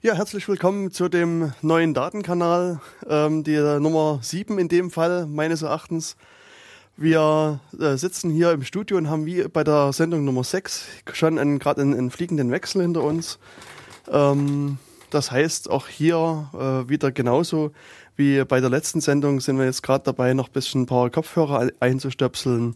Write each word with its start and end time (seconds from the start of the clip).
Ja, 0.00 0.14
herzlich 0.14 0.46
willkommen 0.46 0.92
zu 0.92 1.08
dem 1.08 1.52
neuen 1.60 1.92
Datenkanal, 1.92 2.80
ähm, 3.08 3.42
die 3.42 3.56
Nummer 3.56 4.20
7 4.22 4.56
in 4.60 4.68
dem 4.68 4.92
Fall, 4.92 5.26
meines 5.26 5.62
Erachtens. 5.62 6.16
Wir 6.96 7.58
äh, 7.76 7.96
sitzen 7.96 8.30
hier 8.30 8.52
im 8.52 8.62
Studio 8.62 8.96
und 8.96 9.10
haben 9.10 9.26
wie 9.26 9.42
bei 9.48 9.64
der 9.64 9.92
Sendung 9.92 10.24
Nummer 10.24 10.44
6 10.44 10.86
schon 11.14 11.58
gerade 11.58 11.80
einen, 11.80 11.94
einen, 11.94 12.10
fliegenden 12.12 12.52
Wechsel 12.52 12.82
hinter 12.82 13.02
uns. 13.02 13.40
Ähm, 14.08 14.78
das 15.10 15.30
heißt, 15.30 15.70
auch 15.70 15.88
hier 15.88 16.50
äh, 16.54 16.88
wieder 16.88 17.12
genauso 17.12 17.72
wie 18.18 18.44
bei 18.44 18.60
der 18.60 18.68
letzten 18.68 19.00
Sendung 19.00 19.40
sind 19.40 19.58
wir 19.58 19.64
jetzt 19.64 19.84
gerade 19.84 20.04
dabei, 20.04 20.34
noch 20.34 20.48
ein 20.48 20.52
bisschen 20.52 20.82
ein 20.82 20.86
paar 20.86 21.08
Kopfhörer 21.08 21.70
einzustöpseln, 21.78 22.74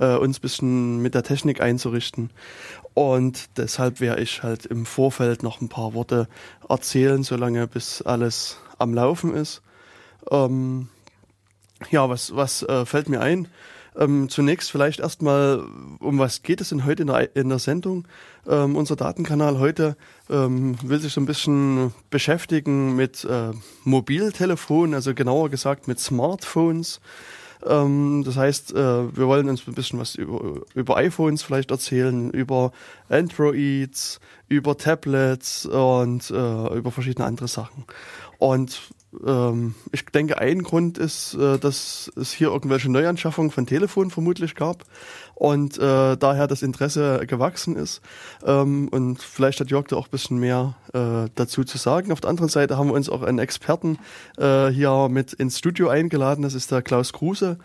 äh, 0.00 0.16
uns 0.16 0.38
ein 0.38 0.40
bisschen 0.40 1.02
mit 1.02 1.14
der 1.14 1.22
Technik 1.22 1.60
einzurichten. 1.60 2.30
Und 2.94 3.50
deshalb 3.58 4.00
werde 4.00 4.22
ich 4.22 4.42
halt 4.42 4.64
im 4.64 4.86
Vorfeld 4.86 5.42
noch 5.42 5.60
ein 5.60 5.68
paar 5.68 5.92
Worte 5.92 6.26
erzählen, 6.68 7.22
solange 7.22 7.66
bis 7.66 8.00
alles 8.00 8.58
am 8.78 8.94
Laufen 8.94 9.34
ist. 9.34 9.60
Ähm, 10.30 10.88
ja, 11.90 12.08
was, 12.08 12.34
was 12.34 12.62
äh, 12.62 12.86
fällt 12.86 13.10
mir 13.10 13.20
ein? 13.20 13.46
Ähm, 13.98 14.28
zunächst 14.28 14.70
vielleicht 14.70 15.00
erstmal, 15.00 15.64
um 15.98 16.18
was 16.18 16.42
geht 16.42 16.60
es 16.60 16.68
denn 16.68 16.84
heute 16.84 17.02
in 17.02 17.08
der, 17.08 17.34
in 17.34 17.48
der 17.48 17.58
Sendung? 17.58 18.06
Ähm, 18.46 18.76
unser 18.76 18.94
Datenkanal 18.94 19.58
heute 19.58 19.96
ähm, 20.30 20.76
will 20.82 21.00
sich 21.00 21.12
so 21.12 21.20
ein 21.20 21.26
bisschen 21.26 21.92
beschäftigen 22.08 22.94
mit 22.94 23.24
äh, 23.24 23.50
Mobiltelefonen, 23.84 24.94
also 24.94 25.14
genauer 25.14 25.50
gesagt 25.50 25.88
mit 25.88 25.98
Smartphones. 25.98 27.00
Ähm, 27.66 28.22
das 28.24 28.36
heißt, 28.36 28.72
äh, 28.72 29.16
wir 29.16 29.26
wollen 29.26 29.48
uns 29.48 29.66
ein 29.66 29.74
bisschen 29.74 29.98
was 29.98 30.14
über, 30.14 30.62
über 30.74 30.96
iPhones 30.96 31.42
vielleicht 31.42 31.72
erzählen, 31.72 32.30
über 32.30 32.70
Androids, 33.08 34.20
über 34.48 34.76
Tablets 34.76 35.66
und 35.66 36.30
äh, 36.30 36.76
über 36.76 36.92
verschiedene 36.92 37.26
andere 37.26 37.48
Sachen. 37.48 37.84
Und 38.38 38.80
ähm, 39.26 39.74
ich 39.92 40.04
denke, 40.06 40.38
ein 40.38 40.62
Grund 40.62 40.98
ist, 40.98 41.34
äh, 41.34 41.58
dass 41.58 42.12
es 42.16 42.32
hier 42.32 42.48
irgendwelche 42.48 42.90
Neuanschaffungen 42.90 43.50
von 43.50 43.66
Telefonen 43.66 44.10
vermutlich 44.10 44.54
gab 44.54 44.84
und 45.34 45.78
äh, 45.78 46.16
daher 46.16 46.46
das 46.46 46.62
Interesse 46.62 47.26
gewachsen 47.26 47.76
ist. 47.76 48.02
Ähm, 48.44 48.88
und 48.88 49.22
vielleicht 49.22 49.60
hat 49.60 49.70
Jörg 49.70 49.86
da 49.88 49.96
auch 49.96 50.08
ein 50.08 50.10
bisschen 50.10 50.38
mehr 50.38 50.74
äh, 50.92 51.30
dazu 51.34 51.64
zu 51.64 51.78
sagen. 51.78 52.12
Auf 52.12 52.20
der 52.20 52.30
anderen 52.30 52.50
Seite 52.50 52.76
haben 52.76 52.88
wir 52.88 52.94
uns 52.94 53.08
auch 53.08 53.22
einen 53.22 53.38
Experten 53.38 53.98
äh, 54.36 54.68
hier 54.68 55.08
mit 55.08 55.32
ins 55.32 55.58
Studio 55.58 55.88
eingeladen. 55.88 56.42
Das 56.42 56.54
ist 56.54 56.70
der 56.70 56.82
Klaus 56.82 57.12
Kruse. 57.12 57.58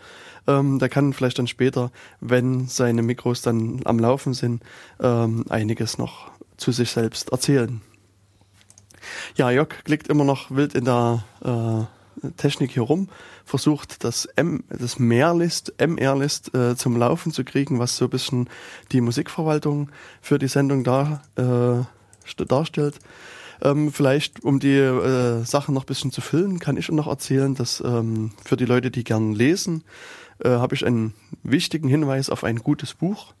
Ähm, 0.46 0.78
der 0.78 0.88
kann 0.88 1.12
vielleicht 1.12 1.38
dann 1.38 1.46
später, 1.46 1.90
wenn 2.20 2.68
seine 2.68 3.02
Mikros 3.02 3.42
dann 3.42 3.80
am 3.84 3.98
Laufen 3.98 4.34
sind, 4.34 4.62
ähm, 5.00 5.44
einiges 5.48 5.98
noch 5.98 6.30
zu 6.56 6.72
sich 6.72 6.90
selbst 6.90 7.32
erzählen. 7.32 7.80
Ja, 9.36 9.50
Jörg 9.50 9.84
klickt 9.84 10.08
immer 10.08 10.24
noch 10.24 10.50
wild 10.50 10.74
in 10.74 10.84
der 10.84 11.24
äh, 11.44 12.30
Technik 12.36 12.72
hier 12.72 12.82
rum, 12.82 13.08
versucht 13.44 14.04
das 14.04 14.26
M, 14.36 14.64
das 14.68 14.98
Mehrlist, 14.98 15.74
MR-List 15.78 16.54
äh, 16.54 16.76
zum 16.76 16.96
Laufen 16.96 17.32
zu 17.32 17.44
kriegen, 17.44 17.78
was 17.78 17.96
so 17.96 18.06
ein 18.06 18.10
bisschen 18.10 18.48
die 18.92 19.00
Musikverwaltung 19.00 19.90
für 20.20 20.38
die 20.38 20.48
Sendung 20.48 20.84
da, 20.84 21.22
äh, 21.36 22.44
darstellt. 22.44 22.98
Ähm, 23.62 23.92
vielleicht, 23.92 24.42
um 24.42 24.58
die 24.58 24.76
äh, 24.76 25.44
Sachen 25.44 25.74
noch 25.74 25.84
ein 25.84 25.86
bisschen 25.86 26.10
zu 26.10 26.20
füllen, 26.20 26.58
kann 26.58 26.76
ich 26.76 26.90
noch 26.90 27.06
erzählen, 27.06 27.54
dass 27.54 27.82
ähm, 27.84 28.32
für 28.44 28.56
die 28.56 28.64
Leute, 28.64 28.90
die 28.90 29.04
gern 29.04 29.32
lesen, 29.32 29.84
äh, 30.42 30.48
habe 30.48 30.74
ich 30.74 30.86
einen 30.86 31.14
wichtigen 31.42 31.88
Hinweis 31.88 32.30
auf 32.30 32.44
ein 32.44 32.56
gutes 32.56 32.94
Buch. 32.94 33.34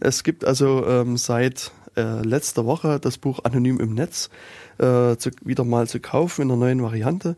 Es 0.00 0.24
gibt 0.24 0.44
also 0.44 0.86
ähm, 0.86 1.16
seit 1.16 1.72
äh, 1.96 2.22
letzter 2.22 2.66
Woche 2.66 2.98
das 3.00 3.18
Buch 3.18 3.40
Anonym 3.44 3.80
im 3.80 3.94
Netz 3.94 4.30
äh, 4.78 5.16
zu, 5.16 5.30
wieder 5.42 5.64
mal 5.64 5.86
zu 5.86 6.00
kaufen 6.00 6.42
in 6.42 6.50
einer 6.50 6.58
neuen 6.58 6.82
Variante. 6.82 7.36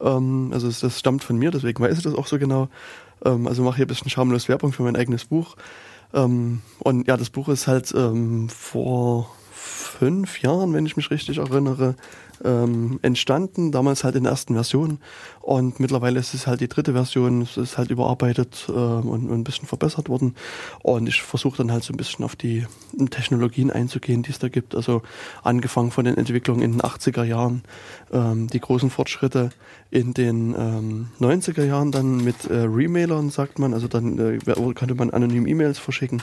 Ähm, 0.00 0.50
also 0.52 0.66
das, 0.66 0.80
das, 0.80 0.98
stammt 0.98 1.24
von 1.24 1.36
mir, 1.36 1.50
deswegen 1.50 1.82
weiß 1.82 1.96
ich 1.96 2.04
das 2.04 2.14
auch 2.14 2.26
so 2.26 2.38
genau. 2.38 2.68
Ähm, 3.24 3.46
also 3.46 3.62
mache 3.62 3.76
hier 3.76 3.86
ein 3.86 3.88
bisschen 3.88 4.10
schamlos 4.10 4.48
Werbung 4.48 4.72
für 4.72 4.82
mein 4.82 4.96
eigenes 4.96 5.24
Buch. 5.24 5.56
Ähm, 6.14 6.62
und 6.80 7.06
ja, 7.06 7.16
das 7.16 7.30
Buch 7.30 7.48
ist 7.48 7.66
halt 7.66 7.92
ähm, 7.96 8.48
vor 8.48 9.30
fünf 9.52 10.42
Jahren, 10.42 10.72
wenn 10.74 10.86
ich 10.86 10.96
mich 10.96 11.10
richtig 11.10 11.38
erinnere, 11.38 11.94
ähm, 12.44 12.98
entstanden, 13.02 13.72
damals 13.72 14.04
halt 14.04 14.16
in 14.16 14.24
der 14.24 14.32
ersten 14.32 14.54
Version. 14.54 14.98
Und 15.40 15.80
mittlerweile 15.80 16.18
ist 16.18 16.34
es 16.34 16.46
halt 16.46 16.60
die 16.60 16.68
dritte 16.68 16.92
Version, 16.92 17.42
es 17.42 17.56
ist 17.56 17.78
halt 17.78 17.90
überarbeitet 17.90 18.66
äh, 18.68 18.72
und, 18.72 19.28
und, 19.28 19.32
ein 19.32 19.44
bisschen 19.44 19.68
verbessert 19.68 20.08
worden. 20.08 20.34
Und 20.82 21.08
ich 21.08 21.22
versuche 21.22 21.58
dann 21.58 21.72
halt 21.72 21.84
so 21.84 21.92
ein 21.92 21.96
bisschen 21.96 22.24
auf 22.24 22.36
die 22.36 22.66
Technologien 23.10 23.70
einzugehen, 23.70 24.22
die 24.22 24.30
es 24.30 24.38
da 24.38 24.48
gibt. 24.48 24.74
Also 24.74 25.02
angefangen 25.42 25.90
von 25.90 26.04
den 26.04 26.16
Entwicklungen 26.16 26.62
in 26.62 26.72
den 26.72 26.82
80er 26.82 27.24
Jahren, 27.24 27.62
ähm, 28.12 28.48
die 28.48 28.60
großen 28.60 28.90
Fortschritte 28.90 29.50
in 29.90 30.14
den 30.14 30.54
ähm, 30.58 31.08
90er 31.20 31.64
Jahren 31.64 31.92
dann 31.92 32.24
mit 32.24 32.44
äh, 32.46 32.54
Remailern, 32.54 33.30
sagt 33.30 33.58
man. 33.58 33.72
Also 33.72 33.88
dann 33.88 34.18
äh, 34.18 34.38
konnte 34.74 34.94
man 34.94 35.10
anonym 35.10 35.46
E-Mails 35.46 35.78
verschicken. 35.78 36.22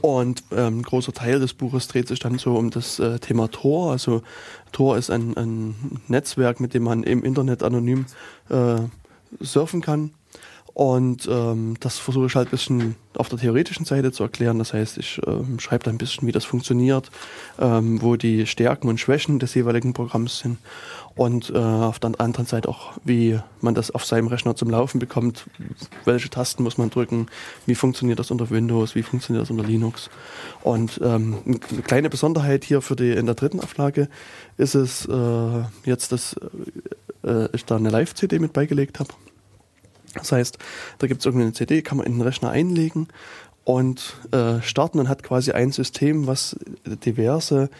Und 0.00 0.44
ähm, 0.52 0.78
ein 0.78 0.82
großer 0.82 1.12
Teil 1.12 1.40
des 1.40 1.54
Buches 1.54 1.88
dreht 1.88 2.08
sich 2.08 2.18
dann 2.18 2.38
so 2.38 2.56
um 2.56 2.70
das 2.70 2.98
äh, 2.98 3.18
Thema 3.18 3.50
Tor. 3.50 3.92
Also 3.92 4.22
Tor 4.72 4.96
ist 4.96 5.10
ein, 5.10 5.36
ein 5.36 6.00
Netzwerk, 6.08 6.60
mit 6.60 6.74
dem 6.74 6.84
man 6.84 7.02
im 7.02 7.24
Internet 7.24 7.62
anonym 7.62 8.06
äh, 8.50 8.76
surfen 9.40 9.80
kann. 9.80 10.10
Und 10.76 11.26
ähm, 11.32 11.76
das 11.80 11.98
versuche 11.98 12.26
ich 12.26 12.34
halt 12.34 12.48
ein 12.48 12.50
bisschen 12.50 12.96
auf 13.16 13.30
der 13.30 13.38
theoretischen 13.38 13.86
Seite 13.86 14.12
zu 14.12 14.22
erklären. 14.24 14.58
Das 14.58 14.74
heißt, 14.74 14.98
ich 14.98 15.18
ähm, 15.26 15.58
schreibe 15.58 15.84
da 15.84 15.90
ein 15.90 15.96
bisschen, 15.96 16.28
wie 16.28 16.32
das 16.32 16.44
funktioniert, 16.44 17.10
ähm, 17.58 18.02
wo 18.02 18.16
die 18.16 18.46
Stärken 18.46 18.88
und 18.88 19.00
Schwächen 19.00 19.38
des 19.38 19.54
jeweiligen 19.54 19.94
Programms 19.94 20.40
sind 20.40 20.58
und 21.16 21.50
äh, 21.50 21.56
auf 21.56 21.98
der 21.98 22.12
anderen 22.18 22.44
Seite 22.44 22.68
auch, 22.68 22.92
wie 23.02 23.40
man 23.62 23.74
das 23.74 23.90
auf 23.90 24.04
seinem 24.04 24.28
Rechner 24.28 24.54
zum 24.54 24.68
Laufen 24.68 24.98
bekommt, 24.98 25.46
welche 26.04 26.28
Tasten 26.28 26.62
muss 26.62 26.76
man 26.76 26.90
drücken, 26.90 27.26
wie 27.64 27.74
funktioniert 27.74 28.18
das 28.18 28.30
unter 28.30 28.50
Windows, 28.50 28.94
wie 28.94 29.02
funktioniert 29.02 29.42
das 29.42 29.50
unter 29.50 29.64
Linux. 29.64 30.10
Und 30.62 31.00
ähm, 31.02 31.38
eine 31.46 31.58
kleine 31.58 32.10
Besonderheit 32.10 32.64
hier 32.64 32.82
für 32.82 32.96
die 32.96 33.12
in 33.12 33.24
der 33.24 33.34
dritten 33.34 33.60
Auflage 33.60 34.08
ist 34.58 34.74
es 34.74 35.06
äh, 35.06 35.62
jetzt, 35.84 36.12
dass 36.12 36.36
äh, 37.24 37.48
ich 37.54 37.64
da 37.64 37.76
eine 37.76 37.88
Live-CD 37.88 38.38
mit 38.38 38.52
beigelegt 38.52 39.00
habe. 39.00 39.10
Das 40.14 40.32
heißt, 40.32 40.58
da 40.98 41.06
gibt 41.06 41.20
es 41.20 41.26
irgendeine 41.26 41.54
CD, 41.54 41.80
kann 41.80 41.96
man 41.96 42.06
in 42.06 42.14
den 42.14 42.22
Rechner 42.22 42.50
einlegen 42.50 43.08
und 43.64 44.16
äh, 44.32 44.60
starten 44.60 44.98
und 44.98 45.08
hat 45.08 45.22
quasi 45.22 45.52
ein 45.52 45.72
System, 45.72 46.26
was 46.26 46.56
diverse 46.84 47.70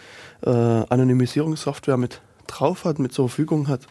äh, 0.42 0.50
Anonymisierungssoftware 0.50 1.98
mit 1.98 2.22
drauf 2.46 2.84
hat, 2.84 2.98
mit 2.98 3.12
zur 3.12 3.28
Verfügung 3.28 3.68
hat. 3.68 3.82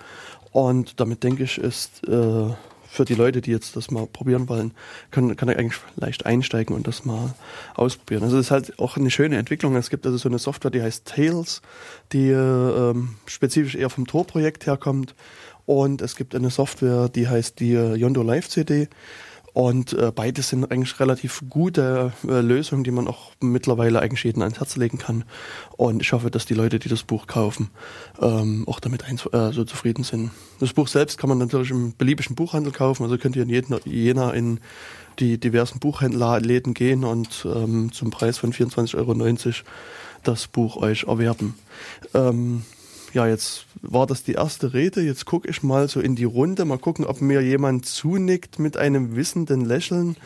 Und 0.51 0.99
damit 0.99 1.23
denke 1.23 1.43
ich, 1.43 1.57
ist 1.57 2.07
äh, 2.07 2.49
für 2.95 3.05
die 3.05 3.13
Leute, 3.13 3.41
die 3.41 3.51
jetzt 3.51 3.75
das 3.75 3.91
mal 3.91 4.07
probieren 4.07 4.47
wollen, 4.47 4.71
können, 5.11 5.35
kann 5.35 5.49
er 5.49 5.59
eigentlich 5.59 5.81
leicht 5.97 6.25
einsteigen 6.25 6.75
und 6.75 6.87
das 6.87 7.03
mal 7.03 7.33
ausprobieren. 7.75 8.23
Also 8.23 8.37
das 8.37 8.47
ist 8.47 8.51
halt 8.51 8.79
auch 8.79 8.95
eine 8.95 9.11
schöne 9.11 9.37
Entwicklung. 9.37 9.75
Es 9.75 9.89
gibt 9.89 10.05
also 10.05 10.17
so 10.17 10.29
eine 10.29 10.39
Software, 10.39 10.71
die 10.71 10.81
heißt 10.81 11.05
Tails, 11.05 11.61
die 12.13 12.29
äh, 12.29 12.95
spezifisch 13.25 13.75
eher 13.75 13.89
vom 13.89 14.07
Tor-Projekt 14.07 14.65
herkommt 14.65 15.13
und 15.65 16.01
es 16.01 16.15
gibt 16.15 16.35
eine 16.35 16.49
Software, 16.49 17.09
die 17.09 17.27
heißt 17.27 17.59
die 17.59 17.73
äh, 17.73 17.95
Yondo 17.95 18.21
Live 18.21 18.47
CD. 18.49 18.87
Und 19.55 19.93
äh, 19.93 20.11
beides 20.13 20.49
sind 20.49 20.69
eigentlich 20.69 20.99
relativ 20.99 21.41
gute 21.49 22.11
äh, 22.27 22.41
Lösungen, 22.41 22.83
die 22.83 22.91
man 22.91 23.07
auch 23.07 23.31
mittlerweile 23.39 24.01
eigentlich 24.01 24.25
jedem 24.25 24.41
ans 24.41 24.59
Herz 24.59 24.75
legen 24.75 24.97
kann. 24.97 25.23
Und 25.77 26.01
ich 26.01 26.11
hoffe, 26.11 26.29
dass 26.29 26.45
die 26.45 26.55
Leute, 26.55 26.77
die 26.77 26.89
das 26.89 27.03
Buch 27.03 27.25
kaufen, 27.25 27.69
ähm, 28.21 28.65
auch 28.67 28.81
damit 28.81 29.01
äh, 29.09 29.53
so 29.53 29.63
zufrieden 29.63 30.03
sind. 30.03 30.31
Das 30.59 30.73
Buch 30.73 30.89
selbst 30.89 31.17
kann 31.17 31.29
man 31.29 31.37
natürlich 31.37 31.71
im 31.71 31.95
beliebigen 31.97 32.35
Buchhandel 32.35 32.73
kaufen. 32.73 33.03
Also 33.03 33.17
könnt 33.17 33.37
ihr 33.37 33.43
in 33.43 33.49
Jena, 33.49 33.79
Jena 33.85 34.31
in 34.31 34.59
die 35.19 35.39
diversen 35.39 35.79
Buchhändlerläden 35.79 36.73
gehen 36.73 37.05
und 37.05 37.47
ähm, 37.49 37.93
zum 37.93 38.11
Preis 38.11 38.37
von 38.37 38.51
24,90 38.51 38.97
Euro 38.97 39.13
das 40.21 40.47
Buch 40.47 40.75
euch 40.75 41.03
erwerben. 41.03 41.55
Ähm, 42.13 42.63
ja, 43.15 43.25
jetzt 43.25 43.65
war 43.81 44.05
das 44.05 44.23
die 44.23 44.33
erste 44.33 44.73
Rede. 44.73 45.01
Jetzt 45.01 45.25
gucke 45.25 45.49
ich 45.49 45.63
mal 45.63 45.87
so 45.87 46.01
in 46.01 46.15
die 46.17 46.25
Runde, 46.25 46.65
mal 46.65 46.77
gucken, 46.77 47.05
ob 47.05 47.21
mir 47.21 47.41
jemand 47.41 47.85
zunickt 47.85 48.59
mit 48.59 48.75
einem 48.75 49.15
wissenden 49.15 49.63
Lächeln. 49.63 50.17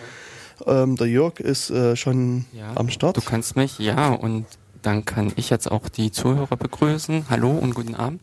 Ähm, 0.65 0.95
der 0.95 1.07
Jörg 1.07 1.39
ist 1.39 1.69
äh, 1.69 1.95
schon 1.95 2.45
ja, 2.51 2.75
am 2.75 2.89
Start. 2.89 3.15
Du 3.15 3.21
kannst 3.21 3.55
mich, 3.55 3.77
ja, 3.77 4.09
und 4.09 4.47
dann 4.81 5.05
kann 5.05 5.31
ich 5.35 5.51
jetzt 5.51 5.71
auch 5.71 5.87
die 5.87 6.11
Zuhörer 6.11 6.57
begrüßen. 6.57 7.27
Hallo 7.29 7.51
und 7.51 7.75
guten 7.75 7.93
Abend. 7.93 8.21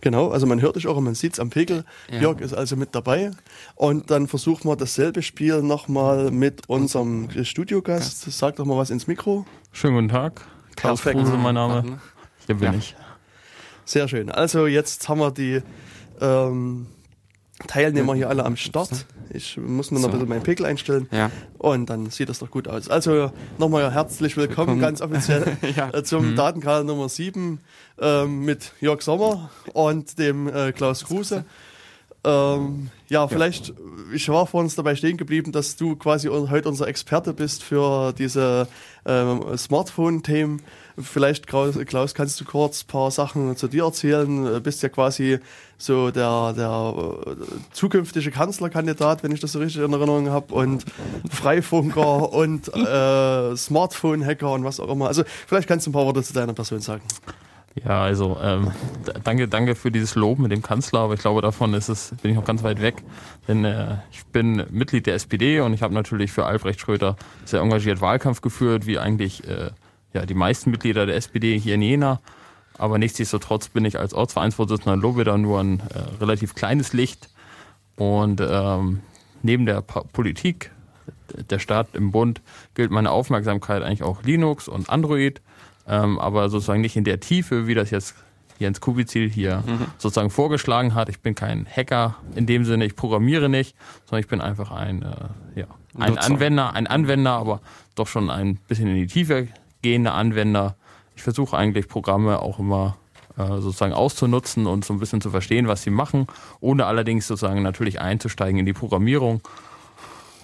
Genau, 0.00 0.30
also 0.30 0.46
man 0.46 0.62
hört 0.62 0.76
dich 0.76 0.88
auch 0.88 0.96
und 0.96 1.04
man 1.04 1.14
sieht 1.14 1.34
es 1.34 1.38
am 1.38 1.50
Pegel. 1.50 1.84
Ja. 2.10 2.22
Jörg 2.22 2.40
ist 2.40 2.54
also 2.54 2.76
mit 2.76 2.94
dabei. 2.94 3.30
Und 3.76 4.10
dann 4.10 4.26
versuchen 4.26 4.68
wir 4.68 4.74
dasselbe 4.74 5.22
Spiel 5.22 5.60
nochmal 5.60 6.30
mit 6.30 6.68
unserem 6.68 7.28
Studiogast. 7.44 8.22
Sag 8.32 8.56
doch 8.56 8.64
mal 8.64 8.78
was 8.78 8.88
ins 8.88 9.06
Mikro. 9.06 9.44
Schönen 9.70 9.96
guten 9.96 10.08
Tag. 10.08 10.40
Klaus 10.76 11.02
Kruse, 11.02 11.36
mein 11.36 11.54
Name. 11.54 12.00
Hier 12.46 12.56
bin 12.56 12.72
ja. 12.72 12.78
ich. 12.78 12.96
Sehr 13.84 14.08
schön. 14.08 14.30
Also 14.30 14.66
jetzt 14.66 15.08
haben 15.08 15.20
wir 15.20 15.30
die, 15.30 15.62
ähm, 16.20 16.86
Teilnehmer 17.66 18.14
hier 18.14 18.28
alle 18.28 18.44
am 18.44 18.56
Start. 18.56 19.06
Ich 19.30 19.56
muss 19.56 19.90
nur 19.90 20.00
noch 20.00 20.08
so. 20.08 20.08
ein 20.08 20.12
bisschen 20.12 20.28
meinen 20.28 20.42
Pickel 20.42 20.66
einstellen. 20.66 21.08
Ja. 21.10 21.30
Und 21.58 21.88
dann 21.88 22.10
sieht 22.10 22.28
das 22.28 22.38
doch 22.38 22.50
gut 22.50 22.68
aus. 22.68 22.88
Also 22.88 23.32
nochmal 23.58 23.92
herzlich 23.92 24.36
willkommen, 24.36 24.80
willkommen. 24.80 24.80
ganz 24.80 25.00
offiziell 25.00 25.56
ja. 25.76 25.90
Äh, 25.90 26.02
zum 26.02 26.32
mhm. 26.32 26.36
Datenkanal 26.36 26.84
Nummer 26.84 27.08
7 27.08 27.60
äh, 28.00 28.24
mit 28.26 28.72
Jörg 28.80 29.02
Sommer 29.02 29.50
und 29.72 30.18
dem 30.18 30.48
äh, 30.48 30.72
Klaus 30.72 31.04
Kruse. 31.04 31.44
Ähm, 32.24 32.90
ja, 33.08 33.26
vielleicht, 33.26 33.68
ja. 33.68 33.74
ich 34.14 34.28
war 34.28 34.46
vor 34.46 34.60
uns 34.60 34.76
dabei 34.76 34.94
stehen 34.94 35.16
geblieben, 35.16 35.50
dass 35.50 35.76
du 35.76 35.96
quasi 35.96 36.28
heute 36.28 36.68
unser 36.68 36.86
Experte 36.86 37.32
bist 37.32 37.62
für 37.62 38.12
diese 38.12 38.68
ähm, 39.04 39.56
Smartphone-Themen. 39.56 40.62
Vielleicht, 40.98 41.46
Klaus, 41.46 42.14
kannst 42.14 42.40
du 42.40 42.44
kurz 42.44 42.82
ein 42.82 42.86
paar 42.86 43.10
Sachen 43.10 43.56
zu 43.56 43.68
dir 43.68 43.84
erzählen? 43.84 44.44
Du 44.44 44.60
bist 44.60 44.82
ja 44.82 44.88
quasi 44.88 45.38
so 45.78 46.10
der, 46.10 46.52
der 46.52 46.94
äh, 47.26 47.34
zukünftige 47.72 48.30
Kanzlerkandidat, 48.30 49.22
wenn 49.22 49.32
ich 49.32 49.40
das 49.40 49.52
so 49.52 49.58
richtig 49.58 49.82
in 49.82 49.92
Erinnerung 49.92 50.30
habe, 50.30 50.54
und 50.54 50.84
Freifunker 51.30 52.32
und 52.32 52.68
äh, 52.74 53.56
Smartphone-Hacker 53.56 54.52
und 54.52 54.64
was 54.64 54.80
auch 54.80 54.90
immer. 54.90 55.08
Also 55.08 55.24
vielleicht 55.46 55.68
kannst 55.68 55.86
du 55.86 55.90
ein 55.90 55.94
paar 55.94 56.04
Worte 56.04 56.22
zu 56.22 56.32
deiner 56.32 56.52
Person 56.52 56.80
sagen. 56.80 57.02
Ja, 57.84 58.02
also 58.02 58.36
ähm, 58.42 58.70
danke, 59.24 59.48
danke 59.48 59.74
für 59.74 59.90
dieses 59.90 60.14
Lob 60.14 60.38
mit 60.38 60.52
dem 60.52 60.60
Kanzler, 60.60 61.00
aber 61.00 61.14
ich 61.14 61.20
glaube, 61.20 61.40
davon 61.40 61.72
ist 61.72 61.88
es, 61.88 62.12
bin 62.20 62.30
ich 62.30 62.36
noch 62.36 62.44
ganz 62.44 62.62
weit 62.62 62.82
weg. 62.82 62.96
Denn 63.48 63.64
äh, 63.64 63.96
ich 64.10 64.26
bin 64.26 64.66
Mitglied 64.70 65.06
der 65.06 65.14
SPD 65.14 65.60
und 65.60 65.72
ich 65.72 65.82
habe 65.82 65.94
natürlich 65.94 66.32
für 66.32 66.44
Albrecht 66.44 66.80
Schröder 66.80 67.16
sehr 67.46 67.60
engagiert 67.60 68.02
Wahlkampf 68.02 68.42
geführt, 68.42 68.86
wie 68.86 68.98
eigentlich 68.98 69.48
äh, 69.48 69.70
ja, 70.12 70.26
die 70.26 70.34
meisten 70.34 70.70
Mitglieder 70.70 71.06
der 71.06 71.16
SPD 71.16 71.58
hier 71.58 71.74
in 71.74 71.82
Jena. 71.82 72.20
Aber 72.78 72.98
nichtsdestotrotz 72.98 73.68
bin 73.68 73.84
ich 73.84 73.98
als 73.98 74.14
Ortsvereinsvorsitzender 74.14 74.94
in 74.94 75.00
Lobeda 75.00 75.36
nur 75.38 75.60
ein 75.60 75.80
äh, 75.80 75.98
relativ 76.20 76.54
kleines 76.54 76.92
Licht. 76.92 77.28
Und 77.96 78.40
ähm, 78.40 79.00
neben 79.42 79.66
der 79.66 79.82
pa 79.82 80.02
Politik, 80.12 80.70
der 81.50 81.58
Staat 81.58 81.94
im 81.94 82.10
Bund, 82.12 82.40
gilt 82.74 82.90
meine 82.90 83.10
Aufmerksamkeit 83.10 83.82
eigentlich 83.82 84.02
auch 84.02 84.22
Linux 84.22 84.68
und 84.68 84.88
Android. 84.90 85.40
Ähm, 85.86 86.18
aber 86.18 86.48
sozusagen 86.48 86.80
nicht 86.80 86.96
in 86.96 87.04
der 87.04 87.20
Tiefe, 87.20 87.66
wie 87.66 87.74
das 87.74 87.90
jetzt 87.90 88.14
Jens 88.58 88.80
Kubizil 88.80 89.28
hier 89.28 89.62
mhm. 89.66 89.86
sozusagen 89.98 90.30
vorgeschlagen 90.30 90.94
hat. 90.94 91.08
Ich 91.08 91.20
bin 91.20 91.34
kein 91.34 91.66
Hacker 91.66 92.16
in 92.34 92.46
dem 92.46 92.64
Sinne, 92.64 92.84
ich 92.84 92.96
programmiere 92.96 93.48
nicht, 93.48 93.76
sondern 94.04 94.20
ich 94.20 94.28
bin 94.28 94.40
einfach 94.40 94.70
ein, 94.70 95.02
äh, 95.02 95.60
ja, 95.60 95.66
ein 95.98 96.16
Anwender, 96.16 96.72
ein 96.74 96.86
Anwender, 96.86 97.32
aber 97.32 97.60
doch 97.94 98.06
schon 98.06 98.30
ein 98.30 98.56
bisschen 98.68 98.88
in 98.88 98.94
die 98.94 99.06
Tiefe 99.06 99.48
gehende 99.82 100.12
Anwender. 100.12 100.76
Ich 101.16 101.22
versuche 101.22 101.56
eigentlich 101.56 101.88
Programme 101.88 102.40
auch 102.40 102.58
immer 102.58 102.96
äh, 103.36 103.60
sozusagen 103.60 103.92
auszunutzen 103.92 104.66
und 104.66 104.84
so 104.84 104.92
ein 104.92 105.00
bisschen 105.00 105.20
zu 105.20 105.30
verstehen, 105.30 105.68
was 105.68 105.82
sie 105.82 105.90
machen, 105.90 106.26
ohne 106.60 106.86
allerdings 106.86 107.26
sozusagen 107.26 107.62
natürlich 107.62 108.00
einzusteigen 108.00 108.58
in 108.58 108.66
die 108.66 108.72
Programmierung. 108.72 109.40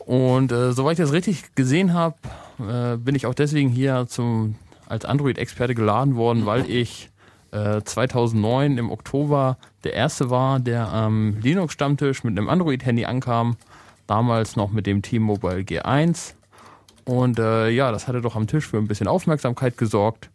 Und 0.06 0.52
äh, 0.52 0.72
soweit 0.72 0.98
ich 0.98 1.04
das 1.04 1.12
richtig 1.12 1.54
gesehen 1.54 1.92
habe, 1.92 2.16
äh, 2.58 2.96
bin 2.96 3.14
ich 3.14 3.26
auch 3.26 3.34
deswegen 3.34 3.68
hier 3.68 4.06
zum, 4.08 4.54
als 4.86 5.04
Android-Experte 5.04 5.74
geladen 5.74 6.16
worden, 6.16 6.46
weil 6.46 6.68
ich 6.70 7.10
äh, 7.50 7.82
2009 7.82 8.78
im 8.78 8.90
Oktober 8.90 9.58
der 9.84 9.92
erste 9.92 10.30
war, 10.30 10.60
der 10.60 10.88
am 10.88 11.38
Linux-Stammtisch 11.40 12.24
mit 12.24 12.38
einem 12.38 12.48
Android-Handy 12.48 13.04
ankam. 13.04 13.56
Damals 14.06 14.56
noch 14.56 14.70
mit 14.70 14.86
dem 14.86 15.02
T-Mobile 15.02 15.60
G1 15.60 16.34
und 17.08 17.38
äh, 17.38 17.70
ja, 17.70 17.90
das 17.90 18.06
hatte 18.06 18.20
doch 18.20 18.36
am 18.36 18.46
Tisch 18.46 18.66
für 18.66 18.76
ein 18.76 18.86
bisschen 18.86 19.08
Aufmerksamkeit 19.08 19.78
gesorgt. 19.78 20.28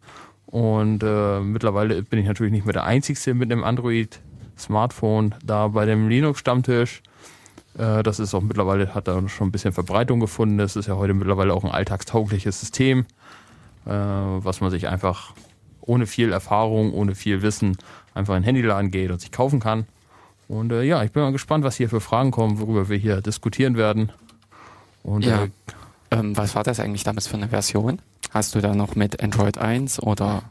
Und 0.47 1.03
äh, 1.03 1.39
mittlerweile 1.39 2.01
bin 2.01 2.17
ich 2.17 2.25
natürlich 2.25 2.51
nicht 2.51 2.65
mehr 2.65 2.73
der 2.73 2.85
Einzige 2.85 3.35
mit 3.35 3.51
einem 3.51 3.63
Android-Smartphone 3.63 5.35
da 5.45 5.67
bei 5.67 5.85
dem 5.85 6.09
Linux-Stammtisch. 6.09 7.03
Äh, 7.77 8.01
das 8.01 8.19
ist 8.19 8.33
auch 8.33 8.41
mittlerweile, 8.41 8.95
hat 8.95 9.07
da 9.07 9.29
schon 9.29 9.49
ein 9.49 9.51
bisschen 9.51 9.71
Verbreitung 9.71 10.19
gefunden. 10.19 10.57
Das 10.57 10.75
ist 10.75 10.87
ja 10.87 10.95
heute 10.95 11.13
mittlerweile 11.13 11.53
auch 11.53 11.63
ein 11.63 11.69
alltagstaugliches 11.69 12.59
System, 12.59 13.05
äh, 13.85 13.91
was 13.91 14.59
man 14.59 14.71
sich 14.71 14.87
einfach 14.87 15.35
ohne 15.79 16.07
viel 16.07 16.31
Erfahrung, 16.31 16.91
ohne 16.91 17.13
viel 17.13 17.43
Wissen 17.43 17.77
einfach 18.15 18.35
in 18.35 18.41
den 18.41 18.45
Handyladen 18.45 18.89
geht 18.89 19.11
und 19.11 19.21
sich 19.21 19.31
kaufen 19.31 19.59
kann. 19.59 19.85
Und 20.47 20.71
äh, 20.71 20.81
ja, 20.81 21.03
ich 21.03 21.11
bin 21.11 21.21
mal 21.21 21.31
gespannt, 21.31 21.63
was 21.63 21.75
hier 21.75 21.89
für 21.89 22.01
Fragen 22.01 22.31
kommen, 22.31 22.59
worüber 22.59 22.89
wir 22.89 22.97
hier 22.97 23.21
diskutieren 23.21 23.77
werden. 23.77 24.11
Und 25.03 25.23
ja. 25.23 25.49
Äh, 26.13 26.19
ähm, 26.19 26.37
was 26.37 26.55
war 26.55 26.63
das 26.63 26.79
eigentlich 26.79 27.03
damals 27.03 27.27
für 27.27 27.37
eine 27.37 27.49
Version? 27.49 27.99
Hast 28.31 28.55
du 28.55 28.61
da 28.61 28.73
noch 28.73 28.95
mit 28.95 29.21
Android 29.21 29.57
1 29.57 30.01
oder 30.01 30.43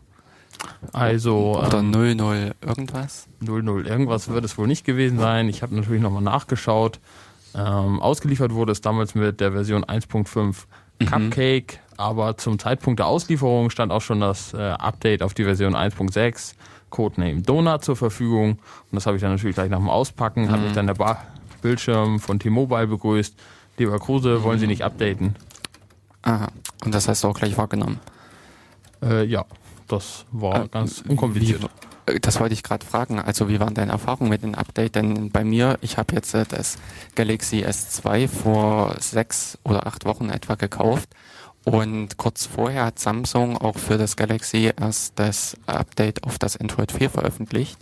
also 0.93 1.59
oder 1.59 1.79
ähm, 1.81 1.91
00 1.91 2.55
irgendwas? 2.61 3.27
00 3.41 3.87
irgendwas 3.87 4.29
wird 4.29 4.45
es 4.45 4.59
wohl 4.59 4.67
nicht 4.67 4.85
gewesen 4.85 5.19
sein. 5.19 5.49
Ich 5.49 5.63
habe 5.63 5.75
natürlich 5.75 6.03
nochmal 6.03 6.23
nachgeschaut. 6.23 7.01
Ähm, 7.55 8.01
ausgeliefert 8.01 8.53
wurde 8.53 8.73
es 8.73 8.81
damals 8.81 9.15
mit 9.15 9.41
der 9.41 9.53
Version 9.53 9.85
1.5 9.85 10.65
mhm. 11.01 11.07
Cupcake, 11.07 11.81
aber 11.97 12.37
zum 12.37 12.59
Zeitpunkt 12.59 13.01
der 13.01 13.07
Auslieferung 13.07 13.71
stand 13.71 13.93
auch 13.93 14.01
schon 14.01 14.21
das 14.21 14.55
äh, 14.55 14.59
Update 14.59 15.23
auf 15.23 15.35
die 15.35 15.45
Version 15.45 15.75
1.6 15.75 16.55
Codename 16.91 17.43
Donut 17.43 17.85
zur 17.85 17.97
Verfügung. 17.97 18.53
Und 18.53 18.93
das 18.93 19.07
habe 19.07 19.17
ich 19.17 19.23
dann 19.23 19.33
natürlich 19.33 19.57
gleich 19.57 19.71
nach 19.71 19.79
dem 19.79 19.91
Auspacken, 19.91 20.45
mhm. 20.45 20.51
hat 20.51 20.61
mich 20.61 20.73
dann 20.73 20.87
der 20.87 20.95
ba 20.95 21.19
Bildschirm 21.61 22.19
von 22.19 22.41
T-Mobile 22.41 22.89
begrüßt. 22.89 23.37
Lieber 23.79 23.99
Kruse, 24.01 24.43
wollen 24.43 24.59
Sie 24.59 24.67
nicht 24.67 24.83
updaten? 24.83 25.37
Aha. 26.23 26.49
Und 26.85 26.95
das 26.95 27.09
hast 27.09 27.25
du 27.25 27.29
auch 27.29 27.39
gleich 27.39 27.57
wahrgenommen? 27.57 28.01
Äh, 29.03 29.25
ja, 29.25 29.45
das 29.89 30.25
war 30.31 30.65
äh, 30.65 30.69
ganz 30.69 31.03
unkompliziert. 31.07 31.63
Wie, 32.07 32.13
äh, 32.13 32.21
das 32.21 32.41
wollte 32.41 32.55
ich 32.55 32.63
gerade 32.63 32.85
fragen. 32.85 33.21
Also 33.21 33.49
wie 33.49 33.61
waren 33.61 33.75
deine 33.75 33.93
Erfahrungen 33.93 34.31
mit 34.31 34.43
dem 34.43 34.55
Update? 34.55 34.95
Denn 34.95 35.31
bei 35.31 35.45
mir, 35.45 35.79
ich 35.81 35.99
habe 35.99 36.15
jetzt 36.15 36.35
äh, 36.35 36.45
das 36.49 36.79
Galaxy 37.15 37.65
S2 37.65 38.29
vor 38.29 38.97
sechs 39.01 39.59
oder 39.65 39.87
acht 39.87 40.05
Wochen 40.05 40.31
etwa 40.31 40.55
gekauft. 40.55 41.09
Und 41.65 42.17
kurz 42.17 42.47
vorher 42.47 42.87
hat 42.87 42.99
Samsung 42.99 43.57
auch 43.57 43.79
für 43.79 43.97
das 43.97 44.17
Galaxy 44.17 44.73
erst 44.77 45.19
das 45.19 45.57
Update 45.67 46.25
auf 46.25 46.39
das 46.39 46.57
Android 46.57 46.91
4 46.91 47.11
veröffentlicht. 47.11 47.79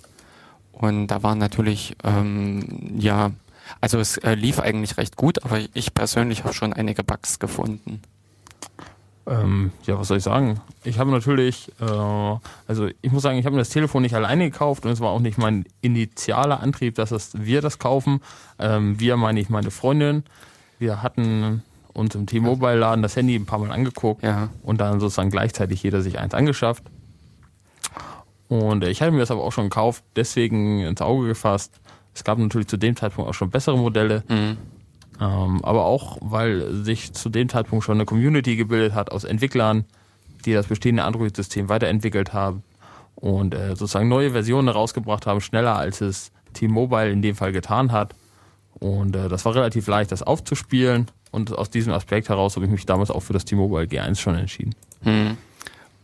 Und 0.73 1.09
da 1.09 1.23
waren 1.23 1.39
natürlich, 1.39 1.97
ähm, 2.05 2.95
ja, 2.99 3.31
also 3.81 3.99
es 3.99 4.19
äh, 4.19 4.35
lief 4.35 4.59
eigentlich 4.59 4.99
recht 4.99 5.17
gut, 5.17 5.45
aber 5.45 5.61
ich 5.73 5.95
persönlich 5.95 6.45
habe 6.45 6.55
schon 6.55 6.73
einige 6.73 7.05
Bugs 7.05 7.39
gefunden. 7.39 8.03
Ähm, 9.27 9.71
ja, 9.85 9.99
was 9.99 10.09
soll 10.09 10.17
ich 10.17 10.25
sagen? 10.25 10.61
Ich 10.83 10.99
habe 10.99 11.11
natürlich, 11.11 11.71
äh, 11.81 11.85
also 12.67 12.89
ich 13.01 13.13
muss 13.13 13.23
sagen, 13.23 13.39
ich 13.39 13.45
habe 13.45 13.55
mir 13.55 13.61
das 13.61 13.69
Telefon 13.69 14.03
nicht 14.03 14.15
alleine 14.15 14.51
gekauft 14.51 14.85
und 14.85 14.91
es 14.91 15.01
war 15.01 15.11
auch 15.11 15.21
nicht 15.21 15.39
mein 15.39 15.67
initialer 15.83 16.61
Antrieb, 16.61 16.95
dass 16.97 17.11
das, 17.11 17.33
wir 17.35 17.61
das 17.61 17.79
kaufen. 17.79 18.21
Ähm, 18.59 18.99
wir 18.99 19.17
meine 19.17 19.39
ich 19.39 19.51
meine 19.51 19.71
Freundin. 19.71 20.25
Wir 20.79 21.03
hatten 21.03 21.63
uns 21.93 22.15
im 22.15 22.27
T-Mobile-Laden 22.27 23.03
das 23.03 23.15
Handy 23.15 23.37
ein 23.37 23.47
paar 23.47 23.59
Mal 23.59 23.71
angeguckt 23.71 24.23
ja. 24.23 24.49
und 24.63 24.81
dann 24.81 25.01
sozusagen 25.01 25.31
gleichzeitig 25.31 25.83
jeder 25.83 26.03
sich 26.03 26.19
eins 26.19 26.35
angeschafft. 26.35 26.85
Und 28.49 28.83
ich 28.85 29.01
hatte 29.01 29.13
mir 29.13 29.21
das 29.21 29.31
aber 29.31 29.43
auch 29.43 29.53
schon 29.53 29.65
gekauft, 29.65 30.03
deswegen 30.17 30.81
ins 30.81 31.01
Auge 31.01 31.29
gefasst. 31.29 31.79
Es 32.15 32.25
gab 32.25 32.39
natürlich 32.39 32.67
zu 32.67 32.77
dem 32.77 32.97
Zeitpunkt 32.97 33.31
auch 33.31 33.35
schon 33.35 33.51
bessere 33.51 33.79
Modelle. 33.79 34.25
Mhm. 34.29 34.57
Ähm, 35.21 35.63
aber 35.65 35.85
auch, 35.85 36.19
weil 36.21 36.73
sich 36.85 37.13
zu 37.13 37.29
dem 37.29 37.49
Zeitpunkt 37.49 37.85
schon 37.85 37.97
eine 37.97 38.07
Community 38.07 38.57
gebildet 38.57 38.95
hat 38.95 39.13
aus 39.13 39.25
Entwicklern, 39.25 39.85
die 40.45 40.55
das 40.55 40.67
bestehende 40.67 41.05
Android-System 41.05 41.69
weiterentwickelt 41.69 42.33
haben 42.33 42.63
und 43.17 43.55
äh, 43.55 43.69
sozusagen 43.71 44.09
neue 44.09 44.31
Versionen 44.31 44.69
rausgebracht 44.69 45.27
haben, 45.27 45.41
schneller 45.41 45.77
als 45.77 46.01
es 46.01 46.33
T-Mobile 46.55 47.11
in 47.11 47.23
dem 47.23 47.37
Fall 47.37 47.53
getan 47.53 47.93
hat. 47.93 48.15
Und 48.79 49.15
äh, 49.15 49.29
das 49.29 49.45
war 49.45 49.55
relativ 49.55 49.87
leicht, 49.87 50.11
das 50.11 50.23
aufzuspielen. 50.23 51.07
Und 51.31 51.57
aus 51.57 51.71
diesem 51.71 51.93
Aspekt 51.93 52.29
heraus 52.29 52.57
habe 52.57 52.65
ich 52.65 52.73
mich 52.73 52.87
damals 52.87 53.11
auch 53.11 53.21
für 53.21 53.35
das 53.35 53.45
T-Mobile 53.45 53.85
G1 53.85 54.17
schon 54.17 54.35
entschieden. 54.37 54.75
Hm. 55.03 55.37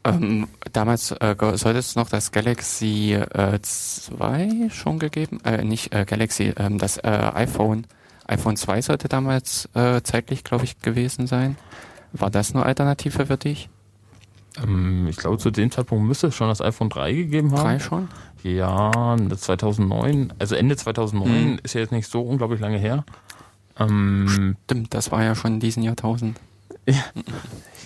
Ähm, 0.05 0.47
damals 0.73 1.11
äh, 1.11 1.35
sollte 1.39 1.79
es 1.79 1.97
noch 1.97 2.09
das 2.09 2.31
Galaxy 2.31 3.15
äh, 3.15 3.59
2 3.61 4.69
schon 4.71 4.99
gegeben, 4.99 5.41
äh, 5.45 5.65
nicht 5.65 5.93
äh, 5.93 6.05
Galaxy, 6.05 6.53
ähm, 6.57 6.79
das 6.79 6.99
äh, 6.99 7.09
iPhone 7.35 7.87
iPhone 8.29 8.57
2 8.57 8.83
sollte 8.83 9.09
damals 9.09 9.69
äh, 9.75 10.03
zeitlich, 10.03 10.45
glaube 10.45 10.65
ich, 10.65 10.81
gewesen 10.81 11.27
sein. 11.27 11.57
War 12.13 12.31
das 12.31 12.55
eine 12.55 12.65
Alternative 12.65 13.27
für 13.27 13.37
dich? 13.37 13.69
Ähm, 14.63 15.07
ich 15.09 15.17
glaube, 15.17 15.39
zu 15.39 15.51
dem 15.51 15.71
Zeitpunkt 15.71 16.07
müsste 16.07 16.29
es 16.29 16.35
schon 16.35 16.49
das 16.49 16.61
iPhone 16.61 16.89
3 16.89 17.13
gegeben 17.13 17.53
haben. 17.53 17.65
3 17.65 17.79
schon? 17.79 18.09
Ja, 18.43 19.17
2009, 19.17 20.33
also 20.39 20.55
Ende 20.55 20.77
2009 20.77 21.31
hm. 21.31 21.61
ist 21.63 21.75
ja 21.75 21.81
jetzt 21.81 21.93
nicht 21.93 22.09
so 22.09 22.23
unglaublich 22.23 22.61
lange 22.61 22.79
her. 22.79 23.05
Ähm, 23.79 24.57
Stimmt, 24.65 24.95
das 24.95 25.11
war 25.11 25.23
ja 25.23 25.35
schon 25.35 25.55
in 25.55 25.61
diesem 25.61 25.83
Jahrtausend. 25.83 26.39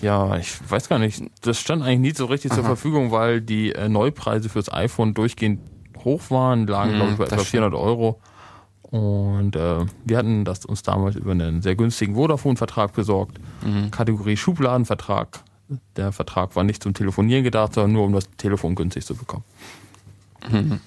Ja, 0.03 0.37
ich 0.37 0.59
weiß 0.71 0.89
gar 0.89 0.99
nicht. 0.99 1.23
Das 1.43 1.59
stand 1.59 1.83
eigentlich 1.83 1.99
nie 1.99 2.15
so 2.17 2.25
richtig 2.27 2.53
Aha. 2.53 2.57
zur 2.57 2.65
Verfügung, 2.65 3.11
weil 3.11 3.41
die 3.41 3.73
äh, 3.73 3.89
Neupreise 3.89 4.49
fürs 4.49 4.73
iPhone 4.73 5.13
durchgehend 5.15 5.61
hoch 6.05 6.31
waren, 6.31 6.67
lagen, 6.67 6.93
hm, 6.93 6.97
glaube 6.97 7.13
ich, 7.13 7.19
bei 7.19 7.25
etwa 7.25 7.39
400 7.39 7.79
Euro. 7.79 8.21
Und 8.91 9.55
äh, 9.55 9.87
wir 10.05 10.19
hatten 10.19 10.45
das 10.45 10.65
uns 10.65 10.83
damals 10.83 11.15
über 11.17 11.31
einen 11.31 11.63
sehr 11.63 11.77
günstigen 11.77 12.15
Vodafone-Vertrag 12.15 12.93
besorgt. 12.93 13.39
Mhm. 13.65 13.91
Kategorie 13.91 14.37
Schubladenvertrag. 14.37 15.41
Der 15.97 16.11
Vertrag 16.11 16.57
war 16.57 16.65
nicht 16.65 16.83
zum 16.83 16.95
Telefonieren 16.95 17.45
gedacht, 17.45 17.75
sondern 17.75 17.93
nur 17.93 18.05
um 18.05 18.13
das 18.13 18.29
Telefon 18.37 18.75
günstig 18.75 19.07
zu 19.07 19.15
bekommen. 19.15 19.45
Mhm. 20.51 20.81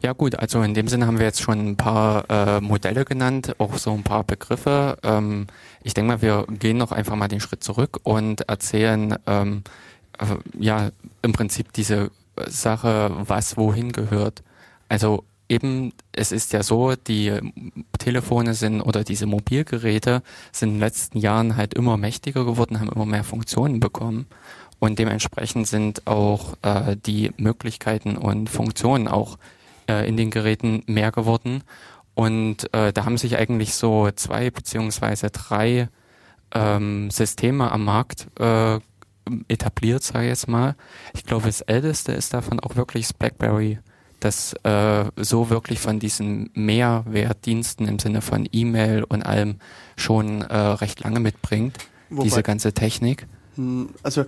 Ja 0.00 0.12
gut, 0.12 0.34
also 0.34 0.62
in 0.62 0.74
dem 0.74 0.86
Sinne 0.88 1.06
haben 1.06 1.18
wir 1.18 1.24
jetzt 1.24 1.40
schon 1.40 1.70
ein 1.70 1.76
paar 1.76 2.28
äh, 2.28 2.60
Modelle 2.60 3.06
genannt, 3.06 3.54
auch 3.58 3.78
so 3.78 3.90
ein 3.92 4.02
paar 4.02 4.22
Begriffe. 4.22 4.98
Ähm, 5.02 5.46
ich 5.82 5.94
denke 5.94 6.12
mal, 6.12 6.22
wir 6.22 6.46
gehen 6.58 6.76
noch 6.76 6.92
einfach 6.92 7.16
mal 7.16 7.28
den 7.28 7.40
Schritt 7.40 7.64
zurück 7.64 8.00
und 8.02 8.42
erzählen 8.42 9.16
ähm, 9.26 9.62
äh, 10.18 10.26
ja 10.58 10.90
im 11.22 11.32
Prinzip 11.32 11.72
diese 11.72 12.10
Sache, 12.46 13.12
was 13.24 13.56
wohin 13.56 13.92
gehört. 13.92 14.42
Also 14.90 15.24
eben, 15.54 15.92
es 16.12 16.32
ist 16.32 16.52
ja 16.52 16.62
so, 16.62 16.94
die 16.94 17.32
Telefone 17.98 18.54
sind 18.54 18.80
oder 18.80 19.04
diese 19.04 19.26
Mobilgeräte 19.26 20.22
sind 20.52 20.70
in 20.70 20.74
den 20.74 20.80
letzten 20.80 21.18
Jahren 21.18 21.56
halt 21.56 21.74
immer 21.74 21.96
mächtiger 21.96 22.44
geworden, 22.44 22.80
haben 22.80 22.90
immer 22.90 23.06
mehr 23.06 23.24
Funktionen 23.24 23.80
bekommen 23.80 24.26
und 24.78 24.98
dementsprechend 24.98 25.66
sind 25.66 26.06
auch 26.06 26.56
äh, 26.62 26.96
die 26.96 27.32
Möglichkeiten 27.36 28.16
und 28.16 28.50
Funktionen 28.50 29.08
auch 29.08 29.38
äh, 29.88 30.06
in 30.08 30.16
den 30.16 30.30
Geräten 30.30 30.82
mehr 30.86 31.12
geworden. 31.12 31.62
Und 32.14 32.72
äh, 32.74 32.92
da 32.92 33.04
haben 33.04 33.18
sich 33.18 33.38
eigentlich 33.38 33.74
so 33.74 34.10
zwei 34.14 34.50
beziehungsweise 34.50 35.30
drei 35.30 35.88
ähm, 36.54 37.10
Systeme 37.10 37.72
am 37.72 37.84
Markt 37.84 38.28
äh, 38.38 38.78
etabliert, 39.48 40.02
sage 40.02 40.26
ich 40.26 40.30
jetzt 40.30 40.48
mal. 40.48 40.76
Ich 41.14 41.24
glaube, 41.24 41.46
das 41.46 41.62
älteste 41.62 42.12
ist 42.12 42.34
davon 42.34 42.60
auch 42.60 42.76
wirklich 42.76 43.06
das 43.06 43.14
BlackBerry, 43.14 43.78
das 44.24 44.54
äh, 44.64 45.04
so 45.16 45.50
wirklich 45.50 45.78
von 45.80 45.98
diesen 45.98 46.50
Mehrwertdiensten 46.54 47.86
im 47.86 47.98
Sinne 47.98 48.22
von 48.22 48.48
E-Mail 48.50 49.04
und 49.04 49.22
allem 49.22 49.56
schon 49.96 50.42
äh, 50.42 50.56
recht 50.56 51.00
lange 51.00 51.20
mitbringt, 51.20 51.76
Wobei, 52.08 52.24
diese 52.24 52.42
ganze 52.42 52.72
Technik. 52.72 53.26
Hm, 53.56 53.90
also 54.02 54.22
äh, 54.22 54.24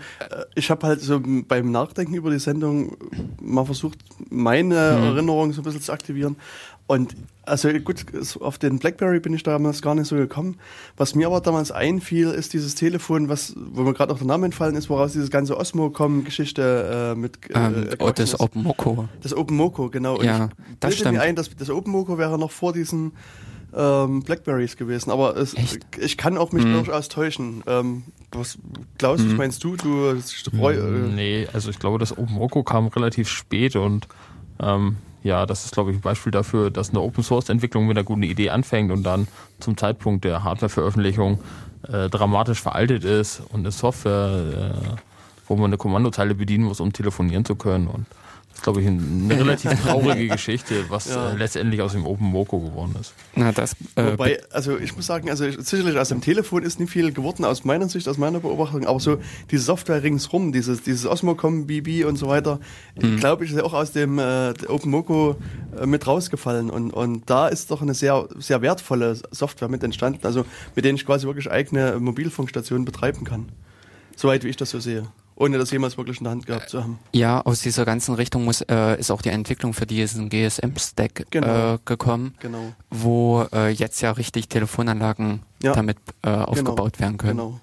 ich 0.55 0.71
habe 0.71 0.87
halt 0.87 1.01
so 1.01 1.21
beim 1.21 1.71
Nachdenken 1.71 2.15
über 2.15 2.31
die 2.31 2.39
Sendung 2.39 2.97
mal 3.41 3.65
versucht, 3.65 3.99
meine 4.29 4.75
mhm. 4.99 5.05
Erinnerung 5.05 5.53
so 5.53 5.63
ein 5.63 5.65
bisschen 5.65 5.83
zu 5.83 5.93
aktivieren. 5.93 6.37
Und 6.87 7.17
also 7.45 7.69
gut, 7.81 8.05
auf 8.41 8.59
den 8.59 8.79
Blackberry 8.79 9.21
bin 9.21 9.33
ich 9.33 9.43
damals 9.43 9.83
gar 9.83 9.95
nicht 9.95 10.07
so 10.07 10.17
gekommen. 10.17 10.57
Was 10.97 11.15
mir 11.15 11.27
aber 11.27 11.41
damals 11.41 11.71
einfiel, 11.73 12.31
ist 12.31 12.53
dieses 12.53 12.75
Telefon, 12.75 13.29
was, 13.29 13.55
wo 13.57 13.83
mir 13.83 13.93
gerade 13.93 14.13
noch 14.13 14.19
der 14.19 14.27
Name 14.27 14.47
entfallen 14.47 14.77
ist, 14.77 14.89
woraus 14.89 15.13
dieses 15.13 15.31
ganze 15.31 15.57
Osmocom-Geschichte 15.57 17.15
äh, 17.15 17.19
mit 17.19 17.39
äh, 17.51 17.59
ähm, 17.59 17.89
oh, 17.99 18.11
das 18.11 18.39
OpenMoko. 18.39 19.09
Das 19.21 19.35
OpenMoko, 19.35 19.91
genau. 19.91 20.19
Und 20.19 20.25
ja, 20.25 20.49
das 20.81 20.95
stimmt. 20.95 21.15
mir 21.15 21.23
ein, 21.23 21.35
dass 21.37 21.51
das 21.57 21.71
OpenMoko 21.71 22.19
wäre 22.19 22.39
noch 22.39 22.51
vor 22.53 22.73
diesen 22.73 23.13
ähm, 23.75 24.23
Blackberries 24.23 24.77
gewesen. 24.77 25.11
Aber 25.11 25.37
es, 25.37 25.55
ich 25.99 26.17
kann 26.17 26.39
auch 26.39 26.53
mich 26.53 26.65
hm. 26.65 26.73
durchaus 26.73 27.09
täuschen. 27.09 27.63
Ähm, 27.67 28.05
was, 28.33 28.59
Klaus, 28.99 29.21
hm. 29.21 29.31
was 29.31 29.37
meinst 29.37 29.65
du? 29.65 29.77
Du 29.77 30.21
Streu, 30.21 30.75
äh 30.75 31.09
Nee, 31.15 31.49
also 31.53 31.71
ich 31.71 31.79
glaube, 31.79 31.99
das 31.99 32.17
OpenRocco 32.17 32.63
kam 32.63 32.89
relativ 32.89 33.29
spät 33.29 33.77
und 33.77 34.09
ähm, 34.61 34.97
ja, 35.27 35.45
das 35.45 35.65
ist, 35.65 35.75
glaube 35.75 35.91
ich, 35.91 35.99
ein 35.99 36.01
Beispiel 36.01 36.31
dafür, 36.31 36.71
dass 36.71 36.91
eine 36.91 37.01
Open-Source-Entwicklung 37.01 37.87
mit 37.87 37.97
einer 37.97 38.05
guten 38.05 38.23
Idee 38.23 38.51
anfängt 38.51 38.93
und 38.93 39.03
dann 39.03 39.27
zum 39.59 39.77
Zeitpunkt 39.77 40.25
der 40.25 40.45
Hardware-Veröffentlichung 40.45 41.41
äh, 41.89 42.09
dramatisch 42.09 42.63
veraltet 42.63 43.05
ist 43.05 43.43
und 43.51 43.61
eine 43.61 43.73
Software, 43.73 44.73
äh, 44.73 44.97
wo 45.49 45.57
man 45.57 45.67
eine 45.67 45.79
Kommandozeile 45.79 46.37
bedienen 46.37 46.65
muss, 46.65 46.79
um 46.79 46.93
telefonieren 46.93 47.45
zu 47.45 47.57
können. 47.57 47.89
Und 47.89 48.07
glaube 48.63 48.81
ich, 48.81 48.87
eine 48.87 49.01
relativ 49.39 49.73
traurige 49.83 50.29
Geschichte, 50.29 50.85
was 50.89 51.09
ja. 51.09 51.33
äh, 51.33 51.37
letztendlich 51.37 51.81
aus 51.81 51.93
dem 51.93 52.07
Open 52.07 52.27
Moco 52.27 52.59
geworden 52.59 52.95
ist. 53.01 53.15
Na, 53.35 53.53
das, 53.53 53.75
äh, 53.95 54.13
Wobei, 54.13 54.41
also 54.51 54.79
ich 54.79 54.95
muss 54.97 55.07
sagen, 55.07 55.31
also 55.31 55.49
sicherlich 55.51 55.99
aus 55.99 56.09
dem 56.09 56.21
Telefon 56.21 56.63
ist 56.63 56.81
nicht 56.81 56.91
viel 56.91 57.13
geworden, 57.13 57.45
aus 57.45 57.65
meiner 57.65 57.89
Sicht, 57.89 58.09
aus 58.09 58.19
meiner 58.19 58.41
Beobachtung, 58.41 58.87
aber 58.87 59.01
so 59.01 59.19
diese 59.51 59.65
Software 59.65 60.03
ringsrum, 60.03 60.53
dieses, 60.53 60.83
dieses 60.83 61.07
Osmocom, 61.07 61.67
BB 61.67 62.05
und 62.05 62.17
so 62.17 62.29
weiter, 62.29 62.61
mhm. 63.01 63.19
glaube 63.19 63.45
ich, 63.45 63.51
ist 63.51 63.57
ja 63.57 63.65
auch 63.65 63.75
aus 63.75 63.93
dem 63.93 64.19
äh, 64.19 64.53
Open 64.69 64.91
Moco 64.91 65.37
äh, 65.81 65.87
mit 65.87 66.07
rausgefallen 66.07 66.71
und, 66.71 66.91
und 66.91 67.29
da 67.29 67.49
ist 67.49 67.71
doch 67.71 67.83
eine 67.83 67.95
sehr, 67.95 68.29
sehr 68.39 68.63
wertvolle 68.63 69.19
Software 69.31 69.69
mit 69.69 69.83
entstanden, 69.83 70.27
also 70.27 70.45
mit 70.75 70.85
denen 70.85 70.97
ich 70.97 71.07
quasi 71.07 71.27
wirklich 71.27 71.51
eigene 71.51 71.99
Mobilfunkstationen 72.01 72.85
betreiben 72.85 73.25
kann. 73.25 73.49
Soweit 74.17 74.45
wie 74.45 74.49
ich 74.49 74.57
das 74.57 74.71
so 74.71 74.81
sehe 74.81 75.05
ohne 75.37 75.59
das 75.59 75.71
jemals 75.71 75.97
wirklich 75.97 76.19
in 76.19 76.25
der 76.25 76.33
Hand 76.33 76.47
gehabt 76.47 76.71
zu 76.71 76.83
haben. 76.83 76.99
Ja, 77.13 77.41
aus 77.43 77.61
dieser 77.61 77.85
ganzen 77.85 78.15
Richtung 78.15 78.45
muss, 78.45 78.63
äh, 78.63 78.99
ist 78.99 79.11
auch 79.11 79.23
die 79.23 79.29
Entwicklung 79.29 79.75
für 79.75 79.87
diesen 79.87 80.31
GSM-Stack 80.31 81.27
genau. 81.31 81.75
äh, 81.75 81.79
gekommen, 81.85 82.35
genau. 82.41 82.73
wo 82.91 83.47
äh, 83.53 83.69
jetzt 83.71 84.01
ja 84.01 84.11
richtig 84.13 84.49
Telefonanlagen 84.49 85.43
ja. 85.63 85.75
damit 85.75 85.99
äh, 86.23 86.31
aufgebaut 86.31 86.95
genau. 86.95 87.01
werden 87.01 87.19
können. 87.19 87.39
Genau. 87.39 87.61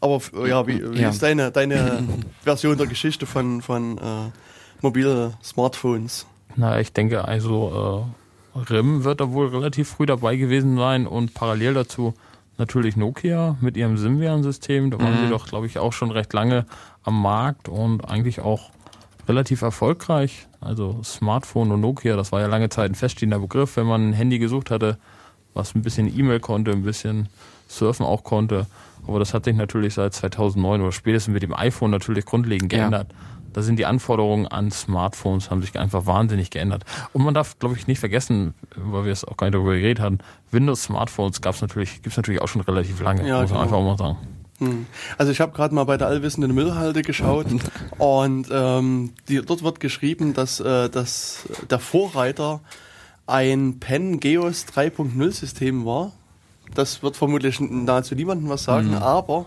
Aber 0.00 0.20
ja, 0.48 0.66
wie, 0.66 0.94
wie 0.94 1.00
ja. 1.00 1.10
ist 1.10 1.22
deine, 1.22 1.50
deine 1.52 2.02
Version 2.42 2.76
der 2.76 2.86
Geschichte 2.86 3.26
von, 3.26 3.62
von 3.62 3.98
äh, 3.98 4.30
mobile 4.80 5.34
Smartphones? 5.42 6.26
Na, 6.56 6.80
ich 6.80 6.92
denke 6.92 7.24
also, 7.24 8.08
äh, 8.54 8.58
RIM 8.58 9.04
wird 9.04 9.20
da 9.20 9.30
wohl 9.30 9.48
relativ 9.48 9.90
früh 9.90 10.06
dabei 10.06 10.36
gewesen 10.36 10.76
sein 10.76 11.06
und 11.06 11.34
parallel 11.34 11.74
dazu 11.74 12.14
natürlich 12.58 12.96
Nokia 12.96 13.56
mit 13.60 13.76
ihrem 13.76 13.96
Symbian-System. 13.96 14.90
Da 14.90 14.98
waren 14.98 15.14
mhm. 15.14 15.24
sie 15.24 15.30
doch, 15.30 15.46
glaube 15.46 15.66
ich, 15.66 15.78
auch 15.78 15.92
schon 15.92 16.10
recht 16.10 16.32
lange 16.32 16.66
am 17.02 17.20
Markt 17.20 17.68
und 17.68 18.08
eigentlich 18.08 18.40
auch 18.40 18.70
relativ 19.28 19.62
erfolgreich. 19.62 20.46
Also 20.60 21.02
Smartphone 21.02 21.72
und 21.72 21.80
Nokia, 21.80 22.16
das 22.16 22.32
war 22.32 22.40
ja 22.40 22.46
lange 22.46 22.68
Zeit 22.68 22.90
ein 22.90 22.94
feststehender 22.94 23.38
Begriff, 23.38 23.76
wenn 23.76 23.86
man 23.86 24.10
ein 24.10 24.12
Handy 24.12 24.38
gesucht 24.38 24.70
hatte, 24.70 24.98
was 25.54 25.74
ein 25.74 25.82
bisschen 25.82 26.06
E-Mail 26.16 26.40
konnte, 26.40 26.70
ein 26.70 26.82
bisschen 26.82 27.28
Surfen 27.68 28.06
auch 28.06 28.24
konnte. 28.24 28.66
Aber 29.06 29.18
das 29.18 29.34
hat 29.34 29.44
sich 29.44 29.56
natürlich 29.56 29.94
seit 29.94 30.14
2009 30.14 30.80
oder 30.80 30.92
spätestens 30.92 31.34
mit 31.34 31.42
dem 31.42 31.54
iPhone 31.54 31.90
natürlich 31.90 32.24
grundlegend 32.24 32.70
geändert. 32.70 33.08
Ja 33.10 33.31
da 33.52 33.62
sind 33.62 33.78
die 33.78 33.86
Anforderungen 33.86 34.46
an 34.46 34.70
Smartphones 34.70 35.50
haben 35.50 35.62
sich 35.62 35.78
einfach 35.78 36.06
wahnsinnig 36.06 36.50
geändert. 36.50 36.84
Und 37.12 37.24
man 37.24 37.34
darf, 37.34 37.58
glaube 37.58 37.76
ich, 37.76 37.86
nicht 37.86 38.00
vergessen, 38.00 38.54
weil 38.76 39.04
wir 39.04 39.12
es 39.12 39.24
auch 39.24 39.36
gar 39.36 39.46
nicht 39.46 39.54
darüber 39.54 39.74
geredet 39.74 40.00
haben, 40.00 40.18
Windows-Smartphones 40.50 41.40
gab 41.40 41.54
es 41.54 41.62
natürlich, 41.62 41.94
gibt 41.94 42.08
es 42.08 42.16
natürlich 42.16 42.40
auch 42.40 42.48
schon 42.48 42.62
relativ 42.62 43.00
lange, 43.00 43.26
ja, 43.26 43.40
muss 43.40 43.50
man 43.50 43.60
genau. 43.60 43.60
einfach 43.60 43.76
auch 43.76 43.84
mal 43.84 43.98
sagen. 43.98 44.18
Hm. 44.58 44.86
Also 45.18 45.32
ich 45.32 45.40
habe 45.40 45.52
gerade 45.52 45.74
mal 45.74 45.84
bei 45.84 45.96
der 45.96 46.08
allwissenden 46.08 46.54
Müllhalde 46.54 47.02
geschaut 47.02 47.46
und 47.98 48.48
ähm, 48.50 49.12
die, 49.28 49.42
dort 49.42 49.62
wird 49.62 49.80
geschrieben, 49.80 50.34
dass, 50.34 50.60
äh, 50.60 50.88
dass 50.88 51.48
der 51.70 51.78
Vorreiter 51.78 52.60
ein 53.26 53.78
Pen 53.80 54.20
Geos 54.20 54.66
3.0 54.72 55.30
System 55.32 55.84
war. 55.84 56.12
Das 56.74 57.02
wird 57.02 57.16
vermutlich 57.16 57.60
nahezu 57.60 58.14
niemandem 58.14 58.48
was 58.48 58.64
sagen, 58.64 58.90
mhm. 58.90 58.96
aber 58.96 59.46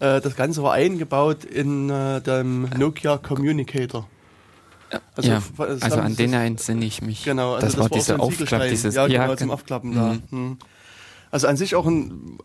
äh, 0.00 0.20
das 0.20 0.36
Ganze 0.36 0.62
war 0.62 0.72
eingebaut 0.72 1.44
in 1.44 1.90
äh, 1.90 2.20
dem 2.20 2.68
Nokia 2.76 3.18
Communicator. 3.18 4.08
Also, 5.16 5.30
ja, 5.30 5.42
also 5.58 5.98
an 5.98 6.16
den 6.16 6.32
entsinne 6.32 6.84
ich 6.84 7.02
mich. 7.02 7.24
Genau, 7.24 7.54
also 7.54 7.66
das, 7.66 7.72
das 7.74 7.80
war, 7.80 7.90
war 7.90 7.98
diese 7.98 8.16
so 8.16 8.22
Aufklapp, 8.22 8.68
dieses 8.68 8.94
ja, 8.94 9.06
genau, 9.06 9.30
ja, 9.30 9.36
zum 9.36 9.50
Aufklappen 9.50 9.90
mhm. 9.90 9.94
da. 9.94 10.18
Hm. 10.30 10.58
Also 11.30 11.46
an 11.46 11.58
sich 11.58 11.74
auch 11.74 11.86
ein 11.86 12.38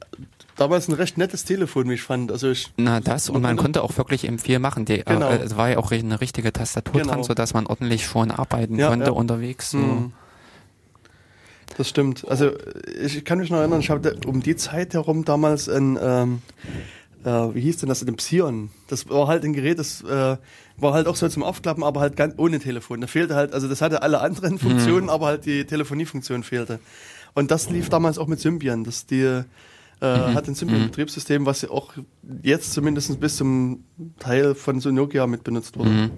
damals 0.56 0.88
ein 0.88 0.94
recht 0.94 1.18
nettes 1.18 1.46
Telefon, 1.46 1.90
wie 1.90 1.94
ich 1.94 2.02
fand. 2.02 2.32
Also 2.32 2.50
ich, 2.50 2.72
Na 2.78 3.00
das 3.00 3.30
und 3.30 3.42
man 3.42 3.56
konnte 3.56 3.82
auch 3.82 3.98
wirklich 3.98 4.26
eben 4.26 4.40
viel 4.40 4.60
machen. 4.60 4.86
Die, 4.86 5.00
äh, 5.00 5.04
genau. 5.04 5.30
äh, 5.30 5.38
es 5.38 5.56
war 5.56 5.70
ja 5.70 5.78
auch 5.78 5.92
eine 5.92 6.20
richtige 6.20 6.52
Tastatur 6.52 7.02
genau. 7.02 7.14
dran, 7.14 7.24
sodass 7.24 7.54
man 7.54 7.66
ordentlich 7.66 8.06
schon 8.06 8.32
arbeiten 8.32 8.78
ja, 8.78 8.90
konnte 8.90 9.08
ja. 9.08 9.12
unterwegs. 9.12 9.72
So. 9.72 9.78
Mhm. 9.78 10.14
Das 11.78 11.90
stimmt. 11.90 12.28
Also 12.28 12.52
ich 13.02 13.24
kann 13.26 13.40
mich 13.40 13.50
noch 13.50 13.58
erinnern, 13.58 13.80
ich 13.80 13.90
habe 13.90 14.16
um 14.28 14.42
die 14.44 14.56
Zeit 14.56 14.94
herum 14.94 15.26
damals 15.26 15.70
ein 15.70 15.98
ähm, 16.02 16.42
äh, 17.24 17.56
wie 17.56 17.62
hieß 17.62 17.78
denn 17.78 17.90
das, 17.90 18.02
dem 18.02 18.16
Psion. 18.16 18.70
Das 18.88 19.10
war 19.10 19.28
halt 19.28 19.44
ein 19.44 19.54
Gerät, 19.54 19.80
das 19.80 20.02
äh, 20.02 20.38
war 20.78 20.94
halt 20.94 21.08
auch 21.08 21.16
so 21.16 21.28
zum 21.30 21.44
Aufklappen, 21.44 21.84
aber 21.84 22.02
halt 22.02 22.16
ganz 22.16 22.36
ohne 22.38 22.60
Telefon. 22.60 23.02
Da 23.02 23.08
fehlte 23.08 23.36
halt, 23.36 23.54
also 23.54 23.68
das 23.68 23.82
hatte 23.82 24.02
alle 24.02 24.22
anderen 24.22 24.58
Funktionen, 24.60 25.04
mhm. 25.04 25.10
aber 25.10 25.28
halt 25.28 25.46
die 25.46 25.66
Telefoniefunktion 25.66 26.44
fehlte. 26.44 26.80
Und 27.34 27.52
das 27.52 27.70
lief 27.70 27.90
damals 27.90 28.18
auch 28.18 28.28
mit 28.28 28.40
Symbian. 28.40 28.84
Das 28.84 29.06
die 29.06 29.22
äh, 29.22 29.44
mhm. 30.02 30.34
hat 30.34 30.48
ein 30.48 30.56
Symbian-Betriebssystem, 30.56 31.46
was 31.46 31.62
ja 31.62 31.70
auch 31.70 31.94
jetzt 32.42 32.74
zumindest 32.74 33.20
bis 33.20 33.38
zum 33.38 33.86
Teil 34.20 34.54
von 34.56 34.80
so 34.80 34.92
Nokia 34.92 35.28
mit 35.28 35.44
benutzt 35.44 35.78
wurde. 35.78 35.90
Mhm. 35.90 36.12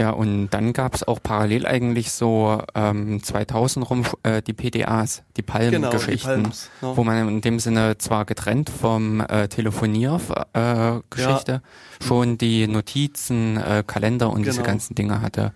Ja, 0.00 0.10
und 0.12 0.48
dann 0.48 0.72
gab 0.72 0.94
es 0.94 1.06
auch 1.06 1.22
parallel 1.22 1.66
eigentlich 1.66 2.10
so 2.10 2.62
ähm, 2.74 3.22
2000 3.22 3.90
rum 3.90 4.06
äh, 4.22 4.40
die 4.40 4.54
PDAs, 4.54 5.24
die 5.36 5.42
Palm-Geschichten, 5.42 6.44
genau, 6.44 6.54
ja. 6.80 6.96
wo 6.96 7.04
man 7.04 7.28
in 7.28 7.42
dem 7.42 7.60
Sinne 7.60 7.98
zwar 7.98 8.24
getrennt 8.24 8.70
vom 8.70 9.20
äh, 9.20 9.48
Telefonier-Geschichte 9.48 11.52
äh, 11.52 11.60
schon 12.02 12.38
die 12.38 12.66
Notizen, 12.66 13.58
äh, 13.58 13.84
Kalender 13.86 14.30
und 14.30 14.36
genau. 14.36 14.52
diese 14.52 14.62
ganzen 14.62 14.94
Dinge 14.94 15.20
hatte. 15.20 15.52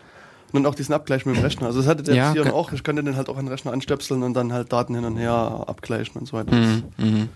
Und 0.52 0.66
auch 0.66 0.74
diesen 0.74 0.92
Abgleich 0.92 1.24
mit 1.24 1.36
dem 1.36 1.42
Rechner. 1.42 1.68
Also 1.68 1.80
das 1.80 1.88
hatte 1.88 2.02
der 2.02 2.14
ja, 2.14 2.34
auch. 2.52 2.70
Ich 2.72 2.84
konnte 2.84 3.02
den 3.02 3.16
halt 3.16 3.30
auch 3.30 3.38
an 3.38 3.46
den 3.46 3.50
Rechner 3.50 3.72
anstöpseln 3.72 4.22
und 4.22 4.34
dann 4.34 4.52
halt 4.52 4.74
Daten 4.74 4.94
hin 4.94 5.06
und 5.06 5.16
her 5.16 5.64
abgleichen 5.66 6.20
und 6.20 6.26
so 6.26 6.36
weiter. 6.36 6.54
Mhm, 6.54 6.82
mhm 6.98 7.30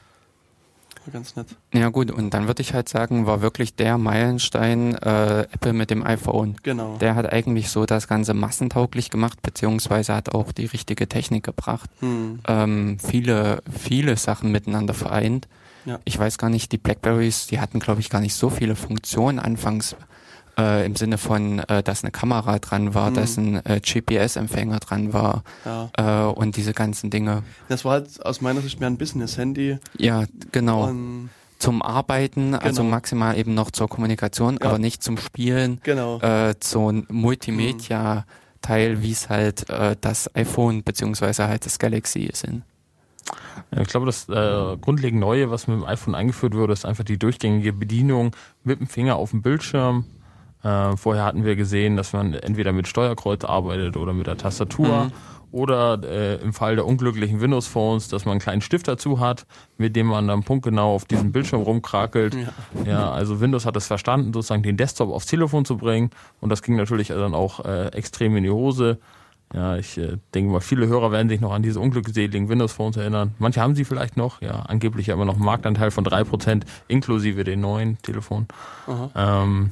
ganz 1.10 1.36
nett. 1.36 1.46
Ja 1.72 1.88
gut, 1.88 2.10
und 2.10 2.34
dann 2.34 2.46
würde 2.46 2.62
ich 2.62 2.74
halt 2.74 2.88
sagen, 2.88 3.26
war 3.26 3.40
wirklich 3.40 3.74
der 3.74 3.98
Meilenstein 3.98 4.94
äh, 4.94 5.40
Apple 5.52 5.72
mit 5.72 5.90
dem 5.90 6.04
iPhone. 6.04 6.56
Genau. 6.62 6.96
Der 6.98 7.14
hat 7.14 7.32
eigentlich 7.32 7.70
so 7.70 7.86
das 7.86 8.08
Ganze 8.08 8.34
massentauglich 8.34 9.10
gemacht, 9.10 9.42
beziehungsweise 9.42 10.14
hat 10.14 10.34
auch 10.34 10.52
die 10.52 10.66
richtige 10.66 11.08
Technik 11.08 11.44
gebracht. 11.44 11.90
Hm. 12.00 12.40
Ähm, 12.46 12.98
viele, 12.98 13.62
viele 13.70 14.16
Sachen 14.16 14.52
miteinander 14.52 14.94
vereint. 14.94 15.48
Ja. 15.84 15.98
Ich 16.04 16.18
weiß 16.18 16.38
gar 16.38 16.50
nicht, 16.50 16.72
die 16.72 16.78
Blackberries, 16.78 17.46
die 17.46 17.60
hatten 17.60 17.78
glaube 17.78 18.00
ich 18.00 18.10
gar 18.10 18.20
nicht 18.20 18.34
so 18.34 18.50
viele 18.50 18.76
Funktionen 18.76 19.38
anfangs 19.38 19.96
Äh, 20.58 20.84
Im 20.86 20.96
Sinne 20.96 21.18
von, 21.18 21.60
äh, 21.60 21.82
dass 21.84 22.02
eine 22.02 22.10
Kamera 22.10 22.58
dran 22.58 22.92
war, 22.94 23.10
Mhm. 23.10 23.14
dass 23.14 23.36
ein 23.36 23.64
äh, 23.64 23.80
GPS-Empfänger 23.80 24.80
dran 24.80 25.12
war 25.12 25.44
Ja. 25.64 25.90
äh, 25.96 26.32
und 26.32 26.56
diese 26.56 26.72
ganzen 26.72 27.10
Dinge. 27.10 27.44
Das 27.68 27.84
war 27.84 27.92
halt 27.92 28.24
aus 28.26 28.40
meiner 28.40 28.60
Sicht 28.60 28.80
mehr 28.80 28.88
ein 28.90 28.98
Business-Handy. 28.98 29.78
Ja, 29.98 30.24
genau. 30.50 30.88
Und 30.88 31.30
zum 31.60 31.80
Arbeiten, 31.82 32.54
also 32.54 32.82
Genau. 32.82 32.90
maximal 32.96 33.36
eben 33.38 33.54
noch 33.54 33.70
zur 33.70 33.88
Kommunikation, 33.88 34.58
Ja. 34.60 34.68
aber 34.68 34.78
nicht 34.78 35.02
zum 35.02 35.16
Spielen. 35.18 35.80
genau. 35.84 36.18
Äh, 36.20 36.54
so 36.62 36.90
ein 36.90 37.06
Multimedia-Teil, 37.08 39.02
wie 39.02 39.12
es 39.12 39.28
halt 39.28 39.68
äh, 39.70 39.96
das 40.00 40.34
iPhone 40.34 40.82
beziehungsweise 40.82 41.48
halt 41.48 41.66
das 41.66 41.78
Galaxy 41.78 42.30
sind. 42.32 42.62
Ja, 43.74 43.82
ich 43.82 43.88
glaube, 43.88 44.06
das 44.06 44.28
äh, 44.28 44.76
grundlegend 44.80 45.20
Neue, 45.20 45.50
was 45.50 45.66
mit 45.68 45.76
dem 45.78 45.84
iPhone 45.84 46.14
eingeführt 46.14 46.54
wurde, 46.54 46.72
ist 46.72 46.86
einfach 46.86 47.04
die 47.04 47.18
durchgängige 47.18 47.72
Bedienung 47.72 48.34
mit 48.64 48.80
dem 48.80 48.86
Finger 48.86 49.16
auf 49.16 49.30
dem 49.30 49.42
Bildschirm. 49.42 50.04
Äh, 50.62 50.96
vorher 50.96 51.24
hatten 51.24 51.44
wir 51.44 51.56
gesehen, 51.56 51.96
dass 51.96 52.12
man 52.12 52.34
entweder 52.34 52.72
mit 52.72 52.88
Steuerkreuz 52.88 53.44
arbeitet 53.44 53.96
oder 53.96 54.12
mit 54.12 54.26
der 54.26 54.36
Tastatur. 54.36 55.04
Mhm. 55.06 55.12
Oder 55.50 55.98
äh, 56.04 56.34
im 56.42 56.52
Fall 56.52 56.76
der 56.76 56.84
unglücklichen 56.84 57.40
Windows-Phones, 57.40 58.08
dass 58.08 58.26
man 58.26 58.32
einen 58.32 58.40
kleinen 58.40 58.60
Stift 58.60 58.86
dazu 58.86 59.18
hat, 59.18 59.46
mit 59.78 59.96
dem 59.96 60.08
man 60.08 60.28
dann 60.28 60.42
punktgenau 60.42 60.94
auf 60.94 61.06
diesem 61.06 61.32
Bildschirm 61.32 61.62
rumkrakelt. 61.62 62.34
Ja. 62.34 62.48
Ja, 62.84 63.10
also 63.10 63.40
Windows 63.40 63.64
hat 63.64 63.74
es 63.76 63.86
verstanden, 63.86 64.34
sozusagen 64.34 64.62
den 64.62 64.76
Desktop 64.76 65.10
aufs 65.10 65.24
Telefon 65.24 65.64
zu 65.64 65.78
bringen. 65.78 66.10
Und 66.40 66.50
das 66.50 66.62
ging 66.62 66.76
natürlich 66.76 67.08
dann 67.08 67.34
auch 67.34 67.64
äh, 67.64 67.86
extrem 67.88 68.36
in 68.36 68.44
die 68.44 68.50
Hose. 68.50 68.98
Ja, 69.54 69.76
ich 69.76 69.96
äh, 69.96 70.18
denke 70.34 70.52
mal, 70.52 70.60
viele 70.60 70.86
Hörer 70.86 71.10
werden 71.10 71.30
sich 71.30 71.40
noch 71.40 71.52
an 71.52 71.62
diese 71.62 71.80
unglückseligen 71.80 72.50
Windows-Phones 72.50 72.98
erinnern. 72.98 73.34
Manche 73.38 73.62
haben 73.62 73.74
sie 73.74 73.84
vielleicht 73.84 74.18
noch, 74.18 74.42
ja, 74.42 74.60
angeblich 74.60 75.06
ja 75.06 75.14
immer 75.14 75.24
noch 75.24 75.36
einen 75.36 75.44
Marktanteil 75.44 75.90
von 75.90 76.04
3%, 76.04 76.64
inklusive 76.88 77.44
den 77.44 77.60
neuen 77.60 77.96
Telefonen. 78.02 78.46
Aha. 78.86 79.44
Ähm, 79.44 79.70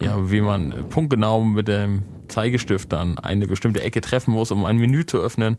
ja, 0.00 0.30
wie 0.30 0.40
man 0.40 0.88
punktgenau 0.90 1.42
mit 1.42 1.68
dem 1.68 2.02
Zeigestift 2.28 2.92
dann 2.92 3.18
eine 3.18 3.46
bestimmte 3.46 3.82
Ecke 3.82 4.00
treffen 4.00 4.32
muss, 4.32 4.50
um 4.50 4.64
ein 4.64 4.76
Menü 4.76 5.06
zu 5.06 5.18
öffnen. 5.18 5.56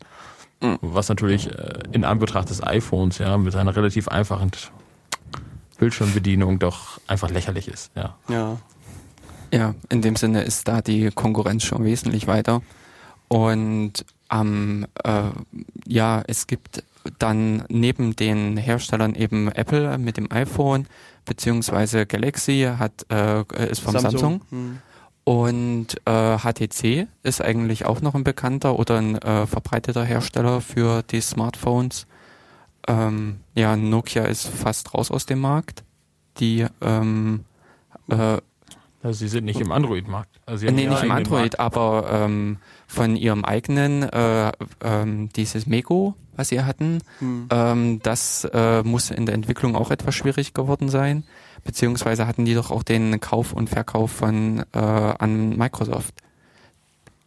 Was 0.81 1.07
natürlich 1.07 1.47
äh, 1.47 1.83
in 1.91 2.03
Anbetracht 2.03 2.49
des 2.49 2.61
iPhones, 2.61 3.17
ja, 3.17 3.37
mit 3.37 3.53
seiner 3.53 3.75
relativ 3.75 4.09
einfachen 4.09 4.51
Bildschirmbedienung 5.77 6.59
doch 6.59 6.99
einfach 7.07 7.29
lächerlich 7.29 7.67
ist, 7.67 7.91
ja. 7.95 8.15
Ja. 8.27 8.57
Ja, 9.51 9.73
in 9.89 10.01
dem 10.01 10.15
Sinne 10.15 10.43
ist 10.43 10.67
da 10.67 10.81
die 10.81 11.09
Konkurrenz 11.09 11.63
schon 11.63 11.83
wesentlich 11.83 12.27
weiter. 12.27 12.61
Und 13.29 14.05
ähm, 14.31 14.85
äh, 15.03 15.23
ja, 15.87 16.21
es 16.27 16.45
gibt 16.45 16.83
dann 17.17 17.63
neben 17.69 18.15
den 18.15 18.57
Herstellern 18.57 19.15
eben 19.15 19.51
Apple 19.51 19.97
mit 19.97 20.17
dem 20.17 20.31
iPhone 20.31 20.85
beziehungsweise 21.29 22.05
Galaxy 22.05 22.67
hat 22.77 23.05
äh, 23.09 23.43
ist 23.71 23.79
vom 23.79 23.97
Samsung, 23.97 24.41
Hm. 24.49 24.79
und 25.23 25.87
äh, 26.05 26.37
HTC 26.39 27.07
ist 27.23 27.41
eigentlich 27.41 27.85
auch 27.85 28.01
noch 28.01 28.15
ein 28.15 28.23
bekannter 28.25 28.77
oder 28.77 28.97
ein 28.97 29.15
äh, 29.15 29.45
verbreiteter 29.47 30.03
Hersteller 30.03 30.59
für 30.59 31.03
die 31.03 31.21
Smartphones. 31.21 32.05
Ähm, 32.87 33.39
ja, 33.55 33.75
Nokia 33.77 34.23
ist 34.25 34.47
fast 34.47 34.93
raus 34.93 35.11
aus 35.11 35.25
dem 35.25 35.39
Markt. 35.39 35.83
Die 36.39 36.65
ähm, 36.81 37.45
äh, 38.09 38.37
Also 39.03 39.19
sie 39.19 39.27
sind 39.27 39.45
nicht 39.45 39.59
im 39.61 39.71
Android-Markt. 39.71 40.39
Also 40.45 40.65
nee, 40.65 40.87
nicht 40.87 41.03
im 41.03 41.11
Android, 41.11 41.57
Markt. 41.57 41.59
aber 41.59 42.09
ähm, 42.11 42.57
von 42.87 43.15
ihrem 43.15 43.45
eigenen, 43.45 44.03
äh, 44.03 44.51
ähm, 44.83 45.29
dieses 45.35 45.67
Mego, 45.67 46.15
was 46.39 46.47
sie 46.49 46.63
hatten, 46.63 46.99
Hm. 47.19 47.47
ähm, 47.51 47.99
das 48.01 48.45
äh, 48.51 48.81
muss 48.83 49.11
in 49.11 49.25
der 49.25 49.35
Entwicklung 49.35 49.75
auch 49.75 49.91
etwas 49.91 50.15
schwierig 50.15 50.53
geworden 50.53 50.89
sein. 50.89 51.23
Beziehungsweise 51.63 52.25
hatten 52.25 52.45
die 52.45 52.55
doch 52.55 52.71
auch 52.71 52.83
den 52.83 53.19
Kauf 53.19 53.51
und 53.53 53.69
Verkauf 53.69 54.11
von 54.11 54.63
äh, 54.73 54.79
an 54.79 55.57
Microsoft. 55.57 56.13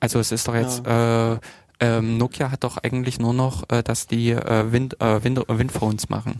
Also 0.01 0.19
es 0.19 0.33
ist 0.33 0.49
doch 0.49 0.55
jetzt, 0.55 0.87
äh, 0.87 1.37
ähm, 1.81 2.17
Nokia 2.17 2.51
hat 2.51 2.65
doch 2.65 2.79
eigentlich 2.79 3.21
nur 3.21 3.35
noch, 3.35 3.65
äh, 3.69 3.83
dass 3.83 4.07
die 4.07 4.31
äh, 4.31 4.73
Wind, 4.73 5.01
äh, 5.01 5.23
Wind, 5.23 5.41
Windphones 5.47 6.09
machen. 6.09 6.39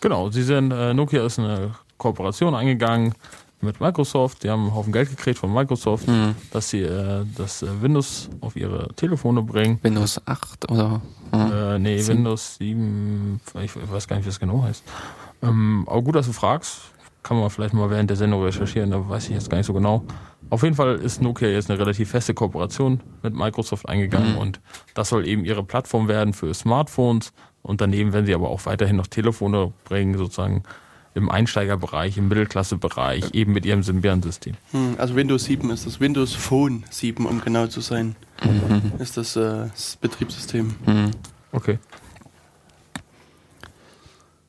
Genau, 0.00 0.30
sie 0.30 0.42
sind, 0.42 0.70
äh, 0.70 0.94
Nokia 0.94 1.26
ist 1.26 1.38
eine 1.38 1.74
Kooperation 1.98 2.54
eingegangen 2.54 3.14
mit 3.62 3.80
Microsoft. 3.80 4.42
Die 4.42 4.50
haben 4.50 4.62
einen 4.64 4.74
Haufen 4.74 4.92
Geld 4.92 5.10
gekriegt 5.10 5.38
von 5.38 5.52
Microsoft, 5.52 6.06
Hm. 6.06 6.34
dass 6.52 6.70
sie 6.70 6.80
äh, 6.82 7.24
das 7.36 7.62
äh, 7.62 7.82
Windows 7.82 8.28
auf 8.40 8.56
ihre 8.56 8.88
Telefone 8.94 9.42
bringen. 9.42 9.78
Windows 9.82 10.20
8 10.26 10.70
oder 10.70 11.00
hm. 11.32 11.52
Äh, 11.52 11.78
nee, 11.78 11.98
Sieben. 11.98 12.18
Windows 12.18 12.56
7, 12.56 13.40
ich 13.62 13.90
weiß 13.90 14.06
gar 14.08 14.16
nicht, 14.16 14.26
wie 14.26 14.30
es 14.30 14.38
genau 14.40 14.62
heißt. 14.62 14.84
Ähm, 15.42 15.84
aber 15.88 16.02
gut, 16.02 16.14
dass 16.16 16.26
du 16.26 16.32
fragst. 16.32 16.80
Kann 17.22 17.38
man 17.38 17.50
vielleicht 17.50 17.72
mal 17.72 17.88
während 17.88 18.10
der 18.10 18.16
Sendung 18.16 18.42
recherchieren, 18.42 18.90
da 18.90 19.08
weiß 19.08 19.28
ich 19.28 19.34
jetzt 19.34 19.48
gar 19.48 19.56
nicht 19.56 19.66
so 19.68 19.72
genau. 19.72 20.02
Auf 20.50 20.64
jeden 20.64 20.74
Fall 20.74 20.96
ist 20.96 21.22
Nokia 21.22 21.46
jetzt 21.48 21.70
eine 21.70 21.78
relativ 21.78 22.10
feste 22.10 22.34
Kooperation 22.34 23.00
mit 23.22 23.32
Microsoft 23.32 23.88
eingegangen 23.88 24.32
Mhm. 24.32 24.38
und 24.38 24.60
das 24.94 25.10
soll 25.10 25.26
eben 25.28 25.44
ihre 25.44 25.62
Plattform 25.62 26.08
werden 26.08 26.32
für 26.34 26.52
Smartphones 26.52 27.32
und 27.62 27.80
daneben 27.80 28.12
werden 28.12 28.26
sie 28.26 28.34
aber 28.34 28.50
auch 28.50 28.66
weiterhin 28.66 28.96
noch 28.96 29.06
Telefone 29.06 29.72
bringen, 29.84 30.18
sozusagen 30.18 30.64
im 31.14 31.30
Einsteigerbereich, 31.30 32.16
im 32.16 32.28
Mittelklassebereich, 32.28 33.34
eben 33.34 33.52
mit 33.52 33.66
ihrem 33.66 33.82
Symbian-System. 33.82 34.54
Hm. 34.70 34.94
Also 34.98 35.14
Windows 35.14 35.44
7 35.44 35.70
ist 35.70 35.86
das 35.86 36.00
Windows 36.00 36.34
Phone 36.34 36.84
7, 36.90 37.26
um 37.26 37.40
genau 37.40 37.66
zu 37.66 37.80
sein. 37.80 38.16
Mhm. 38.42 38.92
Ist 38.98 39.16
das, 39.16 39.36
äh, 39.36 39.68
das 39.68 39.96
Betriebssystem. 40.00 40.74
Hm. 40.84 41.10
Okay. 41.52 41.78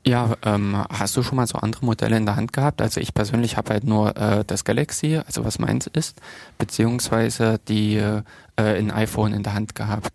Ja, 0.05 0.35
ähm, 0.43 0.83
hast 0.89 1.15
du 1.15 1.23
schon 1.23 1.37
mal 1.37 1.47
so 1.47 1.57
andere 1.59 1.85
Modelle 1.85 2.17
in 2.17 2.25
der 2.25 2.35
Hand 2.35 2.51
gehabt? 2.51 2.81
Also 2.81 2.99
ich 2.99 3.13
persönlich 3.13 3.55
habe 3.55 3.71
halt 3.71 3.85
nur 3.85 4.17
äh, 4.17 4.43
das 4.45 4.65
Galaxy, 4.65 5.21
also 5.25 5.45
was 5.45 5.59
meins 5.59 5.87
ist, 5.87 6.21
beziehungsweise 6.57 7.59
die 7.69 7.95
äh, 7.95 8.21
ein 8.57 8.91
iPhone 8.91 9.33
in 9.33 9.43
der 9.43 9.53
Hand 9.53 9.75
gehabt. 9.75 10.11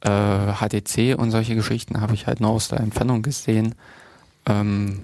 Äh, 0.00 0.08
HTC 0.08 1.18
und 1.18 1.30
solche 1.32 1.54
Geschichten 1.54 2.00
habe 2.00 2.14
ich 2.14 2.26
halt 2.26 2.40
nur 2.40 2.50
aus 2.50 2.68
der 2.68 2.80
Entfernung 2.80 3.22
gesehen. 3.22 3.74
Ähm, 4.46 5.02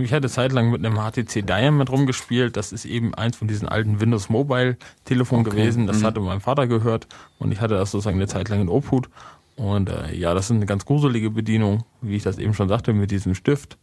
Ich 0.00 0.12
hatte 0.12 0.28
zeitlang 0.28 0.70
mit 0.70 0.84
einem 0.84 0.96
HTC 0.96 1.42
Diamond 1.44 1.90
rumgespielt. 1.90 2.56
Das 2.56 2.70
ist 2.72 2.84
eben 2.84 3.14
eins 3.14 3.36
von 3.36 3.48
diesen 3.48 3.68
alten 3.68 4.00
Windows 4.00 4.28
Mobile 4.28 4.76
Telefonen 5.04 5.46
Okay. 5.46 5.56
gewesen. 5.56 5.86
Das 5.88 6.00
Mhm. 6.00 6.06
hatte 6.06 6.20
mein 6.20 6.40
Vater 6.40 6.66
gehört 6.68 7.08
und 7.38 7.50
ich 7.50 7.60
hatte 7.60 7.74
das 7.74 7.90
sozusagen 7.90 8.16
eine 8.16 8.28
Zeit 8.28 8.48
lang 8.48 8.60
in 8.60 8.68
Obhut. 8.68 9.08
Und 9.56 9.88
äh, 9.90 10.14
ja, 10.14 10.34
das 10.34 10.46
ist 10.46 10.52
eine 10.52 10.66
ganz 10.66 10.84
gruselige 10.84 11.30
Bedienung, 11.30 11.84
wie 12.00 12.14
ich 12.16 12.22
das 12.22 12.38
eben 12.38 12.54
schon 12.54 12.68
sagte, 12.68 12.92
mit 12.92 13.10
diesem 13.10 13.34
Stift. 13.34 13.76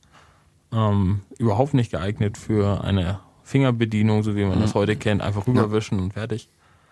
Ähm, 0.72 1.22
überhaupt 1.38 1.74
nicht 1.74 1.92
geeignet 1.92 2.38
für 2.38 2.84
eine 2.84 3.20
Fingerbedienung, 3.44 4.24
so 4.24 4.36
wie 4.36 4.46
man 4.46 4.60
das 4.62 4.74
Mhm. 4.74 4.80
heute 4.80 4.96
kennt. 4.96 5.22
Einfach 5.22 5.48
rüberwischen 5.48 6.00
und 6.00 6.14
fertig. 6.14 6.48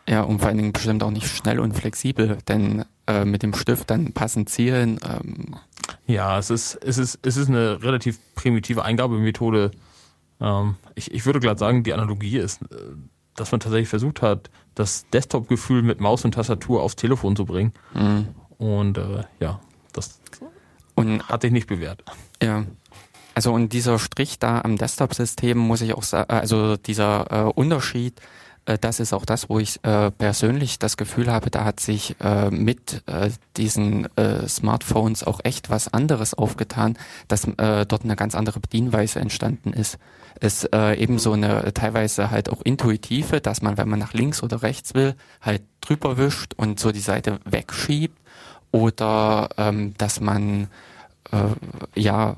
Ja, 0.07 0.21
und 0.21 0.39
vor 0.39 0.47
allen 0.47 0.57
Dingen 0.57 0.73
bestimmt 0.73 1.03
auch 1.03 1.11
nicht 1.11 1.27
schnell 1.27 1.59
und 1.59 1.73
flexibel, 1.73 2.37
denn 2.47 2.85
äh, 3.07 3.25
mit 3.25 3.43
dem 3.43 3.53
Stift 3.53 3.89
dann 3.89 4.13
passend 4.13 4.49
zielen. 4.49 4.99
Ähm, 5.03 5.55
Ja, 6.05 6.39
es 6.39 6.49
ist, 6.49 6.75
es 6.75 6.97
ist, 6.97 7.19
es 7.23 7.37
ist 7.37 7.49
eine 7.49 7.83
relativ 7.83 8.19
primitive 8.35 8.83
Eingabemethode. 8.83 9.71
Ähm, 10.39 10.75
ich, 10.95 11.13
ich 11.13 11.25
würde 11.25 11.39
glatt 11.39 11.59
sagen, 11.59 11.83
die 11.83 11.93
Analogie 11.93 12.37
ist, 12.37 12.61
äh, 12.63 12.75
dass 13.35 13.51
man 13.51 13.59
tatsächlich 13.59 13.89
versucht 13.89 14.21
hat, 14.21 14.49
das 14.75 15.05
Desktop-Gefühl 15.11 15.81
mit 15.81 15.99
Maus 15.99 16.23
und 16.25 16.33
Tastatur 16.33 16.81
aufs 16.81 16.95
Telefon 16.95 17.35
zu 17.35 17.45
bringen. 17.45 17.73
mh. 17.93 18.25
Und 18.57 18.97
äh, 18.97 19.23
ja, 19.39 19.59
das 19.93 20.19
und 20.95 21.29
hat 21.29 21.43
sich 21.43 21.51
nicht 21.51 21.67
bewährt. 21.67 22.03
Ja. 22.41 22.65
Also 23.35 23.53
und 23.53 23.71
dieser 23.71 23.99
Strich 23.99 24.39
da 24.39 24.61
am 24.61 24.77
Desktop-System 24.77 25.57
muss 25.59 25.81
ich 25.81 25.93
auch 25.93 26.01
sagen, 26.01 26.31
also 26.31 26.75
dieser 26.75 27.27
äh, 27.31 27.51
Unterschied, 27.53 28.19
das 28.79 28.99
ist 28.99 29.13
auch 29.13 29.25
das, 29.25 29.49
wo 29.49 29.59
ich 29.59 29.83
äh, 29.83 30.11
persönlich 30.11 30.79
das 30.79 30.97
Gefühl 30.97 31.31
habe, 31.31 31.49
da 31.49 31.63
hat 31.63 31.79
sich 31.79 32.15
äh, 32.19 32.49
mit 32.49 33.03
äh, 33.05 33.29
diesen 33.55 34.05
äh, 34.17 34.47
Smartphones 34.47 35.23
auch 35.23 35.39
echt 35.43 35.69
was 35.69 35.93
anderes 35.93 36.33
aufgetan, 36.33 36.97
dass 37.27 37.45
äh, 37.45 37.85
dort 37.85 38.03
eine 38.03 38.15
ganz 38.15 38.35
andere 38.35 38.59
Bedienweise 38.59 39.19
entstanden 39.19 39.71
ist. 39.73 39.97
Es 40.39 40.65
äh, 40.65 41.01
ebenso 41.01 41.33
eine 41.33 41.63
äh, 41.63 41.71
teilweise 41.71 42.29
halt 42.29 42.49
auch 42.49 42.61
intuitive, 42.63 43.41
dass 43.41 43.61
man, 43.61 43.77
wenn 43.77 43.89
man 43.89 43.99
nach 43.99 44.13
links 44.13 44.43
oder 44.43 44.61
rechts 44.61 44.93
will, 44.93 45.15
halt 45.41 45.63
drüber 45.81 46.17
wischt 46.17 46.53
und 46.55 46.79
so 46.79 46.91
die 46.91 46.99
Seite 46.99 47.39
wegschiebt 47.45 48.17
oder 48.71 49.49
ähm, 49.57 49.93
dass 49.97 50.19
man 50.19 50.67
äh, 51.31 51.99
ja, 51.99 52.35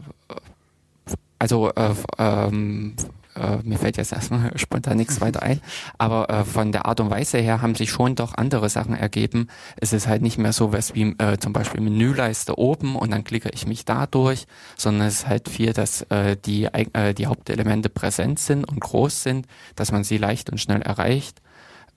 also 1.39 1.71
äh, 1.73 1.93
ähm, 2.17 2.95
äh, 3.35 3.57
mir 3.63 3.77
fällt 3.77 3.97
jetzt 3.97 4.11
erstmal 4.11 4.51
spontan 4.57 4.97
nichts 4.97 5.21
weiter 5.21 5.43
ein, 5.43 5.61
aber 5.97 6.29
äh, 6.29 6.43
von 6.43 6.71
der 6.71 6.85
Art 6.85 6.99
und 6.99 7.09
Weise 7.09 7.37
her 7.37 7.61
haben 7.61 7.75
sich 7.75 7.89
schon 7.89 8.15
doch 8.15 8.35
andere 8.35 8.69
Sachen 8.69 8.95
ergeben. 8.95 9.47
Es 9.77 9.93
ist 9.93 10.07
halt 10.07 10.21
nicht 10.21 10.37
mehr 10.37 10.53
so 10.53 10.73
was 10.73 10.95
wie 10.95 11.15
äh, 11.17 11.37
zum 11.39 11.53
Beispiel 11.53 11.81
Menüleiste 11.81 12.57
oben 12.57 12.95
und 12.95 13.11
dann 13.11 13.23
klicke 13.23 13.49
ich 13.53 13.67
mich 13.67 13.85
da 13.85 14.05
durch, 14.07 14.45
sondern 14.77 15.07
es 15.07 15.19
ist 15.19 15.27
halt 15.27 15.49
viel, 15.49 15.73
dass 15.73 16.01
äh, 16.03 16.37
die, 16.37 16.65
äh, 16.65 17.13
die 17.13 17.27
Hauptelemente 17.27 17.89
präsent 17.89 18.39
sind 18.39 18.65
und 18.65 18.79
groß 18.79 19.23
sind, 19.23 19.47
dass 19.75 19.91
man 19.91 20.03
sie 20.03 20.17
leicht 20.17 20.49
und 20.49 20.59
schnell 20.59 20.81
erreicht 20.81 21.41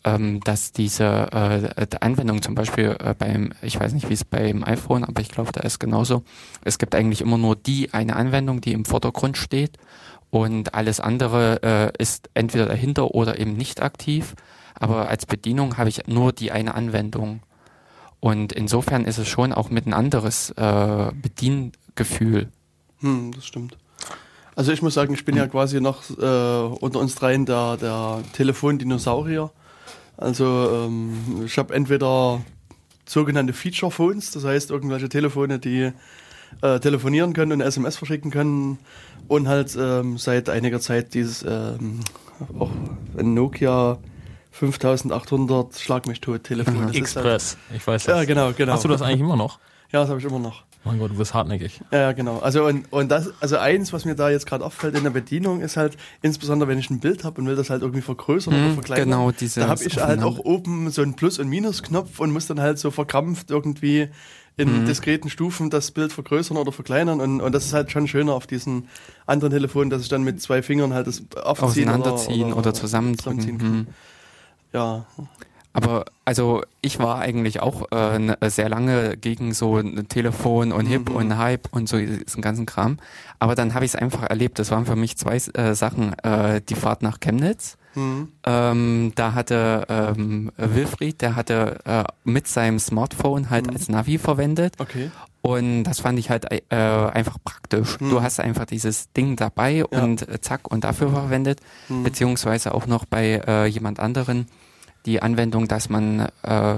ähm, 0.04 0.40
dass 0.40 0.72
diese 0.72 1.04
äh, 1.76 1.86
Anwendung 2.00 2.42
zum 2.42 2.54
Beispiel 2.54 2.96
äh, 2.98 3.14
beim, 3.16 3.52
ich 3.62 3.78
weiß 3.78 3.92
nicht, 3.92 4.08
wie 4.08 4.14
es 4.14 4.24
beim 4.24 4.64
iPhone, 4.64 5.04
aber 5.04 5.20
ich 5.20 5.28
glaube, 5.28 5.52
da 5.52 5.60
ist 5.60 5.78
genauso. 5.78 6.24
Es 6.64 6.78
gibt 6.78 6.94
eigentlich 6.94 7.20
immer 7.20 7.38
nur 7.38 7.56
die 7.56 7.92
eine 7.92 8.16
Anwendung, 8.16 8.60
die 8.60 8.72
im 8.72 8.84
Vordergrund 8.84 9.36
steht 9.36 9.78
und 10.32 10.72
alles 10.74 10.98
andere 10.98 11.62
äh, 11.62 12.02
ist 12.02 12.30
entweder 12.32 12.64
dahinter 12.64 13.14
oder 13.14 13.38
eben 13.38 13.54
nicht 13.54 13.82
aktiv. 13.82 14.34
Aber 14.74 15.10
als 15.10 15.26
Bedienung 15.26 15.76
habe 15.76 15.90
ich 15.90 16.06
nur 16.06 16.32
die 16.32 16.50
eine 16.50 16.74
Anwendung. 16.74 17.40
Und 18.18 18.54
insofern 18.54 19.04
ist 19.04 19.18
es 19.18 19.28
schon 19.28 19.52
auch 19.52 19.68
mit 19.68 19.86
ein 19.86 19.92
anderes 19.92 20.48
äh, 20.52 21.10
Bediengefühl. 21.20 22.48
Hm, 23.00 23.32
das 23.34 23.44
stimmt. 23.44 23.76
Also 24.56 24.72
ich 24.72 24.80
muss 24.80 24.94
sagen, 24.94 25.12
ich 25.12 25.26
bin 25.26 25.36
ja 25.36 25.46
quasi 25.46 25.82
noch 25.82 26.08
äh, 26.08 26.74
unter 26.80 26.98
uns 26.98 27.14
dreien 27.14 27.44
der, 27.44 27.76
der 27.76 28.22
Telefondinosaurier. 28.32 29.50
Also 30.16 30.86
ähm, 30.86 31.42
ich 31.44 31.58
habe 31.58 31.74
entweder 31.74 32.40
sogenannte 33.04 33.52
Feature 33.52 33.92
Phones, 33.92 34.30
das 34.30 34.44
heißt 34.44 34.70
irgendwelche 34.70 35.10
Telefone, 35.10 35.58
die 35.58 35.92
äh, 36.60 36.78
telefonieren 36.80 37.32
können 37.32 37.52
und 37.52 37.60
SMS 37.60 37.96
verschicken 37.96 38.30
können 38.30 38.78
und 39.28 39.48
halt 39.48 39.76
ähm, 39.78 40.18
seit 40.18 40.48
einiger 40.48 40.80
Zeit 40.80 41.14
dieses 41.14 41.42
ähm, 41.42 42.00
auch 42.58 42.70
ein 43.16 43.34
Nokia 43.34 43.98
5800 44.52 45.78
Schlag 45.78 46.06
mich 46.06 46.20
tot 46.20 46.44
Telefon. 46.44 46.86
Das 46.86 46.96
Express, 46.96 47.56
halt, 47.68 47.80
ich 47.80 47.86
weiß 47.86 48.04
das. 48.04 48.16
Ja, 48.16 48.24
genau, 48.24 48.52
genau. 48.52 48.72
Hast 48.72 48.84
du 48.84 48.88
das 48.88 49.02
eigentlich 49.02 49.20
immer 49.20 49.36
noch? 49.36 49.58
Ja, 49.90 50.00
das 50.00 50.08
habe 50.08 50.20
ich 50.20 50.26
immer 50.26 50.38
noch. 50.38 50.64
Mein 50.84 50.98
Gott, 50.98 51.12
du 51.12 51.14
bist 51.14 51.32
hartnäckig. 51.32 51.80
Ja, 51.92 52.10
genau. 52.10 52.38
Also 52.38 52.64
und, 52.66 52.92
und 52.92 53.08
das, 53.08 53.32
also 53.40 53.56
eins, 53.56 53.92
was 53.92 54.04
mir 54.04 54.16
da 54.16 54.30
jetzt 54.30 54.46
gerade 54.46 54.64
auffällt 54.64 54.96
in 54.96 55.04
der 55.04 55.10
Bedienung, 55.10 55.60
ist 55.60 55.76
halt, 55.76 55.96
insbesondere 56.22 56.68
wenn 56.68 56.78
ich 56.78 56.90
ein 56.90 56.98
Bild 56.98 57.22
habe 57.22 57.40
und 57.40 57.46
will 57.46 57.54
das 57.54 57.70
halt 57.70 57.82
irgendwie 57.82 58.00
vergrößern 58.00 58.52
mhm, 58.52 58.64
oder 58.64 58.74
verkleinern, 58.74 59.10
genau, 59.10 59.30
diese 59.30 59.60
da 59.60 59.68
habe 59.68 59.84
ich 59.84 59.96
halt 60.02 60.22
auch 60.24 60.38
oben 60.40 60.90
so 60.90 61.02
einen 61.02 61.14
Plus- 61.14 61.38
und 61.38 61.48
Minusknopf 61.48 62.18
und 62.18 62.32
muss 62.32 62.48
dann 62.48 62.60
halt 62.60 62.80
so 62.80 62.90
verkrampft 62.90 63.50
irgendwie 63.50 64.08
in 64.56 64.82
mhm. 64.82 64.86
diskreten 64.86 65.30
Stufen 65.30 65.70
das 65.70 65.90
Bild 65.90 66.12
vergrößern 66.12 66.56
oder 66.56 66.72
verkleinern 66.72 67.20
und, 67.20 67.40
und 67.40 67.52
das 67.54 67.64
ist 67.64 67.72
halt 67.72 67.90
schon 67.90 68.06
schöner 68.06 68.34
auf 68.34 68.46
diesen 68.46 68.88
anderen 69.26 69.52
Telefonen, 69.52 69.90
dass 69.90 70.02
ich 70.02 70.08
dann 70.08 70.22
mit 70.22 70.42
zwei 70.42 70.62
Fingern 70.62 70.92
halt 70.92 71.06
das 71.06 71.22
aufziehen 71.42 71.88
auseinanderziehen 71.88 72.48
oder, 72.48 72.58
oder, 72.58 72.58
oder 72.58 72.74
zusammendrücken. 72.74 73.40
Zusammenziehen 73.40 73.78
mhm. 73.78 73.86
Ja. 74.72 75.06
Aber 75.74 76.04
also 76.24 76.62
ich 76.82 76.98
war 76.98 77.18
eigentlich 77.20 77.60
auch 77.60 77.90
äh, 77.92 78.36
sehr 78.50 78.68
lange 78.68 79.16
gegen 79.16 79.54
so 79.54 79.78
ein 79.78 80.06
Telefon 80.08 80.70
und 80.70 80.86
Hip 80.86 81.08
mhm. 81.08 81.16
und 81.16 81.38
Hype 81.38 81.68
und 81.72 81.88
so 81.88 81.96
diesen 81.98 82.42
ganzen 82.42 82.66
Kram. 82.66 82.98
Aber 83.38 83.54
dann 83.54 83.72
habe 83.72 83.84
ich 83.84 83.92
es 83.92 83.96
einfach 83.96 84.22
erlebt. 84.24 84.58
Das 84.58 84.70
waren 84.70 84.84
für 84.84 84.96
mich 84.96 85.16
zwei 85.16 85.36
äh, 85.36 85.74
Sachen. 85.74 86.12
Äh, 86.18 86.60
die 86.60 86.74
Fahrt 86.74 87.02
nach 87.02 87.20
Chemnitz. 87.20 87.78
Mhm. 87.94 88.28
Ähm, 88.44 89.12
da 89.14 89.34
hatte 89.34 89.86
ähm, 89.88 90.50
Wilfried, 90.56 91.20
der 91.20 91.36
hatte 91.36 91.78
äh, 91.84 92.04
mit 92.24 92.48
seinem 92.48 92.78
Smartphone 92.78 93.50
halt 93.50 93.66
mhm. 93.66 93.72
als 93.74 93.88
Navi 93.88 94.18
verwendet. 94.18 94.74
Okay. 94.78 95.10
Und 95.42 95.82
das 95.84 96.00
fand 96.00 96.18
ich 96.20 96.30
halt 96.30 96.46
äh, 96.52 96.76
einfach 96.76 97.36
praktisch. 97.44 98.00
Mhm. 98.00 98.10
Du 98.10 98.22
hast 98.22 98.38
einfach 98.38 98.64
dieses 98.64 99.12
Ding 99.12 99.36
dabei 99.36 99.72
ja. 99.72 99.84
und 99.86 100.28
äh, 100.28 100.40
zack 100.40 100.70
und 100.70 100.84
dafür 100.84 101.10
verwendet. 101.10 101.60
Mhm. 101.88 102.04
Beziehungsweise 102.04 102.72
auch 102.74 102.86
noch 102.86 103.04
bei 103.04 103.42
äh, 103.46 103.66
jemand 103.66 103.98
anderen 103.98 104.46
die 105.04 105.20
Anwendung, 105.20 105.66
dass 105.66 105.88
man 105.88 106.28
äh, 106.42 106.74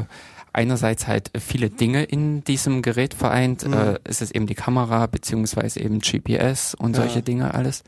einerseits 0.55 1.07
halt 1.07 1.31
viele 1.38 1.68
Dinge 1.68 2.05
in 2.05 2.42
diesem 2.44 2.81
Gerät 2.81 3.12
vereint. 3.12 3.66
Mhm. 3.66 3.74
Äh, 3.74 3.98
es 4.05 4.22
ist 4.22 4.35
eben 4.35 4.46
die 4.46 4.55
Kamera 4.55 5.07
beziehungsweise 5.07 5.81
eben 5.81 6.00
GPS 6.00 6.74
und 6.74 6.96
ja. 6.96 7.03
solche 7.03 7.22
Dinge 7.22 7.53
alles 7.53 7.85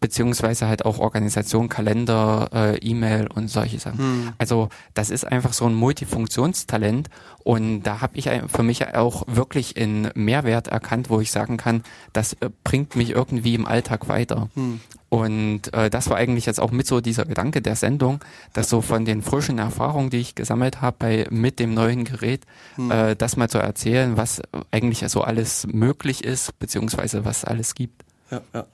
beziehungsweise 0.00 0.68
halt 0.68 0.84
auch 0.84 0.98
Organisation, 0.98 1.68
Kalender, 1.68 2.48
äh, 2.52 2.78
E-Mail 2.78 3.28
und 3.34 3.48
solche 3.48 3.78
Sachen. 3.78 3.98
Hm. 3.98 4.32
Also 4.38 4.68
das 4.94 5.10
ist 5.10 5.26
einfach 5.26 5.52
so 5.52 5.66
ein 5.66 5.74
Multifunktionstalent 5.74 7.08
und 7.44 7.82
da 7.82 8.00
habe 8.00 8.16
ich 8.16 8.28
für 8.48 8.62
mich 8.62 8.94
auch 8.94 9.22
wirklich 9.26 9.76
einen 9.76 10.10
Mehrwert 10.14 10.68
erkannt, 10.68 11.10
wo 11.10 11.20
ich 11.20 11.30
sagen 11.30 11.56
kann, 11.56 11.82
das 12.12 12.34
äh, 12.34 12.50
bringt 12.64 12.96
mich 12.96 13.10
irgendwie 13.10 13.54
im 13.54 13.66
Alltag 13.66 14.08
weiter. 14.08 14.48
Hm. 14.54 14.80
Und 15.08 15.72
äh, 15.72 15.88
das 15.88 16.10
war 16.10 16.16
eigentlich 16.16 16.46
jetzt 16.46 16.60
auch 16.60 16.72
mit 16.72 16.86
so 16.86 17.00
dieser 17.00 17.24
Gedanke 17.24 17.62
der 17.62 17.76
Sendung, 17.76 18.18
dass 18.52 18.68
so 18.68 18.80
von 18.80 19.04
den 19.04 19.22
frischen 19.22 19.58
Erfahrungen, 19.58 20.10
die 20.10 20.18
ich 20.18 20.34
gesammelt 20.34 20.82
habe 20.82 20.96
bei 20.98 21.26
mit 21.30 21.60
dem 21.60 21.74
neuen 21.74 22.04
Gerät, 22.04 22.44
hm. 22.74 22.90
äh, 22.90 23.16
das 23.16 23.36
mal 23.36 23.48
zu 23.48 23.58
erzählen, 23.58 24.16
was 24.16 24.42
eigentlich 24.72 25.04
so 25.08 25.22
alles 25.22 25.66
möglich 25.70 26.24
ist, 26.24 26.58
beziehungsweise 26.58 27.24
was 27.24 27.44
alles 27.44 27.74
gibt. 27.74 28.04
Ja, 28.30 28.40
ja. 28.52 28.66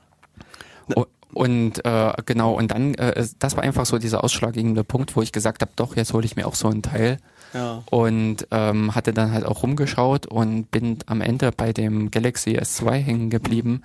Und 1.33 1.83
äh, 1.85 2.13
genau, 2.25 2.53
und 2.53 2.71
dann, 2.71 2.93
äh, 2.95 3.25
das 3.39 3.55
war 3.55 3.63
einfach 3.63 3.85
so 3.85 3.97
dieser 3.97 4.23
ausschlaggebende 4.23 4.83
Punkt, 4.83 5.15
wo 5.15 5.21
ich 5.21 5.31
gesagt 5.31 5.61
habe, 5.61 5.71
doch, 5.75 5.95
jetzt 5.95 6.13
hole 6.13 6.25
ich 6.25 6.35
mir 6.35 6.47
auch 6.47 6.55
so 6.55 6.67
einen 6.67 6.81
Teil. 6.81 7.17
Ja. 7.53 7.83
Und 7.89 8.47
ähm, 8.51 8.95
hatte 8.95 9.13
dann 9.13 9.31
halt 9.31 9.45
auch 9.45 9.63
rumgeschaut 9.63 10.25
und 10.25 10.71
bin 10.71 10.99
am 11.05 11.21
Ende 11.21 11.51
bei 11.51 11.71
dem 11.71 12.09
Galaxy 12.09 12.57
S2 12.57 12.93
hängen 12.93 13.29
geblieben. 13.29 13.83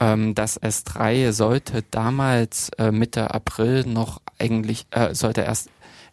Ähm, 0.00 0.34
das 0.34 0.60
S3 0.60 1.32
sollte 1.32 1.84
damals 1.90 2.70
äh, 2.78 2.90
Mitte 2.90 3.32
April 3.32 3.84
noch 3.86 4.20
eigentlich, 4.38 4.86
äh, 4.90 5.14
sollte 5.14 5.42
erst 5.42 5.68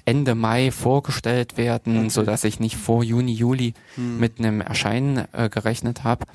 Ende 0.05 0.35
Mai 0.35 0.71
vorgestellt 0.71 1.57
werden, 1.57 1.97
okay. 1.97 2.09
so 2.09 2.23
dass 2.23 2.43
ich 2.43 2.59
nicht 2.59 2.75
vor 2.75 3.03
Juni, 3.03 3.33
Juli 3.33 3.73
hm. 3.95 4.19
mit 4.19 4.39
einem 4.39 4.61
Erscheinen 4.61 5.25
äh, 5.31 5.49
gerechnet 5.49 6.03
habe. 6.03 6.25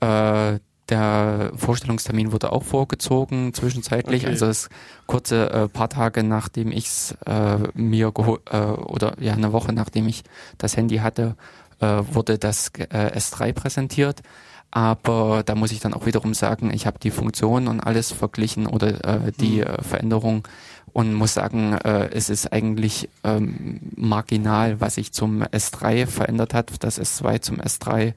Äh, 0.00 0.58
der 0.88 1.52
Vorstellungstermin 1.56 2.32
wurde 2.32 2.52
auch 2.52 2.62
vorgezogen 2.62 3.52
zwischenzeitlich, 3.52 4.22
okay. 4.22 4.30
also 4.30 4.46
es 4.46 4.68
kurze 5.06 5.50
äh, 5.50 5.68
paar 5.68 5.88
Tage 5.88 6.22
nachdem 6.22 6.70
ich 6.70 6.86
es 6.86 7.16
äh, 7.26 7.58
mir 7.74 8.12
geholt 8.12 8.42
äh, 8.50 8.58
oder 8.58 9.14
ja 9.20 9.32
eine 9.32 9.52
Woche 9.52 9.72
nachdem 9.72 10.06
ich 10.06 10.22
das 10.58 10.76
Handy 10.76 10.98
hatte, 10.98 11.36
äh, 11.80 12.02
wurde 12.10 12.38
das 12.38 12.70
äh, 12.78 13.18
S3 13.18 13.52
präsentiert. 13.52 14.22
Aber 14.70 15.42
da 15.44 15.54
muss 15.54 15.72
ich 15.72 15.80
dann 15.80 15.94
auch 15.94 16.06
wiederum 16.06 16.34
sagen, 16.34 16.70
ich 16.72 16.86
habe 16.86 16.98
die 16.98 17.10
Funktionen 17.10 17.68
und 17.68 17.80
alles 17.80 18.12
verglichen 18.12 18.66
oder 18.66 19.26
äh, 19.26 19.32
die 19.32 19.58
mhm. 19.58 19.62
äh, 19.62 19.82
Veränderung 19.82 20.46
und 20.92 21.14
muss 21.14 21.34
sagen, 21.34 21.74
äh, 21.74 22.10
es 22.12 22.30
ist 22.30 22.52
eigentlich 22.52 23.08
ähm, 23.22 23.80
marginal, 23.96 24.80
was 24.80 24.94
sich 24.96 25.12
zum 25.12 25.42
S3 25.42 26.06
verändert 26.06 26.54
hat, 26.54 26.72
das 26.82 27.00
S2 27.00 27.40
zum 27.40 27.60
S3 27.60 28.14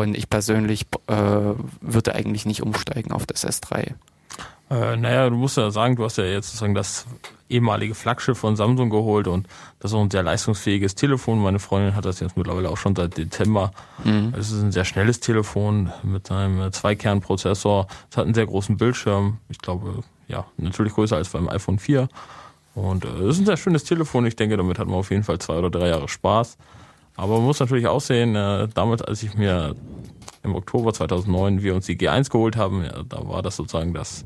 und 0.00 0.16
ich 0.16 0.30
persönlich 0.30 0.86
äh, 1.06 1.14
würde 1.80 2.14
eigentlich 2.14 2.46
nicht 2.46 2.62
umsteigen 2.62 3.12
auf 3.12 3.26
das 3.26 3.46
S3. 3.46 3.94
Äh, 4.70 4.96
naja, 4.96 5.28
du 5.28 5.36
musst 5.36 5.58
ja 5.58 5.70
sagen, 5.70 5.96
du 5.96 6.04
hast 6.04 6.16
ja 6.16 6.24
jetzt 6.24 6.46
sozusagen 6.46 6.74
das 6.74 7.06
ehemalige 7.50 7.94
Flaggschiff 7.94 8.38
von 8.38 8.56
Samsung 8.56 8.88
geholt 8.88 9.28
und 9.28 9.46
das 9.80 9.90
ist 9.90 9.94
auch 9.94 10.00
ein 10.00 10.10
sehr 10.10 10.22
leistungsfähiges 10.22 10.94
Telefon. 10.94 11.42
Meine 11.42 11.58
Freundin 11.58 11.94
hat 11.94 12.06
das 12.06 12.20
jetzt 12.20 12.38
mittlerweile 12.38 12.70
auch 12.70 12.78
schon 12.78 12.96
seit 12.96 13.18
Dezember. 13.18 13.72
Mhm. 14.02 14.32
Es 14.38 14.50
ist 14.50 14.62
ein 14.62 14.72
sehr 14.72 14.86
schnelles 14.86 15.20
Telefon 15.20 15.92
mit 16.02 16.30
einem 16.30 16.72
Zweikernprozessor. 16.72 17.86
Es 18.10 18.16
hat 18.16 18.24
einen 18.24 18.34
sehr 18.34 18.46
großen 18.46 18.78
Bildschirm. 18.78 19.38
Ich 19.50 19.58
glaube, 19.58 20.02
ja, 20.28 20.46
natürlich 20.56 20.94
größer 20.94 21.16
als 21.16 21.28
beim 21.28 21.50
iPhone 21.50 21.78
4. 21.78 22.08
Und 22.74 23.04
äh, 23.04 23.08
es 23.08 23.20
äh, 23.20 23.28
ist 23.28 23.38
ein 23.40 23.46
sehr 23.46 23.58
schönes 23.58 23.84
Telefon. 23.84 24.24
Ich 24.24 24.36
denke, 24.36 24.56
damit 24.56 24.78
hat 24.78 24.86
man 24.86 24.96
auf 24.96 25.10
jeden 25.10 25.24
Fall 25.24 25.38
zwei 25.38 25.58
oder 25.58 25.68
drei 25.68 25.88
Jahre 25.88 26.08
Spaß. 26.08 26.56
Aber 27.16 27.36
man 27.36 27.44
muss 27.44 27.60
natürlich 27.60 27.86
auch 27.86 28.00
sehen, 28.00 28.34
äh, 28.34 28.68
damals, 28.74 29.02
als 29.02 29.22
ich 29.22 29.34
mir 29.34 29.74
im 30.42 30.54
Oktober 30.54 30.92
2009 30.92 31.62
wir 31.62 31.74
uns 31.74 31.86
die 31.86 31.96
G1 31.96 32.30
geholt 32.30 32.56
haben, 32.56 32.84
ja, 32.84 33.02
da 33.08 33.28
war 33.28 33.42
das 33.42 33.56
sozusagen 33.56 33.94
das 33.94 34.24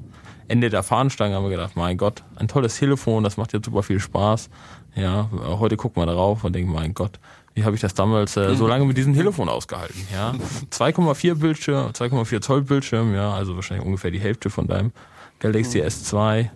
Ende 0.48 0.70
der 0.70 0.82
Fahnenstange, 0.82 1.34
haben 1.34 1.44
wir 1.44 1.50
gedacht, 1.50 1.76
mein 1.76 1.96
Gott, 1.96 2.22
ein 2.36 2.48
tolles 2.48 2.78
Telefon, 2.78 3.24
das 3.24 3.36
macht 3.36 3.52
jetzt 3.52 3.66
super 3.66 3.82
viel 3.82 3.98
Spaß. 3.98 4.48
Ja, 4.94 5.28
heute 5.44 5.76
gucken 5.76 6.00
wir 6.00 6.06
darauf 6.06 6.44
und 6.44 6.54
denken, 6.54 6.72
mein 6.72 6.94
Gott, 6.94 7.18
wie 7.54 7.64
habe 7.64 7.74
ich 7.74 7.80
das 7.80 7.94
damals 7.94 8.36
äh, 8.36 8.54
so 8.54 8.66
lange 8.66 8.84
mit 8.84 8.96
diesem 8.96 9.14
Telefon 9.14 9.48
ausgehalten? 9.48 10.06
Ja, 10.12 10.34
2,4 10.70 11.34
Bildschirm, 11.34 11.90
2,4 11.90 12.40
Zoll 12.40 12.62
Bildschirm, 12.62 13.14
ja, 13.14 13.32
also 13.32 13.56
wahrscheinlich 13.56 13.84
ungefähr 13.84 14.10
die 14.10 14.20
Hälfte 14.20 14.48
von 14.48 14.66
deinem 14.66 14.92
Galaxy 15.40 15.82
S2. 15.82 16.50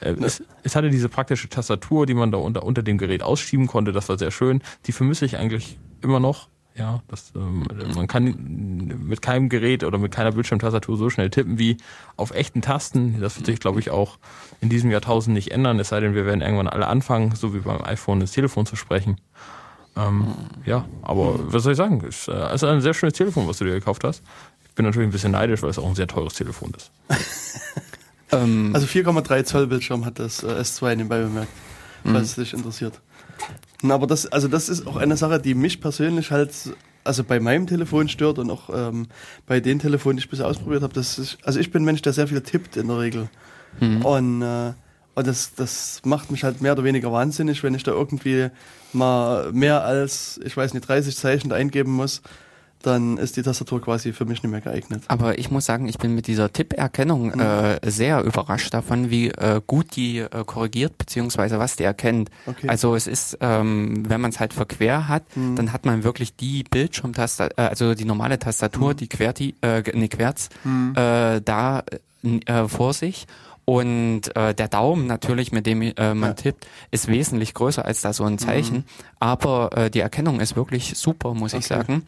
Äh, 0.00 0.12
es, 0.20 0.42
es, 0.62 0.76
hatte 0.76 0.90
diese 0.90 1.08
praktische 1.08 1.48
Tastatur, 1.48 2.06
die 2.06 2.14
man 2.14 2.30
da 2.32 2.38
unter, 2.38 2.62
unter 2.62 2.82
dem 2.82 2.98
Gerät 2.98 3.22
ausschieben 3.22 3.66
konnte. 3.66 3.92
Das 3.92 4.08
war 4.08 4.18
sehr 4.18 4.30
schön. 4.30 4.62
Die 4.86 4.92
vermisse 4.92 5.24
ich 5.24 5.36
eigentlich 5.36 5.78
immer 6.02 6.20
noch. 6.20 6.48
Ja, 6.78 7.02
das, 7.08 7.32
ähm, 7.34 7.64
man 7.94 8.06
kann 8.06 8.24
mit 9.06 9.22
keinem 9.22 9.48
Gerät 9.48 9.82
oder 9.82 9.96
mit 9.96 10.12
keiner 10.12 10.32
Bildschirmtastatur 10.32 10.98
so 10.98 11.08
schnell 11.08 11.30
tippen 11.30 11.58
wie 11.58 11.78
auf 12.16 12.32
echten 12.32 12.60
Tasten. 12.60 13.18
Das 13.20 13.36
wird 13.36 13.46
sich, 13.46 13.60
glaube 13.60 13.80
ich, 13.80 13.90
auch 13.90 14.18
in 14.60 14.68
diesem 14.68 14.90
Jahrtausend 14.90 15.34
nicht 15.34 15.52
ändern. 15.52 15.80
Es 15.80 15.88
sei 15.88 16.00
denn, 16.00 16.14
wir 16.14 16.26
werden 16.26 16.42
irgendwann 16.42 16.68
alle 16.68 16.86
anfangen, 16.86 17.34
so 17.34 17.54
wie 17.54 17.60
beim 17.60 17.82
iPhone 17.82 18.20
ins 18.20 18.32
Telefon 18.32 18.66
zu 18.66 18.76
sprechen. 18.76 19.18
Ähm, 19.96 20.34
ja, 20.66 20.84
aber 21.00 21.50
was 21.50 21.62
soll 21.62 21.72
ich 21.72 21.78
sagen? 21.78 22.04
Es 22.06 22.28
äh, 22.28 22.54
ist 22.54 22.62
ein 22.62 22.82
sehr 22.82 22.92
schönes 22.92 23.14
Telefon, 23.14 23.48
was 23.48 23.56
du 23.56 23.64
dir 23.64 23.72
gekauft 23.72 24.04
hast. 24.04 24.22
Ich 24.68 24.74
bin 24.74 24.84
natürlich 24.84 25.08
ein 25.08 25.12
bisschen 25.12 25.32
neidisch, 25.32 25.62
weil 25.62 25.70
es 25.70 25.78
auch 25.78 25.88
ein 25.88 25.94
sehr 25.94 26.06
teures 26.06 26.34
Telefon 26.34 26.72
ist. 26.76 26.92
Ähm, 28.32 28.70
also 28.74 28.86
4,3 28.86 29.44
Zoll 29.44 29.66
Bildschirm 29.66 30.04
hat 30.04 30.18
das 30.18 30.42
äh, 30.42 30.46
S2 30.46 30.96
nebenbei 30.96 31.20
bemerkt, 31.20 31.52
falls 32.04 32.14
mhm. 32.14 32.20
es 32.22 32.34
dich 32.34 32.52
interessiert. 32.54 33.00
Aber 33.82 34.06
das, 34.06 34.26
also 34.26 34.48
das 34.48 34.68
ist 34.68 34.86
auch 34.86 34.96
eine 34.96 35.16
Sache, 35.16 35.40
die 35.40 35.54
mich 35.54 35.80
persönlich 35.80 36.30
halt, 36.30 36.50
also 37.04 37.22
bei 37.22 37.38
meinem 37.40 37.66
Telefon 37.66 38.08
stört 38.08 38.38
und 38.38 38.50
auch 38.50 38.70
ähm, 38.72 39.06
bei 39.46 39.60
den 39.60 39.78
Telefonen, 39.78 40.16
die 40.16 40.24
ich 40.24 40.30
bisher 40.30 40.46
ausprobiert 40.46 40.82
habe. 40.82 40.94
Also 40.96 41.60
ich 41.60 41.70
bin 41.70 41.82
ein 41.82 41.84
Mensch, 41.84 42.02
der 42.02 42.12
sehr 42.12 42.26
viel 42.26 42.40
tippt 42.40 42.76
in 42.76 42.88
der 42.88 42.98
Regel. 42.98 43.28
Mhm. 43.80 44.04
Und, 44.04 44.42
äh, 44.42 44.72
und 45.14 45.26
das, 45.26 45.54
das 45.54 46.00
macht 46.04 46.30
mich 46.30 46.42
halt 46.42 46.60
mehr 46.62 46.72
oder 46.72 46.84
weniger 46.84 47.12
wahnsinnig, 47.12 47.62
wenn 47.62 47.74
ich 47.74 47.82
da 47.82 47.92
irgendwie 47.92 48.48
mal 48.92 49.52
mehr 49.52 49.84
als, 49.84 50.40
ich 50.44 50.56
weiß 50.56 50.74
nicht, 50.74 50.88
30 50.88 51.16
Zeichen 51.16 51.52
eingeben 51.52 51.92
muss 51.92 52.22
dann 52.82 53.16
ist 53.18 53.36
die 53.36 53.42
Tastatur 53.42 53.80
quasi 53.82 54.12
für 54.12 54.24
mich 54.24 54.42
nicht 54.42 54.50
mehr 54.52 54.60
geeignet. 54.60 55.02
Aber 55.08 55.38
ich 55.38 55.50
muss 55.50 55.64
sagen, 55.66 55.88
ich 55.88 55.98
bin 55.98 56.14
mit 56.14 56.26
dieser 56.26 56.52
Tipperkennung 56.52 57.32
Mhm. 57.34 57.40
äh, 57.40 57.90
sehr 57.90 58.22
überrascht 58.22 58.72
davon, 58.74 59.10
wie 59.10 59.28
äh, 59.28 59.60
gut 59.66 59.96
die 59.96 60.18
äh, 60.18 60.28
korrigiert, 60.46 60.96
beziehungsweise 60.98 61.58
was 61.58 61.76
die 61.76 61.84
erkennt. 61.84 62.30
Okay. 62.46 62.68
Also 62.68 62.94
es 62.94 63.06
ist, 63.06 63.38
ähm, 63.40 64.08
wenn 64.08 64.20
man 64.20 64.30
es 64.30 64.38
halt 64.40 64.52
verquer 64.52 65.08
hat, 65.08 65.24
Mhm. 65.36 65.56
dann 65.56 65.72
hat 65.72 65.84
man 65.84 66.04
wirklich 66.04 66.36
die 66.36 66.62
Bildschirmtastatur, 66.64 67.58
äh, 67.58 67.68
also 67.68 67.94
die 67.94 68.04
normale 68.04 68.38
Tastatur, 68.38 68.90
Mhm. 68.92 68.96
die 68.96 69.08
Querti, 69.08 69.54
äh, 69.62 69.82
ne, 69.96 70.08
Querz, 70.08 70.48
äh, 70.94 71.40
da 71.40 71.82
äh, 72.46 72.68
vor 72.68 72.92
sich. 72.92 73.26
Und 73.68 74.34
äh, 74.36 74.54
der 74.54 74.68
Daumen 74.68 75.08
natürlich, 75.08 75.50
mit 75.50 75.66
dem 75.66 75.82
äh, 75.82 75.92
man 76.14 76.30
Ja. 76.30 76.32
tippt, 76.34 76.68
ist 76.92 77.08
wesentlich 77.08 77.52
größer 77.52 77.84
als 77.84 78.00
da 78.00 78.12
so 78.12 78.22
ein 78.22 78.38
Zeichen. 78.38 78.84
Aber 79.18 79.76
äh, 79.76 79.90
die 79.90 79.98
Erkennung 79.98 80.38
ist 80.38 80.54
wirklich 80.54 80.96
super, 80.96 81.34
muss 81.34 81.52
ich 81.52 81.64
Okay. 81.64 81.74
sagen. 81.74 82.02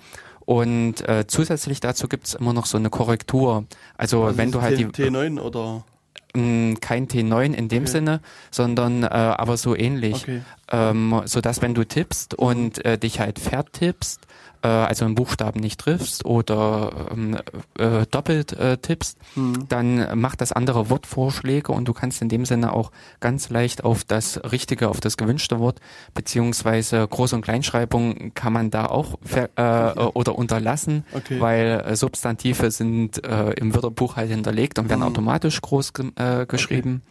Und 0.48 1.06
äh, 1.06 1.26
zusätzlich 1.26 1.78
dazu 1.80 2.08
gibt's 2.08 2.32
immer 2.32 2.54
noch 2.54 2.64
so 2.64 2.78
eine 2.78 2.88
Korrektur. 2.88 3.66
Also, 3.98 4.24
Also 4.24 4.38
wenn 4.38 4.50
du 4.50 4.62
halt 4.62 4.78
die 4.78 4.86
T- 4.86 5.08
T9 5.10 5.38
oder 5.38 5.84
mh, 6.34 6.76
kein 6.80 7.06
T9 7.06 7.52
in 7.52 7.68
dem 7.68 7.82
Okay. 7.82 7.92
Sinne, 7.92 8.20
sondern 8.50 9.02
äh, 9.02 9.08
aber 9.08 9.58
so 9.58 9.76
ähnlich. 9.76 10.14
okay. 10.14 10.40
Ähm, 10.72 11.20
so 11.26 11.42
dass 11.42 11.60
wenn 11.60 11.74
du 11.74 11.84
tippst 11.84 12.32
und 12.32 12.82
äh, 12.86 12.96
dich 12.96 13.20
halt 13.20 13.38
vertippst, 13.38 14.26
äh, 14.62 14.68
also 14.68 15.04
einen 15.04 15.14
Buchstaben 15.14 15.60
nicht 15.60 15.80
triffst 15.80 16.24
oder 16.24 17.08
ähm, 17.12 17.36
äh, 17.78 18.06
doppelt 18.10 18.52
äh, 18.52 18.76
tippst, 18.78 19.18
Hm. 19.34 19.66
dann 19.68 20.18
macht 20.20 20.40
das 20.40 20.52
andere 20.52 20.90
Wortvorschläge 20.90 21.72
und 21.72 21.86
du 21.86 21.92
kannst 21.92 22.22
in 22.22 22.28
dem 22.28 22.44
Sinne 22.44 22.72
auch 22.72 22.90
ganz 23.20 23.50
leicht 23.50 23.84
auf 23.84 24.04
das 24.04 24.40
richtige, 24.50 24.88
auf 24.88 25.00
das 25.00 25.16
gewünschte 25.16 25.58
Wort, 25.60 25.80
beziehungsweise 26.14 27.04
Groß- 27.04 27.34
und 27.34 27.42
Kleinschreibung 27.42 28.32
kann 28.34 28.52
man 28.52 28.70
da 28.70 28.86
auch 28.86 29.18
äh, 29.34 29.48
oder 30.14 30.36
unterlassen, 30.38 31.04
Okay. 31.12 31.40
weil 31.40 31.84
äh, 31.86 31.96
Substantive 31.96 32.70
sind 32.70 33.24
äh, 33.24 33.50
im 33.52 33.74
Wörterbuch 33.74 34.16
halt 34.16 34.30
hinterlegt 34.30 34.78
und 34.78 34.88
werden 34.88 35.00
Mhm. 35.00 35.06
automatisch 35.06 35.60
groß 35.60 35.92
äh, 36.16 36.46
geschrieben. 36.46 37.02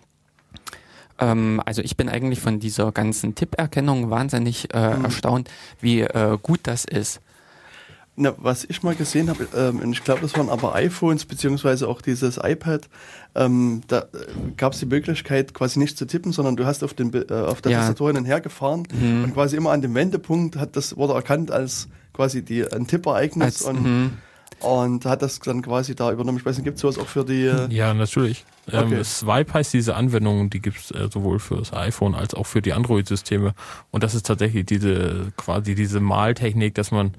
Ähm, 1.20 1.62
also 1.66 1.82
ich 1.82 1.98
bin 1.98 2.10
eigentlich 2.10 2.40
von 2.40 2.60
dieser 2.60 2.92
ganzen 2.92 3.36
Tipperkennung 3.36 4.10
wahnsinnig 4.10 4.74
äh, 4.74 4.98
Mhm. 4.98 5.06
erstaunt, 5.06 5.50
wie 5.80 6.02
äh, 6.02 6.38
gut 6.42 6.62
das 6.64 6.86
ist. 6.86 7.22
Na, 8.20 8.34
was 8.38 8.66
ich 8.68 8.82
mal 8.82 8.96
gesehen 8.96 9.30
habe, 9.30 9.48
ähm, 9.56 9.80
und 9.80 9.92
ich 9.94 10.04
glaube, 10.04 10.22
das 10.22 10.36
waren 10.36 10.50
aber 10.50 10.74
iPhones 10.74 11.26
beziehungsweise 11.26 11.88
auch 11.88 12.02
dieses 12.02 12.40
iPad, 12.42 12.90
ähm, 13.36 13.82
da 13.88 14.06
gab 14.58 14.74
es 14.74 14.80
die 14.80 14.88
Möglichkeit, 14.88 15.54
quasi 15.54 15.78
nicht 15.78 16.00
zu 16.00 16.06
tippen, 16.08 16.32
sondern 16.32 16.56
du 16.56 16.66
hast 16.66 16.84
auf, 16.84 16.96
den, 16.96 17.14
äh, 17.14 17.32
auf 17.32 17.62
der 17.62 17.74
Ja. 17.74 17.78
Tastatur 17.80 18.08
hin 18.08 18.18
und 18.18 18.26
her 18.26 18.42
gefahren 18.42 18.88
Mhm. 18.92 19.24
und 19.26 19.34
quasi 19.36 19.56
immer 19.56 19.70
an 19.70 19.82
dem 19.84 19.94
Wendepunkt 19.94 20.56
hat 20.56 20.76
das 20.76 20.98
wurde 20.98 21.14
erkannt 21.14 21.52
als 21.52 21.90
quasi 22.14 22.42
die, 22.44 22.66
ein 22.66 22.88
Tippereignis 22.88 23.44
Als, 23.46 23.62
und, 23.62 23.84
mhm. 23.84 24.12
und 24.62 25.06
hat 25.06 25.22
das 25.22 25.38
dann 25.40 25.62
quasi 25.62 25.94
da 25.94 26.12
übernommen. 26.12 26.40
Ich 26.40 26.46
weiß 26.46 26.58
nicht, 26.58 26.66
gibt 26.66 26.78
es 26.78 26.82
sowas 26.82 26.98
auch 26.98 27.06
für 27.06 27.24
die... 27.24 27.46
Äh, 27.46 27.68
Ja, 27.70 27.94
natürlich. 27.94 28.46
Ähm, 28.72 28.86
Okay. 28.88 29.04
Swipe 29.04 29.54
heißt 29.54 29.72
diese 29.76 29.96
Anwendung, 29.96 30.50
die 30.50 30.60
gibt's 30.60 30.90
äh, 30.90 31.08
sowohl 31.14 31.38
für 31.38 31.58
das 31.58 31.72
iPhone 31.72 32.16
als 32.16 32.34
auch 32.34 32.48
für 32.48 32.64
die 32.64 32.74
Android-Systeme. 32.74 33.54
Und 33.92 34.04
das 34.04 34.16
ist 34.16 34.26
tatsächlich 34.26 34.66
diese 34.66 35.32
quasi 35.38 35.76
diese 35.76 36.00
Maltechnik, 36.00 36.74
dass 36.74 36.90
man 36.90 37.12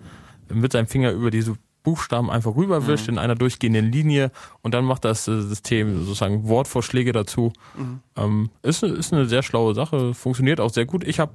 mit 0.52 0.72
seinem 0.72 0.87
Finger 0.87 1.12
über 1.12 1.30
diese 1.30 1.56
Buchstaben 1.82 2.30
einfach 2.30 2.54
rüberwischt 2.54 3.08
in 3.08 3.18
einer 3.18 3.34
durchgehenden 3.34 3.90
Linie 3.90 4.30
und 4.62 4.74
dann 4.74 4.84
macht 4.84 5.04
das 5.04 5.26
äh, 5.28 5.40
System 5.40 6.04
sozusagen 6.04 6.46
Wortvorschläge 6.48 7.12
dazu. 7.12 7.52
Ähm, 8.16 8.50
ist, 8.62 8.82
ist 8.82 9.12
eine 9.12 9.26
sehr 9.26 9.42
schlaue 9.42 9.74
Sache, 9.74 10.12
funktioniert 10.12 10.61
auch 10.61 10.70
sehr 10.70 10.84
gut. 10.84 11.04
Ich 11.04 11.18
habe 11.20 11.32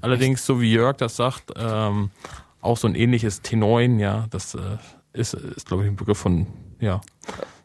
allerdings, 0.00 0.44
so 0.46 0.60
wie 0.60 0.72
Jörg 0.72 0.96
das 0.98 1.16
sagt, 1.16 1.52
ähm, 1.56 2.10
auch 2.60 2.76
so 2.76 2.86
ein 2.86 2.94
ähnliches 2.94 3.42
T9, 3.42 3.98
ja, 3.98 4.26
das 4.30 4.54
äh, 4.54 4.78
ist, 5.12 5.34
ist 5.34 5.66
glaube 5.66 5.84
ich, 5.84 5.88
ein 5.88 5.96
Begriff 5.96 6.18
von, 6.18 6.46
ja, 6.80 7.00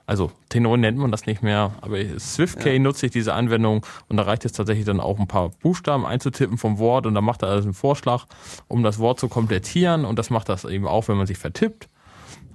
also 0.06 0.32
T9 0.52 0.78
nennt 0.78 0.98
man 0.98 1.12
das 1.12 1.26
nicht 1.26 1.44
mehr, 1.44 1.74
aber 1.82 1.98
SwiftKey 2.20 2.78
nutze 2.80 3.06
ich 3.06 3.12
diese 3.14 3.34
Anwendung 3.34 3.86
und 4.10 4.18
da 4.18 4.24
reicht 4.24 4.44
es 4.44 4.52
tatsächlich 4.52 4.86
dann 4.86 5.00
auch 5.00 5.18
ein 5.18 5.28
paar 5.28 5.50
Buchstaben 5.62 6.06
einzutippen 6.06 6.58
vom 6.58 6.78
Wort 6.78 7.06
und 7.06 7.16
dann 7.16 7.24
macht 7.24 7.42
er 7.42 7.50
also 7.50 7.68
einen 7.68 7.74
Vorschlag, 7.74 8.26
um 8.68 8.84
das 8.84 9.00
Wort 9.00 9.20
zu 9.20 9.30
komplettieren 9.30 10.04
und 10.04 10.20
das 10.20 10.30
macht 10.30 10.50
das 10.50 10.66
eben 10.66 10.88
auch, 10.88 11.08
wenn 11.08 11.18
man 11.18 11.28
sich 11.28 11.38
vertippt. 11.38 11.88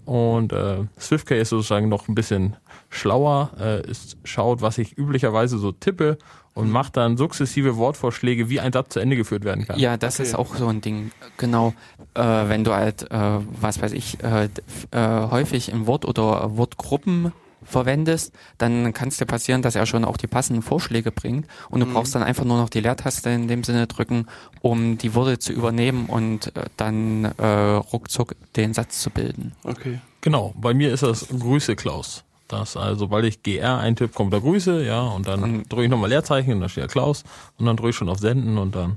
Und 0.05 0.55
äh, 0.55 0.85
SwiftKey 0.99 1.39
ist 1.39 1.51
sozusagen 1.51 1.91
noch 1.91 2.09
ein 2.09 2.15
bisschen 2.15 2.57
schlauer, 2.89 3.51
äh, 3.61 3.91
ist, 3.91 4.17
schaut, 4.25 4.63
was 4.63 4.79
ich 4.79 4.97
üblicherweise 4.97 5.59
so 5.59 5.71
tippe 5.71 6.17
und 6.59 6.71
macht 6.71 6.97
dann 6.97 7.17
sukzessive 7.17 7.77
Wortvorschläge, 7.77 8.49
wie 8.51 8.61
ein 8.61 8.73
Satz 8.73 8.95
zu 8.95 9.01
Ende 9.01 9.17
geführt 9.17 9.45
werden 9.45 9.67
kann. 9.67 9.79
Ja, 9.79 9.97
das 9.97 10.17
Okay. 10.17 10.25
ist 10.29 10.35
auch 10.35 10.55
so 10.57 10.67
ein 10.69 10.81
Ding. 10.81 11.11
Genau, 11.37 11.73
äh, 12.15 12.21
wenn 12.23 12.65
du 12.65 12.73
halt, 12.75 13.11
äh, 13.11 13.39
was 13.61 13.81
weiß 13.81 13.93
ich, 13.93 14.23
äh, 14.23 14.49
äh, 14.91 14.99
häufig 15.31 15.71
in 15.71 15.87
Wort- 15.87 16.05
oder 16.05 16.57
Wortgruppen 16.57 17.33
verwendest, 17.65 18.33
dann 18.57 18.93
kann 18.95 19.09
es 19.09 19.17
dir 19.19 19.27
passieren, 19.27 19.63
dass 19.63 19.75
er 19.75 19.85
schon 19.85 20.05
auch 20.05 20.17
die 20.17 20.27
passenden 20.27 20.63
Vorschläge 20.63 21.11
bringt 21.13 21.47
und 21.71 21.81
du 21.81 21.87
Mhm. 21.87 21.93
brauchst 21.93 22.15
dann 22.15 22.23
einfach 22.23 22.45
nur 22.45 22.57
noch 22.57 22.69
die 22.71 22.81
Leertaste 22.81 23.31
in 23.31 23.49
dem 23.49 23.63
Sinne 23.65 23.87
drücken, 23.87 24.27
um 24.63 24.97
die 24.97 25.15
Worte 25.15 25.39
zu 25.39 25.53
übernehmen 25.53 26.07
und 26.07 26.57
äh, 26.57 26.65
dann 26.77 27.25
äh, 27.37 27.47
ruckzuck 27.47 28.35
den 28.57 28.75
Satz 28.75 29.01
zu 29.01 29.11
bilden. 29.11 29.53
okay. 29.65 30.01
Genau, 30.21 30.53
bei 30.57 30.75
mir 30.75 30.93
ist 30.93 31.05
das 31.05 31.29
Grüße 31.29 31.77
Klaus. 31.77 32.25
Das, 32.49 32.77
also, 32.77 32.95
sobald 33.01 33.25
ich 33.27 33.43
GR 33.43 33.79
eintippe, 33.79 34.15
kommt 34.15 34.33
da 34.33 34.39
Grüße, 34.39 34.83
ja, 34.85 35.03
und 35.03 35.29
dann 35.29 35.43
Und- 35.43 35.71
drücke 35.73 35.85
ich 35.85 35.91
nochmal 35.91 36.09
Leerzeichen 36.09 36.55
und 36.55 36.61
dann 36.61 36.69
steht 36.71 36.85
da 36.85 36.89
Klaus 36.89 37.25
und 37.59 37.67
dann 37.67 37.77
drücke 37.77 37.91
ich 37.91 37.97
schon 37.97 38.09
auf 38.09 38.19
Senden 38.19 38.57
und 38.59 38.75
dann 38.75 38.97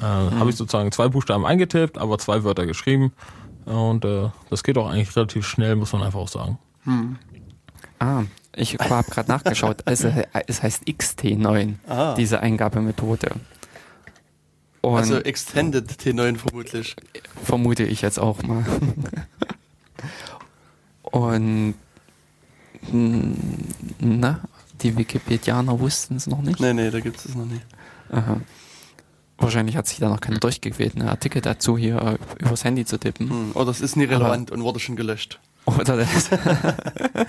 äh, 0.00 0.02
habe 0.02 0.50
ich 0.50 0.56
sozusagen 0.56 0.90
zwei 0.90 1.06
Buchstaben 1.08 1.46
eingetippt, 1.46 1.98
aber 1.98 2.18
zwei 2.18 2.42
Wörter 2.42 2.66
geschrieben. 2.66 3.12
Und 3.64 4.04
äh, 4.04 4.28
das 4.50 4.64
geht 4.64 4.76
auch 4.76 4.88
eigentlich 4.90 5.14
relativ 5.14 5.46
schnell, 5.46 5.76
muss 5.76 5.92
man 5.92 6.02
einfach 6.02 6.18
auch 6.18 6.28
sagen. 6.28 6.58
Ah, 8.00 8.24
ich 8.56 8.74
habe 8.74 9.08
gerade 9.08 9.28
nachgeschaut. 9.30 9.82
Es, 9.84 10.04
es 10.48 10.62
heißt 10.62 10.82
XT9, 10.88 11.74
Ah. 11.88 12.14
diese 12.16 12.40
Eingabemethode. 12.40 13.36
Und 14.80 14.96
Also 14.98 15.14
Extended 15.18 15.88
T9 15.88 16.36
vermutlich. 16.36 16.96
vermute 17.42 17.84
ich 17.84 18.02
jetzt 18.02 18.18
auch 18.18 18.42
mal. 18.42 18.64
Und 21.02 21.74
na, 22.92 24.40
die 24.82 24.96
Wikipedianer 24.96 25.78
wussten 25.80 26.16
es 26.16 26.26
noch 26.26 26.42
nicht. 26.42 26.60
Nee, 26.60 26.72
nee, 26.72 26.90
da 26.90 27.00
gibt 27.00 27.18
es 27.18 27.26
es 27.26 27.34
noch 27.34 27.46
nicht. 27.46 27.64
Aha. 28.10 28.40
Wahrscheinlich 29.38 29.76
hat 29.76 29.88
sich 29.88 29.98
da 29.98 30.08
noch 30.08 30.20
keiner 30.20 30.38
durchgequält, 30.38 30.96
einen 30.96 31.08
Artikel 31.08 31.42
dazu 31.42 31.76
hier 31.76 32.00
äh, 32.00 32.44
übers 32.44 32.64
Handy 32.64 32.84
zu 32.84 32.98
tippen. 32.98 33.30
Hm. 33.30 33.50
Oder 33.54 33.70
es 33.70 33.80
ist 33.80 33.96
nie 33.96 34.04
relevant 34.04 34.50
und 34.50 34.62
wurde 34.62 34.78
schon 34.78 34.96
gelöscht. 34.96 35.40
Oder 35.66 35.96
das. 35.96 36.30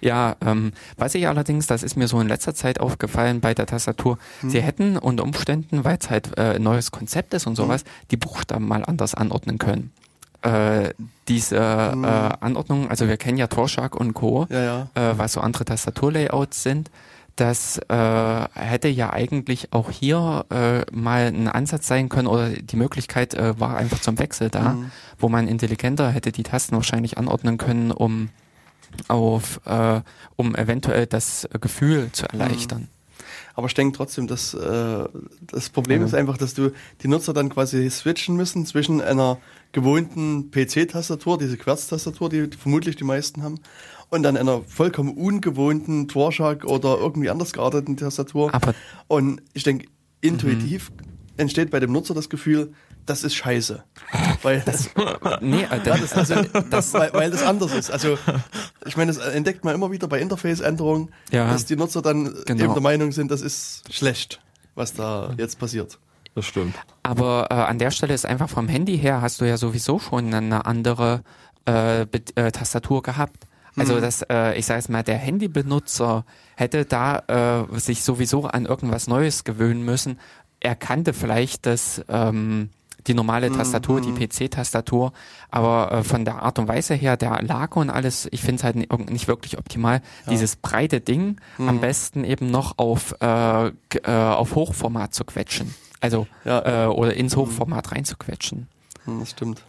ja, 0.00 0.36
ähm, 0.40 0.72
was 0.96 1.14
ich 1.14 1.28
allerdings, 1.28 1.66
das 1.66 1.82
ist 1.82 1.96
mir 1.96 2.08
so 2.08 2.20
in 2.20 2.28
letzter 2.28 2.54
Zeit 2.54 2.80
aufgefallen 2.80 3.40
bei 3.40 3.54
der 3.54 3.66
Tastatur, 3.66 4.18
sie 4.46 4.60
hätten 4.60 4.96
unter 4.96 5.22
Umständen, 5.22 5.84
weil 5.84 5.98
es 6.00 6.10
halt 6.10 6.36
äh, 6.36 6.56
ein 6.56 6.62
neues 6.62 6.90
Konzept 6.90 7.34
ist 7.34 7.46
und 7.46 7.54
sowas, 7.54 7.84
die 8.10 8.16
Buchstaben 8.16 8.66
mal 8.66 8.84
anders 8.84 9.14
anordnen 9.14 9.58
können. 9.58 9.92
Äh, 10.42 10.94
diese 11.26 11.56
äh, 11.56 12.44
Anordnung, 12.44 12.88
also 12.88 13.08
wir 13.08 13.16
kennen 13.16 13.38
ja 13.38 13.48
Torschak 13.48 13.96
und 13.96 14.14
Co., 14.14 14.46
Ja, 14.50 14.62
ja. 14.62 15.10
äh, 15.12 15.18
was 15.18 15.32
so 15.32 15.40
andere 15.40 15.64
Tastaturlayouts 15.64 16.62
sind. 16.62 16.90
Das 17.36 17.78
äh, 17.88 18.44
hätte 18.54 18.88
ja 18.88 19.12
eigentlich 19.12 19.72
auch 19.72 19.90
hier 19.90 20.44
äh, 20.50 20.80
mal 20.90 21.26
ein 21.26 21.46
Ansatz 21.48 21.86
sein 21.86 22.08
können 22.08 22.26
oder 22.26 22.50
die 22.50 22.76
Möglichkeit 22.76 23.34
äh, 23.34 23.58
war 23.60 23.76
einfach 23.76 24.00
zum 24.00 24.18
Wechsel 24.18 24.48
da, 24.50 24.74
Mhm. 24.74 24.90
wo 25.18 25.28
man 25.28 25.46
intelligenter 25.46 26.10
hätte 26.10 26.32
die 26.32 26.42
Tasten 26.42 26.74
wahrscheinlich 26.76 27.16
anordnen 27.18 27.56
können, 27.58 27.90
um 27.92 28.30
auf, 29.08 29.60
äh, 29.66 30.00
um 30.36 30.54
eventuell 30.56 31.06
das 31.06 31.48
Gefühl 31.60 32.10
zu 32.12 32.26
erleichtern. 32.26 32.88
Aber 33.58 33.66
ich 33.66 33.74
denke 33.74 33.96
trotzdem, 33.96 34.28
dass 34.28 34.54
äh, 34.54 35.04
das 35.40 35.68
Problem 35.70 35.98
Ja. 35.98 36.06
ist 36.06 36.14
einfach, 36.14 36.38
dass 36.38 36.54
du 36.54 36.70
die 37.02 37.08
Nutzer 37.08 37.32
dann 37.32 37.48
quasi 37.48 37.90
switchen 37.90 38.36
müssen 38.36 38.64
zwischen 38.66 39.00
einer 39.00 39.38
gewohnten 39.72 40.52
PC-Tastatur, 40.52 41.38
diese 41.38 41.56
Querztastatur, 41.56 42.28
die 42.28 42.46
vermutlich 42.56 42.94
die 42.94 43.02
meisten 43.02 43.42
haben, 43.42 43.58
und 44.10 44.22
dann 44.22 44.36
einer 44.36 44.62
vollkommen 44.62 45.12
ungewohnten 45.16 46.06
Dvorak 46.06 46.66
oder 46.66 46.98
irgendwie 46.98 47.30
anders 47.30 47.52
gearteten 47.52 47.96
Tastatur. 47.96 48.54
Aber 48.54 48.76
Und 49.08 49.42
ich 49.54 49.64
denke, 49.64 49.88
intuitiv 50.20 50.92
entsteht 51.36 51.72
bei 51.72 51.80
dem 51.80 51.90
Nutzer 51.90 52.14
das 52.14 52.28
Gefühl, 52.28 52.72
das 53.08 53.24
ist 53.24 53.34
scheiße. 53.34 53.82
Weil 54.42 54.60
das, 54.60 54.90
nee, 55.40 55.62
äh, 55.64 55.80
das, 55.84 56.12
also, 56.12 56.42
das, 56.70 56.94
weil, 56.94 57.12
weil 57.12 57.30
das 57.30 57.42
anders 57.42 57.72
ist. 57.74 57.90
Also 57.90 58.16
ich 58.86 58.96
meine, 58.96 59.12
das 59.12 59.18
entdeckt 59.24 59.64
man 59.64 59.74
immer 59.74 59.90
wieder 59.90 60.06
bei 60.08 60.20
Interface-Änderungen, 60.20 61.10
Ja. 61.30 61.50
dass 61.50 61.64
die 61.66 61.76
Nutzer 61.76 62.02
dann 62.02 62.34
Genau. 62.46 62.64
eben 62.64 62.72
der 62.74 62.82
Meinung 62.82 63.12
sind, 63.12 63.30
das 63.30 63.40
ist 63.42 63.82
schlecht, 63.92 64.40
was 64.74 64.94
da 64.94 65.34
jetzt 65.36 65.58
passiert. 65.58 65.98
Das 66.34 66.46
stimmt. 66.46 66.76
Aber 67.02 67.48
äh, 67.50 67.54
an 67.54 67.78
der 67.78 67.90
Stelle 67.90 68.14
ist 68.14 68.24
einfach 68.24 68.48
vom 68.48 68.68
Handy 68.68 68.98
her 68.98 69.20
hast 69.22 69.40
du 69.40 69.44
ja 69.44 69.56
sowieso 69.56 69.98
schon 69.98 70.32
eine 70.32 70.66
andere 70.66 71.22
äh, 71.66 72.02
äh, 72.02 72.06
Tastatur 72.52 73.02
gehabt. 73.02 73.44
Also 73.76 74.00
das, 74.00 74.22
äh, 74.22 74.58
ich 74.58 74.66
sage 74.66 74.80
jetzt 74.80 74.88
mal, 74.88 75.02
der 75.04 75.18
Handybenutzer 75.18 76.24
hätte 76.56 76.84
da 76.84 77.66
äh, 77.72 77.78
sich 77.78 78.02
sowieso 78.02 78.44
an 78.46 78.66
irgendwas 78.66 79.06
Neues 79.06 79.44
gewöhnen 79.44 79.84
müssen. 79.84 80.18
Er 80.60 80.74
kannte 80.74 81.12
vielleicht 81.12 81.64
das 81.66 82.02
ähm, 82.08 82.70
die 83.06 83.14
normale 83.14 83.50
Tastatur, 83.52 84.00
die 84.00 84.12
PC-Tastatur, 84.12 85.12
aber 85.50 85.92
äh, 85.92 86.02
von 86.04 86.24
der 86.24 86.42
Art 86.42 86.58
und 86.58 86.68
Weise 86.68 86.94
her, 86.94 87.16
der 87.16 87.40
Lager 87.42 87.76
und 87.80 87.90
alles, 87.90 88.28
ich 88.32 88.40
finde 88.40 88.56
es 88.56 88.64
halt 88.64 88.76
nicht, 88.76 89.28
wirklich 89.28 89.56
optimal. 89.58 90.02
Dieses 90.28 90.56
breite 90.56 91.00
Ding 91.00 91.40
am 91.58 91.80
besten 91.80 92.24
eben 92.24 92.50
noch 92.50 92.76
auf, 92.78 93.14
äh, 93.20 93.68
äh, 93.68 93.72
auf 94.10 94.54
Hochformat 94.54 95.14
zu 95.14 95.24
quetschen. 95.24 95.74
Also, 96.00 96.26
Ja. 96.44 96.84
äh, 96.84 96.88
oder 96.88 97.14
ins 97.14 97.36
Hochformat 97.36 97.92
reinzuquetschen. 97.92 98.68
Hm, 99.04 99.20
Das 99.20 99.30
stimmt. 99.30 99.62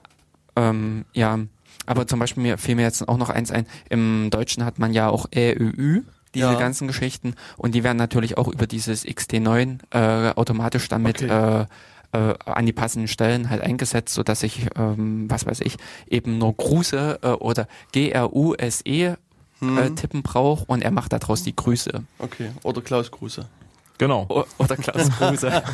Ähm, 0.56 1.06
ja, 1.14 1.40
aber 1.86 2.08
zum 2.08 2.20
Beispiel 2.20 2.44
mir 2.44 2.58
fiel 2.58 2.76
mir 2.76 2.82
jetzt 2.84 3.08
auch 3.08 3.18
noch 3.18 3.30
eins 3.30 3.52
ein. 3.52 3.66
Im 3.90 4.30
Deutschen 4.32 4.66
hat 4.66 4.80
man 4.80 4.94
ja 4.94 5.10
auch 5.10 5.28
ÄÜÜ, 5.34 6.02
diese 6.36 6.46
Ja. 6.52 6.60
ganzen 6.60 6.88
Geschichten. 6.88 7.36
Und 7.58 7.74
die 7.74 7.84
werden 7.84 7.98
natürlich 7.98 8.38
auch 8.38 8.48
über 8.48 8.68
dieses 8.68 9.06
XT9 9.06 9.80
äh, 9.92 10.34
automatisch 10.36 10.88
damit 10.90 11.24
Okay. 11.24 11.62
äh, 11.62 11.66
äh, 12.12 12.34
an 12.46 12.66
die 12.66 12.74
passenden 12.74 13.08
Stellen 13.08 13.50
halt 13.50 13.62
eingesetzt, 13.62 14.14
so 14.14 14.24
dass 14.24 14.44
ich, 14.44 14.68
ähm, 14.78 15.26
was 15.30 15.46
weiß 15.46 15.62
ich, 15.62 15.78
eben 16.10 16.38
nur 16.38 16.54
Grüße 16.56 17.20
äh, 17.22 17.28
oder 17.30 17.68
G-R-U-S-E 17.92 19.16
Hm. 19.62 19.78
äh, 19.78 19.90
tippen 19.90 20.24
brauche 20.24 20.64
und 20.68 20.82
er 20.82 20.92
macht 20.92 21.12
daraus 21.12 21.44
die 21.44 21.54
Grüße. 21.54 21.92
Okay. 22.20 22.52
Oder 22.64 22.80
Klaus 22.82 23.12
Grüße. 23.12 23.46
Genau. 23.98 24.26
O 24.30 24.46
oder 24.58 24.78
Klaus 24.78 25.10
Grüße. 25.18 25.62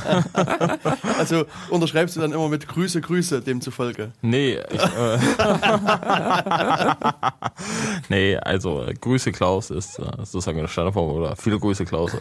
Also 1.20 1.46
unterschreibst 1.70 2.16
du 2.16 2.22
dann 2.22 2.32
immer 2.32 2.50
mit 2.50 2.68
Grüße, 2.68 3.00
Grüße 3.00 3.42
demzufolge. 3.42 4.12
Nee, 4.24 4.58
ich, 4.72 4.82
äh, 4.82 5.20
nee, 8.10 8.38
also 8.38 8.84
äh, 8.84 8.94
Grüße 8.94 9.32
Klaus 9.32 9.70
ist 9.70 10.00
äh, 10.00 10.04
sozusagen 10.20 10.60
eine 10.60 10.68
Standardform 10.68 11.12
oder 11.12 11.36
viele 11.36 11.60
Grüße 11.60 11.86
Klaus. 11.86 12.14
äh. 12.14 12.18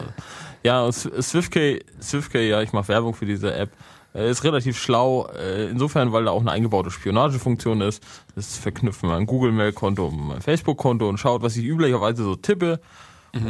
Ja, 0.63 0.83
und 0.83 0.91
Sw- 0.93 1.21
SwiftKey, 1.21 1.83
SwiftKey, 2.01 2.49
ja, 2.49 2.61
ich 2.61 2.73
mache 2.73 2.87
Werbung 2.89 3.13
für 3.13 3.25
diese 3.25 3.53
App, 3.53 3.71
äh, 3.71 3.75
ist 4.15 4.43
relativ 4.43 4.79
schlau, 4.79 5.27
äh, 5.27 5.69
insofern, 5.69 6.11
weil 6.11 6.25
da 6.25 6.31
auch 6.31 6.41
eine 6.41 6.51
eingebaute 6.51 6.91
Spionagefunktion 6.91 7.81
ist. 7.81 8.01
Das 8.35 8.57
verknüpft 8.57 9.03
man 9.03 9.13
ein 9.13 9.25
Google-Mail-Konto 9.25 10.07
und 10.07 10.27
mein 10.27 10.41
Facebook-Konto 10.41 11.07
und 11.07 11.17
schaut, 11.17 11.41
was 11.41 11.57
ich 11.57 11.65
üblicherweise 11.65 12.23
so 12.23 12.35
tippe 12.35 12.79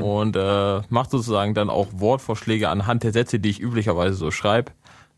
und 0.01 0.35
äh, 0.35 0.81
macht 0.89 1.11
sozusagen 1.11 1.53
dann 1.53 1.69
auch 1.69 1.87
Wortvorschläge 1.91 2.69
anhand 2.69 3.03
der 3.03 3.13
Sätze, 3.13 3.39
die 3.39 3.49
ich 3.49 3.61
üblicherweise 3.61 4.15
so 4.15 4.31
schreibe. 4.31 4.71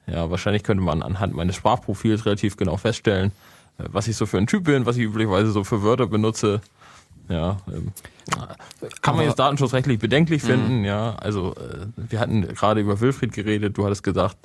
Ja, 0.08 0.30
wahrscheinlich 0.30 0.64
könnte 0.64 0.84
man 0.84 1.02
anhand 1.02 1.34
meines 1.34 1.56
Sprachprofils 1.56 2.26
relativ 2.26 2.58
genau 2.58 2.78
feststellen, 2.78 3.32
äh, 3.78 3.86
was 3.92 4.08
ich 4.08 4.18
so 4.18 4.26
für 4.26 4.38
ein 4.38 4.48
Typ 4.48 4.66
bin, 4.66 4.86
was 4.86 4.98
ich 4.98 5.04
üblicherweise 5.04 5.52
so 5.52 5.64
für 5.64 5.84
Wörter 5.84 6.08
benutze. 6.08 6.62
Ja, 7.30 7.58
ähm, 7.68 7.92
kann 9.02 9.16
man 9.16 9.26
jetzt 9.26 9.40
datenschutzrechtlich 9.40 10.00
bedenklich 10.00 10.42
finden, 10.42 10.86
ja. 10.86 11.16
Also 11.16 11.56
äh, 11.56 11.88
wir 11.96 12.20
hatten 12.20 12.42
gerade 12.42 12.82
über 12.82 13.00
Wilfried 13.00 13.34
geredet, 13.34 13.78
du 13.78 13.86
hattest 13.86 14.04
gesagt, 14.04 14.38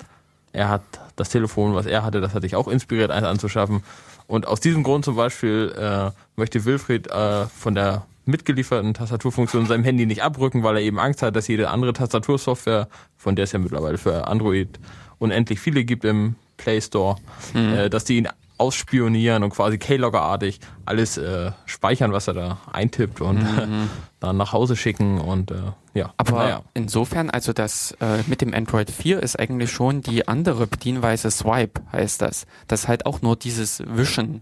er 0.53 0.69
hat 0.69 0.81
das 1.15 1.29
Telefon, 1.29 1.75
was 1.75 1.85
er 1.85 2.03
hatte, 2.03 2.21
das 2.21 2.33
hat 2.33 2.43
dich 2.43 2.55
auch 2.55 2.67
inspiriert, 2.67 3.11
eins 3.11 3.25
anzuschaffen. 3.25 3.83
Und 4.27 4.47
aus 4.47 4.59
diesem 4.59 4.83
Grund 4.83 5.03
zum 5.03 5.15
Beispiel 5.15 5.73
äh, 5.77 6.11
möchte 6.35 6.63
Wilfried 6.63 7.07
äh, 7.11 7.47
von 7.47 7.75
der 7.75 8.05
mitgelieferten 8.25 8.93
Tastaturfunktion 8.93 9.65
seinem 9.65 9.83
Handy 9.83 10.05
nicht 10.05 10.23
abrücken, 10.23 10.63
weil 10.63 10.77
er 10.77 10.81
eben 10.81 10.99
Angst 10.99 11.21
hat, 11.21 11.35
dass 11.35 11.47
jede 11.47 11.69
andere 11.69 11.91
Tastatursoftware, 11.91 12.87
von 13.17 13.35
der 13.35 13.43
es 13.43 13.51
ja 13.51 13.59
mittlerweile 13.59 13.97
für 13.97 14.27
Android 14.27 14.79
unendlich 15.19 15.59
viele 15.59 15.83
gibt 15.83 16.05
im 16.05 16.35
Play 16.57 16.79
Store, 16.79 17.17
äh, 17.53 17.89
dass 17.89 18.05
die 18.05 18.17
ihn 18.17 18.29
ausspionieren 18.57 19.43
und 19.43 19.49
quasi 19.49 19.77
Keylogger-artig 19.77 20.59
alles 20.85 21.17
äh, 21.17 21.51
speichern, 21.65 22.13
was 22.13 22.27
er 22.27 22.33
da 22.33 22.57
eintippt 22.71 23.19
und 23.19 23.41
äh, 23.41 23.67
dann 24.19 24.37
nach 24.37 24.53
Hause 24.53 24.75
schicken 24.75 25.19
und 25.19 25.51
äh, 25.51 25.55
ja. 25.93 26.13
Aber 26.17 26.31
naja. 26.39 26.63
insofern, 26.73 27.29
also 27.29 27.53
das 27.53 27.95
äh, 28.01 28.23
mit 28.27 28.41
dem 28.41 28.53
Android 28.53 28.89
4 28.89 29.21
ist 29.21 29.39
eigentlich 29.39 29.71
schon 29.71 30.01
die 30.01 30.27
andere 30.27 30.67
Bedienweise 30.67 31.29
Swipe, 31.29 31.81
heißt 31.91 32.21
das. 32.21 32.45
Das 32.67 32.87
halt 32.87 33.05
auch 33.05 33.21
nur 33.21 33.35
dieses 33.35 33.83
Wischen 33.85 34.41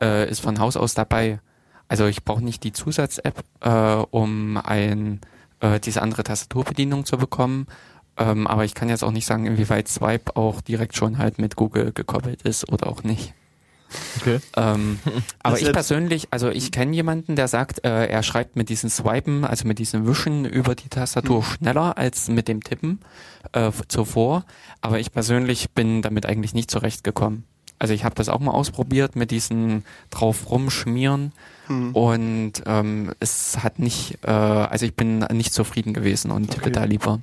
äh, 0.00 0.28
ist 0.30 0.40
von 0.40 0.58
Haus 0.58 0.76
aus 0.76 0.94
dabei. 0.94 1.40
Also 1.88 2.06
ich 2.06 2.24
brauche 2.24 2.44
nicht 2.44 2.62
die 2.64 2.72
Zusatz-App, 2.72 3.42
äh, 3.60 4.04
um 4.10 4.58
ein, 4.58 5.20
äh, 5.60 5.80
diese 5.80 6.02
andere 6.02 6.22
Tastaturbedienung 6.22 7.04
zu 7.04 7.16
bekommen. 7.16 7.66
Ähm, 8.18 8.46
aber 8.46 8.64
ich 8.64 8.74
kann 8.74 8.88
jetzt 8.88 9.02
auch 9.02 9.10
nicht 9.10 9.26
sagen, 9.26 9.46
inwieweit 9.46 9.88
Swipe 9.88 10.36
auch 10.36 10.60
direkt 10.60 10.96
schon 10.96 11.18
halt 11.18 11.38
mit 11.38 11.56
Google 11.56 11.92
gekoppelt 11.92 12.42
ist 12.42 12.70
oder 12.70 12.88
auch 12.88 13.02
nicht. 13.02 13.34
Okay. 14.20 14.40
Ähm, 14.56 14.98
aber 15.42 15.60
ich 15.60 15.72
persönlich, 15.72 16.28
also 16.30 16.48
ich 16.48 16.72
kenne 16.72 16.94
jemanden, 16.94 17.36
der 17.36 17.48
sagt, 17.48 17.84
äh, 17.84 18.06
er 18.06 18.22
schreibt 18.22 18.56
mit 18.56 18.68
diesen 18.68 18.90
Swipen, 18.90 19.44
also 19.44 19.66
mit 19.66 19.78
diesem 19.78 20.06
Wischen 20.06 20.44
über 20.44 20.74
die 20.74 20.88
Tastatur 20.88 21.42
schneller 21.42 21.98
als 21.98 22.28
mit 22.28 22.48
dem 22.48 22.62
Tippen 22.62 23.00
äh, 23.52 23.70
zuvor. 23.88 24.44
Aber 24.80 24.98
ich 24.98 25.12
persönlich 25.12 25.70
bin 25.70 26.02
damit 26.02 26.26
eigentlich 26.26 26.54
nicht 26.54 26.70
zurechtgekommen. 26.70 27.44
Also 27.78 27.94
ich 27.94 28.04
habe 28.04 28.14
das 28.14 28.28
auch 28.28 28.40
mal 28.40 28.52
ausprobiert 28.52 29.16
mit 29.16 29.30
diesen 29.30 29.84
drauf 30.10 30.50
rumschmieren 30.50 31.32
Hm. 31.70 31.94
und 31.94 32.52
ähm, 32.66 33.12
es 33.20 33.62
hat 33.62 33.78
nicht, 33.78 34.18
äh, 34.26 34.30
also 34.30 34.84
ich 34.84 34.96
bin 34.96 35.20
nicht 35.32 35.54
zufrieden 35.54 35.94
gewesen 35.94 36.32
und 36.32 36.50
tippe 36.50 36.62
Okay. 36.62 36.72
da 36.72 36.84
lieber. 36.84 37.20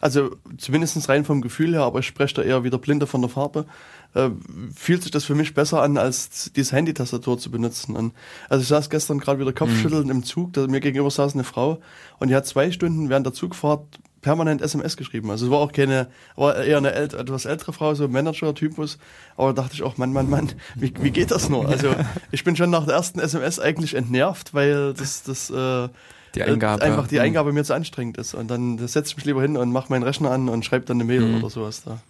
Also 0.00 0.36
zumindest 0.56 1.08
rein 1.08 1.24
vom 1.24 1.40
Gefühl 1.40 1.72
her, 1.72 1.82
aber 1.82 1.98
ich 1.98 2.06
spreche 2.06 2.36
da 2.36 2.42
eher 2.42 2.62
wieder 2.62 2.78
blinder 2.78 3.08
von 3.08 3.22
der 3.22 3.30
Farbe, 3.30 3.66
äh, 4.14 4.30
fühlt 4.74 5.02
sich 5.02 5.10
das 5.12 5.24
für 5.24 5.34
mich 5.34 5.54
besser 5.54 5.82
an, 5.82 5.98
als 5.98 6.50
diese 6.54 6.74
Handy-Tastatur 6.76 7.38
zu 7.38 7.50
benutzen. 7.50 7.96
Und, 7.96 8.12
also 8.48 8.62
ich 8.62 8.68
saß 8.68 8.90
gestern 8.90 9.18
gerade 9.18 9.40
wieder 9.40 9.52
Kopfschütteln 9.52 10.08
im 10.10 10.24
Zug, 10.24 10.52
da 10.54 10.66
mir 10.66 10.80
gegenüber 10.80 11.10
saß 11.10 11.34
eine 11.34 11.44
Frau 11.44 11.80
und 12.18 12.28
die 12.28 12.34
hat 12.34 12.46
zwei 12.46 12.70
Stunden 12.70 13.08
während 13.08 13.26
der 13.26 13.32
Zugfahrt 13.32 13.84
permanent 14.22 14.60
SMS 14.60 14.96
geschrieben. 14.96 15.30
Also 15.30 15.46
es 15.46 15.52
war 15.52 15.58
auch 15.58 15.70
keine, 15.70 16.08
war 16.34 16.56
eher 16.56 16.78
eine 16.78 16.92
ält 16.92 17.14
etwas 17.14 17.44
ältere 17.44 17.72
Frau, 17.72 17.94
so 17.94 18.08
Manager-Typus. 18.08 18.98
Aber 19.36 19.52
da 19.52 19.62
dachte 19.62 19.74
ich 19.76 19.82
auch, 19.84 19.98
Mann, 19.98 20.12
Mann, 20.12 20.28
Mann, 20.28 20.50
wie, 20.74 20.92
wie 21.00 21.10
geht 21.12 21.30
das 21.30 21.48
nur? 21.48 21.68
Also 21.68 21.94
ich 22.32 22.42
bin 22.42 22.56
schon 22.56 22.70
nach 22.70 22.86
der 22.86 22.94
ersten 22.96 23.20
SMS 23.20 23.60
eigentlich 23.60 23.94
entnervt, 23.94 24.52
weil 24.52 24.94
das, 24.94 25.22
das 25.22 25.48
äh, 25.50 25.88
Die 26.34 26.42
Eingabe. 26.42 26.82
äh, 26.82 26.86
einfach 26.86 27.06
die 27.06 27.18
hm. 27.18 27.22
Eingabe 27.24 27.52
mir 27.52 27.62
zu 27.62 27.74
anstrengend 27.74 28.18
ist. 28.18 28.34
Und 28.34 28.48
dann 28.50 28.78
setze 28.78 29.10
ich 29.10 29.16
mich 29.16 29.26
lieber 29.26 29.42
hin 29.42 29.56
und 29.56 29.70
mache 29.70 29.90
meinen 29.90 30.02
Rechner 30.02 30.32
an 30.32 30.48
und 30.48 30.64
schreibe 30.64 30.86
dann 30.86 30.96
eine 30.96 31.04
Mail 31.04 31.20
Mhm. 31.20 31.36
oder 31.38 31.50
sowas 31.50 31.84
da. 31.84 32.00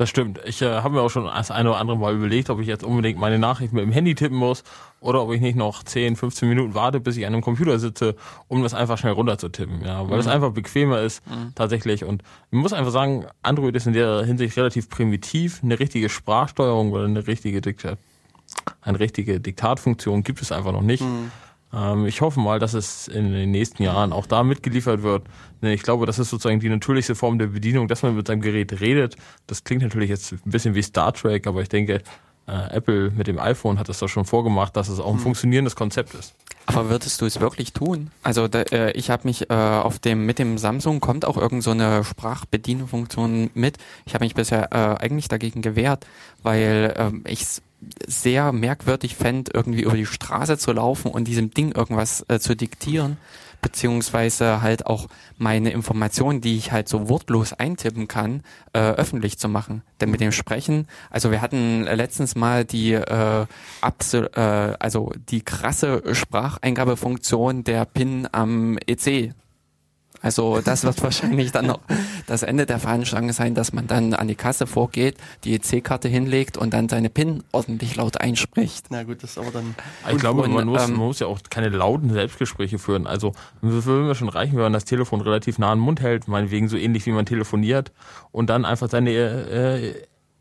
Das 0.00 0.08
stimmt. 0.08 0.40
Ich 0.46 0.62
äh, 0.62 0.80
habe 0.80 0.94
mir 0.94 1.02
auch 1.02 1.10
schon 1.10 1.26
das 1.26 1.50
eine 1.50 1.68
oder 1.68 1.78
andere 1.78 1.98
Mal 1.98 2.14
überlegt, 2.14 2.48
ob 2.48 2.58
ich 2.58 2.66
jetzt 2.66 2.84
unbedingt 2.84 3.18
meine 3.18 3.38
Nachricht 3.38 3.74
mit 3.74 3.84
dem 3.84 3.92
Handy 3.92 4.14
tippen 4.14 4.38
muss 4.38 4.64
oder 4.98 5.20
ob 5.20 5.30
ich 5.34 5.42
nicht 5.42 5.56
noch 5.56 5.82
10, 5.82 6.16
15 6.16 6.48
Minuten 6.48 6.72
warte, 6.72 7.00
bis 7.00 7.18
ich 7.18 7.26
an 7.26 7.34
einem 7.34 7.42
Computer 7.42 7.78
sitze, 7.78 8.16
um 8.48 8.62
das 8.62 8.72
einfach 8.72 8.96
schnell 8.96 9.12
runterzutippen. 9.12 9.84
Ja, 9.84 10.08
weil 10.08 10.18
es 10.18 10.26
einfach 10.26 10.52
bequemer 10.52 11.02
ist 11.02 11.22
tatsächlich. 11.54 12.02
Und 12.02 12.22
man 12.50 12.62
muss 12.62 12.72
einfach 12.72 12.92
sagen, 12.92 13.26
Android 13.42 13.76
ist 13.76 13.88
in 13.88 13.92
der 13.92 14.24
Hinsicht 14.24 14.56
relativ 14.56 14.88
primitiv. 14.88 15.60
Eine 15.62 15.78
richtige 15.78 16.08
Sprachsteuerung 16.08 16.92
oder 16.92 17.04
eine 17.04 17.26
richtige 17.26 17.60
Diktat 17.60 17.98
eine 18.80 18.98
richtige 18.98 19.38
Diktatfunktion 19.38 20.24
gibt 20.24 20.40
es 20.40 20.50
einfach 20.50 20.72
noch 20.72 20.80
nicht. 20.80 21.02
Ähm, 21.02 21.30
ich 22.06 22.20
hoffe 22.20 22.40
mal, 22.40 22.58
dass 22.58 22.74
es 22.74 23.06
in 23.06 23.32
den 23.32 23.52
nächsten 23.52 23.84
Jahren 23.84 24.12
auch 24.12 24.26
da 24.26 24.42
mitgeliefert 24.42 25.02
wird. 25.02 25.22
Ich 25.60 25.84
glaube, 25.84 26.04
das 26.04 26.18
ist 26.18 26.30
sozusagen 26.30 26.58
die 26.58 26.68
natürlichste 26.68 27.14
Form 27.14 27.38
der 27.38 27.46
Bedienung, 27.46 27.86
dass 27.86 28.02
man 28.02 28.16
mit 28.16 28.26
seinem 28.26 28.40
Gerät 28.40 28.80
redet. 28.80 29.14
Das 29.46 29.62
klingt 29.62 29.82
natürlich 29.82 30.10
jetzt 30.10 30.32
ein 30.32 30.40
bisschen 30.44 30.74
wie 30.74 30.82
Star 30.82 31.12
Trek, 31.12 31.46
aber 31.46 31.62
ich 31.62 31.68
denke, 31.68 32.02
äh, 32.50 32.74
Apple 32.74 33.10
mit 33.10 33.28
dem 33.28 33.38
iPhone 33.38 33.78
hat 33.78 33.88
das 33.88 34.00
doch 34.00 34.08
schon 34.08 34.24
vorgemacht, 34.24 34.76
dass 34.76 34.88
es 34.88 34.98
auch 34.98 35.12
ein 35.12 35.18
funktionierendes 35.20 35.76
Konzept 35.76 36.14
ist. 36.14 36.34
Aber 36.66 36.88
würdest 36.88 37.20
du 37.20 37.26
es 37.26 37.40
wirklich 37.40 37.72
tun? 37.72 38.10
Also 38.22 38.48
da, 38.48 38.62
äh, 38.62 38.92
ich 38.92 39.10
habe 39.10 39.26
mich 39.26 39.50
äh, 39.50 39.54
auf 39.54 39.98
dem 39.98 40.26
mit 40.26 40.38
dem 40.38 40.58
Samsung 40.58 41.00
kommt 41.00 41.24
auch 41.24 41.36
irgend 41.36 41.62
so 41.62 41.70
eine 41.70 42.04
Sprachbedienfunktion 42.04 43.50
mit. 43.54 43.78
Ich 44.04 44.14
habe 44.14 44.24
mich 44.24 44.34
bisher 44.34 44.72
äh, 44.72 45.02
eigentlich 45.02 45.28
dagegen 45.28 45.62
gewehrt, 45.62 46.06
weil 46.42 46.94
ähm, 46.96 47.24
ich 47.26 47.42
es 47.42 47.62
sehr 48.06 48.52
merkwürdig 48.52 49.16
fände, 49.16 49.52
irgendwie 49.54 49.82
über 49.82 49.96
die 49.96 50.06
Straße 50.06 50.58
zu 50.58 50.72
laufen 50.72 51.10
und 51.10 51.24
diesem 51.24 51.50
Ding 51.52 51.72
irgendwas 51.72 52.24
äh, 52.28 52.38
zu 52.38 52.54
diktieren, 52.54 53.16
beziehungsweise 53.62 54.62
halt 54.62 54.86
auch 54.86 55.06
meine 55.38 55.70
Informationen, 55.70 56.40
die 56.40 56.56
ich 56.56 56.72
halt 56.72 56.88
so 56.88 57.08
wortlos 57.08 57.52
eintippen 57.52 58.08
kann, 58.08 58.42
äh, 58.72 58.80
öffentlich 58.80 59.38
zu 59.38 59.48
machen. 59.48 59.82
Denn 60.00 60.10
mit 60.10 60.20
dem 60.20 60.32
Sprechen, 60.32 60.86
also 61.10 61.30
wir 61.30 61.40
hatten 61.40 61.84
letztens 61.84 62.36
mal 62.36 62.64
die 62.64 62.92
äh, 62.92 63.46
absol 63.80 64.30
äh, 64.34 64.76
also 64.78 65.12
die 65.30 65.42
krasse 65.42 66.02
Spracheingabefunktion 66.14 67.64
der 67.64 67.84
PIN 67.84 68.28
am 68.30 68.78
EC. 68.86 69.34
Also 70.22 70.60
das 70.60 70.84
wird 70.84 71.02
wahrscheinlich 71.02 71.50
dann 71.52 71.66
noch 71.66 71.80
das 72.26 72.42
Ende 72.42 72.66
der 72.66 72.78
Veranstaltung 72.78 73.32
sein, 73.32 73.54
dass 73.54 73.72
man 73.72 73.86
dann 73.86 74.12
an 74.12 74.28
die 74.28 74.34
Kasse 74.34 74.66
vorgeht, 74.66 75.16
die 75.44 75.54
EC-Karte 75.54 76.08
hinlegt 76.08 76.58
und 76.58 76.74
dann 76.74 76.88
seine 76.88 77.08
PIN 77.08 77.42
ordentlich 77.52 77.96
laut 77.96 78.20
einspricht. 78.20 78.86
Na 78.90 79.02
gut, 79.02 79.22
das 79.22 79.30
ist 79.30 79.38
aber 79.38 79.50
dann. 79.50 79.74
Ich 80.10 80.18
glaube, 80.18 80.42
und, 80.42 80.52
man, 80.52 80.66
muss, 80.66 80.82
ähm, 80.84 80.96
man 80.96 81.06
muss 81.06 81.20
ja 81.20 81.26
auch 81.26 81.38
keine 81.48 81.70
lauten 81.70 82.10
Selbstgespräche 82.10 82.78
führen. 82.78 83.06
Also 83.06 83.32
es 83.62 83.86
würde 83.86 84.04
mir 84.06 84.14
schon 84.14 84.28
reichen, 84.28 84.56
wenn 84.56 84.64
man 84.64 84.72
das 84.74 84.84
Telefon 84.84 85.22
relativ 85.22 85.58
nah 85.58 85.72
an 85.72 85.78
den 85.78 85.84
Mund 85.84 86.00
hält, 86.00 86.28
meinetwegen 86.28 86.68
so 86.68 86.76
ähnlich 86.76 87.06
wie 87.06 87.12
man 87.12 87.24
telefoniert 87.24 87.92
und 88.30 88.50
dann 88.50 88.64
einfach 88.64 88.90
seine 88.90 89.10
äh, 89.10 89.94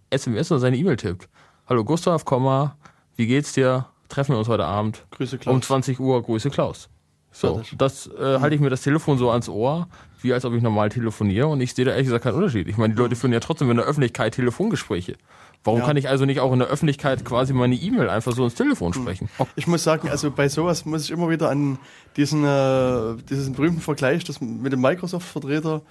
SMS 0.09 0.51
oder 0.51 0.59
seine 0.59 0.77
E-Mail 0.77 0.97
tippt. 0.97 1.29
Hallo 1.67 1.85
Gustav, 1.85 2.25
Komma, 2.25 2.75
wie 3.15 3.27
geht's 3.27 3.53
dir? 3.53 3.85
Treffen 4.09 4.33
wir 4.33 4.39
uns 4.39 4.47
heute 4.47 4.65
Abend 4.65 5.05
Grüße 5.11 5.37
Klaus. 5.37 5.53
um 5.53 5.61
20 5.61 5.99
Uhr, 5.99 6.21
Grüße 6.23 6.49
Klaus. 6.49 6.89
So, 7.31 7.61
das 7.77 8.07
äh, 8.07 8.39
halte 8.39 8.55
ich 8.55 8.61
mir 8.61 8.69
das 8.69 8.81
Telefon 8.81 9.17
so 9.17 9.29
ans 9.29 9.47
Ohr, 9.49 9.87
wie 10.21 10.33
als 10.33 10.45
ob 10.45 10.53
ich 10.53 10.63
normal 10.63 10.89
telefoniere 10.89 11.47
und 11.47 11.61
ich 11.61 11.73
sehe 11.73 11.85
da 11.85 11.91
ehrlich 11.91 12.07
gesagt 12.07 12.23
keinen 12.23 12.35
Unterschied. 12.35 12.67
Ich 12.67 12.77
meine, 12.77 12.93
die 12.93 12.99
Leute 12.99 13.15
führen 13.15 13.31
ja 13.33 13.39
trotzdem 13.39 13.69
in 13.69 13.77
der 13.77 13.85
Öffentlichkeit 13.85 14.33
Telefongespräche. 14.33 15.15
Warum 15.63 15.81
Ja. 15.81 15.85
kann 15.85 15.97
ich 15.97 16.07
also 16.09 16.25
nicht 16.25 16.39
auch 16.39 16.51
in 16.53 16.59
der 16.59 16.69
Öffentlichkeit 16.69 17.23
quasi 17.25 17.53
meine 17.53 17.75
E-Mail 17.75 18.09
einfach 18.09 18.31
so 18.33 18.43
ins 18.45 18.55
Telefon 18.55 18.93
sprechen? 18.93 19.29
Ich 19.55 19.67
muss 19.67 19.83
sagen, 19.83 20.09
also 20.09 20.31
bei 20.31 20.47
sowas 20.49 20.85
muss 20.85 21.03
ich 21.03 21.11
immer 21.11 21.29
wieder 21.29 21.49
an 21.49 21.77
diesen, 22.15 22.43
äh, 22.45 23.15
diesen 23.29 23.53
berühmten 23.53 23.81
Vergleich 23.81 24.23
das 24.23 24.39
mit 24.41 24.71
dem 24.71 24.81
Microsoft-Vertreter 24.81 25.81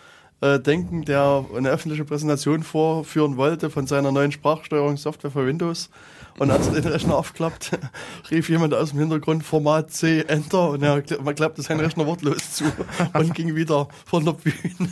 äh, 0.41 0.59
denken, 0.59 1.05
der 1.05 1.45
eine 1.57 1.69
öffentliche 1.71 2.05
Präsentation 2.05 2.63
vorführen 2.63 3.37
wollte 3.37 3.71
von 3.71 3.87
seiner 3.87 4.11
neuen 4.11 4.33
Sprachsteuerungssoftware 4.33 5.31
für 5.31 5.47
Windows. 5.47 5.91
Und 6.39 6.51
als 6.51 6.69
er 6.69 6.75
den 6.75 6.87
Rechner 6.87 7.17
aufklappt, 7.17 7.79
rief 8.31 8.49
jemand 8.49 8.75
aus 8.75 8.91
dem 8.91 9.01
Hintergrund 9.01 9.45
Format 9.45 9.91
C, 9.91 10.25
Enter, 10.27 10.71
und 10.71 10.83
er 10.83 11.03
man 11.23 11.35
klappte 11.35 11.63
seinen 11.63 11.81
Rechner 11.81 12.07
wortlos 12.07 12.53
zu 12.53 12.65
und 13.13 13.35
ging 13.35 13.55
wieder 13.55 13.89
von 14.07 14.25
der 14.25 14.33
Bühne. 14.33 14.91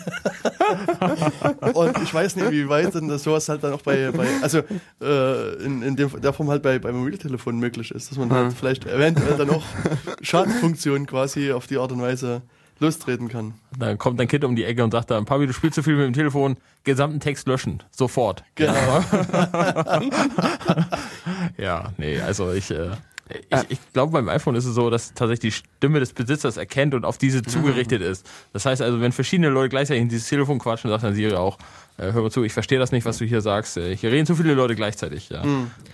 und 1.74 2.02
ich 2.02 2.12
weiß 2.12 2.36
nicht, 2.36 2.50
wie 2.50 2.68
weit 2.68 2.94
denn 2.94 3.08
das 3.08 3.22
sowas 3.22 3.48
halt 3.48 3.62
dann 3.62 3.74
auch 3.74 3.82
bei, 3.82 4.10
bei 4.10 4.26
also 4.42 4.58
äh, 5.00 5.64
in, 5.64 5.82
in 5.82 5.96
dem, 5.96 6.20
der 6.20 6.32
Form 6.32 6.50
halt 6.50 6.62
bei, 6.62 6.78
bei 6.78 6.92
Mobiltelefonen 6.92 7.60
möglich 7.60 7.90
ist, 7.92 8.10
dass 8.10 8.18
man 8.18 8.30
halt 8.30 8.52
vielleicht 8.52 8.86
eventuell 8.86 9.36
dann 9.36 9.50
auch 9.50 9.64
Schadensfunktionen 10.22 11.06
quasi 11.06 11.52
auf 11.52 11.66
die 11.66 11.78
Art 11.78 11.92
und 11.92 12.00
Weise 12.00 12.42
lostreten 12.78 13.28
kann. 13.28 13.54
Dann 13.78 13.98
kommt 13.98 14.20
dein 14.20 14.28
Kind 14.28 14.44
um 14.44 14.56
die 14.56 14.64
Ecke 14.64 14.84
und 14.84 14.90
sagt 14.90 15.10
dann, 15.10 15.24
Papi, 15.24 15.46
du 15.46 15.52
spielst 15.52 15.74
zu 15.76 15.82
viel 15.82 15.96
mit 15.96 16.06
dem 16.06 16.12
Telefon, 16.12 16.56
gesamten 16.84 17.20
Text 17.20 17.46
löschen, 17.46 17.82
sofort. 17.90 18.44
Genau. 18.54 19.04
Ja, 21.58 21.92
nee, 21.96 22.20
also 22.20 22.52
ich, 22.52 22.70
äh, 22.70 22.90
ich, 23.28 23.70
ich 23.70 23.92
glaube, 23.92 24.12
beim 24.12 24.28
iPhone 24.28 24.54
ist 24.54 24.66
es 24.66 24.74
so, 24.74 24.90
dass 24.90 25.14
tatsächlich 25.14 25.54
die 25.54 25.62
Stimme 25.78 26.00
des 26.00 26.12
Besitzers 26.12 26.56
erkennt 26.56 26.94
und 26.94 27.04
auf 27.04 27.18
diese 27.18 27.42
zugerichtet 27.42 28.02
ist. 28.02 28.28
Das 28.52 28.66
heißt 28.66 28.82
also, 28.82 29.00
wenn 29.00 29.12
verschiedene 29.12 29.48
Leute 29.48 29.70
gleichzeitig 29.70 30.02
in 30.02 30.08
dieses 30.08 30.28
Telefon 30.28 30.58
quatschen, 30.58 30.90
sagt 30.90 31.02
dann 31.02 31.14
Siri 31.14 31.34
auch, 31.34 31.58
äh, 31.98 32.12
hör 32.12 32.22
mal 32.22 32.30
zu, 32.30 32.44
ich 32.44 32.52
verstehe 32.52 32.78
das 32.78 32.92
nicht, 32.92 33.04
was 33.04 33.18
du 33.18 33.24
hier 33.24 33.40
sagst. 33.40 33.76
Äh, 33.76 33.96
hier 33.96 34.12
reden 34.12 34.26
zu 34.26 34.36
viele 34.36 34.54
Leute 34.54 34.76
gleichzeitig. 34.76 35.30
Ja. 35.30 35.42